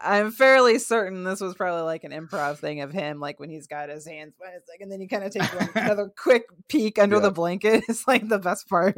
I'm 0.00 0.30
fairly 0.30 0.78
certain 0.78 1.24
this 1.24 1.40
was 1.40 1.54
probably 1.56 1.82
like 1.82 2.04
an 2.04 2.12
improv 2.12 2.58
thing 2.58 2.82
of 2.82 2.92
him, 2.92 3.18
like 3.18 3.40
when 3.40 3.50
he's 3.50 3.66
got 3.66 3.88
his 3.88 4.06
hands 4.06 4.32
by 4.38 4.46
his 4.52 4.62
leg, 4.68 4.80
and 4.80 4.92
then 4.92 5.00
he 5.00 5.08
kind 5.08 5.24
of 5.24 5.32
takes 5.32 5.52
one, 5.52 5.68
another 5.74 6.08
quick 6.16 6.44
peek 6.68 7.00
under 7.00 7.16
Yeah. 7.16 7.22
the 7.22 7.30
blanket. 7.32 7.82
It's 7.88 8.06
like 8.06 8.28
the 8.28 8.38
best 8.38 8.68
part. 8.68 8.96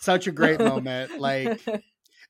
Such 0.00 0.26
a 0.26 0.32
great 0.32 0.58
moment. 0.60 1.18
Like 1.18 1.62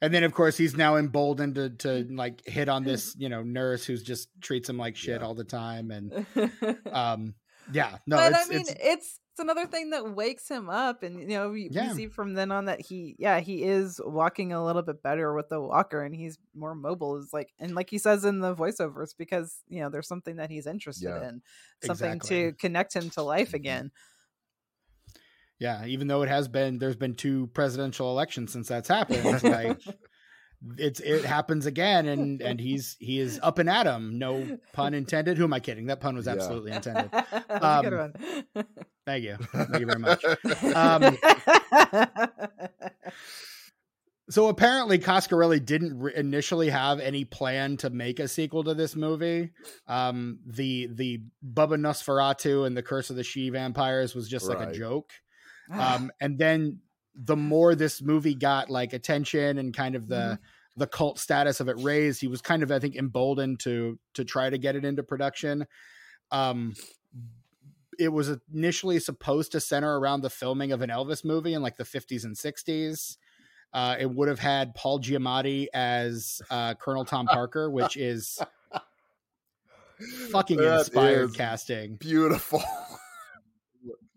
And 0.01 0.13
then, 0.15 0.23
of 0.25 0.33
course, 0.33 0.57
he's 0.57 0.77
now 0.77 0.97
emboldened 0.97 1.57
to, 1.57 1.71
to 1.71 2.07
like 2.11 2.47
hit 2.47 2.69
on 2.69 2.85
this, 2.85 3.15
you 3.19 3.29
know, 3.29 3.43
nurse 3.43 3.85
who's 3.85 4.03
just 4.05 4.29
treats 4.41 4.69
him 4.69 4.77
like 4.79 4.95
shit 4.97 5.21
Yeah. 5.21 5.27
all 5.27 5.35
the 5.35 5.43
time. 5.45 5.91
And 5.91 6.25
um, 6.93 7.35
yeah, 7.70 7.98
no, 8.06 8.16
but 8.16 8.32
it's, 8.32 8.47
I 8.47 8.48
mean, 8.48 8.60
it's 8.60 8.74
it's 8.80 9.20
it's 9.32 9.40
another 9.40 9.66
thing 9.66 9.90
that 9.90 10.14
wakes 10.14 10.48
him 10.48 10.68
up 10.68 11.02
and 11.02 11.20
you 11.20 11.28
know 11.28 11.48
we, 11.51 11.68
Yeah. 11.70 11.89
we 11.89 11.94
see 11.94 12.06
from 12.09 12.34
then 12.34 12.52
on 12.52 12.66
that 12.66 12.82
he 12.82 13.16
yeah 13.18 13.40
he 13.40 13.62
is 13.62 13.98
walking 14.05 14.52
a 14.52 14.62
little 14.62 14.82
bit 14.82 15.02
better 15.02 15.32
with 15.34 15.48
the 15.48 15.59
walker 15.59 16.02
and 16.02 16.14
he's 16.14 16.36
more 16.55 16.74
mobile 16.74 17.16
is 17.16 17.30
like 17.32 17.51
and 17.59 17.74
like 17.74 17.89
he 17.89 17.97
says 17.97 18.26
in 18.26 18.40
the 18.40 18.55
voiceovers 18.55 19.16
because 19.16 19.62
you 19.68 19.80
know 19.80 19.89
there's 19.89 20.06
something 20.09 20.36
that 20.36 20.51
he's 20.51 20.66
interested 20.66 21.09
Yeah. 21.09 21.28
in 21.28 21.43
something 21.82 22.12
Exactly. 22.12 22.51
to 22.51 22.52
connect 22.59 22.94
him 22.94 23.09
to 23.10 23.22
life 23.22 23.55
again 23.55 23.90
Yeah, 25.59 25.84
even 25.86 26.09
though 26.09 26.22
it 26.22 26.28
has 26.28 26.48
been 26.48 26.78
there's 26.78 26.97
been 26.97 27.14
two 27.14 27.47
presidential 27.48 28.10
elections 28.10 28.52
since 28.52 28.68
that's 28.68 28.89
happened, 28.97 29.43
like 29.44 29.80
it's 30.78 31.01
it 31.01 31.24
happens 31.24 31.66
again 31.66 32.06
and 32.06 32.40
and 32.40 32.60
he's 32.60 32.97
he 33.01 33.18
is 33.18 33.40
up 33.43 33.59
and 33.59 33.68
at 33.68 33.86
him 33.86 34.18
No 34.18 34.59
pun 34.72 34.94
intended. 34.94 35.36
Who 35.39 35.44
am 35.44 35.52
I 35.52 35.60
kidding? 35.60 35.86
That 35.86 36.01
pun 36.01 36.14
was 36.16 36.26
Yeah. 36.26 36.32
absolutely 36.32 36.72
intended. 36.78 37.10
That's 37.12 37.82
good 37.82 37.93
Um, 37.94 38.12
one. 38.55 38.64
Thank 39.05 39.24
you. 39.24 39.36
Thank 39.52 39.80
you 39.80 39.86
very 39.86 39.98
much. 39.98 40.24
Um, 40.74 41.16
So 44.30 44.47
apparently, 44.48 44.98
Coscarelli 44.98 45.62
didn't 45.62 45.98
re- 45.98 46.12
initially 46.14 46.70
have 46.70 47.01
any 47.01 47.24
plan 47.24 47.76
to 47.78 47.90
make 47.90 48.18
a 48.18 48.28
sequel 48.28 48.64
to 48.64 48.72
this 48.72 48.94
movie. 48.97 49.51
Um, 49.89 50.39
the 50.47 50.89
the 50.90 51.20
Bubba 51.44 51.74
Nosferatu 51.78 52.64
and 52.66 52.74
the 52.76 52.82
Curse 52.84 53.10
of 53.10 53.16
the 53.16 53.24
She 53.24 53.51
Vampires 53.51 54.14
was 54.14 54.28
just 54.28 54.48
like 54.48 54.60
a 54.66 54.72
joke. 54.72 55.10
Um, 55.70 56.10
and 56.20 56.39
then 56.39 56.78
the 57.14 57.36
more 57.36 57.74
this 57.74 58.01
movie 58.01 58.34
got 58.34 58.70
like 58.70 58.93
attention 58.93 59.59
and 59.59 59.74
kind 59.74 59.94
of 59.94 60.09
the 60.09 60.39
the 60.76 60.86
cult 60.86 61.18
status 61.18 61.60
of 61.60 61.68
it 61.68 61.76
raised, 61.78 62.20
he 62.20 62.28
was 62.28 62.40
kind 62.40 62.62
of 62.62 62.70
I 62.70 62.78
think 62.78 62.97
emboldened 62.97 63.60
to 63.60 63.98
to 64.14 64.24
try 64.24 64.48
to 64.48 64.59
get 64.59 64.76
it 64.76 64.84
into 64.84 65.02
production. 65.02 65.66
Um, 66.30 66.74
it 67.98 68.09
was 68.09 68.30
initially 68.52 68.98
supposed 68.98 69.52
to 69.52 69.60
center 69.60 69.98
around 69.98 70.22
the 70.22 70.30
filming 70.30 70.72
of 70.72 70.80
an 70.80 70.90
Elvis 70.90 71.24
movie 71.24 71.52
in 71.55 71.62
like 71.62 71.76
the 71.76 71.84
50s 71.84 72.24
and 72.24 72.34
60s. 72.34 73.18
Uh, 73.74 73.97
it 73.98 74.10
would 74.10 74.28
have 74.28 74.39
had 74.39 74.74
Paul 74.74 74.98
Giamatti 75.01 75.66
as 75.72 76.40
uh, 76.51 76.74
Colonel 76.74 77.05
Tom 77.05 77.26
Parker, 77.26 77.70
which 77.70 77.97
is 77.97 78.39
fucking 80.30 80.59
That 80.59 80.80
inspired 80.80 81.30
is 81.30 81.36
casting. 81.36 81.97
Beautiful. 81.97 82.62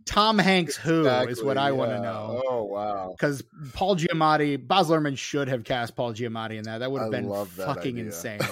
Tom 0.06 0.38
Hanks, 0.38 0.76
who 0.76 1.02
is 1.02 1.07
Exactly, 1.07 1.45
what 1.45 1.57
I 1.57 1.72
want 1.72 1.91
to 1.91 1.99
know. 1.99 2.41
Oh 2.48 2.64
wow. 2.64 3.15
Because 3.18 3.44
Paul 3.73 3.95
Giamatti, 3.95 4.56
Baz 4.65 4.88
Luhrmann 4.88 5.18
should 5.18 5.48
have 5.48 5.64
cast 5.64 5.95
Paul 5.95 6.14
Giamatti 6.14 6.57
in 6.57 6.64
that. 6.64 6.80
That 6.80 6.91
would 6.91 7.02
have 7.02 7.14
I 7.14 7.22
been 7.22 7.45
fucking 7.45 7.95
idea. 7.95 8.06
insane. 8.06 8.40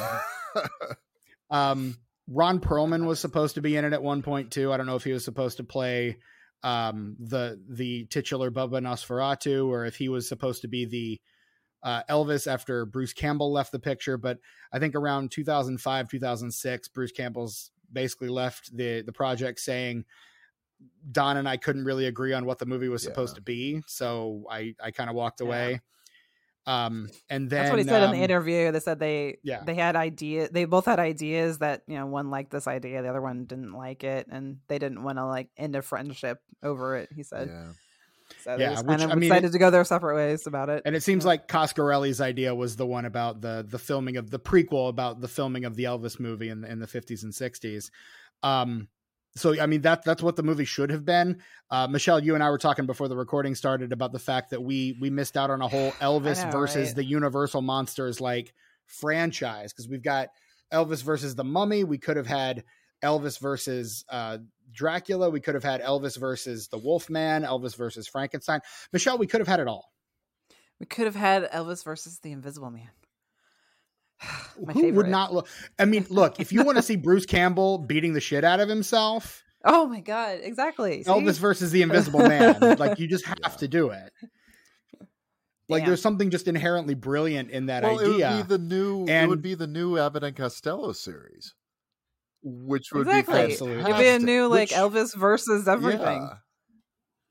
Um, 1.49 1.97
Ron 2.27 2.59
Perlman 2.59 3.05
was 3.05 3.19
supposed 3.19 3.55
to 3.55 3.61
be 3.61 3.77
in 3.77 3.85
it 3.85 3.93
at 3.93 4.01
one 4.01 4.23
point 4.23 4.49
too. 4.49 4.73
I 4.73 4.77
don't 4.77 4.88
know 4.88 4.95
if 4.95 5.03
he 5.03 5.11
was 5.11 5.23
supposed 5.23 5.57
to 5.57 5.63
play 5.63 6.17
um, 6.63 7.15
the 7.19 7.61
the 7.69 8.05
titular 8.05 8.49
Bubba 8.49 8.81
Nosferatu 8.81 9.67
or 9.67 9.85
if 9.85 9.95
he 9.95 10.09
was 10.09 10.27
supposed 10.27 10.63
to 10.63 10.67
be 10.67 10.85
the 10.85 11.21
uh, 11.84 12.01
Elvis 12.09 12.51
after 12.51 12.85
Bruce 12.88 13.13
Campbell 13.13 13.51
left 13.51 13.71
the 13.71 13.77
picture. 13.77 14.17
But 14.17 14.39
I 14.71 14.80
think 14.80 14.95
around 14.95 15.30
2005 15.31 16.09
2006, 16.09 16.88
Bruce 16.88 17.11
Campbell's 17.11 17.69
basically 17.91 18.30
left 18.30 18.75
the 18.75 19.03
the 19.03 19.13
project 19.13 19.59
saying. 19.59 20.05
Don 21.11 21.38
and 21.38 21.47
I 21.49 21.57
couldn't 21.57 21.84
really 21.85 22.05
agree 22.05 22.34
on 22.34 22.45
what 22.45 22.60
the 22.60 22.65
movie 22.65 22.88
was 22.89 23.03
supposed 23.03 23.35
to 23.35 23.41
be, 23.41 23.81
so 23.88 24.45
I 24.49 24.76
I 24.81 24.91
kind 24.91 25.10
of 25.10 25.15
walked 25.15 25.41
Yeah. 25.41 25.47
away. 25.47 25.81
Um, 26.65 27.10
and 27.30 27.49
then 27.49 27.60
That's 27.64 27.69
what 27.72 27.80
he 27.80 27.85
said 27.85 28.03
in 28.03 28.10
um, 28.11 28.15
the 28.15 28.23
interview. 28.23 28.72
They 28.72 28.80
said 28.80 28.97
they 28.97 29.38
yeah. 29.43 29.64
they 29.65 29.76
had 29.76 29.97
idea 29.97 30.47
they 30.49 30.64
both 30.64 30.85
had 30.85 30.97
ideas 30.97 31.57
that 31.57 31.81
you 31.88 31.95
know 31.97 32.05
one 32.05 32.30
liked 32.30 32.51
this 32.51 32.68
idea, 32.68 33.01
the 33.01 33.10
other 33.10 33.22
one 33.22 33.43
didn't 33.45 33.73
like 33.73 34.05
it, 34.05 34.27
and 34.31 34.60
they 34.69 34.80
didn't 34.80 35.03
want 35.03 35.18
to 35.18 35.26
like 35.26 35.49
end 35.57 35.76
a 35.76 35.81
friendship 35.81 36.39
over 36.64 36.95
it. 36.95 37.10
He 37.14 37.23
said, 37.23 37.49
yeah. 37.49 37.72
so 38.45 38.55
Yeah, 38.55 38.69
just 38.69 38.85
which, 38.85 38.97
kind 38.99 39.01
of 39.03 39.11
I 39.11 39.15
mean, 39.15 39.30
decided 39.30 39.49
it- 39.49 39.51
to 39.51 39.60
go 39.60 39.72
their 39.72 39.84
separate 39.84 40.15
ways 40.15 40.47
about 40.47 40.69
it. 40.69 40.84
And 40.85 40.95
it 40.95 41.03
seems 41.03 41.26
Yeah. 41.26 41.31
like 41.31 41.49
Coscarelli's 41.49 42.22
idea 42.22 42.55
was 42.55 42.77
the 42.77 42.88
one 42.88 43.03
about 43.03 43.41
the 43.41 43.65
the 43.68 43.77
filming 43.80 44.15
of 44.15 44.30
the 44.30 44.39
prequel 44.39 44.88
about 44.88 45.19
the 45.19 45.27
filming 45.27 45.65
of 45.65 45.76
the 45.76 45.84
Elvis 45.84 46.18
movie 46.18 46.47
in 46.47 46.61
the, 46.61 46.72
in 46.72 46.80
the 46.80 46.88
50s 46.88 47.23
and 47.23 47.34
60s. 47.34 47.89
Um, 48.41 48.88
so 49.35 49.60
I 49.60 49.65
mean 49.65 49.81
that 49.81 50.03
that's 50.03 50.22
what 50.22 50.35
the 50.35 50.43
movie 50.43 50.65
should 50.65 50.91
have 50.91 51.05
been. 51.05 51.41
Uh, 51.72 51.88
Michele, 51.88 52.23
you 52.23 52.35
and 52.35 52.43
I 52.43 52.49
were 52.49 52.57
talking 52.57 52.85
before 52.85 53.07
the 53.07 53.15
recording 53.18 53.55
started 53.55 53.91
about 53.91 54.11
the 54.11 54.19
fact 54.19 54.51
that 54.51 54.61
we 54.61 54.97
we 55.01 55.10
missed 55.10 55.38
out 55.38 55.49
on 55.49 55.61
a 55.61 55.68
whole 55.68 55.91
Elvis 56.01 56.43
know, 56.45 56.51
versus 56.51 56.89
right? 56.89 56.95
the 56.95 57.03
Universal 57.03 57.61
Monsters 57.61 58.22
like 58.22 58.53
franchise 58.85 59.73
because 59.73 59.88
we've 59.89 60.03
got 60.03 60.30
Elvis 60.72 61.03
versus 61.03 61.35
the 61.35 61.43
Mummy. 61.43 61.84
We 61.84 61.97
could 61.97 62.18
have 62.18 62.27
had 62.27 62.64
Elvis 63.03 63.39
versus 63.39 64.05
uh, 64.10 64.38
Dracula. 64.72 65.30
We 65.30 65.41
could 65.41 65.55
have 65.55 65.64
had 65.64 65.81
Elvis 65.81 66.18
versus 66.19 66.68
the 66.68 66.77
Wolfman. 66.77 67.43
Elvis 67.43 67.76
versus 67.76 68.07
Frankenstein. 68.07 68.61
Michele, 68.91 69.18
we 69.18 69.27
could 69.27 69.41
have 69.41 69.47
had 69.47 69.60
it 69.60 69.68
all. 69.68 69.91
we 70.80 70.85
could 70.85 71.05
have 71.05 71.15
had 71.15 71.49
Elvis 71.51 71.84
versus 71.84 72.19
the 72.19 72.31
Invisible 72.31 72.72
Man. 72.72 72.89
My 74.65 74.73
Who 74.73 74.81
favorite. 74.81 74.97
would 74.97 75.07
not 75.09 75.33
look? 75.33 75.47
I 75.79 75.85
mean, 75.85 76.05
look, 76.09 76.39
if 76.39 76.51
you 76.51 76.63
want 76.63 76.77
to 76.77 76.81
see 76.83 76.95
Bruce 76.97 77.25
Campbell 77.25 77.77
beating 77.79 78.13
the 78.13 78.21
shit 78.21 78.43
out 78.43 78.59
of 78.59 78.69
himself, 78.69 79.43
Oh 79.65 79.87
my 79.87 80.01
god! 80.01 80.39
Exactly. 80.43 81.03
See? 81.03 81.09
Elvis 81.09 81.39
versus 81.39 81.71
the 81.71 81.81
Invisible 81.81 82.19
Man, 82.27 82.59
like 82.79 82.99
you 82.99 83.07
just 83.07 83.25
have 83.25 83.37
Yeah. 83.41 83.47
to 83.49 83.67
do 83.67 83.89
it. 83.89 84.11
Like 85.69 85.81
Damn. 85.83 85.87
there's 85.89 86.01
something 86.01 86.29
just 86.29 86.47
inherently 86.47 86.93
brilliant 86.93 87.49
in 87.49 87.67
that 87.67 87.83
well, 87.83 87.99
idea. 87.99 88.29
it 88.29 88.37
would 88.37 88.47
be 88.47 88.47
the 88.49 88.57
new. 88.57 89.03
it 89.05 89.09
And- 89.09 89.29
would 89.29 89.41
be 89.41 89.55
the 89.55 89.67
new 89.67 89.97
Abbott 89.97 90.23
and 90.23 90.35
Costello 90.35 90.91
series, 90.91 91.55
which 92.43 92.91
would 92.91 93.07
exactly. 93.07 93.33
be 93.33 93.51
Absolutely. 93.53 93.79
It'd 93.83 93.85
be 93.85 93.91
a 93.91 93.95
fantastic, 93.95 94.25
new 94.25 94.47
like 94.47 94.69
which- 94.69 94.77
Elvis 94.77 95.15
versus 95.15 95.67
everything. 95.67 96.21
Yeah. 96.21 96.37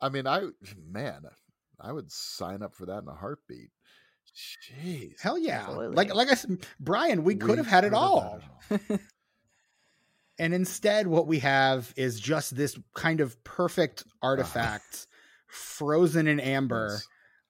I 0.01 0.09
mean, 0.09 0.27
I 0.27 0.47
man, 0.91 1.23
I 1.81 1.93
would 1.93 2.11
sign 2.11 2.63
up 2.63 2.75
for 2.75 2.87
that 2.87 3.03
in 3.03 3.09
a 3.09 3.15
heartbeat. 3.15 3.71
Jeez. 4.35 5.21
Hell 5.21 5.39
yeah! 5.39 5.61
Absolutely. 5.61 5.97
Like 5.97 6.15
like 6.15 6.31
I 6.31 6.35
said, 6.35 6.67
Brian, 6.81 7.25
we, 7.25 7.35
could 7.35 7.59
have 7.59 7.67
had 7.67 7.85
it 7.85 7.89
could 7.89 7.95
have 7.95 8.03
all. 8.03 8.41
had 8.71 8.81
it 8.81 8.87
all. 8.91 8.99
And 10.39 10.55
instead, 10.55 11.07
what 11.07 11.27
we 11.27 11.41
have 11.41 11.93
is 11.97 12.19
just 12.19 12.57
this 12.57 12.79
kind 12.95 13.21
of 13.21 13.43
perfect 13.45 14.05
artifact, 14.23 15.07
frozen 15.47 16.27
in 16.27 16.41
amber, 16.41 16.99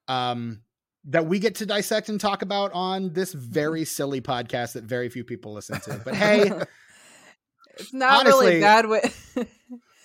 um, 0.09 0.63
that 1.05 1.27
we 1.27 1.39
get 1.39 1.57
to 1.57 1.67
dissect 1.67 2.09
and 2.09 2.21
talk 2.21 2.43
about 2.43 2.73
on 2.75 3.13
this 3.13 3.33
very 3.33 3.85
silly 3.85 4.21
podcast 4.21 4.75
that 4.75 4.85
very 4.85 5.09
few 5.09 5.25
people 5.25 5.55
listen 5.55 5.81
to. 5.81 6.03
But 6.05 6.15
hey, 6.15 6.51
it's 7.79 7.95
not 7.95 8.27
really 8.27 8.61
bad 8.61 8.87
way. 8.87 9.11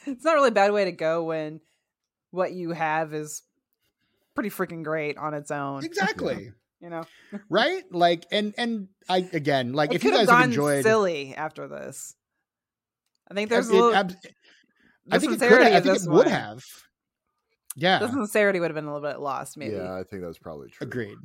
it's 0.05 0.23
not 0.23 0.35
really 0.35 0.49
a 0.49 0.53
bad 0.53 0.71
way 0.71 0.85
to 0.85 0.91
go 0.91 1.23
when 1.23 1.59
what 2.31 2.53
you 2.53 2.71
have 2.71 3.13
is 3.13 3.43
pretty 4.33 4.49
freaking 4.49 4.83
great 4.83 5.17
on 5.17 5.33
its 5.33 5.51
own. 5.51 5.83
exactly. 5.83 6.51
You 6.79 6.89
know, 6.89 7.05
Right? 7.49 7.83
Like, 7.91 8.25
and 8.31 8.53
and 8.57 8.87
I 9.09 9.27
again, 9.33 9.73
like, 9.73 9.91
it 9.91 9.95
if 9.95 10.03
you 10.03 10.11
guys 10.11 10.29
have 10.29 10.37
have 10.37 10.45
enjoyed, 10.49 10.83
silly 10.83 11.33
after 11.35 11.67
this. 11.67 12.15
I 13.29 13.33
think 13.33 13.49
there's 13.49 13.67
it- 13.69 13.73
a 13.73 13.75
little. 13.75 13.95
ab- 13.95 14.13
I 15.11 15.19
think 15.19 15.33
it 15.33 15.39
could. 15.39 15.39
sincerity 15.39 15.65
I 15.75 15.81
think 15.81 15.85
it 15.85 15.93
this 15.99 16.07
would 16.07 16.15
one- 16.25 16.27
have. 16.27 16.63
Yeah, 17.79 17.99
The 17.99 18.09
sincerity 18.09 18.59
would 18.59 18.71
have 18.71 18.75
been 18.75 18.85
a 18.85 18.93
little 18.93 19.07
bit 19.07 19.19
lost, 19.19 19.55
maybe. 19.55 19.75
Yeah, 19.75 19.93
I 19.95 20.03
think 20.03 20.23
that's 20.23 20.39
probably 20.39 20.69
true. 20.69 20.85
agreed. 20.87 21.17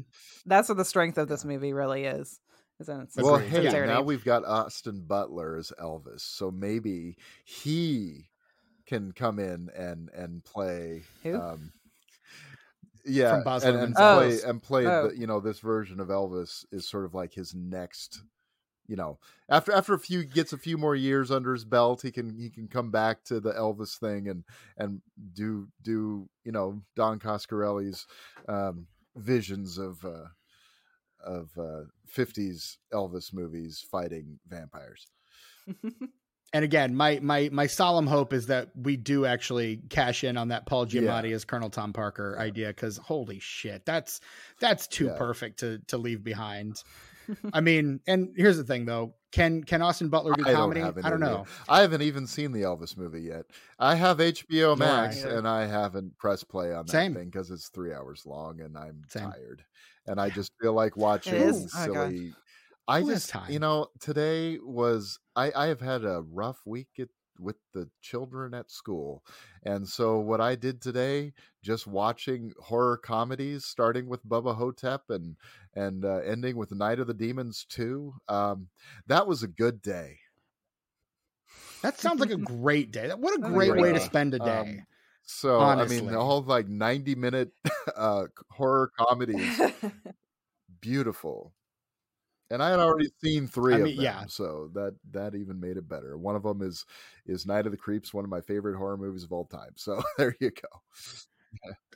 That's 0.45 0.69
what 0.69 0.77
the 0.77 0.85
strength 0.85 1.17
of 1.17 1.27
this 1.29 1.45
movie 1.47 1.73
really 1.73 2.05
is. 2.05 2.41
Is 2.79 2.89
in 2.91 3.07
Well, 3.19 3.37
hey, 3.39 3.63
sincerity. 3.63 3.93
now 3.93 4.03
we've 4.03 4.25
got 4.25 4.45
Austin 4.45 5.05
Butler 5.07 5.57
as 5.57 5.73
Elvis, 5.81 6.21
so 6.21 6.51
maybe 6.51 7.17
he 7.45 8.29
can 8.87 9.13
come 9.13 9.39
in 9.39 9.71
and 9.77 10.11
and 10.15 10.43
play. 10.45 11.05
Who? 11.23 11.41
Um, 11.41 11.73
yeah, 13.05 13.43
From 13.43 13.53
and, 13.63 13.77
and 13.85 13.95
Oh. 13.99 14.17
play 14.17 14.41
and 14.43 14.63
play 14.63 14.85
Oh. 14.87 15.09
the 15.09 15.17
you 15.19 15.27
know 15.27 15.41
this 15.41 15.61
version 15.61 16.01
of 16.01 16.09
Elvis 16.09 16.65
is 16.73 16.89
sort 16.89 17.05
of 17.05 17.15
like 17.15 17.35
his 17.35 17.55
next. 17.55 18.23
You 18.89 18.97
know, 18.97 19.21
after 19.49 19.73
after 19.73 19.95
a 19.95 19.99
few 19.99 20.25
gets 20.25 20.53
a 20.53 20.59
few 20.59 20.77
more 20.77 20.97
years 20.97 21.31
under 21.31 21.53
his 21.53 21.65
belt, 21.65 22.03
he 22.03 22.11
can 22.11 22.37
he 22.37 22.51
can 22.51 22.67
come 22.69 22.91
back 22.91 23.23
to 23.25 23.39
the 23.41 23.53
Elvis 23.53 23.97
thing 23.99 24.29
and 24.29 24.45
and 24.77 25.01
do 25.35 25.69
do 25.83 26.29
you 26.45 26.53
know 26.53 26.83
Don 26.97 27.19
Coscarelli's 27.21 28.07
um, 28.49 28.89
visions 29.17 29.79
of 29.79 30.05
uh, 30.05 30.27
of 31.25 31.51
uh, 31.57 31.85
50s 32.13 32.79
Elvis 32.93 33.33
movies 33.33 33.85
fighting 33.89 34.41
vampires. 34.49 35.07
And 36.55 36.65
again, 36.65 36.95
my 36.95 37.19
my 37.23 37.49
my 37.51 37.67
solemn 37.67 38.07
hope 38.07 38.33
is 38.35 38.47
that 38.47 38.69
we 38.77 38.97
do 38.97 39.25
actually 39.25 39.79
cash 39.89 40.23
in 40.23 40.37
on 40.37 40.49
that 40.49 40.67
Paul 40.67 40.87
Giamatti 40.87 41.33
as 41.35 41.45
Colonel 41.47 41.71
Tom 41.71 41.93
Parker 41.95 42.37
idea 42.39 42.69
because 42.69 42.99
holy 42.99 43.39
shit, 43.39 43.87
that's 43.87 44.21
that's 44.61 44.87
too 44.87 45.07
Yeah. 45.07 45.17
perfect 45.17 45.61
to 45.61 45.79
to 45.89 45.97
leave 45.97 46.23
behind. 46.23 46.77
I 47.55 47.61
mean, 47.63 48.01
and 48.07 48.35
here's 48.37 48.59
the 48.59 48.65
thing 48.65 48.85
though: 48.85 49.15
can 49.31 49.65
can 49.65 49.81
Austin 49.81 50.09
Butler 50.11 50.35
do 50.35 50.45
I 50.45 50.53
don't 50.53 50.59
comedy? 50.59 50.81
I 50.83 51.09
don't 51.09 51.23
any 51.23 51.31
know. 51.31 51.47
I 51.69 51.81
haven't 51.81 52.03
even 52.03 52.27
seen 52.27 52.53
the 52.53 52.63
Elvis 52.63 52.99
movie 52.99 53.23
yet. 53.23 53.47
I 53.79 53.95
have 53.95 54.19
HBO 54.19 54.77
Nor 54.77 54.89
I. 54.89 55.03
Max 55.03 55.25
and 55.25 55.49
I 55.49 55.67
haven't 55.67 56.19
pressed 56.19 56.49
play 56.51 56.75
on 56.75 56.85
that 56.87 56.93
Same. 56.93 57.15
thing 57.15 57.27
because 57.31 57.51
it's 57.51 57.69
three 57.69 57.95
hours 57.95 58.27
long 58.27 58.61
and 58.61 58.77
I'm 58.77 59.05
Same. 59.09 59.31
tired. 59.31 59.65
And 60.07 60.21
I 60.21 60.31
just 60.31 60.51
feel 60.61 60.73
like 60.73 60.97
watching 60.97 61.35
is? 61.35 61.73
Oh, 61.75 61.85
silly. 61.85 62.33
I 62.93 63.03
just, 63.03 63.29
time? 63.31 63.53
you 63.53 63.59
know, 63.59 63.89
today 64.01 64.59
was 64.59 65.19
I. 65.35 65.53
I 65.53 65.67
have 65.67 65.81
had 65.81 66.05
a 66.05 66.23
rough 66.23 66.61
week 66.67 66.89
at 66.99 67.09
with 67.39 67.57
the 67.73 67.91
children 68.01 68.55
at 68.55 68.71
school. 68.71 69.25
And 69.65 69.89
so 69.89 70.19
what 70.21 70.41
I 70.41 70.55
did 70.55 70.81
today, 70.81 71.33
just 71.63 71.87
watching 71.87 72.53
horror 72.61 72.99
comedies, 72.99 73.65
starting 73.65 74.07
with 74.09 74.25
Bubba 74.27 74.55
Ho-Tep 74.55 75.11
and 75.11 75.37
and 75.75 76.05
uh, 76.05 76.19
ending 76.19 76.57
with 76.57 76.73
Night 76.73 76.99
of 77.01 77.07
the 77.07 77.15
Demons 77.15 77.65
2, 77.69 78.15
um, 78.29 78.69
that 79.07 79.27
was 79.27 79.43
a 79.43 79.49
good 79.49 79.81
day. 79.83 80.19
That 81.83 81.99
sounds 81.99 82.21
like 82.21 82.31
a 82.31 82.37
great 82.39 82.93
day. 82.93 83.09
What 83.13 83.35
a 83.39 83.43
great 83.43 83.69
great 83.69 83.81
way 83.81 83.93
to 83.93 84.01
spend 84.01 84.35
a 84.35 84.43
Um, 84.43 84.67
day. 84.67 84.85
So 85.25 85.61
I 85.61 85.85
mean, 85.87 86.13
all 86.15 86.43
like 86.43 86.69
ninety 86.69 87.15
minute 87.15 87.53
uh, 87.97 88.27
horror 88.51 88.91
comedies, 88.99 89.59
beautiful. 90.81 91.55
And 92.53 92.63
I 92.63 92.71
had 92.71 92.81
already 92.81 93.09
seen 93.23 93.47
three 93.47 93.75
I 93.75 93.79
of 93.79 93.85
them, 93.85 93.95
yeah. 93.99 94.25
so 94.29 94.71
that 94.75 94.95
that 95.13 95.35
even 95.35 95.59
made 95.59 95.79
it 95.79 95.89
better. 95.89 96.19
One 96.19 96.37
of 96.37 96.43
them 96.43 96.61
is 96.61 96.85
is 97.27 97.47
Night 97.47 97.65
of 97.65 97.73
the 97.73 97.79
Creeps, 97.79 98.13
one 98.13 98.25
of 98.25 98.31
my 98.31 98.43
favorite 98.43 98.77
horror 98.77 98.99
movies 98.99 99.25
of 99.25 99.33
all 99.33 99.47
time. 99.47 99.73
So 99.77 100.03
there 100.19 100.37
you 100.39 100.51
go. 100.51 100.69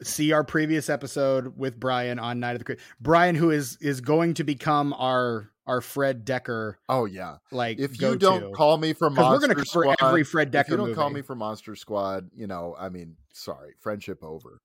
see 0.02 0.32
our 0.32 0.44
previous 0.44 0.88
episode 0.88 1.58
with 1.58 1.78
Brian 1.78 2.18
on 2.18 2.40
Night 2.40 2.52
of 2.52 2.58
the 2.60 2.64
Creeps. 2.64 2.82
Brian, 3.00 3.34
who 3.34 3.50
is 3.50 3.76
is 3.82 4.00
going 4.00 4.32
to 4.34 4.44
become 4.44 4.94
our 4.94 5.50
our 5.66 5.80
Fred 5.80 6.24
Dekker 6.24 6.76
Oh 6.88 7.04
yeah. 7.04 7.36
like 7.50 7.78
If 7.78 8.00
you 8.00 8.16
don't 8.16 8.54
call 8.54 8.78
me 8.78 8.92
for 8.92 9.10
because 9.10 9.30
we're 9.30 9.46
going 9.46 9.50
to 9.50 9.54
cover 9.56 9.94
Squad, 9.94 9.96
every 10.00 10.24
Fred 10.24 10.54
if 10.54 10.66
Dekker 10.66 10.70
you 10.70 10.76
don't 10.78 10.86
movie. 10.86 10.96
call 10.96 11.10
me 11.10 11.22
for 11.22 11.34
Monster 11.34 11.76
Squad, 11.76 12.30
you 12.34 12.46
know, 12.46 12.74
I 12.78 12.88
mean, 12.88 13.16
sorry, 13.32 13.74
friendship 13.80 14.22
over. 14.22 14.62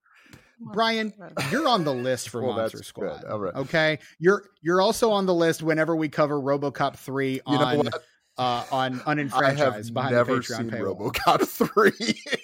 Brian, 0.73 1.13
you're 1.51 1.67
on 1.67 1.83
the 1.83 1.93
list 1.93 2.29
for 2.29 2.41
Well, 2.41 2.53
Monster 2.55 2.83
Squad. 2.83 3.21
good. 3.21 3.29
All 3.29 3.39
right. 3.39 3.55
Okay, 3.55 3.99
you're 4.19 4.43
you're 4.61 4.81
also 4.81 5.11
on 5.11 5.25
the 5.25 5.33
list 5.33 5.63
whenever 5.63 5.95
we 5.95 6.07
cover 6.09 6.39
RoboCop 6.39 6.95
three 6.97 7.41
You 7.47 7.57
know 7.57 7.63
on 7.65 7.77
what? 7.77 7.93
uh, 8.37 8.63
on 8.71 9.01
I 9.05 9.11
unenfranchised 9.11 9.59
have 9.87 9.93
behind 9.93 10.15
never 10.15 10.35
the 10.35 10.41
Patreon 10.41 10.57
seen 10.57 10.69
paywall. 10.71 11.11
RoboCop 11.13 11.47
three. 11.47 12.15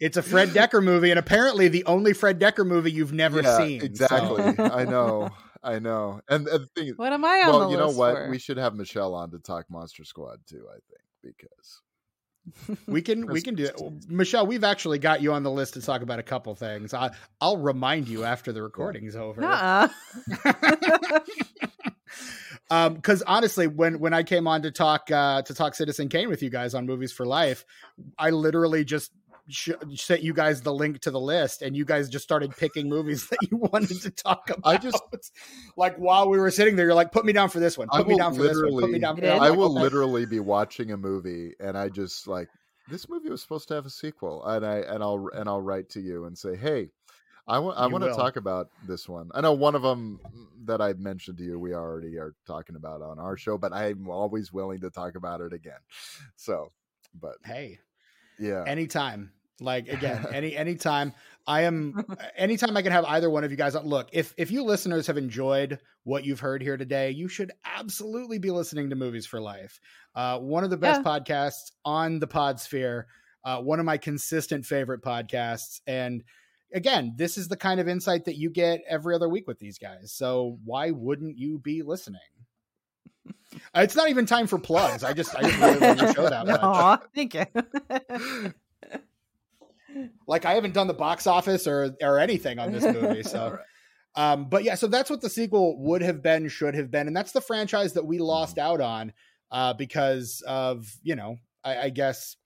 It's 0.00 0.16
a 0.16 0.22
Fred 0.22 0.50
Dekker 0.50 0.80
movie, 0.80 1.10
and 1.10 1.18
apparently 1.18 1.66
the 1.66 1.84
only 1.86 2.12
Fred 2.12 2.38
Dekker 2.38 2.64
movie 2.64 2.92
you've 2.92 3.12
never 3.12 3.42
Yeah, 3.42 3.56
seen. 3.58 3.80
so- 3.80 3.86
Exactly. 3.86 4.44
I 4.64 4.84
know. 4.84 5.28
I 5.60 5.80
know. 5.80 6.20
And, 6.28 6.46
and 6.46 6.62
the 6.62 6.66
thing 6.68 6.86
is, 6.86 6.96
what 6.96 7.12
am 7.12 7.24
I 7.24 7.42
on 7.44 7.48
well, 7.48 7.58
the 7.64 7.70
you 7.70 7.76
know 7.78 7.90
what? 7.90 8.14
for? 8.14 8.30
We 8.30 8.38
should 8.38 8.58
have 8.58 8.76
Michele 8.76 9.12
on 9.16 9.32
to 9.32 9.40
talk 9.40 9.64
Monster 9.68 10.04
Squad 10.04 10.38
too. 10.48 10.64
I 10.70 10.78
think 11.24 11.34
because 11.36 11.82
We 12.86 13.02
can 13.02 13.26
we 13.32 13.40
can 13.40 13.54
do 13.54 13.64
it. 13.64 13.80
Michele, 14.08 14.46
we've 14.46 14.64
actually 14.64 14.98
got 14.98 15.22
you 15.22 15.32
on 15.32 15.42
the 15.42 15.50
list 15.50 15.74
to 15.74 15.82
talk 15.82 16.02
about 16.02 16.18
a 16.18 16.22
couple 16.22 16.54
things. 16.54 16.94
I, 16.94 17.10
I'll 17.40 17.56
remind 17.56 18.08
you 18.08 18.24
after 18.24 18.52
the 18.52 18.62
recording's 18.62 19.16
over. 19.16 19.40
Nuh-uh. 19.40 19.88
um 22.70 22.94
because 22.94 23.22
honestly 23.22 23.66
when 23.66 23.98
when 23.98 24.12
i 24.12 24.22
came 24.22 24.46
on 24.46 24.62
to 24.62 24.70
talk 24.70 25.10
uh 25.10 25.42
to 25.42 25.54
talk 25.54 25.74
citizen 25.74 26.08
kane 26.08 26.28
with 26.28 26.42
you 26.42 26.50
guys 26.50 26.74
on 26.74 26.86
movies 26.86 27.12
for 27.12 27.24
life 27.26 27.64
i 28.18 28.30
literally 28.30 28.84
just 28.84 29.12
sh- 29.48 29.70
sent 29.96 30.22
you 30.22 30.32
guys 30.32 30.60
the 30.62 30.72
link 30.72 31.00
to 31.00 31.10
the 31.10 31.20
list 31.20 31.62
and 31.62 31.76
you 31.76 31.84
guys 31.84 32.08
just 32.08 32.22
started 32.24 32.56
picking 32.56 32.88
movies 32.96 33.26
that 33.28 33.38
you 33.50 33.56
wanted 33.56 34.00
to 34.02 34.10
talk 34.10 34.50
about 34.50 34.60
I 34.74 34.76
just- 34.78 35.02
like 35.76 35.96
while 35.96 36.28
we 36.28 36.38
were 36.38 36.50
sitting 36.50 36.76
there 36.76 36.86
you're 36.86 36.94
like 36.94 37.12
put 37.12 37.24
me 37.24 37.32
down 37.32 37.48
for 37.48 37.60
this 37.60 37.76
one 37.78 37.88
I 37.92 37.98
put 37.98 38.08
me 38.08 38.14
will 38.14 38.18
down 38.18 38.34
for 38.34 38.42
this 38.42 38.56
one 38.56 38.64
put 38.64 38.70
me 38.70 38.74
literally- 38.74 38.98
down 39.00 39.16
for 39.16 39.22
You 39.22 39.26
that 39.28 39.38
one. 39.38 39.46
I 39.46 39.48
Like, 39.50 39.58
will 39.58 39.72
okay. 39.72 39.82
literally 39.82 40.26
be 40.26 40.40
watching 40.40 40.92
a 40.92 40.96
movie 40.96 41.52
and 41.60 41.76
I 41.76 41.88
just 41.88 42.26
like 42.28 42.48
this 42.90 43.08
movie 43.08 43.28
was 43.30 43.42
supposed 43.42 43.68
to 43.68 43.74
have 43.74 43.86
a 43.86 43.90
sequel 43.90 44.44
and 44.46 44.64
I 44.64 44.76
and 44.78 45.02
I'll 45.02 45.28
and 45.34 45.48
I'll 45.48 45.60
write 45.62 45.90
to 45.90 46.00
you 46.00 46.24
and 46.24 46.36
say 46.36 46.56
hey. 46.56 46.88
I 47.50 47.60
want. 47.60 47.78
I 47.78 47.86
You 47.86 47.92
want 47.92 48.04
to 48.04 48.10
talk 48.12 48.36
about 48.36 48.68
this 48.86 49.08
one. 49.08 49.30
I 49.32 49.40
know 49.40 49.54
one 49.54 49.74
of 49.74 49.80
them 49.80 50.20
that 50.66 50.82
I 50.82 50.92
mentioned 50.92 51.38
to 51.38 51.44
you. 51.44 51.58
We 51.58 51.72
already 51.72 52.18
are 52.18 52.34
talking 52.46 52.76
about 52.76 53.00
on 53.00 53.18
our 53.18 53.38
show, 53.38 53.56
but 53.56 53.72
I'm 53.72 54.10
always 54.10 54.52
willing 54.52 54.80
to 54.80 54.90
talk 54.90 55.14
about 55.14 55.40
it 55.40 55.54
again. 55.54 55.78
So, 56.36 56.72
but 57.18 57.36
hey 57.46 57.78
yeah, 58.38 58.64
anytime 58.66 59.32
like 59.60 59.88
again 59.92 60.26
any 60.32 60.56
anytime 60.56 61.12
i 61.46 61.62
am 61.62 62.04
anytime 62.36 62.76
i 62.76 62.82
can 62.82 62.92
have 62.92 63.04
either 63.06 63.28
one 63.28 63.44
of 63.44 63.50
you 63.50 63.56
guys 63.56 63.74
on 63.74 63.86
look 63.86 64.08
if 64.12 64.34
if 64.36 64.50
you 64.50 64.62
listeners 64.64 65.06
have 65.06 65.16
enjoyed 65.18 65.78
what 66.04 66.24
you've 66.24 66.40
heard 66.40 66.62
here 66.62 66.76
today 66.76 67.10
you 67.10 67.28
should 67.28 67.52
absolutely 67.64 68.38
be 68.38 68.50
listening 68.50 68.90
to 68.90 68.96
movies 68.96 69.26
for 69.26 69.40
life. 69.40 69.80
Uh 70.14 70.38
one 70.38 70.64
of 70.64 70.70
the 70.70 70.76
best 70.76 71.02
podcasts 71.02 71.70
on 71.84 72.18
the 72.18 72.26
podsphere 72.26 73.04
uh 73.44 73.58
one 73.58 73.78
of 73.78 73.84
my 73.84 73.98
consistent 73.98 74.64
favorite 74.64 75.02
podcasts. 75.02 75.80
And 75.86 76.24
again 76.72 77.14
this 77.16 77.36
is 77.36 77.48
the 77.48 77.56
kind 77.56 77.80
of 77.80 77.88
insight 77.88 78.24
that 78.24 78.36
you 78.36 78.50
get 78.50 78.80
every 78.88 79.14
other 79.14 79.28
week 79.28 79.46
with 79.46 79.58
these 79.58 79.78
guys. 79.78 80.12
So 80.12 80.58
why 80.64 80.90
wouldn't 80.90 81.38
you 81.38 81.58
be 81.58 81.82
listening? 81.82 82.20
It's 83.74 83.96
not 83.96 84.08
even 84.08 84.24
time 84.26 84.46
for 84.46 84.58
plugs. 84.58 85.04
I 85.04 85.12
just 85.12 85.34
i 85.34 85.42
just 85.42 85.58
really 85.58 85.78
love 85.78 85.98
the 85.98 86.12
show 86.14 86.28
that 86.28 86.46
much. 86.46 86.60
Aw, 86.62 86.96
thank 87.14 87.34
you. 87.34 88.54
Like 90.26 90.44
I 90.44 90.54
haven't 90.54 90.74
done 90.74 90.86
the 90.86 90.94
box 90.94 91.26
office 91.26 91.66
or 91.66 91.94
or 92.02 92.18
anything 92.18 92.58
on 92.58 92.72
this 92.72 92.84
movie. 93.00 93.22
So, 93.22 93.58
um, 94.14 94.48
but 94.48 94.64
yeah, 94.64 94.74
so 94.74 94.86
that's 94.86 95.10
what 95.10 95.20
the 95.20 95.30
sequel 95.30 95.78
would 95.80 96.02
have 96.02 96.22
been, 96.22 96.48
should 96.48 96.74
have 96.74 96.90
been, 96.90 97.06
and 97.06 97.16
that's 97.16 97.32
the 97.32 97.40
franchise 97.40 97.92
that 97.94 98.06
we 98.06 98.18
lost 98.18 98.56
Mm-hmm. 98.56 98.66
out 98.66 98.80
on 98.80 99.12
uh, 99.50 99.72
because 99.74 100.42
of 100.46 100.90
you 101.02 101.16
know, 101.16 101.36
I, 101.64 101.78
I 101.78 101.90
guess 101.90 102.36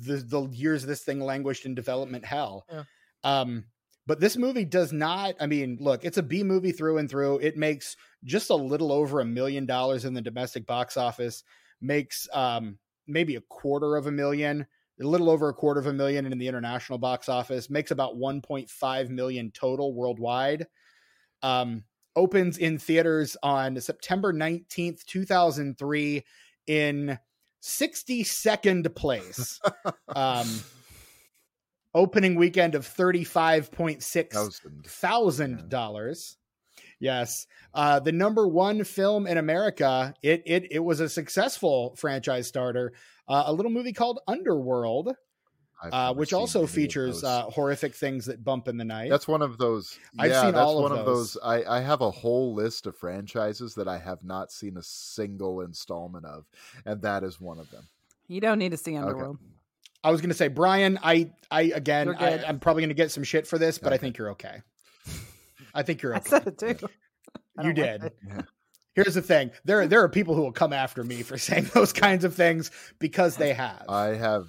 the 0.00 0.16
the 0.16 0.48
years 0.50 0.84
this 0.84 1.02
thing 1.02 1.20
languished 1.20 1.66
in 1.66 1.74
development 1.74 2.24
hell. 2.24 2.64
Yeah. 2.70 2.82
Um, 3.22 3.64
but 4.06 4.18
this 4.18 4.36
movie 4.36 4.64
does 4.64 4.92
not. 4.92 5.34
I 5.38 5.46
mean, 5.46 5.76
look, 5.80 6.04
it's 6.04 6.18
a 6.18 6.22
B 6.22 6.42
movie 6.42 6.72
through 6.72 6.98
and 6.98 7.08
through. 7.08 7.38
It 7.38 7.56
makes 7.56 7.96
just 8.24 8.50
a 8.50 8.56
little 8.56 8.90
over 8.90 9.20
a 9.20 9.24
million 9.24 9.66
dollars 9.66 10.04
in 10.04 10.14
the 10.14 10.22
domestic 10.22 10.66
box 10.66 10.96
office. 10.96 11.44
Makes 11.80 12.26
um, 12.32 12.78
maybe 13.06 13.36
a 13.36 13.40
quarter 13.42 13.96
of 13.96 14.06
a 14.06 14.10
million 14.10 14.66
a 15.00 15.06
little 15.06 15.30
over 15.30 15.48
a 15.48 15.54
quarter 15.54 15.80
of 15.80 15.86
a 15.86 15.92
million 15.92 16.26
in 16.26 16.38
the 16.38 16.48
international 16.48 16.98
box 16.98 17.28
office 17.28 17.70
makes 17.70 17.90
about 17.90 18.16
1.5 18.16 19.08
million 19.08 19.50
total 19.52 19.94
worldwide 19.94 20.66
um 21.42 21.82
opens 22.16 22.58
in 22.58 22.78
theaters 22.78 23.36
on 23.42 23.80
september 23.80 24.32
19th 24.32 25.04
2003 25.04 26.24
in 26.66 27.18
62nd 27.62 28.94
place 28.94 29.60
um 30.16 30.46
opening 31.94 32.34
weekend 32.34 32.74
of 32.74 32.86
35.6 32.86 34.30
thousand. 34.30 34.86
thousand 34.86 35.68
dollars. 35.68 36.36
Yes, 36.98 37.46
uh, 37.72 37.98
the 38.00 38.12
number 38.12 38.46
one 38.46 38.84
film 38.84 39.26
in 39.26 39.38
America. 39.38 40.14
It 40.22 40.42
it 40.44 40.66
it 40.70 40.78
was 40.80 41.00
a 41.00 41.08
successful 41.08 41.94
franchise 41.96 42.46
starter. 42.46 42.92
Uh, 43.30 43.44
a 43.46 43.52
little 43.52 43.70
movie 43.70 43.92
called 43.92 44.18
Underworld, 44.26 45.14
uh, 45.82 46.12
which 46.14 46.32
also 46.32 46.66
features 46.66 47.22
uh, 47.22 47.42
horrific 47.44 47.94
things 47.94 48.26
that 48.26 48.42
bump 48.44 48.66
in 48.66 48.76
the 48.76 48.84
night. 48.84 49.08
That's 49.08 49.28
one 49.28 49.40
of 49.40 49.56
those. 49.56 49.96
I've 50.18 50.30
yeah, 50.30 50.42
seen 50.42 50.52
that's 50.52 50.64
all 50.64 50.78
of 50.78 50.90
one 50.90 50.98
of 50.98 51.06
those. 51.06 51.34
those. 51.34 51.42
I, 51.42 51.78
I 51.78 51.80
have 51.80 52.00
a 52.00 52.10
whole 52.10 52.54
list 52.54 52.86
of 52.86 52.96
franchises 52.96 53.76
that 53.76 53.86
I 53.86 53.98
have 53.98 54.24
not 54.24 54.50
seen 54.50 54.76
a 54.76 54.82
single 54.82 55.60
installment 55.60 56.26
of, 56.26 56.44
and 56.84 57.00
that 57.02 57.22
is 57.22 57.40
one 57.40 57.60
of 57.60 57.70
them. 57.70 57.84
You 58.26 58.40
don't 58.40 58.58
need 58.58 58.72
to 58.72 58.76
see 58.76 58.96
Underworld. 58.96 59.38
I 60.02 60.10
was 60.10 60.20
going 60.20 60.30
to 60.30 60.36
say, 60.36 60.48
Brian. 60.48 60.98
I 61.02 61.30
I 61.50 61.62
again, 61.62 62.14
I, 62.18 62.42
I'm 62.44 62.58
probably 62.58 62.82
going 62.82 62.90
to 62.90 62.94
get 62.94 63.10
some 63.12 63.22
shit 63.24 63.46
for 63.46 63.58
this, 63.58 63.78
but 63.78 63.92
I 63.92 63.96
think 63.96 64.18
you're 64.18 64.30
okay. 64.30 64.62
I 65.72 65.82
think 65.82 66.02
you're 66.02 66.16
okay. 66.16 66.36
I 66.36 66.38
said 66.40 66.46
it 66.48 66.58
too. 66.58 66.88
I 67.58 67.62
You 67.62 67.72
don't 67.72 67.86
like 67.86 68.00
did. 68.00 68.04
it. 68.04 68.16
Yeah. 68.26 68.40
Here's 68.94 69.14
the 69.14 69.22
thing: 69.22 69.50
there 69.64 69.86
there 69.86 70.02
are 70.02 70.08
people 70.08 70.34
who 70.34 70.42
will 70.42 70.52
come 70.52 70.72
after 70.72 71.04
me 71.04 71.22
for 71.22 71.38
saying 71.38 71.70
those 71.74 71.92
kinds 71.92 72.24
of 72.24 72.34
things 72.34 72.70
because 72.98 73.36
they 73.36 73.52
have. 73.52 73.84
I 73.88 74.08
have. 74.08 74.46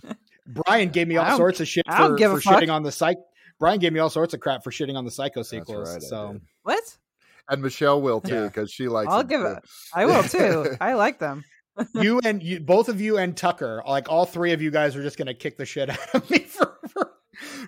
Brian 0.47 0.89
gave 0.89 1.07
me 1.07 1.17
all 1.17 1.37
sorts 1.37 1.59
of 1.59 1.67
shit 1.67 1.83
I 1.87 1.99
don't 1.99 2.11
for, 2.11 2.15
give 2.17 2.31
for 2.31 2.39
shitting 2.41 2.71
on 2.73 2.83
the 2.83 2.91
psych. 2.91 3.17
Brian 3.59 3.79
gave 3.79 3.93
me 3.93 3.99
all 3.99 4.09
sorts 4.09 4.33
of 4.33 4.39
crap 4.39 4.63
for 4.63 4.71
shitting 4.71 4.95
on 4.95 5.05
the 5.05 5.11
Psycho 5.11 5.41
That's 5.41 5.49
sequels. 5.49 5.93
right. 5.93 6.01
So. 6.01 6.39
What? 6.63 6.81
And 7.47 7.61
Michele 7.61 8.01
will 8.01 8.19
too 8.19 8.33
Yeah. 8.33 8.47
because 8.47 8.71
she 8.71 8.87
likes. 8.87 9.11
I'll 9.11 9.19
them, 9.19 9.27
give 9.27 9.41
it. 9.43 9.63
I 9.93 10.05
will 10.05 10.23
too. 10.23 10.75
I 10.81 10.93
like 10.93 11.19
them. 11.19 11.43
you 11.93 12.19
and 12.23 12.41
you, 12.41 12.59
both 12.59 12.89
of 12.89 12.99
you 12.99 13.17
and 13.19 13.37
Tucker, 13.37 13.83
like 13.87 14.09
all 14.09 14.25
three 14.25 14.51
of 14.53 14.61
you 14.63 14.71
guys, 14.71 14.95
are 14.95 15.03
just 15.03 15.17
going 15.17 15.27
to 15.27 15.33
kick 15.35 15.57
the 15.57 15.65
shit 15.65 15.89
out 15.91 16.15
of 16.15 16.29
me 16.29 16.39
for 16.39 16.79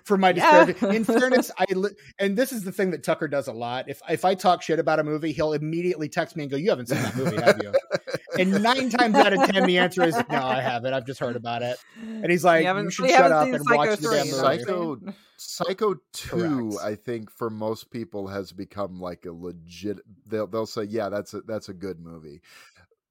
for 0.04 0.16
my 0.18 0.30
Yeah. 0.30 0.66
In 0.90 1.04
fairness, 1.04 1.50
I 1.58 1.64
li- 1.74 1.90
and 2.18 2.36
this 2.36 2.52
is 2.52 2.64
the 2.64 2.72
thing 2.72 2.90
that 2.92 3.02
Tucker 3.02 3.28
does 3.28 3.48
a 3.48 3.52
lot. 3.52 3.88
If 3.88 4.00
if 4.08 4.24
I 4.24 4.34
talk 4.34 4.62
shit 4.62 4.78
about 4.78 4.98
a 4.98 5.04
movie, 5.04 5.32
he'll 5.32 5.52
immediately 5.52 6.08
text 6.08 6.36
me 6.36 6.44
and 6.44 6.50
go, 6.50 6.56
"You 6.56 6.70
haven't 6.70 6.86
seen 6.88 7.02
that 7.02 7.16
movie, 7.16 7.36
have 7.40 7.60
you?" 7.62 7.72
and 8.38 8.62
nine 8.62 8.90
times 8.90 9.14
out 9.14 9.32
of 9.32 9.48
ten, 9.50 9.66
the 9.66 9.78
answer 9.78 10.02
is, 10.02 10.14
"No, 10.30 10.42
I 10.44 10.60
haven't. 10.60 10.92
I've 10.94 11.06
just 11.06 11.20
heard 11.20 11.36
about 11.36 11.62
it." 11.62 11.76
And 12.02 12.30
he's 12.30 12.44
like, 12.44 12.64
haven't- 12.64 12.84
"You 12.84 12.90
should 12.90 13.10
shut 13.10 13.32
up 13.32 13.48
and 13.48 13.64
Psycho 13.64 13.76
watch 13.76 13.98
the 13.98 14.08
3, 14.08 14.16
damn 14.16 14.26
movie." 14.26 14.38
Psycho- 14.64 15.00
Psycho 15.36 15.94
two, 16.12 16.70
Correct. 16.70 16.84
I 16.84 16.94
think 16.94 17.30
for 17.30 17.50
most 17.50 17.90
people 17.90 18.28
has 18.28 18.52
become 18.52 19.00
like 19.00 19.26
a 19.26 19.32
legit. 19.32 19.98
They'll 20.26 20.46
they'll 20.46 20.64
say, 20.66 20.84
yeah, 20.84 21.08
that's 21.08 21.34
a 21.34 21.40
that's 21.42 21.68
a 21.68 21.74
good 21.74 22.00
movie. 22.00 22.40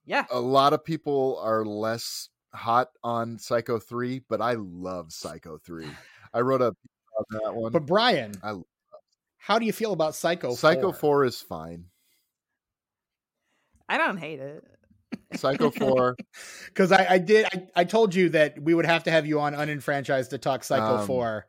Yeah. 0.05 0.26
A 0.31 0.39
lot 0.39 0.73
of 0.73 0.84
people 0.84 1.39
are 1.43 1.64
less 1.65 2.30
hot 2.53 2.89
on 3.03 3.38
Psycho 3.39 3.77
three, 3.80 4.22
but 4.30 4.41
I 4.41 4.53
love 4.53 5.11
Psycho 5.11 5.57
three. 5.57 5.88
I 6.34 6.41
wrote 6.41 6.61
a 6.61 6.68
on 6.68 7.26
that 7.43 7.55
one. 7.55 7.72
But 7.72 7.85
Brian, 7.85 8.34
I- 8.43 8.55
how 9.38 9.60
do 9.60 9.65
you 9.65 9.73
feel 9.73 9.93
about 9.93 10.15
Psycho? 10.15 10.55
Psycho 10.55 10.91
4? 10.91 10.93
four 10.93 11.26
is 11.26 11.41
fine. 11.41 11.85
I 13.89 13.97
don't 13.97 14.18
hate 14.18 14.39
it. 14.39 14.64
Psycho 15.35 15.69
Four. 15.77 16.15
Because 16.68 16.91
I, 16.91 17.05
I 17.10 17.18
did, 17.19 17.45
I, 17.45 17.68
I 17.76 17.84
told 17.84 18.15
you 18.15 18.30
that 18.30 18.60
we 18.60 18.73
would 18.73 18.85
have 18.85 19.03
to 19.03 19.11
have 19.11 19.26
you 19.26 19.39
on 19.41 19.53
Unenfranchised 19.53 20.31
to 20.31 20.38
talk 20.38 20.64
Psycho 20.64 20.99
Um, 20.99 21.07
4. 21.07 21.45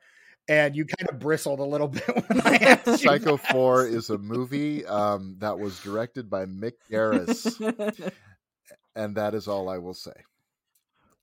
And 0.48 0.76
you 0.76 0.84
kind 0.84 1.08
of 1.08 1.18
bristled 1.20 1.60
a 1.60 1.64
little 1.64 1.88
bit 1.88 2.04
when 2.06 2.40
I 2.44 2.56
asked 2.60 2.86
you 2.86 2.96
Psycho 2.96 3.36
that. 3.38 3.52
Four 3.52 3.86
is 3.86 4.10
a 4.10 4.18
movie 4.18 4.84
um, 4.84 5.36
that 5.38 5.58
was 5.58 5.80
directed 5.80 6.28
by 6.28 6.44
Mick 6.44 6.72
Garris, 6.90 8.12
and 8.94 9.16
that 9.16 9.34
is 9.34 9.48
all 9.48 9.70
I 9.70 9.78
will 9.78 9.94
say. 9.94 10.12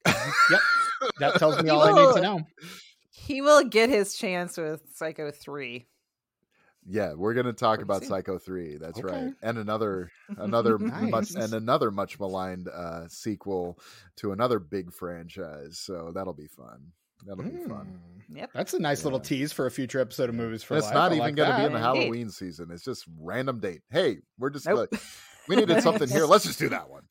Yep, 0.07 0.61
that 1.19 1.35
tells 1.35 1.61
me 1.61 1.69
all 1.69 1.83
I 1.83 1.91
need 1.91 2.15
to 2.15 2.21
know. 2.21 2.41
He 3.27 3.41
will 3.41 3.63
get 3.63 3.89
his 3.89 4.15
chance 4.15 4.57
with 4.57 4.81
Psycho 4.93 5.31
3. 5.31 5.85
Yeah, 6.89 7.13
we're 7.13 7.35
going 7.35 7.45
to 7.45 7.53
talk 7.53 7.75
Pretty 7.77 7.83
about 7.83 8.01
soon. 8.01 8.09
Psycho 8.09 8.39
Three. 8.39 8.77
That's 8.77 8.97
Okay. 8.99 9.25
right, 9.25 9.33
and 9.43 9.59
another 9.59 10.11
another 10.37 10.79
much 10.79 11.29
and 11.35 11.53
another 11.53 11.91
much 11.91 12.19
maligned 12.19 12.67
uh, 12.69 13.07
sequel 13.07 13.77
to 14.15 14.31
another 14.31 14.57
big 14.57 14.91
franchise. 14.91 15.77
So 15.77 16.11
that'll 16.15 16.33
be 16.33 16.47
fun. 16.47 16.91
That'll 17.27 17.43
be 17.43 17.51
fun. 17.67 17.99
Mm. 18.31 18.37
Yep. 18.37 18.49
That's 18.55 18.73
a 18.73 18.79
nice 18.79 19.03
little 19.03 19.19
tease 19.19 19.51
for 19.53 19.67
a 19.67 19.71
future 19.71 19.99
episode 19.99 20.29
of 20.29 20.33
Movies 20.35 20.63
for 20.63 20.75
It's 20.75 20.87
Life. 20.87 20.95
not 20.95 21.11
I 21.11 21.15
even 21.15 21.19
like 21.19 21.35
going 21.35 21.51
to 21.51 21.57
be 21.57 21.65
in 21.65 21.73
the 21.73 21.77
Indeed. 21.77 22.01
Halloween 22.01 22.29
season. 22.31 22.71
It's 22.71 22.83
just 22.83 23.05
random 23.19 23.59
date. 23.59 23.81
Hey, 23.91 24.17
we're 24.39 24.49
just 24.49 24.65
Nope. 24.65 24.89
like, 24.91 25.01
we 25.47 25.57
needed 25.57 25.83
something 25.83 26.09
here. 26.09 26.25
Let's 26.25 26.45
just 26.45 26.57
do 26.57 26.69
that 26.69 26.89
one. 26.89 27.03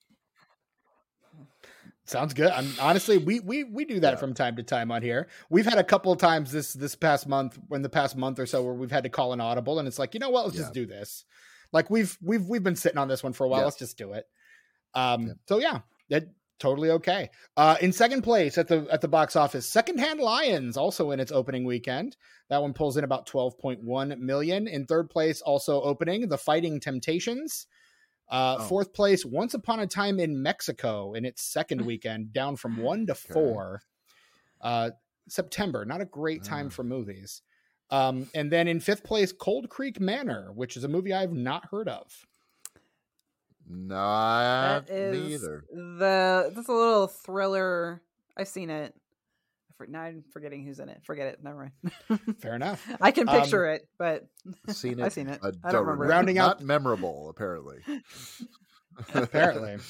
Sounds 2.11 2.35
good. 2.35 2.51
I'm 2.51 2.73
honestly, 2.81 3.19
we 3.19 3.39
we 3.41 3.65
we 3.65 3.85
do 3.85 4.01
that 4.01 4.15
Yeah. 4.15 4.16
from 4.19 4.35
time 4.35 4.57
to 4.57 4.62
time 4.65 4.91
on 4.91 5.01
here. 5.03 5.28
We've 5.49 5.65
had 5.65 5.78
a 5.78 5.85
couple 5.85 6.11
of 6.11 6.19
times 6.19 6.51
this 6.51 6.73
this 6.73 6.97
past 6.97 7.28
month, 7.28 7.59
in 7.70 7.82
the 7.82 7.89
past 7.89 8.16
month 8.16 8.39
or 8.41 8.47
so, 8.47 8.62
where 8.62 8.74
we've 8.74 8.91
had 8.91 9.05
to 9.05 9.11
call 9.11 9.32
an 9.32 9.41
audible, 9.41 9.78
and 9.78 9.87
it's 9.87 9.99
like, 9.99 10.15
you 10.15 10.20
know 10.20 10.31
what? 10.31 10.45
Let's 10.45 10.57
just 10.57 10.74
do 10.74 10.87
this. 10.87 11.24
Like 11.73 11.89
we've 11.89 12.19
we've 12.20 12.45
we've 12.47 12.65
been 12.65 12.74
sitting 12.77 12.99
on 12.99 13.07
this 13.07 13.23
one 13.23 13.32
for 13.32 13.45
a 13.45 13.49
while. 13.49 13.61
Yeah. 13.61 13.65
Let's 13.66 13.78
just 13.78 13.97
do 13.97 14.12
it. 14.15 14.27
Um. 14.95 15.28
Yeah. 15.28 15.32
So 15.49 15.59
yeah, 15.61 15.78
that 16.09 16.24
totally 16.59 16.91
okay. 16.91 17.31
Uh, 17.57 17.77
in 17.81 17.93
second 17.93 18.23
place 18.23 18.59
at 18.59 18.66
the 18.66 18.87
at 18.91 19.01
the 19.01 19.09
box 19.09 19.37
office, 19.37 19.69
Secondhand 19.69 20.19
Lions, 20.19 20.77
also 20.77 21.12
in 21.12 21.20
its 21.20 21.31
opening 21.31 21.65
weekend. 21.65 22.16
That 22.49 22.61
one 22.61 22.73
pulls 22.73 22.97
in 22.97 23.05
about 23.05 23.27
twelve 23.27 23.57
point 23.57 23.85
one 23.85 24.15
million. 24.19 24.66
In 24.66 24.85
third 24.87 25.11
place, 25.11 25.43
also 25.43 25.81
opening, 25.81 26.28
The 26.28 26.39
Fighting 26.39 26.81
Temptations. 26.81 27.69
Uh, 28.31 28.59
Oh. 28.61 28.65
Fourth 28.69 28.93
place, 28.93 29.24
Once 29.24 29.55
Upon 29.55 29.81
a 29.81 29.86
Time 29.86 30.20
in 30.20 30.40
Mexico 30.40 31.15
in 31.15 31.24
its 31.24 31.43
second 31.43 31.81
weekend, 31.85 32.32
down 32.32 32.57
from 32.57 32.77
one 32.77 33.07
to 33.07 33.12
Okay. 33.12 33.32
four. 33.32 33.82
Uh, 34.61 34.90
September, 35.28 35.85
not 35.85 36.01
a 36.01 36.05
great 36.05 36.44
time 36.44 36.66
Ah. 36.66 36.70
for 36.70 36.85
movies. 36.85 37.43
Um, 37.90 38.31
and 38.35 38.52
then 38.52 38.69
in 38.69 38.78
fifth 38.78 39.02
place, 39.02 39.32
Cold 39.32 39.69
Creek 39.69 39.98
Manor, 39.98 40.52
which 40.52 40.77
is 40.77 40.85
a 40.85 40.89
movie 40.89 41.12
I've 41.12 41.32
not 41.32 41.66
heard 41.70 41.89
of. 41.89 42.27
Not 43.66 44.86
That 44.86 44.94
is 44.94 45.12
me 45.28 45.35
either. 45.35 45.65
the 45.73 46.52
that's 46.55 46.69
a 46.69 46.73
little 46.73 47.07
thriller. 47.07 48.02
I've 48.36 48.48
seen 48.48 48.70
it. 48.70 48.94
I 49.81 49.85
for- 49.85 49.90
Now 49.90 50.02
I'm 50.02 50.24
forgetting 50.32 50.65
who's 50.65 50.78
in 50.81 50.89
it. 50.89 51.01
Forget 51.05 51.28
it. 51.28 51.43
Never 51.43 51.73
mind. 52.09 52.20
Fair 52.40 52.55
enough. 52.55 52.86
I 53.01 53.11
can 53.11 53.28
Um, 53.28 53.40
picture 53.40 53.66
it, 53.66 53.89
but 53.98 54.27
Seen 54.69 54.98
it. 55.01 55.05
I've 55.05 55.12
seen 55.12 55.28
it. 55.28 55.40
I 55.43 55.48
adorable. 55.48 55.70
don't 55.73 55.81
remember. 55.86 56.05
it. 56.05 56.09
Rounding 56.09 56.39
out- 56.39 56.59
not 56.61 56.62
memorable 56.62 57.28
apparently. 57.31 57.78
Apparently. 59.15 59.77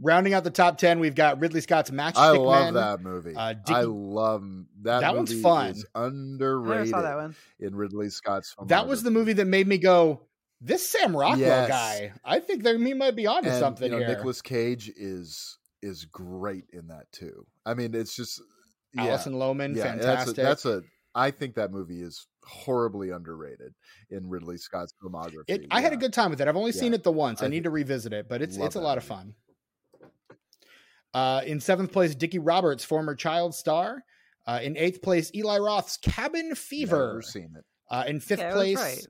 Rounding 0.00 0.34
out 0.34 0.44
the 0.44 0.50
top 0.52 0.78
10, 0.78 1.00
we've 1.00 1.16
got 1.16 1.40
Ridley 1.40 1.60
Scott's 1.60 1.90
Matchstick 1.90 2.16
I 2.18 2.30
love 2.30 2.64
Men. 2.66 2.74
that 2.74 3.00
movie. 3.02 3.34
uh, 3.34 3.54
I 3.66 3.82
love 3.82 4.44
that. 4.82 5.00
That 5.00 5.16
one's 5.16 5.30
movie 5.30 5.42
fun. 5.42 5.70
Is 5.70 5.84
I 5.96 6.04
underrated 6.04 6.90
saw 6.90 7.02
that 7.02 7.16
one. 7.16 7.34
in 7.58 7.74
Ridley 7.74 8.08
Scott's. 8.08 8.52
Film 8.52 8.68
That 8.68 8.86
was 8.86 9.02
the 9.02 9.10
movie 9.10 9.32
that 9.32 9.46
made 9.46 9.66
me 9.66 9.78
go, 9.78 10.20
this 10.60 10.88
Sam 10.88 11.16
Rockwell 11.16 11.40
Yes. 11.40 11.68
guy, 11.68 12.12
I 12.24 12.38
think 12.38 12.62
that 12.62 12.78
he 12.78 12.94
might 12.94 13.16
be 13.16 13.26
onto 13.26 13.48
and, 13.48 13.58
something 13.58 13.90
you 13.90 13.98
know, 13.98 14.04
here. 14.06 14.14
Nicolas 14.14 14.40
Cage 14.40 14.92
is 14.96 15.58
is 15.82 16.04
great 16.04 16.66
in 16.72 16.86
that 16.88 17.10
too. 17.10 17.44
I 17.66 17.74
mean, 17.74 17.92
it's 17.94 18.14
just 18.14 18.40
yeah, 18.94 19.04
Alison 19.04 19.34
Lohman, 19.34 19.76
yeah. 19.76 19.84
fantastic. 19.84 20.36
That's 20.36 20.64
a, 20.64 20.70
that's 20.70 20.84
a. 20.84 20.88
I 21.14 21.30
think 21.32 21.56
that 21.56 21.72
movie 21.72 22.02
is 22.02 22.26
horribly 22.44 23.10
underrated 23.10 23.74
in 24.10 24.28
Ridley 24.28 24.56
Scott's 24.58 24.94
filmography. 25.02 25.44
It, 25.48 25.66
I 25.70 25.80
had 25.80 25.92
a 25.92 25.96
good 25.96 26.12
time 26.12 26.30
with 26.30 26.40
it. 26.40 26.48
I've 26.48 26.56
only 26.56 26.72
seen 26.72 26.94
it 26.94 27.02
the 27.02 27.12
once. 27.12 27.42
I, 27.42 27.46
I 27.46 27.48
need 27.48 27.64
to 27.64 27.70
revisit 27.70 28.12
it, 28.12 28.28
but 28.28 28.42
it's 28.42 28.56
it's 28.56 28.76
a 28.76 28.78
that 28.78 28.84
lot 28.84 28.98
of 28.98 29.04
fun. 29.04 29.34
Uh, 31.12 31.42
in 31.44 31.60
seventh 31.60 31.92
place, 31.92 32.14
Dickie 32.14 32.38
Roberts, 32.38 32.84
former 32.84 33.14
child 33.14 33.54
star. 33.54 34.04
Uh, 34.46 34.60
in 34.62 34.76
eighth 34.76 35.02
place, 35.02 35.30
Eli 35.34 35.58
Roth's 35.58 35.96
Cabin 35.96 36.54
Fever. 36.54 37.08
Never 37.08 37.22
seen 37.22 37.54
it. 37.56 37.64
Uh, 37.90 38.04
in 38.06 38.20
fifth 38.20 38.40
Okay, 38.40 38.48
I 38.48 38.54
was 38.54 38.56
place, 38.56 38.78
right. 38.78 39.06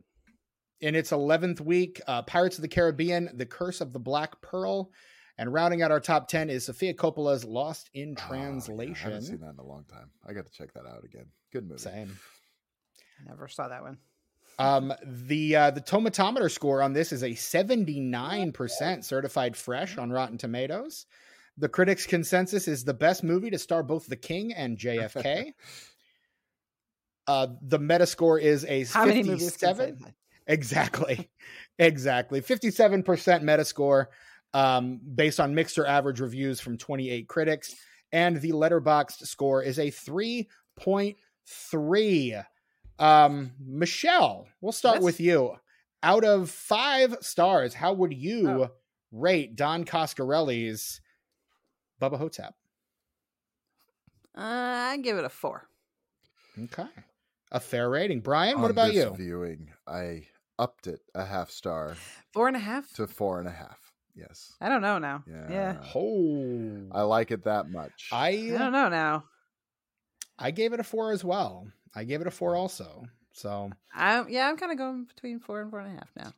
in 0.81 0.94
its 0.94 1.11
11th 1.11 1.61
week, 1.61 2.01
uh, 2.07 2.23
Pirates 2.23 2.57
of 2.57 2.62
the 2.62 2.69
Caribbean, 2.69 3.31
The 3.35 3.47
Curse 3.47 3.81
of 3.81 3.93
the 3.93 3.98
Black 3.98 4.40
Pearl. 4.40 4.90
And 5.40 5.50
rounding 5.54 5.80
out 5.80 5.90
our 5.90 6.00
top 6.00 6.28
10 6.28 6.50
is 6.50 6.66
Sofia 6.66 6.92
Coppola's 6.92 7.46
Lost 7.46 7.88
in 7.94 8.14
Oh, 9.00 9.00
yeah, 9.00 9.06
I 9.08 9.12
haven't 9.14 9.22
seen 9.22 9.40
that 9.40 9.54
in 9.54 9.58
a 9.58 9.64
long 9.64 9.84
time. 9.90 10.10
I 10.28 10.34
got 10.34 10.44
to 10.44 10.52
check 10.52 10.74
that 10.74 10.84
out 10.84 11.02
again. 11.02 11.28
Good 11.50 11.66
movie. 11.66 11.80
Same. 11.80 12.18
I 13.18 13.30
never 13.30 13.48
saw 13.48 13.68
that 13.68 13.80
one. 13.80 13.96
Um, 14.58 14.92
the 15.02 15.56
uh, 15.56 15.70
the 15.70 15.80
tomatometer 15.80 16.50
score 16.50 16.82
on 16.82 16.92
this 16.92 17.10
is 17.10 17.22
a 17.22 17.30
79% 17.30 19.02
certified 19.02 19.56
fresh 19.56 19.96
on 19.96 20.10
Rotten 20.10 20.36
Tomatoes. 20.36 21.06
The 21.56 21.70
critics' 21.70 22.04
consensus 22.04 22.68
is 22.68 22.84
the 22.84 22.92
best 22.92 23.24
movie 23.24 23.48
to 23.48 23.58
star 23.58 23.82
both 23.82 24.06
the 24.06 24.16
King 24.16 24.52
and 24.52 24.76
JFK. 24.76 25.54
uh, 27.26 27.46
the 27.62 27.78
Metascore 27.78 28.42
is 28.42 28.66
a 28.66 28.84
How 28.84 29.06
many 29.06 29.22
movies? 29.22 29.56
Can 29.56 29.74
say 29.76 29.84
57. 29.84 29.98
that? 30.02 30.14
Exactly. 30.46 31.30
Exactly. 31.78 32.42
57% 32.42 33.04
Metascore 33.42 34.08
um, 34.55 35.01
based 35.14 35.40
on 35.40 35.55
mixed 35.55 35.78
or 35.78 35.86
average 35.86 36.20
reviews 36.20 36.60
from 36.60 36.77
28 36.78 37.28
critics. 37.28 37.74
And 38.12 38.40
the 38.40 38.51
letterboxd 38.51 39.27
score 39.27 39.62
is 39.62 39.78
a 39.78 39.90
3.3. 39.90 42.44
Um, 42.98 43.52
Michele, 43.60 44.47
we'll 44.60 44.72
start 44.72 44.97
Yes. 44.97 45.05
with 45.05 45.20
you. 45.20 45.56
Out 46.02 46.24
of 46.24 46.51
five 46.51 47.16
stars, 47.20 47.74
how 47.74 47.93
would 47.93 48.12
you 48.12 48.48
Oh. 48.64 48.70
rate 49.12 49.55
Don 49.56 49.85
Coscarelli's 49.85 51.01
Bubba 52.01 52.18
Ho-Tep? 52.18 52.55
Uh, 54.36 54.40
I 54.40 54.98
give 55.02 55.18
it 55.18 55.24
a 55.24 55.28
four. 55.28 55.68
Okay. 56.59 56.86
A 57.52 57.60
fair 57.60 57.90
rating. 57.90 58.20
Brian, 58.20 58.59
what 58.60 58.66
On 58.66 58.70
about 58.70 58.93
this 58.93 59.05
you? 59.05 59.14
Viewing, 59.16 59.72
I 59.86 60.28
upped 60.59 60.86
it 60.86 61.01
a 61.14 61.24
half 61.24 61.51
star 61.51 61.97
Four 62.32 62.47
and 62.48 62.56
a 62.56 62.60
half. 62.60 62.93
to 62.94 63.06
four 63.06 63.39
and 63.40 63.48
a 63.48 63.52
half. 63.52 63.89
Yes. 64.14 64.52
I 64.60 64.68
don't 64.68 64.82
know 64.82 64.98
now. 64.98 65.24
Yeah. 65.26 65.46
Yeah. 65.50 65.76
Oh, 65.94 66.88
I 66.92 67.02
like 67.02 67.30
it 67.30 67.44
that 67.44 67.70
much. 67.70 68.08
I 68.12 68.28
I 68.28 68.58
don't 68.58 68.72
know 68.72 68.88
now. 68.88 69.24
I 70.38 70.50
gave 70.50 70.72
it 70.72 70.80
a 70.80 70.84
four 70.84 71.12
as 71.12 71.24
well. 71.24 71.66
I 71.94 72.04
gave 72.04 72.20
it 72.20 72.26
a 72.26 72.30
four 72.30 72.56
also. 72.56 73.04
So 73.32 73.70
I'm 73.94 74.28
yeah, 74.28 74.48
I'm 74.48 74.56
kind 74.56 74.72
of 74.72 74.78
going 74.78 75.04
between 75.04 75.40
four 75.40 75.60
and 75.60 75.70
four 75.70 75.80
and 75.80 75.88
a 75.88 75.98
half 75.98 76.10
now. 76.16 76.32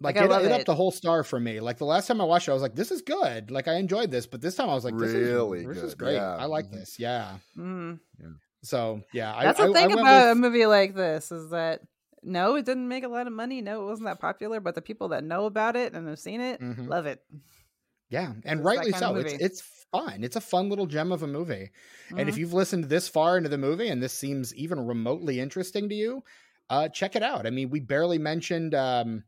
like, 0.00 0.16
Like, 0.16 0.16
I 0.16 0.24
it, 0.24 0.30
love 0.30 0.42
it 0.44 0.46
it. 0.46 0.52
upped 0.52 0.66
the 0.66 0.74
whole 0.74 0.90
star 0.90 1.22
for 1.22 1.38
me. 1.38 1.60
Like 1.60 1.78
the 1.78 1.84
last 1.86 2.06
time 2.08 2.20
I 2.20 2.24
watched 2.24 2.48
it, 2.48 2.50
I 2.50 2.54
was 2.54 2.62
like, 2.62 2.74
"This 2.74 2.90
is 2.90 3.02
good." 3.02 3.50
Like 3.50 3.68
I 3.68 3.74
enjoyed 3.74 4.10
this, 4.10 4.26
but 4.26 4.40
this 4.40 4.54
time 4.56 4.68
I 4.68 4.74
was 4.74 4.84
like, 4.84 4.96
"This 4.98 5.12
Really 5.12 5.60
is 5.62 5.68
this 5.68 5.76
is 5.84 5.94
good, 5.94 6.04
great. 6.06 6.14
yeah. 6.14 6.36
I 6.36 6.46
like 6.46 6.66
Mhm. 6.66 6.72
this." 6.72 6.98
Yeah. 6.98 7.36
Mm. 7.56 8.00
So 8.64 9.02
yeah, 9.12 9.34
I- 9.34 9.44
That's 9.44 9.60
I, 9.60 9.66
the 9.66 9.70
I 9.70 9.72
thing 9.74 9.88
went 9.90 10.00
about 10.00 10.32
a 10.32 10.34
movie 10.34 10.66
like 10.66 10.94
this 10.94 11.30
is 11.32 11.50
that 11.50 11.82
no, 12.22 12.56
it 12.56 12.64
didn't 12.64 12.88
make 12.88 13.04
a 13.04 13.08
lot 13.08 13.26
of 13.26 13.32
money. 13.32 13.60
No, 13.62 13.82
it 13.82 13.86
wasn't 13.86 14.06
that 14.08 14.20
popular, 14.20 14.60
but 14.60 14.74
the 14.74 14.82
people 14.82 15.08
that 15.08 15.24
know 15.24 15.46
about 15.46 15.76
it 15.76 15.94
and 15.94 16.08
have 16.08 16.18
seen 16.18 16.40
it 16.40 16.60
Mhm. 16.60 16.86
love 16.86 17.06
it. 17.06 17.24
yeah, 18.10 18.34
and 18.44 18.62
it's 18.74 18.74
rightly 18.74 18.92
so. 18.92 19.16
It's 19.16 19.34
it's 19.38 19.62
fun. 19.90 20.22
It's 20.24 20.36
a 20.36 20.40
fun 20.40 20.68
little 20.68 20.86
gem 20.86 21.12
of 21.12 21.22
a 21.22 21.26
movie. 21.26 21.70
And 22.16 22.28
if 22.28 22.36
Mhm. 22.36 22.38
you've 22.38 22.52
listened 22.52 22.84
this 22.84 23.08
far 23.08 23.36
into 23.38 23.48
the 23.48 23.58
movie 23.58 23.88
and 23.88 24.02
this 24.02 24.12
seems 24.12 24.54
even 24.54 24.86
remotely 24.86 25.40
interesting 25.40 25.88
to 25.88 25.94
you, 25.94 26.22
uh, 26.68 26.88
check 26.88 27.16
it 27.16 27.22
out. 27.22 27.46
I 27.46 27.50
mean, 27.50 27.70
we 27.70 27.80
barely 27.80 28.18
mentioned 28.18 28.74
um, 28.74 29.24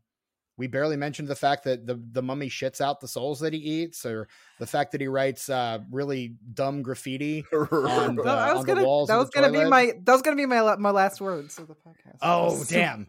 we 0.57 0.67
barely 0.67 0.95
mentioned 0.95 1.27
the 1.27 1.35
fact 1.35 1.63
that 1.65 1.85
the 1.85 2.01
the 2.11 2.21
mummy 2.21 2.49
shits 2.49 2.79
out 2.81 3.01
the 3.01 3.07
souls 3.07 3.39
that 3.41 3.53
he 3.53 3.59
eats, 3.59 4.05
or 4.05 4.27
the 4.59 4.65
fact 4.67 4.91
that 4.93 5.01
he 5.01 5.07
writes 5.07 5.49
uh, 5.49 5.79
really 5.91 6.35
dumb 6.53 6.81
graffiti. 6.81 7.43
on 7.53 8.15
No, 8.15 8.23
the- 8.23 8.29
I 8.29 8.51
was 8.53 8.61
on 8.61 8.65
gonna. 8.65 8.83
walls 8.85 9.09
that 9.09 9.17
was 9.17 9.29
gonna 9.29 9.51
be 9.51 9.65
my. 9.65 9.93
That 10.03 10.13
was 10.13 10.21
gonna 10.21 10.37
be 10.37 10.45
my 10.45 10.75
my 10.77 10.91
last 10.91 11.19
words 11.21 11.57
of 11.59 11.67
the 11.67 11.75
podcast. 11.75 12.17
Oh 12.21 12.63
damn, 12.69 13.07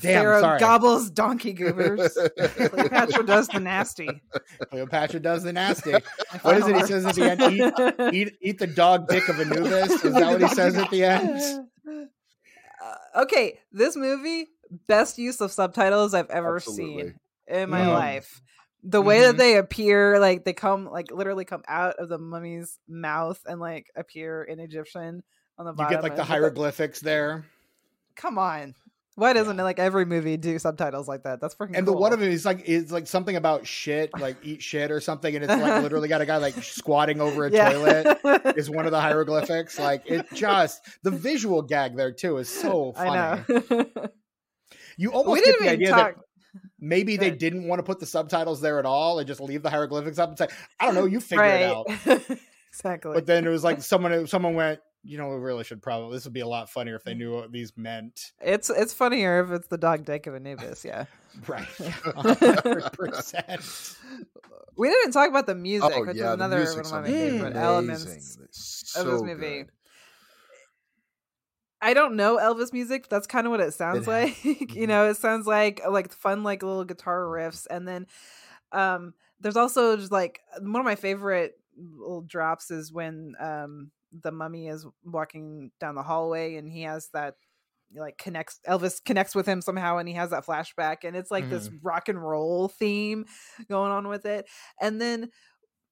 damn! 0.00 0.12
Pharaoh 0.22 0.40
sorry, 0.42 0.60
gobbles 0.60 1.08
donkey 1.10 1.54
goobers. 1.54 2.16
Cleopatra 2.38 3.24
does 3.24 3.48
the 3.48 3.60
nasty. 3.60 4.08
Cleopatra 4.70 5.20
does 5.20 5.42
the 5.44 5.52
nasty. 5.54 5.92
What 6.42 6.58
is 6.58 6.68
it 6.68 6.76
he 6.76 6.82
says 6.82 7.06
at 7.06 7.14
the 7.14 7.30
end? 7.30 8.12
Eat, 8.12 8.14
eat, 8.28 8.36
eat 8.42 8.58
the 8.58 8.66
dog 8.66 9.08
dick 9.08 9.26
of 9.30 9.40
Anubis. 9.40 10.04
Is 10.04 10.12
that 10.14 10.32
what 10.32 10.42
he 10.42 10.48
says 10.54 10.76
at 10.76 10.90
the 10.90 11.04
end? 11.04 11.66
Uh, 12.84 13.22
okay, 13.22 13.58
this 13.72 13.96
movie 13.96 14.48
best 14.88 15.18
use 15.18 15.40
of 15.40 15.52
subtitles 15.52 16.14
I've 16.14 16.30
ever 16.30 16.56
Absolutely. 16.56 17.02
seen 17.02 17.14
in 17.48 17.70
my 17.70 17.86
life. 17.86 18.42
The 18.82 19.02
way 19.02 19.18
Mhm. 19.18 19.22
that 19.22 19.36
they 19.38 19.56
appear, 19.56 20.18
like 20.20 20.44
they 20.44 20.52
come, 20.52 20.86
like 20.86 21.10
literally 21.10 21.44
come 21.44 21.62
out 21.66 21.96
of 21.96 22.08
the 22.08 22.18
mummy's 22.18 22.78
mouth 22.88 23.40
and 23.46 23.60
like 23.60 23.90
appear 23.96 24.42
in 24.44 24.60
Egyptian 24.60 25.22
on 25.58 25.66
the 25.66 25.72
bottom. 25.72 25.90
You 25.92 25.96
get 25.96 26.02
like 26.02 26.16
the 26.16 26.24
hieroglyphics 26.24 27.00
there. 27.00 27.44
Come 28.14 28.38
on, 28.38 28.74
Why 29.18 29.32
doesn't 29.32 29.56
Yeah. 29.56 29.62
like 29.62 29.78
every 29.78 30.04
movie 30.04 30.36
do 30.36 30.58
subtitles 30.58 31.08
like 31.08 31.22
that? 31.22 31.40
That's 31.40 31.54
freaking. 31.54 31.78
And 31.78 31.86
the 31.86 31.92
one 31.94 32.12
of 32.12 32.20
them 32.20 32.30
is 32.30 32.44
like 32.44 32.68
it's 32.68 32.92
like 32.92 33.06
something 33.06 33.34
about 33.34 33.66
shit, 33.66 34.10
like 34.18 34.36
eat 34.42 34.62
shit 34.62 34.90
or 34.90 35.00
something, 35.00 35.34
and 35.34 35.42
it's 35.42 35.50
like 35.54 35.82
literally 35.82 36.06
got 36.08 36.20
a 36.20 36.26
guy 36.26 36.36
like 36.36 36.52
squatting 36.62 37.20
over 37.22 37.46
a 37.46 37.50
toilet 37.50 38.18
is 38.58 38.68
one 38.68 38.84
of 38.84 38.92
the 38.92 39.00
hieroglyphics. 39.00 39.78
Like 39.78 40.02
it 40.04 40.26
just 40.34 40.82
the 41.02 41.10
visual 41.10 41.62
gag 41.62 41.96
there 41.96 42.12
too 42.12 42.36
is 42.36 42.50
so 42.50 42.92
funny. 42.92 43.42
I 44.98 45.02
know. 45.02 45.04
You 45.04 45.10
we 45.10 45.16
almost 45.16 45.44
get 45.44 45.50
didn't 45.52 45.66
the 45.66 45.72
idea 45.72 45.90
talk. 45.90 46.14
that 46.16 46.24
maybe 46.80 47.16
they 47.16 47.30
didn't 47.30 47.66
want 47.66 47.78
to 47.78 47.82
put 47.82 48.00
the 48.00 48.06
subtitles 48.06 48.60
there 48.60 48.78
at 48.78 48.86
all 48.86 49.18
and 49.18 49.26
just 49.26 49.40
leave 49.40 49.62
the 49.62 49.70
hieroglyphics 49.70 50.18
up 50.18 50.30
and 50.30 50.38
say, 50.38 50.48
I 50.80 50.86
don't 50.86 50.94
know, 50.94 51.04
you 51.06 51.20
figure 51.20 51.44
it 51.44 51.62
out. 51.62 51.86
exactly. 52.70 53.12
But 53.14 53.26
then 53.26 53.46
it 53.46 53.50
was 53.50 53.64
like 53.64 53.82
someone 53.82 54.12
uh, 54.12 54.26
someone 54.26 54.54
went, 54.54 54.80
you 55.02 55.18
know, 55.18 55.28
we 55.28 55.36
really 55.36 55.64
should 55.64 55.82
probably 55.82 56.16
this 56.16 56.24
would 56.24 56.32
be 56.32 56.40
a 56.40 56.46
lot 56.46 56.68
funnier 56.70 56.96
if 56.96 57.04
they 57.04 57.14
mm. 57.14 57.18
knew 57.18 57.34
what 57.34 57.52
these 57.52 57.72
meant. 57.76 58.32
it's 58.40 58.70
it's 58.70 58.92
funnier 58.92 59.42
if 59.44 59.50
it's 59.50 59.68
the 59.68 59.78
dog 59.78 60.04
dick 60.04 60.26
of 60.26 60.34
Anubis. 60.34 60.84
Yeah. 60.84 61.06
Right. 61.46 61.68
percent. 62.94 63.94
We 64.74 64.88
didn't 64.88 65.12
talk 65.12 65.28
about 65.28 65.44
the 65.44 65.54
music, 65.54 65.92
oh 65.94 66.06
which 66.06 66.16
yeah, 66.16 66.28
is 66.28 66.32
another 66.32 66.64
the 66.64 66.70
one 66.76 66.80
of 66.80 66.90
my 66.92 66.98
amazing. 67.00 67.30
favorite 67.32 67.56
elements 67.56 68.38
It's 68.42 68.96
of 68.96 69.06
this 69.06 69.20
movie. 69.22 69.58
good. 69.64 69.70
I 71.86 71.94
don't 71.94 72.16
know 72.16 72.36
Elvis 72.36 72.72
music. 72.72 73.04
But 73.04 73.10
that's 73.10 73.26
kind 73.28 73.46
of 73.46 73.52
what 73.52 73.60
it 73.60 73.72
sounds 73.74 74.06
like. 74.06 74.44
you 74.74 74.86
Mhm. 74.86 74.88
know, 74.88 75.08
it 75.08 75.16
sounds 75.16 75.46
like 75.46 75.80
like 75.88 76.12
fun, 76.12 76.42
like 76.42 76.62
little 76.62 76.84
guitar 76.84 77.22
riffs, 77.22 77.66
and 77.70 77.86
then 77.86 78.06
um, 78.72 79.14
there's 79.40 79.56
also 79.56 79.96
just 79.96 80.12
like 80.12 80.40
one 80.60 80.80
of 80.80 80.84
my 80.84 80.96
favorite 80.96 81.54
little 81.78 82.22
drops 82.22 82.70
is 82.70 82.92
when 82.92 83.34
um 83.40 83.90
the 84.12 84.32
mummy 84.32 84.68
is 84.68 84.86
walking 85.04 85.70
down 85.78 85.94
the 85.94 86.02
hallway 86.02 86.56
and 86.56 86.68
he 86.70 86.82
has 86.82 87.10
that 87.12 87.34
like 87.94 88.18
connects 88.18 88.60
Elvis 88.68 89.02
connects 89.04 89.34
with 89.34 89.46
him 89.46 89.60
somehow 89.60 89.98
and 89.98 90.08
he 90.08 90.14
has 90.14 90.30
that 90.30 90.44
flashback 90.44 90.98
and 91.04 91.16
it's 91.16 91.30
like 91.30 91.48
this 91.48 91.70
rock 91.82 92.08
and 92.08 92.22
roll 92.22 92.68
theme 92.68 93.26
going 93.68 93.92
on 93.92 94.08
with 94.08 94.26
it 94.26 94.48
and 94.80 95.00
then 95.00 95.30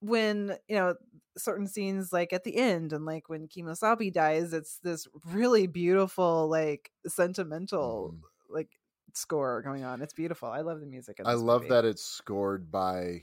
when 0.08 0.56
you 0.68 0.76
know 0.76 0.94
certain 1.36 1.66
scenes 1.66 2.12
like 2.12 2.32
at 2.32 2.44
the 2.44 2.56
end 2.56 2.92
and 2.92 3.04
like 3.04 3.28
when 3.28 3.48
Kemosabe 3.48 4.12
dies 4.12 4.52
it's 4.52 4.78
this 4.82 5.06
really 5.24 5.66
beautiful 5.66 6.48
like 6.48 6.90
sentimental 7.06 8.14
Mhm. 8.14 8.20
like 8.54 8.70
score 9.14 9.62
going 9.62 9.84
on 9.84 10.02
it's 10.02 10.12
beautiful 10.12 10.48
i 10.48 10.60
love 10.60 10.80
the 10.80 10.86
music 10.86 11.18
I 11.24 11.34
love 11.34 11.62
movie. 11.62 11.70
that 11.70 11.84
it's 11.84 12.04
scored 12.04 12.70
by 12.70 13.22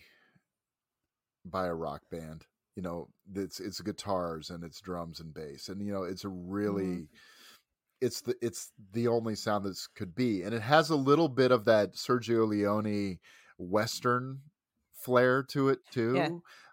by 1.45 1.67
a 1.67 1.73
rock 1.73 2.01
band. 2.09 2.45
You 2.75 2.83
know, 2.83 3.09
it's 3.35 3.59
it's 3.59 3.81
guitars 3.81 4.49
and 4.49 4.63
it's 4.63 4.79
drums 4.79 5.19
and 5.19 5.33
bass, 5.33 5.67
and 5.69 5.85
you 5.85 5.91
know, 5.91 6.03
it's 6.03 6.23
a 6.23 6.29
really 6.29 6.83
Mm-hmm. 6.83 7.03
it's 7.99 8.21
the 8.21 8.35
it's 8.41 8.71
the 8.93 9.07
only 9.07 9.35
sound 9.35 9.65
this 9.65 9.87
could 9.87 10.15
be, 10.15 10.43
and 10.43 10.53
it 10.53 10.61
has 10.61 10.89
a 10.89 10.95
little 10.95 11.27
bit 11.29 11.51
of 11.51 11.65
that 11.65 11.93
Sergio 11.93 12.47
Leone 12.47 13.19
western 13.57 14.39
flair 15.01 15.43
to 15.43 15.69
it 15.69 15.79
too. 15.91 16.13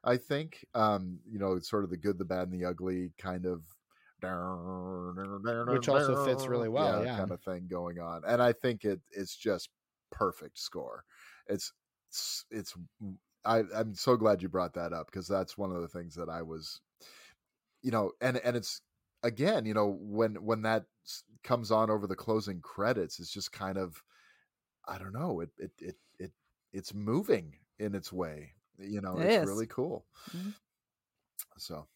I 0.04 0.16
think, 0.16 0.64
um, 0.74 1.18
you 1.28 1.38
know, 1.38 1.52
it's 1.52 1.68
sort 1.68 1.84
of 1.84 1.90
the 1.90 1.96
good, 1.96 2.18
the 2.18 2.24
bad, 2.24 2.48
and 2.48 2.52
the 2.52 2.66
ugly 2.66 3.12
kind 3.18 3.46
of. 3.46 3.62
Which 5.72 5.88
also 5.88 6.24
fits 6.24 6.46
really 6.46 6.68
well, 6.68 7.04
yeah. 7.04 7.16
kind 7.16 7.30
of 7.30 7.40
thing 7.42 7.68
going 7.70 7.98
on, 7.98 8.22
and 8.26 8.42
I 8.42 8.52
think 8.52 8.84
it 8.84 9.00
it's 9.12 9.36
just 9.36 9.68
perfect 10.10 10.58
score. 10.58 11.04
It's 11.46 11.72
it's, 12.10 12.44
it's 12.50 12.74
I, 13.44 13.62
I'm 13.74 13.94
so 13.94 14.16
glad 14.16 14.42
you 14.42 14.48
brought 14.48 14.74
that 14.74 14.92
up 14.92 15.06
because 15.06 15.28
that's 15.28 15.56
one 15.56 15.70
of 15.70 15.80
the 15.80 15.88
things 15.88 16.14
that 16.16 16.28
I 16.28 16.42
was, 16.42 16.80
you 17.82 17.90
know, 17.90 18.12
and 18.20 18.38
and 18.38 18.56
it's 18.56 18.80
again, 19.22 19.66
you 19.66 19.74
know, 19.74 19.98
when 20.00 20.34
when 20.36 20.62
that 20.62 20.84
comes 21.44 21.70
on 21.70 21.90
over 21.90 22.06
the 22.06 22.16
closing 22.16 22.60
credits, 22.60 23.20
it's 23.20 23.32
just 23.32 23.52
kind 23.52 23.78
of, 23.78 24.02
I 24.86 24.98
don't 24.98 25.12
know, 25.12 25.40
it 25.40 25.50
it 25.58 25.70
it 25.80 25.96
it 26.18 26.32
it's 26.72 26.92
moving 26.92 27.54
in 27.78 27.94
its 27.94 28.12
way, 28.12 28.52
you 28.78 29.00
know, 29.00 29.18
It 29.18 29.26
it's 29.26 29.42
is. 29.42 29.46
really 29.48 29.66
cool. 29.66 30.04
Mhm. 30.36 30.54
So 31.58 31.86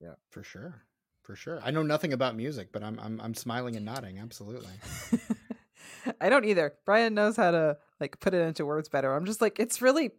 yeah, 0.00 0.14
For 0.30 0.42
sure. 0.42 0.82
For 1.22 1.34
sure. 1.36 1.58
I 1.64 1.70
know 1.70 1.82
nothing 1.82 2.12
about 2.12 2.36
music, 2.36 2.68
but 2.72 2.82
I'm 2.82 2.98
I'm 3.00 3.20
I'm 3.20 3.34
smiling 3.34 3.76
and 3.76 3.84
nodding. 3.84 4.18
Absolutely. 4.18 4.72
I 6.20 6.28
don't 6.28 6.44
either. 6.44 6.74
Brian 6.84 7.14
knows 7.14 7.36
how 7.36 7.50
to 7.50 7.78
like 8.00 8.20
put 8.20 8.34
it 8.34 8.42
into 8.42 8.66
words 8.66 8.88
better. 8.90 9.14
I'm 9.14 9.24
just 9.24 9.40
like 9.40 9.58
it's 9.58 9.80
really 9.80 10.10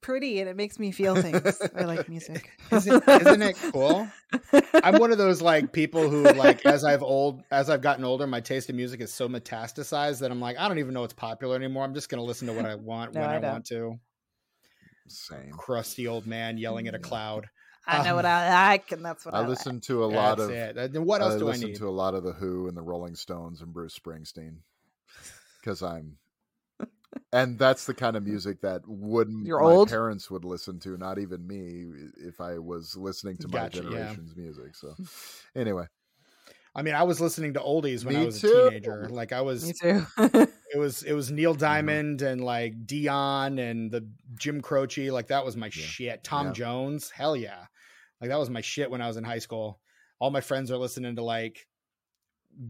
pretty 0.00 0.38
and 0.38 0.48
it 0.48 0.54
makes 0.56 0.78
me 0.78 0.92
feel 0.92 1.16
things. 1.20 1.60
I 1.76 1.84
like 1.84 2.08
music. 2.08 2.52
Isn't, 2.70 3.02
isn't 3.08 3.42
it 3.42 3.56
cool? 3.72 4.06
I'm 4.74 4.98
one 4.98 5.10
of 5.10 5.18
those 5.18 5.40
like 5.42 5.72
people 5.72 6.08
who 6.08 6.22
like 6.24 6.64
as 6.66 6.84
I've 6.84 7.02
old 7.02 7.42
as 7.50 7.68
I've 7.70 7.80
gotten 7.80 8.04
older, 8.04 8.26
my 8.26 8.40
taste 8.40 8.70
in 8.70 8.76
music 8.76 9.00
is 9.00 9.12
so 9.12 9.28
metastasized 9.28 10.20
that 10.20 10.30
I'm 10.30 10.40
like, 10.40 10.56
I 10.58 10.68
don't 10.68 10.78
even 10.78 10.94
know 10.94 11.00
what's 11.00 11.14
popular 11.14 11.56
anymore. 11.56 11.82
I'm 11.84 11.94
just 11.94 12.08
gonna 12.08 12.22
listen 12.22 12.46
to 12.48 12.52
what 12.54 12.66
I 12.66 12.74
want 12.76 13.12
No, 13.14 13.22
when 13.22 13.30
I 13.30 13.36
I, 13.36 13.38
want 13.40 13.64
to. 13.66 13.98
Same. 15.08 15.50
Crusty 15.50 16.06
old 16.08 16.26
man 16.26 16.58
yelling 16.58 16.88
at 16.88 16.94
a 16.94 16.98
cloud. 16.98 17.48
I 17.86 18.02
know 18.02 18.14
what 18.14 18.24
Um, 18.24 18.30
I 18.30 18.68
like, 18.70 18.92
and 18.92 19.04
that's 19.04 19.26
what 19.26 19.34
I, 19.34 19.38
I 19.38 19.40
like. 19.40 19.50
listen 19.50 19.80
to 19.82 20.04
a 20.04 20.06
lot 20.06 20.38
That's 20.38 20.48
of 20.50 20.50
it. 20.50 20.92
Then 20.92 21.04
what 21.04 21.20
else 21.20 21.34
I 21.34 21.38
do 21.38 21.44
I 21.48 21.50
listen 21.50 21.68
need? 21.68 21.76
to 21.76 21.88
a 21.88 21.90
lot 21.90 22.14
of 22.14 22.22
the 22.24 22.32
Who 22.32 22.66
and 22.68 22.76
the 22.76 22.82
Rolling 22.82 23.14
Stones 23.14 23.60
and 23.60 23.72
Bruce 23.74 23.98
Springsteen 23.98 24.56
because 25.60 25.82
I'm, 25.82 26.16
and 27.32 27.58
that's 27.58 27.84
the 27.84 27.92
kind 27.94 28.16
of 28.16 28.24
music 28.24 28.62
that 28.62 28.82
wouldn't 28.86 29.46
You're 29.46 29.60
my 29.60 29.66
old? 29.70 29.88
parents 29.90 30.30
would 30.30 30.44
listen 30.44 30.80
to, 30.80 30.96
not 30.96 31.18
even 31.18 31.46
me, 31.46 31.84
if 32.26 32.40
I 32.40 32.58
was 32.58 32.96
listening 32.96 33.36
to 33.38 33.48
my 33.48 33.58
Gotcha, 33.68 33.82
yeah. 33.82 33.90
generation's 33.90 34.34
music. 34.36 34.74
So, 34.74 34.94
anyway, 35.54 35.84
I 36.74 36.82
mean, 36.82 36.94
I 36.94 37.02
was 37.02 37.20
listening 37.20 37.52
to 37.54 37.60
oldies 37.60 38.04
when 38.04 38.16
I 38.16 38.24
was 38.24 38.40
too. 38.40 38.48
a 38.48 38.70
teenager. 38.70 39.08
Like 39.10 39.32
I 39.32 39.42
was 39.42 39.66
Me 39.66 39.72
too. 39.74 40.06
it 40.74 40.78
was 40.78 41.02
it 41.04 41.12
was 41.12 41.30
Neil 41.30 41.54
Diamond 41.54 42.20
and 42.22 42.40
like 42.42 42.86
Dion 42.86 43.58
and 43.58 43.90
the 43.90 44.06
Jim 44.38 44.60
Croce. 44.60 45.10
Like 45.10 45.28
that 45.28 45.44
was 45.44 45.56
my 45.56 45.70
shit. 45.70 46.24
Tom 46.24 46.48
Yeah. 46.48 46.52
Jones, 46.52 47.10
hell 47.10 47.36
yeah, 47.36 47.66
like 48.20 48.28
that 48.30 48.38
was 48.38 48.50
my 48.50 48.60
shit 48.60 48.90
when 48.90 49.00
I 49.00 49.06
was 49.06 49.16
in 49.16 49.24
high 49.24 49.38
school. 49.38 49.80
All 50.18 50.30
my 50.30 50.40
friends 50.40 50.70
are 50.70 50.76
listening 50.76 51.16
to 51.16 51.22
like 51.22 51.66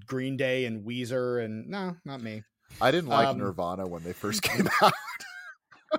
Green 0.07 0.37
Day 0.37 0.67
and 0.67 0.85
Weezer, 0.87 1.45
and 1.45 1.69
no, 1.69 1.97
not 2.05 2.23
me. 2.23 2.43
I 2.81 2.91
didn't 2.91 3.09
like 3.09 3.29
Um, 3.29 3.39
Nirvana 3.39 3.87
when 3.87 4.03
they 4.03 4.13
first 4.13 4.43
came 4.51 4.69
out. 4.83 4.93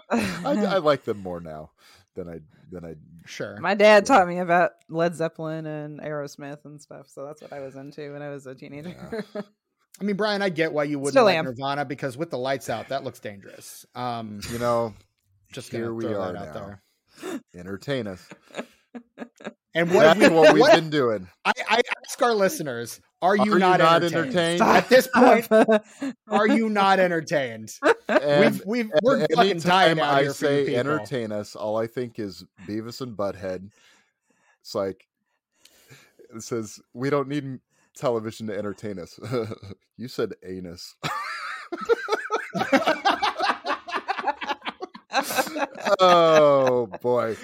I, 0.09 0.65
I 0.65 0.77
like 0.77 1.05
them 1.05 1.19
more 1.19 1.39
now 1.39 1.71
than 2.15 2.27
I 2.29 2.39
than 2.71 2.85
I. 2.85 2.95
Sure, 3.25 3.57
My 3.59 3.73
dad 3.73 4.05
taught 4.05 4.27
me 4.27 4.37
about 4.39 4.71
Led 4.89 5.15
Zeppelin 5.15 5.65
and 5.65 5.99
Aerosmith 5.99 6.65
and 6.65 6.79
stuff, 6.81 7.07
so 7.09 7.25
that's 7.25 7.41
what 7.41 7.53
I 7.53 7.61
was 7.61 7.75
into 7.75 8.11
when 8.13 8.21
I 8.21 8.29
was 8.29 8.45
a 8.45 8.53
teenager. 8.53 9.25
I 9.99 10.03
mean, 10.03 10.15
Brian, 10.17 10.41
I 10.41 10.49
get 10.49 10.73
why 10.73 10.83
you 10.83 10.99
wouldn't 10.99 11.13
Still 11.13 11.25
like 11.25 11.37
am. 11.37 11.45
Nirvana 11.45 11.85
because 11.85 12.17
with 12.17 12.29
the 12.29 12.37
lights 12.37 12.69
out, 12.69 12.89
that 12.89 13.03
looks 13.03 13.19
dangerous. 13.19 13.85
Um, 13.95 14.41
You 14.51 14.59
know, 14.59 14.93
just 15.53 15.71
Here 15.71 15.93
we 15.93 16.05
are 16.07 16.35
out 16.35 16.53
now. 16.53 16.79
there. 17.23 17.41
entertain 17.55 18.07
us. 18.07 18.27
And 19.73 19.89
what 19.93 20.03
That's 20.03 20.19
have 20.21 20.31
we, 20.31 20.37
what 20.37 20.53
we've 20.53 20.61
what- 20.61 20.73
been 20.75 20.89
doing. 20.89 21.27
I, 21.43 21.51
I 21.69 21.81
ask 22.05 22.21
our 22.21 22.33
listeners: 22.33 23.01
Are 23.21 23.35
you 23.35 23.41
Are 23.41 23.45
you 23.47 23.59
not, 23.59 23.79
not 23.79 24.03
entertained? 24.03 24.61
entertained? 24.61 24.61
At 24.61 24.87
this 24.89 25.07
point, 25.13 25.47
are 26.29 26.47
you 26.47 26.69
not 26.69 26.99
entertained? 27.01 27.71
And 28.07 28.39
we've 28.55 28.61
we've 28.65 28.91
we're 29.03 29.19
And 29.19 29.27
fucking 29.35 29.59
tired 29.59 29.91
anytime 29.97 29.99
I 30.15 30.21
here 30.23 30.33
for 30.33 30.45
you 30.45 30.65
say 30.65 30.75
entertain 30.77 31.31
us, 31.33 31.57
all 31.57 31.75
I 31.77 31.87
think 31.87 32.19
is 32.19 32.45
Beavis 32.65 33.01
and 33.01 33.17
Butthead. 33.17 33.69
It's 34.61 34.73
like 34.75 35.05
it 36.33 36.41
says 36.41 36.79
we 36.93 37.09
don't 37.09 37.27
need 37.27 37.43
m- 37.43 37.61
television 37.95 38.47
to 38.47 38.57
entertain 38.57 38.99
us. 38.99 39.19
you 39.97 40.07
said 40.07 40.33
anus. 40.43 40.95
oh 45.99 46.87
boy, 47.01 47.35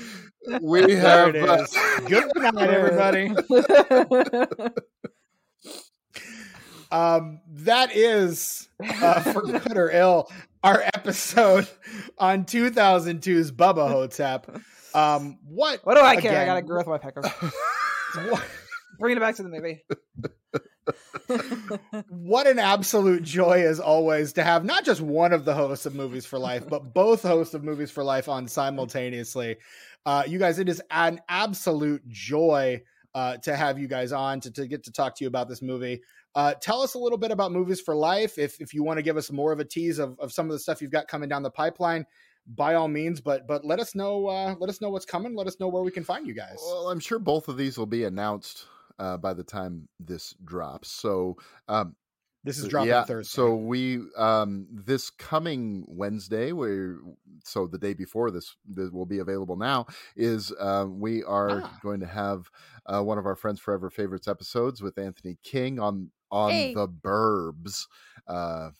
we 0.61 0.81
There 0.85 0.99
have. 0.99 1.35
uh. 1.35 1.65
Good 2.07 2.31
night, 2.35 2.69
everybody. 2.69 3.33
Um, 6.91 7.39
that 7.47 7.95
is 7.95 8.67
uh, 9.01 9.21
for 9.21 9.43
good 9.43 9.77
or 9.77 9.89
ill 9.91 10.29
our 10.61 10.81
episode 10.93 11.65
on 12.17 12.43
2002's 12.43 13.49
Bubba 13.53 13.89
Ho-Tep. 13.89 14.57
Um, 14.93 15.39
what? 15.47 15.79
what 15.85 15.95
do 15.95 16.01
I 16.01 16.17
care? 16.17 16.41
I 16.41 16.45
got 16.45 16.57
a 16.57 16.61
growth 16.61 16.87
woodpecker. 16.87 17.21
What, 18.29 18.43
Bring 19.01 19.17
it 19.17 19.19
back 19.19 19.35
to 19.37 19.43
the 19.43 19.49
movie. 19.49 19.83
what 22.09 22.45
an 22.45 22.59
absolute 22.59 23.23
joy 23.23 23.65
as 23.65 23.79
always 23.79 24.33
to 24.33 24.43
have 24.43 24.63
not 24.63 24.85
just 24.85 25.01
one 25.01 25.33
of 25.33 25.43
the 25.43 25.55
hosts 25.55 25.87
of 25.87 25.95
Movies 25.95 26.25
for 26.25 26.37
Life, 26.37 26.67
but 26.69 26.93
both 26.93 27.23
hosts 27.23 27.55
of 27.55 27.63
Movies 27.63 27.89
for 27.89 28.03
Life 28.03 28.29
on 28.29 28.47
simultaneously. 28.47 29.57
Uh, 30.05 30.23
you 30.27 30.37
guys, 30.37 30.59
it 30.59 30.69
is 30.69 30.81
an 30.91 31.19
absolute 31.29 32.07
joy 32.07 32.81
uh, 33.15 33.37
to 33.37 33.55
have 33.55 33.79
you 33.79 33.87
guys 33.87 34.11
on 34.11 34.39
to, 34.39 34.51
to 34.51 34.67
get 34.67 34.83
to 34.83 34.91
talk 34.91 35.15
to 35.15 35.23
you 35.23 35.27
about 35.27 35.49
this 35.49 35.63
movie. 35.63 36.01
Uh, 36.35 36.53
tell 36.53 36.81
us 36.81 36.93
a 36.93 36.99
little 36.99 37.17
bit 37.17 37.31
about 37.31 37.51
Movies 37.51 37.81
for 37.81 37.95
Life. 37.95 38.37
If 38.37 38.61
if 38.61 38.71
you 38.71 38.83
want 38.83 38.97
to 38.97 39.03
give 39.03 39.17
us 39.17 39.31
more 39.31 39.51
of 39.51 39.59
a 39.59 39.65
tease 39.65 39.97
of, 39.97 40.17
of 40.19 40.31
some 40.31 40.45
of 40.45 40.51
the 40.51 40.59
stuff 40.59 40.79
you've 40.79 40.91
got 40.91 41.07
coming 41.07 41.27
down 41.27 41.41
the 41.41 41.49
pipeline, 41.49 42.05
by 42.47 42.75
all 42.75 42.87
means. 42.87 43.19
But 43.19 43.47
but 43.47 43.65
let 43.65 43.79
us 43.79 43.95
know 43.95 44.27
uh, 44.27 44.55
let 44.59 44.69
us 44.69 44.79
know 44.79 44.89
what's 44.89 45.05
coming. 45.05 45.35
Let 45.35 45.47
us 45.47 45.59
know 45.59 45.67
where 45.67 45.83
we 45.83 45.91
can 45.91 46.03
find 46.03 46.25
you 46.25 46.33
guys. 46.33 46.57
Well, 46.65 46.89
I'm 46.89 46.99
sure 46.99 47.19
both 47.19 47.47
of 47.47 47.57
these 47.57 47.77
will 47.77 47.85
be 47.85 48.05
announced 48.05 48.65
uh, 48.99 49.17
by 49.17 49.33
the 49.33 49.43
time 49.43 49.87
this 49.99 50.33
drops. 50.43 50.89
So, 50.89 51.37
um, 51.67 51.95
This 52.43 52.57
is 52.57 52.67
dropping 52.67 52.89
yeah, 52.89 53.03
Thursday. 53.03 53.29
So 53.29 53.55
we 53.55 53.99
um 54.17 54.67
this 54.71 55.11
coming 55.11 55.85
Wednesday, 55.87 56.51
where 56.53 56.97
so 57.43 57.67
the 57.67 57.77
day 57.77 57.93
before 57.93 58.31
this, 58.31 58.55
this 58.67 58.89
will 58.91 59.05
be 59.05 59.19
available 59.19 59.55
now, 59.57 59.85
is 60.15 60.51
uh, 60.59 60.85
we 60.89 61.23
are 61.23 61.61
Ah. 61.63 61.79
going 61.83 61.99
to 61.99 62.07
have 62.07 62.49
uh, 62.87 63.01
one 63.03 63.19
of 63.19 63.25
our 63.27 63.35
friends 63.35 63.59
forever 63.59 63.89
favorites 63.91 64.27
episodes 64.27 64.81
with 64.81 64.97
Anthony 64.97 65.37
King 65.43 65.79
on 65.79 66.11
on 66.31 66.49
Hey. 66.51 66.73
the 66.73 66.87
Burbs 66.87 67.85
uh, 68.27 68.71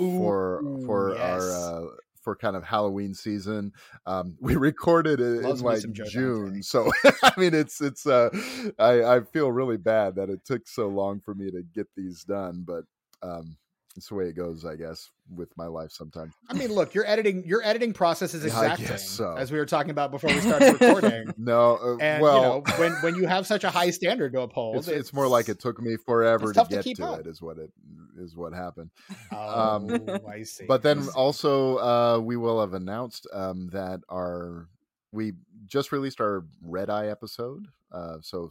Ooh, 0.00 0.16
for 0.18 0.62
for 0.86 1.14
yes. 1.14 1.42
our 1.42 1.50
uh, 1.50 1.86
for 2.20 2.36
kind 2.36 2.56
of 2.56 2.64
Halloween 2.64 3.14
season. 3.14 3.72
Um, 4.06 4.36
we 4.40 4.56
recorded 4.56 5.20
it 5.20 5.42
Loves 5.42 5.60
in 5.60 5.66
like 5.66 5.82
June, 6.10 6.62
so 6.62 6.90
I 7.22 7.32
mean 7.36 7.54
it's 7.54 7.80
it's 7.80 8.06
uh, 8.06 8.30
I 8.78 9.02
I 9.16 9.20
feel 9.20 9.50
really 9.50 9.76
bad 9.76 10.16
that 10.16 10.30
it 10.30 10.44
took 10.44 10.66
so 10.68 10.88
long 10.88 11.20
for 11.20 11.34
me 11.34 11.50
to 11.50 11.62
get 11.74 11.88
these 11.96 12.24
done, 12.24 12.64
but 12.66 12.84
um, 13.22 13.56
it's 13.96 14.08
the 14.08 14.14
way 14.14 14.26
it 14.26 14.34
goes, 14.34 14.64
I 14.64 14.76
guess, 14.76 15.10
with 15.34 15.48
my 15.56 15.66
life 15.66 15.90
sometimes. 15.90 16.32
I 16.48 16.54
mean, 16.54 16.72
look, 16.72 16.94
your 16.94 17.06
editing 17.06 17.44
your 17.44 17.62
editing 17.64 17.92
process 17.92 18.34
is 18.34 18.44
Yeah, 18.44 18.60
exacting, 18.60 18.86
guess 18.86 19.08
so. 19.08 19.34
as 19.36 19.50
we 19.50 19.58
were 19.58 19.66
talking 19.66 19.90
about 19.90 20.10
before 20.10 20.30
we 20.30 20.40
started 20.40 20.72
recording. 20.80 21.34
No, 21.36 21.76
uh, 21.76 21.96
And 22.00 22.22
well, 22.22 22.36
you 22.36 22.42
know, 22.42 22.62
when 22.78 22.92
when 23.02 23.14
you 23.16 23.26
have 23.26 23.46
such 23.46 23.64
a 23.64 23.70
high 23.70 23.90
standard 23.90 24.32
to 24.34 24.42
uphold, 24.42 24.76
it's, 24.76 24.88
it's 24.88 25.12
more 25.12 25.26
like 25.26 25.48
it 25.48 25.58
took 25.58 25.80
me 25.80 25.96
forever 25.96 26.48
to 26.48 26.52
tough 26.52 26.68
to 26.68 26.82
get 26.82 26.96
to, 26.96 27.14
it. 27.14 27.26
Is 27.26 27.42
what 27.42 27.58
it 27.58 27.70
is 28.16 28.36
what 28.36 28.52
happened. 28.52 28.90
Oh, 29.32 29.76
um, 29.76 30.20
I 30.28 30.42
see. 30.44 30.66
But 30.66 30.82
then 30.82 31.08
also, 31.16 31.76
uh, 31.78 32.20
we 32.20 32.36
will 32.36 32.60
have 32.60 32.74
announced 32.74 33.26
um, 33.32 33.70
that 33.72 34.00
our 34.08 34.68
we 35.12 35.32
just 35.66 35.90
released 35.90 36.20
our 36.20 36.44
Red 36.62 36.90
Eye 36.90 37.08
episode. 37.08 37.66
Uh, 37.92 38.18
so 38.20 38.50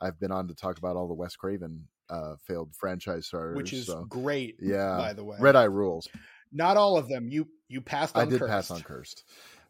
I've 0.00 0.18
been 0.18 0.32
on 0.32 0.48
to 0.48 0.54
talk 0.54 0.78
about 0.78 0.96
all 0.96 1.08
the 1.08 1.14
Wes 1.14 1.36
Craven 1.36 1.88
uh, 2.10 2.36
failed 2.46 2.74
franchise 2.74 3.26
stars, 3.26 3.56
which 3.56 3.72
is 3.72 3.86
so. 3.86 4.04
great. 4.04 4.56
yeah, 4.60 4.96
by 4.96 5.12
the 5.12 5.24
way, 5.24 5.36
Red 5.40 5.56
Eye 5.56 5.64
rules. 5.64 6.08
Not 6.52 6.76
all 6.76 6.96
of 6.96 7.08
them. 7.08 7.28
You 7.28 7.48
you 7.68 7.80
passed. 7.80 8.16
on 8.16 8.22
I 8.22 8.24
did 8.30 8.38
Cursed. 8.38 8.50
pass 8.50 8.70
on 8.70 8.80
Cursed 8.82 9.24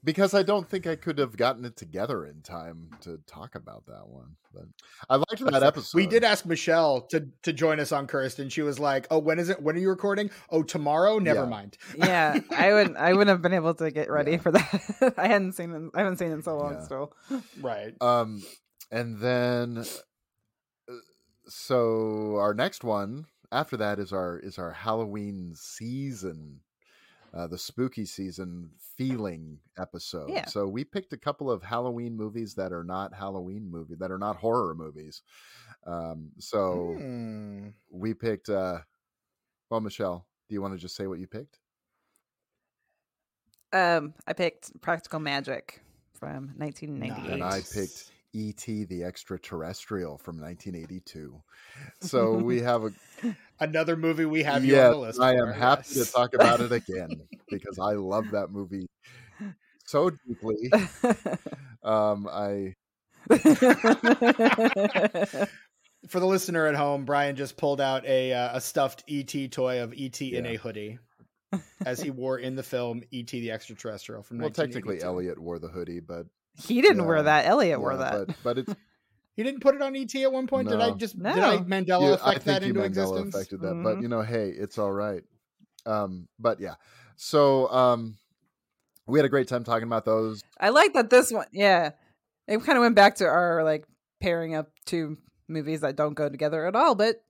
because 0.05 0.33
I 0.33 0.45
don't 0.45 0.69
think 0.71 0.87
I 0.87 0.95
could 0.95 1.19
have 1.19 1.37
gotten 1.37 1.65
it 1.65 1.77
together 1.77 2.25
in 2.25 2.41
time 2.43 2.91
to 3.01 3.19
talk 3.27 3.57
about 3.57 3.85
that 3.87 4.07
one. 4.09 4.37
But 4.55 4.67
I 5.11 5.17
liked 5.17 5.45
that 5.51 5.65
episode. 5.65 5.97
We 5.97 6.07
did 6.07 6.23
ask 6.23 6.47
Michele 6.47 7.01
to 7.11 7.27
to 7.43 7.53
join 7.53 7.81
us 7.81 7.91
on 7.91 8.07
Cursed, 8.07 8.39
and 8.39 8.53
she 8.53 8.63
was 8.63 8.79
like, 8.79 9.09
"Oh, 9.11 9.19
when 9.19 9.41
is 9.41 9.49
it? 9.49 9.61
When 9.61 9.75
are 9.75 9.81
you 9.81 9.89
recording? 9.89 10.31
Oh, 10.51 10.63
tomorrow. 10.63 11.19
Never 11.19 11.41
Yeah. 11.43 11.47
mind." 11.49 11.77
yeah, 11.97 12.39
I 12.57 12.73
wouldn't. 12.73 12.97
I 12.97 13.11
wouldn't 13.13 13.31
have 13.31 13.43
been 13.43 13.55
able 13.55 13.75
to 13.75 13.91
get 13.91 14.09
ready 14.09 14.33
Yeah. 14.33 14.39
for 14.39 14.53
that. 14.53 15.15
I 15.19 15.27
hadn't 15.27 15.53
seen 15.55 15.73
it. 15.73 15.91
I 15.95 15.99
haven't 15.99 16.19
seen 16.19 16.29
it 16.31 16.35
in 16.35 16.43
so 16.45 16.57
long. 16.57 16.75
Yeah. 16.75 16.85
Still, 16.85 17.13
Right. 17.61 17.95
Um, 18.01 18.41
and 18.93 19.19
then 19.19 19.85
so 21.49 22.37
our 22.37 22.55
next 22.55 22.85
one 22.85 23.27
after 23.53 23.77
that 23.79 23.99
is 23.99 24.13
our 24.13 24.39
is 24.39 24.59
our 24.59 24.73
Halloween 24.73 25.55
season, 25.55 26.61
uh, 27.35 27.47
the 27.47 27.59
spooky 27.59 28.05
season 28.05 28.71
feeling 28.97 29.59
episode. 29.79 30.31
Yeah. 30.31 30.47
So 30.47 30.67
we 30.67 30.85
picked 30.85 31.13
a 31.13 31.19
couple 31.19 31.51
of 31.51 31.63
Halloween 31.63 32.17
movies 32.17 32.55
that 32.55 32.73
are 32.73 32.85
not 32.85 33.15
Halloween 33.15 33.71
movie 33.71 33.95
that 33.97 34.11
are 34.11 34.19
not 34.19 34.37
horror 34.37 34.75
movies. 34.75 35.23
Um, 35.87 36.31
so 36.39 36.97
Hmm. 36.99 37.69
we 37.91 38.15
picked. 38.15 38.49
uh 38.49 38.81
Well, 39.71 39.81
Michele, 39.81 40.27
do 40.49 40.55
you 40.55 40.63
want 40.63 40.75
to 40.75 40.79
just 40.81 40.97
say 40.97 41.07
what 41.07 41.19
you 41.19 41.27
picked? 41.27 41.59
um, 43.73 44.15
I 44.27 44.33
picked 44.33 44.81
Practical 44.81 45.21
Magic 45.21 45.83
from 46.15 46.55
1998. 46.57 47.33
And 47.35 47.43
I 47.45 47.61
picked 47.61 48.11
E.T. 48.33 48.85
the 48.85 49.05
Extraterrestrial 49.05 50.19
from 50.19 50.41
1982. 50.41 51.43
So 52.01 52.35
we 52.35 52.61
have 52.63 52.85
a 52.85 52.93
Another 53.61 53.97
movie 53.97 54.25
we 54.25 54.45
have 54.45 54.65
you 54.65 54.79
on 54.79 54.93
the 54.93 54.99
list. 54.99 55.21
I 55.21 55.35
am 55.35 55.53
happy 55.53 55.83
yes. 55.93 56.07
to 56.07 56.13
talk 56.13 56.35
about 56.35 56.61
it 56.61 56.71
again 56.71 57.11
because 57.49 57.79
I 57.79 57.95
love 57.95 58.31
that 58.31 58.51
movie 58.51 58.87
so 59.87 60.11
deeply. 60.11 60.71
Um, 61.81 62.29
I 62.31 62.75
For 66.09 66.21
the 66.21 66.27
listener 66.27 66.67
at 66.67 66.75
home, 66.75 67.05
Brian 67.05 67.37
just 67.37 67.57
pulled 67.57 67.81
out 67.81 68.05
a 68.05 68.33
uh, 68.33 68.57
a 68.57 68.61
stuffed 68.61 69.05
ET 69.09 69.53
toy 69.53 69.81
of 69.81 69.95
ET 69.97 70.21
in 70.21 70.45
a 70.45 70.57
hoodie, 70.57 70.99
as 71.87 72.01
he 72.01 72.11
wore 72.11 72.39
in 72.39 72.57
the 72.57 72.65
film 72.65 73.03
ET 73.13 73.29
the 73.29 73.53
Extraterrestrial 73.53 74.23
from. 74.23 74.39
well, 74.39 74.51
technically 74.51 75.01
Elliot 75.01 75.39
wore 75.39 75.61
the 75.61 75.69
hoodie, 75.69 76.01
but 76.01 76.27
he 76.67 76.81
didn't 76.83 77.05
wear 77.07 77.23
that. 77.23 77.47
Elliot 77.47 77.81
wore 77.81 77.97
that. 77.97 78.27
But, 78.27 78.37
but 78.43 78.59
it's 78.59 78.75
He 79.37 79.45
didn't 79.45 79.61
put 79.61 79.77
it 79.77 79.83
on 79.83 79.95
ET 79.95 80.13
at 80.17 80.33
one 80.33 80.49
point. 80.49 80.69
Did 80.69 80.81
I 80.81 80.89
No. 80.89 80.97
just 80.97 81.15
did 81.15 81.23
No. 81.23 81.31
I 81.31 81.59
Mandela 81.59 82.03
you- 82.03 82.13
effect 82.15 82.23
I 82.27 82.33
think 82.33 82.45
that 82.45 82.63
you 82.63 82.69
into 82.71 82.81
Mandela 82.81 82.87
existence? 82.89 83.35
affected 83.35 83.61
that. 83.61 83.81
But 83.85 83.97
Mhm. 83.99 84.03
you 84.03 84.09
know, 84.09 84.23
hey, 84.23 84.49
it's 84.51 84.79
all 84.79 84.91
right. 84.93 85.23
Um, 85.87 86.27
but 86.41 86.59
yeah, 86.61 86.75
so 87.17 87.71
um, 87.71 88.17
we 89.07 89.19
had 89.19 89.25
a 89.27 89.29
great 89.29 89.47
time 89.49 89.63
talking 89.65 89.87
about 89.87 90.05
those. 90.05 90.43
I 90.61 90.71
like 90.71 90.93
that 90.95 91.09
this 91.09 91.31
one. 91.33 91.47
Yeah, 91.53 91.93
it 92.49 92.63
kind 92.65 92.77
of 92.77 92.83
went 92.83 92.97
back 92.97 93.15
to 93.17 93.27
our 93.27 93.63
like 93.63 93.87
pairing 94.21 94.55
up 94.57 94.71
two 94.87 95.17
movies 95.47 95.83
that 95.83 95.95
don't 95.97 96.15
go 96.15 96.29
together 96.29 96.67
at 96.67 96.75
all, 96.75 96.95
but 96.97 97.23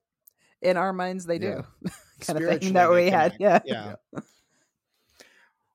in 0.61 0.75
our 0.77 0.91
minds 0.93 1.25
they 1.25 1.37
do. 1.39 1.63
Kind 2.21 2.43
of 2.43 2.59
thing 2.59 2.73
that 2.73 2.87
they 2.89 2.93
we 3.05 3.09
had. 3.09 3.37
connect. 3.37 3.65
Yeah. 3.67 3.95
yeah. 4.11 4.19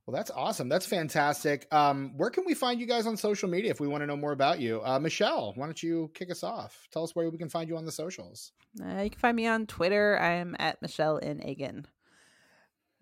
Well, 0.06 0.14
that's 0.14 0.30
awesome. 0.30 0.68
That's 0.68 0.84
fantastic. 0.84 1.66
Um, 1.72 2.12
where 2.18 2.28
can 2.28 2.44
we 2.46 2.52
find 2.54 2.78
you 2.78 2.86
guys 2.86 3.06
on 3.06 3.16
social 3.16 3.48
media 3.48 3.70
if 3.70 3.80
we 3.80 3.88
want 3.88 4.02
to 4.02 4.06
know 4.06 4.16
more 4.16 4.32
about 4.32 4.60
you? 4.60 4.82
Uh, 4.84 4.98
Michele, 4.98 5.52
why 5.56 5.64
don't 5.64 5.82
you 5.82 6.10
kick 6.14 6.30
us 6.30 6.42
off? 6.42 6.86
Tell 6.92 7.02
us 7.04 7.14
where 7.16 7.30
we 7.30 7.38
can 7.38 7.48
find 7.48 7.68
you 7.70 7.76
on 7.78 7.86
the 7.86 7.92
socials. 7.92 8.52
Uh, 8.84 9.00
you 9.00 9.08
can 9.10 9.18
find 9.18 9.34
me 9.34 9.46
on 9.46 9.66
Twitter. 9.66 10.18
I'm 10.20 10.56
at 10.58 10.82
Michelle 10.82 11.16
in 11.16 11.38
Eggen. 11.38 11.86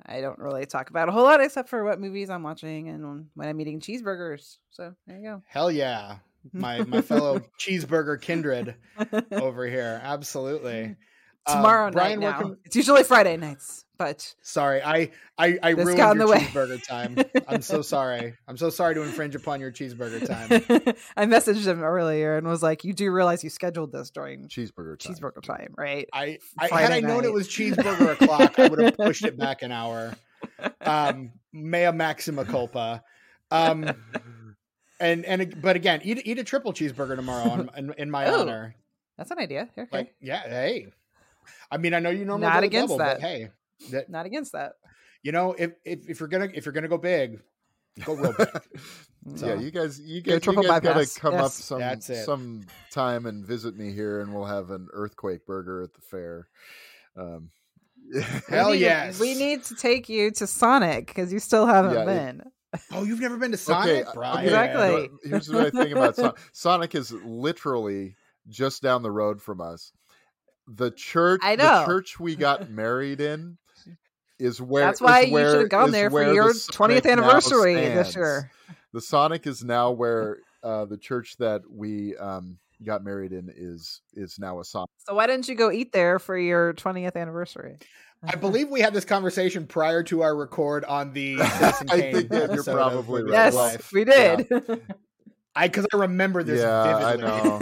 I 0.07 0.21
don't 0.21 0.39
really 0.39 0.65
talk 0.67 0.91
about 0.91 1.09
a 1.09 1.13
whole 1.13 1.25
lot 1.25 1.41
except 1.41 1.69
for 1.69 1.85
what 1.85 2.01
movies 2.01 2.31
I'm 2.31 2.43
watching 2.45 2.89
and 2.89 3.27
when 3.35 3.49
I'm 3.49 3.61
eating 3.61 3.81
cheeseburgers. 3.81 4.59
So 4.71 4.95
there 5.07 5.17
you 5.19 5.23
go. 5.25 5.43
Hell 5.49 5.71
yeah. 5.73 6.17
My 6.53 6.83
my 6.85 7.01
fellow 7.03 7.41
cheeseburger 7.61 8.21
kindred 8.21 8.75
over 9.33 9.67
here. 9.67 10.01
Absolutely. 10.05 10.97
Uh, 11.45 11.57
Tomorrow 11.57 11.91
Brian, 11.91 12.21
night 12.21 12.31
now. 12.31 12.41
can- 12.41 12.57
It's 12.65 12.77
usually 12.77 13.03
Friday 13.03 13.37
nights, 13.37 13.85
but 14.03 14.35
Sorry, 14.43 14.83
I 14.83 15.11
I, 15.39 15.59
I 15.63 15.71
ruined 15.71 15.99
your 15.99 16.15
the 16.15 16.27
way. 16.27 16.39
cheeseburger 16.39 16.83
time. 16.87 17.17
I'm 17.49 17.63
so 17.63 17.83
sorry. 17.95 18.35
I'm 18.49 18.57
so 18.57 18.71
sorry 18.71 18.95
to 18.95 19.03
infringe 19.03 19.35
upon 19.35 19.61
your 19.61 19.71
cheeseburger 19.73 20.27
time. 20.27 20.95
I 21.17 21.27
messaged 21.27 21.67
him 21.67 21.83
earlier 21.83 22.37
and 22.37 22.47
was 22.47 22.63
like, 22.63 22.85
"You 22.85 22.93
do 22.93 23.11
realize 23.13 23.43
you 23.45 23.51
scheduled 23.51 23.93
this 23.93 24.11
during 24.11 24.49
Cheeseburger 24.49 24.99
time. 24.99 25.15
cheeseburger 25.15 25.43
time, 25.43 25.75
right?" 25.77 26.09
I, 26.13 26.39
I 26.59 26.69
had 26.83 26.93
I 26.93 27.01
known 27.01 27.25
it 27.25 27.33
was 27.33 27.49
cheeseburger 27.49 28.13
o'clock, 28.13 28.59
I 28.59 28.69
would 28.69 28.79
have 28.81 28.97
pushed 28.97 29.25
it 29.25 29.37
back 29.39 29.63
an 29.63 29.73
hour. 29.73 30.15
Um, 30.81 31.33
mea 31.53 31.91
maxima 31.93 32.45
culpa. 32.45 33.03
Um, 33.51 33.85
and 35.01 35.25
and 35.25 35.61
but 35.63 35.77
again, 35.77 36.01
eat 36.05 36.23
eat 36.25 36.39
a 36.39 36.45
triple 36.45 36.73
cheeseburger 36.73 37.17
tomorrow 37.17 37.51
on, 37.51 37.71
in, 37.77 37.95
in 37.99 38.11
my 38.11 38.27
Oh, 38.27 38.41
honor. 38.43 38.75
That's 39.19 39.31
an 39.31 39.39
idea. 39.39 39.69
Okay. 39.77 39.87
Like, 39.93 40.15
yeah, 40.21 40.41
hey. 40.49 40.87
I 41.71 41.77
mean, 41.77 41.95
I 41.95 41.99
know 41.99 42.11
you 42.11 42.25
normally 42.25 42.49
Not 42.49 42.63
against 42.65 42.89
double, 42.89 42.99
that. 42.99 43.21
hey, 43.21 43.51
that 43.91 44.09
Not 44.11 44.27
against 44.27 44.53
that. 44.53 44.75
you 45.23 45.33
know, 45.33 45.55
if, 45.59 45.73
if 45.85 46.09
if 46.09 46.21
you're 46.21 46.29
gonna 46.29 46.49
if 46.55 46.65
you're 46.65 46.73
gonna 46.73 46.89
go 46.89 46.99
big, 46.99 47.41
go 48.05 48.15
real 48.15 48.35
big. 48.37 48.49
So- 49.37 49.47
yeah, 49.47 49.55
you 49.61 49.71
guys, 49.71 50.01
you 50.01 50.21
Go 50.21 50.33
guys, 50.41 50.47
you 50.47 50.53
guys 50.57 50.65
gotta 50.81 50.83
bypass. 50.95 51.17
come 51.19 51.35
up 51.35 51.53
Yes. 51.79 52.07
some 52.07 52.25
some 52.25 52.67
time 52.91 53.25
and 53.27 53.47
visit 53.47 53.77
me 53.77 53.93
here, 53.93 54.21
and 54.21 54.35
we'll 54.35 54.47
have 54.47 54.71
an 54.71 54.89
earthquake 54.93 55.47
burger 55.47 55.81
at 55.83 55.95
the 55.95 56.01
fair. 56.01 56.49
Um, 57.17 57.51
Hell 58.49 58.71
we 58.71 58.79
need, 58.79 58.81
yes. 58.81 59.21
We 59.21 59.35
need 59.37 59.63
to 59.67 59.77
take 59.77 60.09
you 60.09 60.33
to 60.33 60.47
Sonic 60.49 61.07
because 61.07 61.33
you 61.33 61.39
still 61.39 61.67
haven't 61.67 61.95
Yeah, 61.95 62.03
it- 62.03 62.07
been. 62.07 62.43
Oh, 62.91 63.05
you've 63.05 63.21
never 63.21 63.37
been 63.37 63.53
to 63.53 63.57
Sonic, 63.57 64.07
okay, 64.09 64.11
Brian? 64.13 64.45
Exactly. 64.45 64.87
you 64.89 64.93
know 64.97 65.03
what- 65.03 65.11
Here's 65.25 65.49
what 65.53 65.67
I 65.67 65.71
think 65.71 65.91
about 65.93 66.17
Sonic. 66.17 66.37
Sonic 66.53 66.95
is 66.97 67.13
literally 67.13 68.17
just 68.49 68.83
down 68.83 69.03
the 69.03 69.11
road 69.13 69.41
from 69.41 69.61
us. 69.61 69.93
The 70.67 70.91
church, 70.91 71.43
I 71.45 71.55
know. 71.55 71.63
the 71.65 71.81
know. 71.83 71.87
church 71.87 72.19
we 72.19 72.35
got 72.35 72.71
married 72.71 73.21
in, 73.21 73.57
is 74.39 74.61
where. 74.61 74.85
That's 74.85 75.01
why 75.01 75.21
is 75.21 75.27
you 75.29 75.33
where- 75.35 75.51
should 75.51 75.61
have 75.61 75.69
gone 75.69 75.91
there 75.91 76.11
for 76.11 76.15
where 76.15 76.29
the 76.29 76.35
your 76.35 76.53
20th 76.53 77.11
anniversary 77.11 77.75
this 77.75 78.15
year. 78.17 78.51
The 78.93 79.01
Sonic 79.01 79.47
is 79.47 79.65
now 79.65 79.91
where 79.91 80.39
uh, 80.63 80.85
the 80.85 80.99
church 80.99 81.37
that 81.39 81.63
we 81.71 82.17
um, 82.17 82.59
got 82.85 83.03
married 83.05 83.33
in 83.33 83.51
is 83.55 84.01
is 84.15 84.39
now 84.39 84.61
a 84.61 84.65
Sonic. 84.65 84.91
So 84.99 85.15
why 85.15 85.27
didn't 85.27 85.49
you 85.49 85.55
go 85.55 85.71
eat 85.71 85.93
there 85.93 86.19
for 86.19 86.37
your 86.37 86.75
20th 86.75 87.17
anniversary? 87.17 87.79
I 88.25 88.37
believe 88.37 88.69
we 88.69 88.81
had 88.81 88.95
this 88.95 89.05
conversation 89.05 89.67
prior 89.67 90.03
to 90.05 90.23
our 90.23 90.37
record 90.37 90.85
on 90.85 91.13
the 91.13 91.39
Citizen 91.59 91.91
I 91.91 92.01
Kane 92.01 92.15
think 92.15 92.29
that 92.29 92.53
you're 92.53 92.63
probably 92.63 93.23
right. 93.25 93.33
yes, 93.33 93.55
Life. 93.55 93.91
we 93.93 94.05
did. 94.05 94.47
I 95.57 95.67
because 95.69 95.87
I 95.93 95.97
remember 95.97 96.43
this 96.45 96.61
Yeah, 96.61 96.97
I 96.97 97.17
know. 97.17 97.61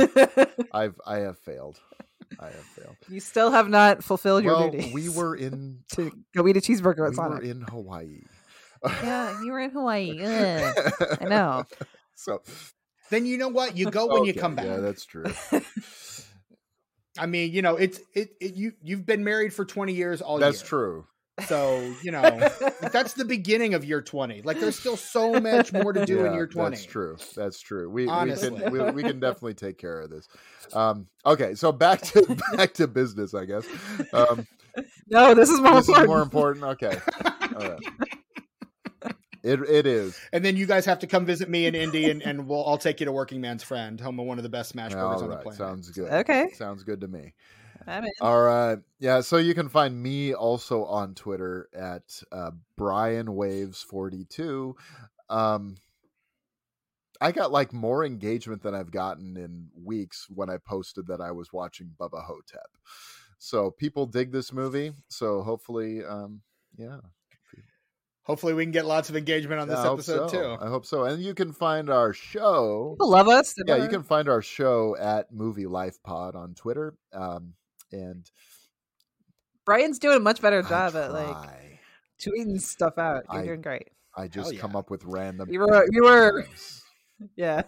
I've 0.73 1.01
I 1.07 1.19
have 1.21 1.39
failed. 1.39 1.81
I 2.39 2.47
have 2.47 2.55
failed. 2.55 2.97
you 3.09 3.21
still 3.21 3.51
have 3.51 3.69
not 3.69 4.05
fulfilled 4.05 4.45
your 4.45 4.71
duty. 4.71 4.91
we 4.95 5.09
were 5.17 5.35
in 5.35 5.81
to 5.95 6.11
go 6.35 6.47
eat 6.47 6.57
a 6.57 6.61
cheeseburger 6.61 7.11
we 7.11 7.17
at 7.19 7.31
were 7.31 7.41
in 7.41 7.63
Hawaii. 7.63 8.23
Yeah, 9.03 9.43
you 9.43 9.53
were 9.53 9.61
in 9.61 9.71
Hawaii. 9.71 10.21
Ugh. 10.23 10.93
I 11.21 11.25
know. 11.25 11.65
So 12.15 12.43
Then 13.09 13.25
you 13.25 13.39
know 13.39 13.49
what? 13.49 13.79
You 13.79 13.91
go 13.91 14.07
when 14.07 14.25
you 14.25 14.35
come 14.35 14.55
back. 14.55 14.67
Yeah, 14.67 14.77
that's 14.77 15.07
true. 15.07 15.25
I 17.19 17.25
mean, 17.25 17.51
you 17.51 17.63
know, 17.63 17.77
it's 17.77 17.99
it, 18.15 18.31
it 18.41 18.55
you 18.57 18.73
you've 18.83 19.07
been 19.07 19.25
married 19.25 19.55
for 19.55 19.65
20 19.65 19.95
years 19.95 20.21
all 20.21 20.39
That's 20.39 20.61
year. 20.61 20.69
true. 20.69 21.07
So, 21.47 21.95
you 22.03 22.11
know, 22.11 22.23
that's 22.93 23.15
the 23.15 23.25
beginning 23.25 23.75
of 23.75 23.85
year 23.85 24.03
20. 24.03 24.43
Like 24.43 24.61
there's 24.61 24.79
still 24.79 24.97
so 24.97 25.41
much 25.41 25.73
more 25.73 25.93
to 25.93 26.05
do 26.07 26.21
in 26.21 26.27
Yeah, 26.27 26.35
year 26.35 26.47
20. 26.47 26.71
That's 26.71 26.85
true. 26.85 27.17
That's 27.37 27.61
true. 27.61 27.91
We 27.91 28.05
we 28.07 28.09
can 28.09 28.71
we, 28.71 28.91
we 28.93 29.03
can 29.03 29.21
definitely 29.21 29.55
take 29.55 29.79
care 29.79 30.01
of 30.01 30.11
this. 30.11 30.29
Um, 30.73 31.07
okay, 31.25 31.55
so 31.55 31.73
back 31.73 32.01
to 32.03 32.39
back 32.57 32.75
to 32.75 32.87
business, 32.87 33.35
I 33.35 33.45
guess. 33.45 33.67
Um, 34.13 34.47
no, 35.09 35.35
this 35.35 35.51
is 35.51 35.61
more 35.61 35.75
this 35.75 35.89
important. 35.89 36.05
is 36.05 36.09
more 36.09 36.23
important. 36.23 36.65
Okay, 36.65 36.99
all 37.57 37.69
right. 37.71 37.81
It 39.43 39.61
it 39.63 39.87
is. 39.87 40.19
And 40.33 40.45
then 40.45 40.57
you 40.57 40.67
guys 40.67 40.85
have 40.85 40.99
to 40.99 41.07
come 41.07 41.25
visit 41.25 41.49
me 41.49 41.65
in 41.67 41.75
Indy 41.75 42.11
and, 42.11 42.23
and 42.23 42.47
we'll 42.47 42.67
I'll 42.67 42.77
take 42.79 43.01
you 43.01 43.07
to 43.07 43.13
Working 43.13 43.41
Man's 43.41 43.63
Friend, 43.63 43.99
home 43.99 44.21
of 44.21 44.27
one 44.27 44.39
of 44.39 44.43
the 44.43 44.51
best 44.51 44.69
smash 44.71 44.93
burgers 44.93 45.23
All 45.23 45.25
on 45.25 45.31
the 45.31 45.37
planet. 45.37 45.57
sounds 45.59 45.91
good. 45.91 46.13
Okay. 46.13 46.51
sounds 46.55 46.85
good 46.85 47.01
to 47.01 47.09
me. 47.09 47.33
I'm 47.91 48.05
in. 48.05 48.11
All 48.21 48.41
right. 48.41 48.79
Yeah. 48.99 49.21
So 49.21 49.37
you 49.37 49.55
can 49.55 49.69
find 49.69 50.01
me 50.01 50.35
also 50.35 50.85
on 50.85 51.15
Twitter 51.15 51.69
at 51.75 52.23
uh, 52.33 52.53
Brian 52.77 53.35
Waves 53.35 53.83
42. 53.83 54.77
Um, 55.29 55.77
I 57.21 57.33
got 57.33 57.53
like 57.53 57.73
more 57.73 58.05
engagement 58.05 58.63
than 58.63 58.75
I've 58.75 58.91
gotten 58.91 59.37
in 59.37 59.69
weeks 59.75 60.27
when 60.31 60.49
I 60.49 60.57
posted 60.57 61.07
that 61.09 61.21
I 61.21 61.33
was 61.33 61.53
watching 61.53 61.93
Bubba 62.01 62.25
Ho-Tep. 62.25 62.71
So 63.39 63.71
people 63.71 64.07
dig 64.07 64.33
this 64.33 64.53
movie. 64.53 64.93
So 65.09 65.43
hopefully, 65.43 66.05
um, 66.05 66.41
yeah. 66.77 66.99
Hopefully 68.23 68.55
we 68.55 68.65
can 68.65 68.71
get 68.71 68.87
lots 68.87 69.09
of 69.11 69.17
engagement 69.17 69.61
on 69.61 69.69
this 69.69 69.79
I 69.79 69.93
episode 69.93 70.31
so. 70.31 70.57
too. 70.57 70.65
I 70.65 70.69
hope 70.69 70.87
so. 70.87 71.05
And 71.05 71.23
you 71.23 71.35
can 71.35 71.53
find 71.53 71.91
our 71.91 72.13
show. 72.13 72.95
People 72.95 73.11
love 73.11 73.29
us. 73.29 73.55
Yeah, 73.67 73.77
you 73.77 73.89
can 73.89 74.03
find 74.03 74.29
our 74.29 74.43
show 74.43 74.95
at 75.01 75.33
Movie 75.33 75.67
Life 75.67 76.03
Pod 76.03 76.37
on 76.37 76.55
Twitter. 76.55 76.95
Um, 77.13 77.55
and 77.93 78.31
Brian's 79.65 79.99
doing 79.99 80.17
a 80.17 80.21
much 80.21 80.41
better 80.41 80.63
job 80.63 80.97
at 80.97 81.13
like 81.13 81.81
tweeting 82.21 82.61
stuff 82.61 82.99
out. 82.99 83.25
You're 83.33 83.43
I- 83.43 83.47
doing 83.47 83.63
great. 83.63 83.89
I 84.17 84.27
just 84.27 84.53
yeah. 84.53 84.61
come 84.61 84.75
up 84.75 84.91
with 84.91 85.05
random. 85.05 85.49
You 85.51 85.61
were 85.61 85.87
you 85.91 86.03
were 86.03 86.47
yeah. 87.37 87.63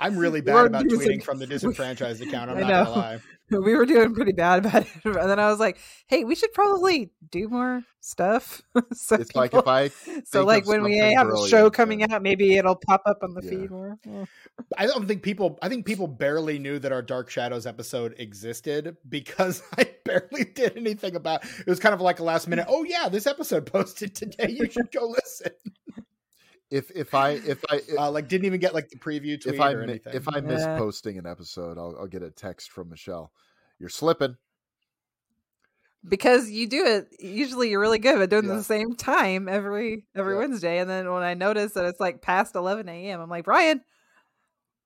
I'm 0.00 0.16
really 0.16 0.40
bad 0.40 0.54
are 0.56 0.66
about 0.66 0.84
tweeting 0.86 1.22
from 1.22 1.38
the 1.38 1.46
disenfranchised 1.54 2.22
account. 2.22 2.50
I'm 2.50 2.58
I 2.58 2.60
not 2.60 2.68
know. 2.68 2.84
gonna 2.84 2.96
lie. 2.96 3.18
We 3.50 3.76
were 3.76 3.84
doing 3.84 4.14
pretty 4.14 4.32
bad 4.32 4.64
about 4.64 4.82
it. 4.82 4.88
And 5.04 5.14
then 5.30 5.38
I 5.38 5.50
was 5.50 5.60
like, 5.60 5.78
hey, 6.06 6.24
we 6.24 6.34
should 6.34 6.52
probably 6.54 7.10
do 7.30 7.46
more 7.48 7.82
stuff. 8.00 8.62
so 8.94 9.16
It's 9.16 9.34
like 9.36 9.50
people- 9.50 9.60
if 9.60 9.68
I 9.68 9.90
so 10.24 10.44
like 10.44 10.66
when 10.66 10.82
we 10.82 10.96
have 10.98 11.28
a 11.28 11.48
show 11.48 11.68
coming 11.70 11.98
then- 12.00 12.12
out, 12.12 12.22
maybe 12.22 12.56
it'll 12.56 12.76
pop 12.76 13.02
up 13.06 13.18
on 13.22 13.34
the 13.34 13.42
Yeah. 13.42 13.50
feed 13.50 13.70
more. 13.70 13.98
Yeah. 14.06 14.24
I 14.78 14.86
don't 14.86 15.06
think 15.06 15.22
people 15.22 15.58
I 15.62 15.68
think 15.68 15.84
people 15.84 16.06
barely 16.08 16.58
knew 16.58 16.78
that 16.78 16.90
our 16.90 17.02
Dark 17.02 17.28
Shadows 17.30 17.66
episode 17.66 18.14
existed 18.18 18.96
because 19.08 19.62
I 19.78 19.90
barely 20.04 20.44
did 20.44 20.76
anything 20.78 21.14
about 21.14 21.44
it 21.44 21.66
was 21.66 21.78
kind 21.80 21.94
of 21.94 22.00
like 22.00 22.20
a 22.20 22.24
last 22.24 22.48
minute, 22.48 22.66
oh 22.68 22.82
yeah, 22.84 23.08
this 23.10 23.26
episode 23.26 23.66
posted 23.66 24.14
today. 24.14 24.48
You 24.50 24.70
should 24.70 24.90
go 24.90 25.06
listen. 25.06 25.52
If 26.74 26.90
if 26.90 27.14
I 27.14 27.30
if 27.30 27.64
I 27.70 27.80
Uh, 27.96 28.10
like 28.10 28.26
didn't 28.26 28.46
even 28.46 28.58
get 28.58 28.74
like 28.74 28.88
the 28.88 28.98
preview 28.98 29.40
tweet 29.40 29.54
if 29.54 29.60
I 29.60 29.72
or 29.74 29.82
anything. 29.82 30.12
if 30.12 30.26
I 30.28 30.40
miss 30.40 30.62
Yeah. 30.62 30.76
posting 30.76 31.18
an 31.18 31.26
episode, 31.26 31.78
I'll 31.78 31.94
I'll 32.00 32.08
get 32.08 32.22
a 32.24 32.30
text 32.32 32.72
from 32.72 32.88
Michele. 32.90 33.32
You're 33.78 33.88
slipping. 33.88 34.36
Because 36.06 36.50
you 36.50 36.66
do 36.66 36.84
it 36.84 37.08
usually 37.20 37.70
you're 37.70 37.80
really 37.80 37.98
good 38.00 38.20
at 38.20 38.28
doing 38.28 38.46
Yeah. 38.46 38.56
the 38.56 38.64
same 38.64 38.96
time 38.96 39.48
every 39.48 40.04
every 40.16 40.34
Yeah. 40.34 40.40
Wednesday. 40.40 40.78
And 40.78 40.90
then 40.90 41.12
when 41.12 41.22
I 41.22 41.34
notice 41.34 41.74
that 41.74 41.84
it's 41.84 42.00
like 42.00 42.20
past 42.22 42.56
eleven 42.56 42.88
AM, 42.88 43.20
I'm 43.20 43.30
like, 43.30 43.44
Brian, 43.44 43.80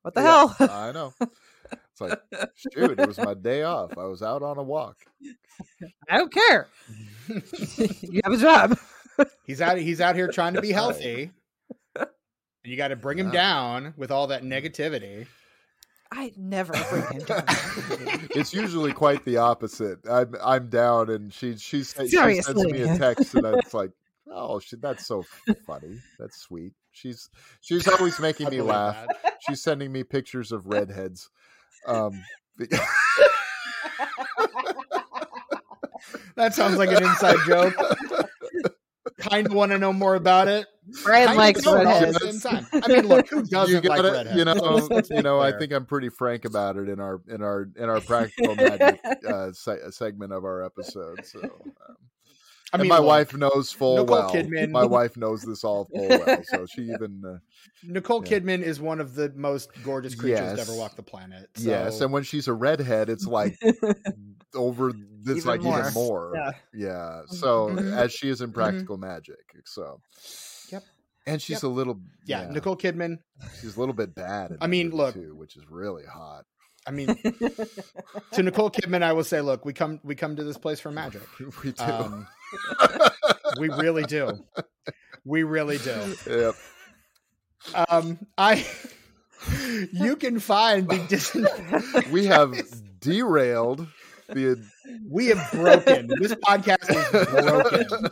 what 0.02 0.14
the 0.14 0.20
Yeah, 0.20 0.46
hell? 0.58 0.70
I 0.70 0.92
know. 0.92 1.14
It's 1.20 2.00
like 2.00 2.20
shoot, 2.54 2.98
it 3.00 3.06
was 3.08 3.18
my 3.18 3.32
day 3.34 3.62
off. 3.62 3.96
I 3.96 4.04
was 4.04 4.22
out 4.22 4.42
on 4.42 4.58
a 4.58 4.62
walk. 4.62 4.98
I 6.10 6.18
don't 6.18 6.32
care. 6.32 6.68
you 7.28 8.20
have 8.24 8.32
a 8.34 8.36
job. 8.36 8.78
he's 9.46 9.60
out 9.62 9.78
he's 9.78 10.00
out 10.02 10.14
here 10.16 10.28
trying 10.28 10.52
to 10.52 10.60
be 10.60 10.70
healthy. 10.72 11.32
And 12.68 12.72
you 12.74 12.76
got 12.76 12.88
to 12.88 12.96
bring 12.96 13.18
him 13.18 13.28
Yeah. 13.28 13.32
down 13.32 13.94
with 13.96 14.10
all 14.10 14.26
that 14.26 14.42
negativity. 14.42 15.26
I 16.12 16.34
never 16.36 16.74
bring 16.90 17.02
him 17.12 17.24
down. 17.24 17.44
It's 18.34 18.52
usually 18.52 18.92
quite 18.92 19.24
the 19.24 19.38
opposite. 19.38 20.00
I'm 20.06 20.34
I'm 20.44 20.68
down, 20.68 21.08
and 21.08 21.32
she 21.32 21.56
she, 21.56 21.78
she 21.82 21.84
sends 22.08 22.12
me 22.66 22.82
a 22.82 22.98
text, 22.98 23.34
and 23.34 23.46
it's 23.56 23.72
like, 23.72 23.90
oh, 24.30 24.58
she, 24.60 24.76
that's 24.76 25.06
so 25.06 25.24
funny. 25.66 25.98
That's 26.18 26.36
sweet. 26.42 26.74
She's 26.92 27.30
she's 27.62 27.88
always 27.88 28.20
making 28.28 28.50
me 28.50 28.60
laugh. 28.60 28.96
that. 29.24 29.38
She's 29.48 29.62
sending 29.62 29.90
me 29.90 30.04
pictures 30.04 30.52
of 30.52 30.66
redheads. 30.66 31.30
Um, 31.86 32.22
be- 32.58 32.66
That 36.36 36.54
sounds 36.54 36.76
like 36.76 36.90
an 36.92 37.02
inside 37.02 37.36
joke. 37.46 37.74
kind 39.18 39.46
of 39.46 39.52
want 39.52 39.72
to 39.72 39.78
know 39.78 39.92
more 39.92 40.14
about 40.14 40.48
it. 40.48 40.66
Brian 41.04 41.36
likes 41.36 41.62
don't 41.62 41.86
all 41.86 41.92
at 41.92 42.02
redheads. 42.02 42.18
the 42.18 42.32
same 42.32 42.52
time. 42.72 42.82
I 42.82 42.88
mean, 42.88 43.06
look, 43.08 43.28
who 43.28 43.42
doesn't 43.42 43.84
you 43.84 43.88
like 43.90 43.98
gotta- 44.02 44.12
redheads? 44.12 44.36
You 44.38 44.44
know, 44.46 45.00
you 45.10 45.22
know. 45.22 45.38
I 45.40 45.52
think 45.52 45.72
I'm 45.72 45.84
pretty 45.84 46.08
frank 46.08 46.44
about 46.46 46.76
it 46.76 46.88
in 46.88 46.98
our 46.98 47.20
in 47.28 47.42
our 47.42 47.68
in 47.76 47.88
our 47.90 48.00
practical 48.00 48.54
magic 48.54 49.00
uh, 49.28 49.52
se- 49.52 49.90
segment 49.90 50.32
of 50.32 50.44
our 50.44 50.64
episode. 50.64 51.26
So, 51.26 51.40
um, 51.42 51.50
I 52.72 52.76
and 52.76 52.82
mean, 52.82 52.88
my 52.88 52.98
look, 52.98 53.06
wife 53.06 53.34
knows 53.34 53.70
full 53.70 53.98
Nicole 53.98 54.16
well. 54.16 54.30
Kidman- 54.30 54.70
My 54.70 54.84
wife 54.86 55.16
knows 55.18 55.42
this 55.42 55.62
all 55.64 55.84
full 55.94 56.08
well. 56.08 56.42
So 56.44 56.64
she 56.66 56.82
even 56.82 57.22
uh, 57.26 57.38
Nicole 57.82 58.22
Yeah. 58.24 58.38
Kidman 58.38 58.62
is 58.62 58.80
one 58.80 59.00
of 59.00 59.14
the 59.14 59.30
most 59.36 59.70
gorgeous 59.84 60.14
creatures 60.14 60.54
to 60.54 60.60
ever 60.60 60.74
walk 60.74 60.96
the 60.96 61.02
planet. 61.02 61.48
yes, 61.58 62.00
and 62.00 62.12
when 62.12 62.22
she's 62.22 62.48
a 62.48 62.52
redhead, 62.54 63.10
it's 63.10 63.26
like 63.26 63.58
over. 64.54 64.92
It's 65.20 65.30
Even 65.30 65.44
like 65.44 65.62
more. 65.62 65.80
even 65.80 65.92
more. 65.94 66.32
Yeah. 66.34 66.50
Yeah. 66.74 67.22
So 67.28 67.68
Mhm. 67.70 67.96
as 67.96 68.12
she 68.12 68.28
is 68.28 68.40
in 68.40 68.52
Practical 68.52 68.96
Magic. 68.96 69.36
So. 69.64 70.00
Yep. 70.70 70.84
And 71.26 71.42
she's 71.42 71.56
Yep. 71.56 71.62
a 71.64 71.68
little. 71.68 72.00
yeah, 72.24 72.48
Nicole 72.50 72.76
Kidman. 72.76 73.18
She's 73.60 73.76
a 73.76 73.80
little 73.80 73.94
bit 73.94 74.14
bad. 74.14 74.56
I 74.60 74.66
mean, 74.66 74.90
look. 74.90 75.14
too, 75.14 75.34
which 75.34 75.56
is 75.56 75.64
really 75.68 76.04
hot. 76.04 76.44
I 76.86 76.90
mean, 76.90 77.08
to 78.32 78.42
Nicole 78.42 78.70
Kidman, 78.70 79.02
I 79.02 79.12
will 79.12 79.24
say, 79.24 79.40
look, 79.42 79.64
we 79.64 79.72
come 79.74 80.00
we 80.04 80.14
come 80.14 80.36
to 80.36 80.44
this 80.44 80.56
place 80.56 80.80
for 80.80 80.90
magic. 80.90 81.22
we 81.64 81.72
do. 81.72 81.84
Um, 81.84 82.26
we 83.58 83.68
really 83.68 84.04
do. 84.04 84.44
We 85.24 85.42
really 85.42 85.76
do. 85.78 86.14
yep. 86.26 86.54
Um, 87.90 88.18
I. 88.38 88.64
You 89.92 90.16
can 90.16 90.38
find 90.38 90.88
the 90.88 90.98
dis- 91.08 91.36
We 92.10 92.26
have 92.26 92.54
derailed 93.00 93.86
the. 94.28 94.62
we 95.08 95.26
have 95.26 95.50
broken 95.52 96.08
this 96.20 96.34
podcast 96.46 96.90
is 96.90 97.26
broken. 97.28 98.10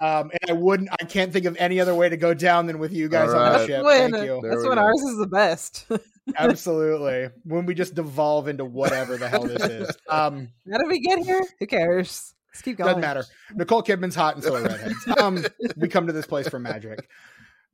Um, 0.00 0.30
and 0.40 0.50
I 0.50 0.52
wouldn't. 0.52 0.88
I 1.00 1.04
can't 1.04 1.32
think 1.32 1.46
of 1.46 1.56
any 1.58 1.80
other 1.80 1.94
way 1.94 2.08
to 2.08 2.16
go 2.16 2.34
down 2.34 2.66
than 2.66 2.78
with 2.78 2.92
you 2.92 3.08
guys 3.08 3.30
All 3.30 3.40
on 3.40 3.52
the 3.52 3.66
ship. 3.66 3.84
When- 3.84 4.12
Thank 4.12 4.24
you. 4.26 4.40
That's 4.42 4.62
when 4.66 4.76
go. 4.76 4.82
ours 4.82 5.00
is 5.02 5.18
the 5.18 5.28
best. 5.28 5.86
Absolutely. 6.38 7.30
When 7.44 7.66
we 7.66 7.74
just 7.74 7.94
devolve 7.94 8.48
into 8.48 8.64
whatever 8.64 9.16
the 9.16 9.28
hell 9.28 9.44
this 9.44 9.62
is. 9.64 9.96
Um, 10.08 10.48
How 10.70 10.78
did 10.78 10.88
we 10.88 11.00
get 11.00 11.18
here? 11.20 11.44
Who 11.58 11.66
cares? 11.66 12.34
Let's 12.52 12.62
keep 12.62 12.76
going. 12.76 12.88
doesn't 12.88 13.00
matter. 13.00 13.24
Nicole 13.54 13.82
Kidman's 13.82 14.14
hot 14.14 14.34
and 14.34 14.44
so 14.44 14.54
are 14.54 14.62
redheads. 14.62 14.94
Um, 15.18 15.44
we 15.76 15.88
come 15.88 16.06
to 16.06 16.12
this 16.12 16.26
place 16.26 16.48
for 16.48 16.58
magic. 16.58 17.08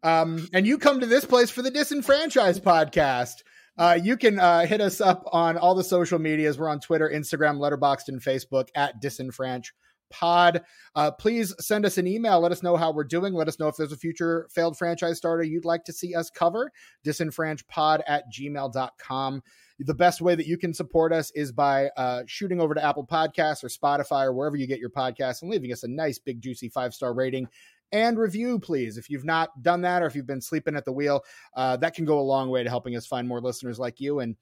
Um, 0.03 0.49
and 0.53 0.67
you 0.67 0.79
come 0.79 1.01
to 1.01 1.07
this 1.07 1.25
place 1.25 1.51
for 1.51 1.63
the 1.63 1.71
Disenfranchised 1.71 2.63
podcast. 2.63 3.43
Uh, 3.79 3.99
you 4.03 4.17
can 4.17 4.41
uh, 4.41 4.67
hit 4.67 4.81
us 4.81 5.01
up 5.01 5.25
on 5.33 5.57
all 5.57 5.75
the 5.75 5.85
social 5.85 6.19
medias. 6.19 6.59
We're 6.59 6.69
on 6.69 6.81
Twitter, 6.81 7.09
Instagram, 7.09 7.59
Letterboxd, 7.59 8.09
and 8.09 8.21
Facebook 8.21 8.69
at 8.75 9.01
Disenfranch 9.01 9.67
Pod. 10.11 10.63
Uh, 10.95 11.11
please 11.13 11.55
send 11.61 11.87
us 11.87 11.99
an 11.99 12.07
email. 12.07 12.41
Let 12.41 12.51
us 12.51 12.63
know 12.63 12.77
how 12.77 12.93
we're 12.93 13.05
doing. 13.05 13.35
Let 13.35 13.47
us 13.47 13.61
know 13.61 13.69
if 13.69 13.77
there's 13.77 13.93
a 13.93 13.97
future 13.97 14.49
failed 14.53 14.77
franchise 14.77 15.19
starter 15.19 15.43
you'd 15.45 15.65
like 15.65 15.85
to 15.85 15.93
see 15.93 16.15
us 16.15 16.31
cover. 16.31 16.73
Disenfranchpod 17.07 18.01
at 18.07 18.25
gmail.com. 18.33 19.43
The 19.81 19.95
best 19.95 20.21
way 20.21 20.35
that 20.35 20.47
you 20.47 20.59
can 20.59 20.75
support 20.75 21.13
us 21.13 21.31
is 21.37 21.53
by 21.53 21.91
uh, 21.97 22.23
shooting 22.27 22.61
over 22.61 22.75
to 22.75 22.85
Apple 22.85 23.07
Podcasts 23.07 23.63
or 23.63 23.69
Spotify 23.69 24.25
or 24.25 24.33
wherever 24.33 24.57
you 24.57 24.67
get 24.67 24.81
your 24.81 24.91
podcasts 24.91 25.43
and 25.43 25.51
leaving 25.53 25.73
us 25.73 25.85
a 25.85 25.89
nice, 25.89 26.19
big, 26.19 26.41
juicy 26.41 26.69
five 26.69 26.95
star 26.95 27.15
rating 27.15 27.47
and 27.93 28.19
review, 28.19 28.59
please. 28.59 28.99
If 28.99 29.11
you've 29.11 29.25
not 29.25 29.63
done 29.63 29.83
that 29.83 30.03
or 30.03 30.07
if 30.07 30.15
you've 30.15 30.27
been 30.27 30.41
sleeping 30.41 30.77
at 30.77 30.85
the 30.85 30.93
wheel, 30.93 31.23
uh, 31.55 31.77
that 31.79 31.95
can 31.95 32.05
go 32.05 32.19
a 32.19 32.21
long 32.21 32.51
way 32.51 32.63
to 32.63 32.69
helping 32.71 32.97
us 32.97 33.07
find 33.07 33.27
more 33.27 33.41
listeners 33.41 33.79
like 33.79 34.01
you. 34.01 34.21
And 34.21 34.37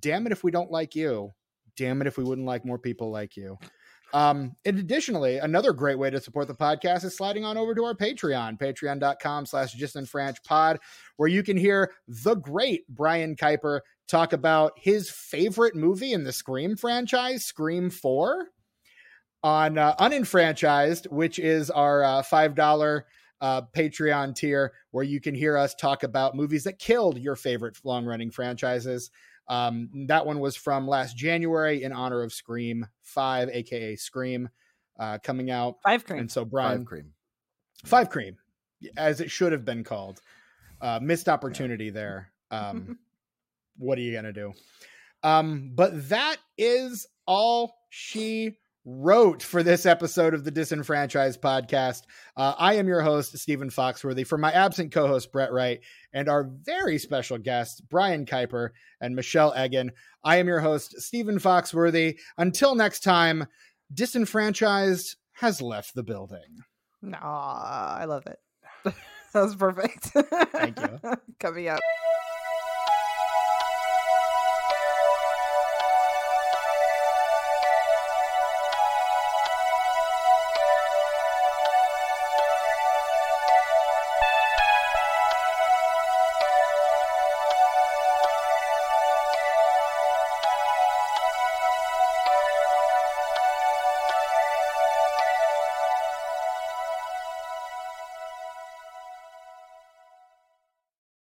damn 0.00 0.26
it 0.26 0.32
if 0.32 0.44
we 0.44 0.50
don't 0.50 0.70
like 0.70 0.94
you. 0.94 1.32
Damn 1.76 2.00
it 2.00 2.06
if 2.06 2.16
we 2.16 2.24
wouldn't 2.24 2.46
like 2.46 2.64
more 2.64 2.78
people 2.78 3.10
like 3.10 3.36
you. 3.36 3.58
Um, 4.14 4.54
and 4.64 4.78
additionally, 4.78 5.38
another 5.38 5.72
great 5.72 5.98
way 5.98 6.10
to 6.10 6.20
support 6.20 6.46
the 6.46 6.54
podcast 6.54 7.04
is 7.04 7.16
sliding 7.16 7.44
on 7.44 7.56
over 7.56 7.74
to 7.74 7.84
our 7.84 7.94
Patreon, 7.94 8.58
patreon.com 8.58 9.46
slash 9.46 9.74
pod, 10.44 10.78
where 11.16 11.28
you 11.28 11.42
can 11.42 11.56
hear 11.56 11.92
the 12.06 12.36
great 12.36 12.88
Brian 12.88 13.36
Keiper 13.36 13.80
talk 14.08 14.32
about 14.32 14.72
his 14.76 15.10
favorite 15.10 15.74
movie 15.74 16.12
in 16.12 16.24
the 16.24 16.32
Scream 16.32 16.76
franchise, 16.76 17.44
Scream 17.44 17.90
4 17.90 18.46
on 19.42 19.78
uh, 19.78 19.94
unenfranchised, 19.98 21.06
which 21.10 21.38
is 21.38 21.70
our 21.70 22.02
uh, 22.02 22.22
five 22.22 22.54
dollar 22.54 23.06
uh, 23.40 23.62
Patreon 23.74 24.34
tier, 24.34 24.72
where 24.90 25.04
you 25.04 25.20
can 25.20 25.34
hear 25.34 25.56
us 25.56 25.74
talk 25.74 26.02
about 26.02 26.34
movies 26.34 26.64
that 26.64 26.78
killed 26.78 27.18
your 27.18 27.36
favorite 27.36 27.78
long 27.84 28.04
running 28.06 28.30
franchises. 28.30 29.10
Um, 29.48 29.90
that 30.08 30.26
one 30.26 30.40
was 30.40 30.56
from 30.56 30.88
last 30.88 31.16
January 31.16 31.82
in 31.84 31.92
honor 31.92 32.22
of 32.22 32.32
Scream 32.32 32.86
5, 33.02 33.48
aka 33.50 33.94
Scream, 33.94 34.48
uh, 34.98 35.18
coming 35.22 35.50
out. 35.50 35.76
Five 35.84 36.04
cream. 36.04 36.20
And 36.20 36.30
so, 36.30 36.44
Brian, 36.44 36.78
Five 36.78 36.86
cream. 36.86 37.12
Five 37.84 38.10
Cream, 38.10 38.36
as 38.96 39.20
it 39.20 39.30
should 39.30 39.52
have 39.52 39.64
been 39.64 39.84
called. 39.84 40.20
Uh, 40.80 40.98
missed 41.00 41.28
opportunity 41.28 41.90
there. 41.90 42.32
Um, 42.50 42.98
what 43.76 43.98
are 43.98 44.02
you 44.02 44.12
gonna 44.12 44.32
do? 44.32 44.52
Um, 45.22 45.72
but 45.74 46.08
that 46.08 46.36
is 46.58 47.06
all 47.26 47.76
she 47.90 48.58
wrote 48.86 49.42
for 49.42 49.64
this 49.64 49.84
episode 49.84 50.32
of 50.32 50.44
the 50.44 50.50
Disenfranchised 50.50 51.42
podcast. 51.42 52.02
Uh, 52.36 52.54
I 52.56 52.74
am 52.74 52.86
your 52.86 53.02
host, 53.02 53.36
Stephen 53.36 53.68
Foxworthy, 53.68 54.24
for 54.24 54.38
my 54.38 54.52
absent 54.52 54.92
co 54.92 55.08
host, 55.08 55.32
Brett 55.32 55.52
Wright, 55.52 55.80
and 56.12 56.28
our 56.28 56.48
very 56.62 56.96
special 56.96 57.36
guests, 57.36 57.80
Brian 57.80 58.24
Keiper 58.24 58.70
and 59.00 59.16
Michele 59.16 59.52
Eggen. 59.52 59.90
I 60.24 60.36
am 60.36 60.46
your 60.46 60.60
host, 60.60 61.00
Stephen 61.00 61.38
Foxworthy. 61.38 62.18
Until 62.38 62.76
next 62.76 63.00
time, 63.00 63.46
Disenfranchised 63.92 65.16
has 65.32 65.60
left 65.60 65.94
the 65.94 66.04
building. 66.04 66.62
Aw, 67.12 67.98
I 67.98 68.04
love 68.04 68.26
it. 68.26 68.38
that 69.32 69.42
was 69.42 69.56
perfect. 69.56 70.04
Thank 70.52 70.80
you. 70.80 71.00
Coming 71.40 71.68
up. 71.68 71.80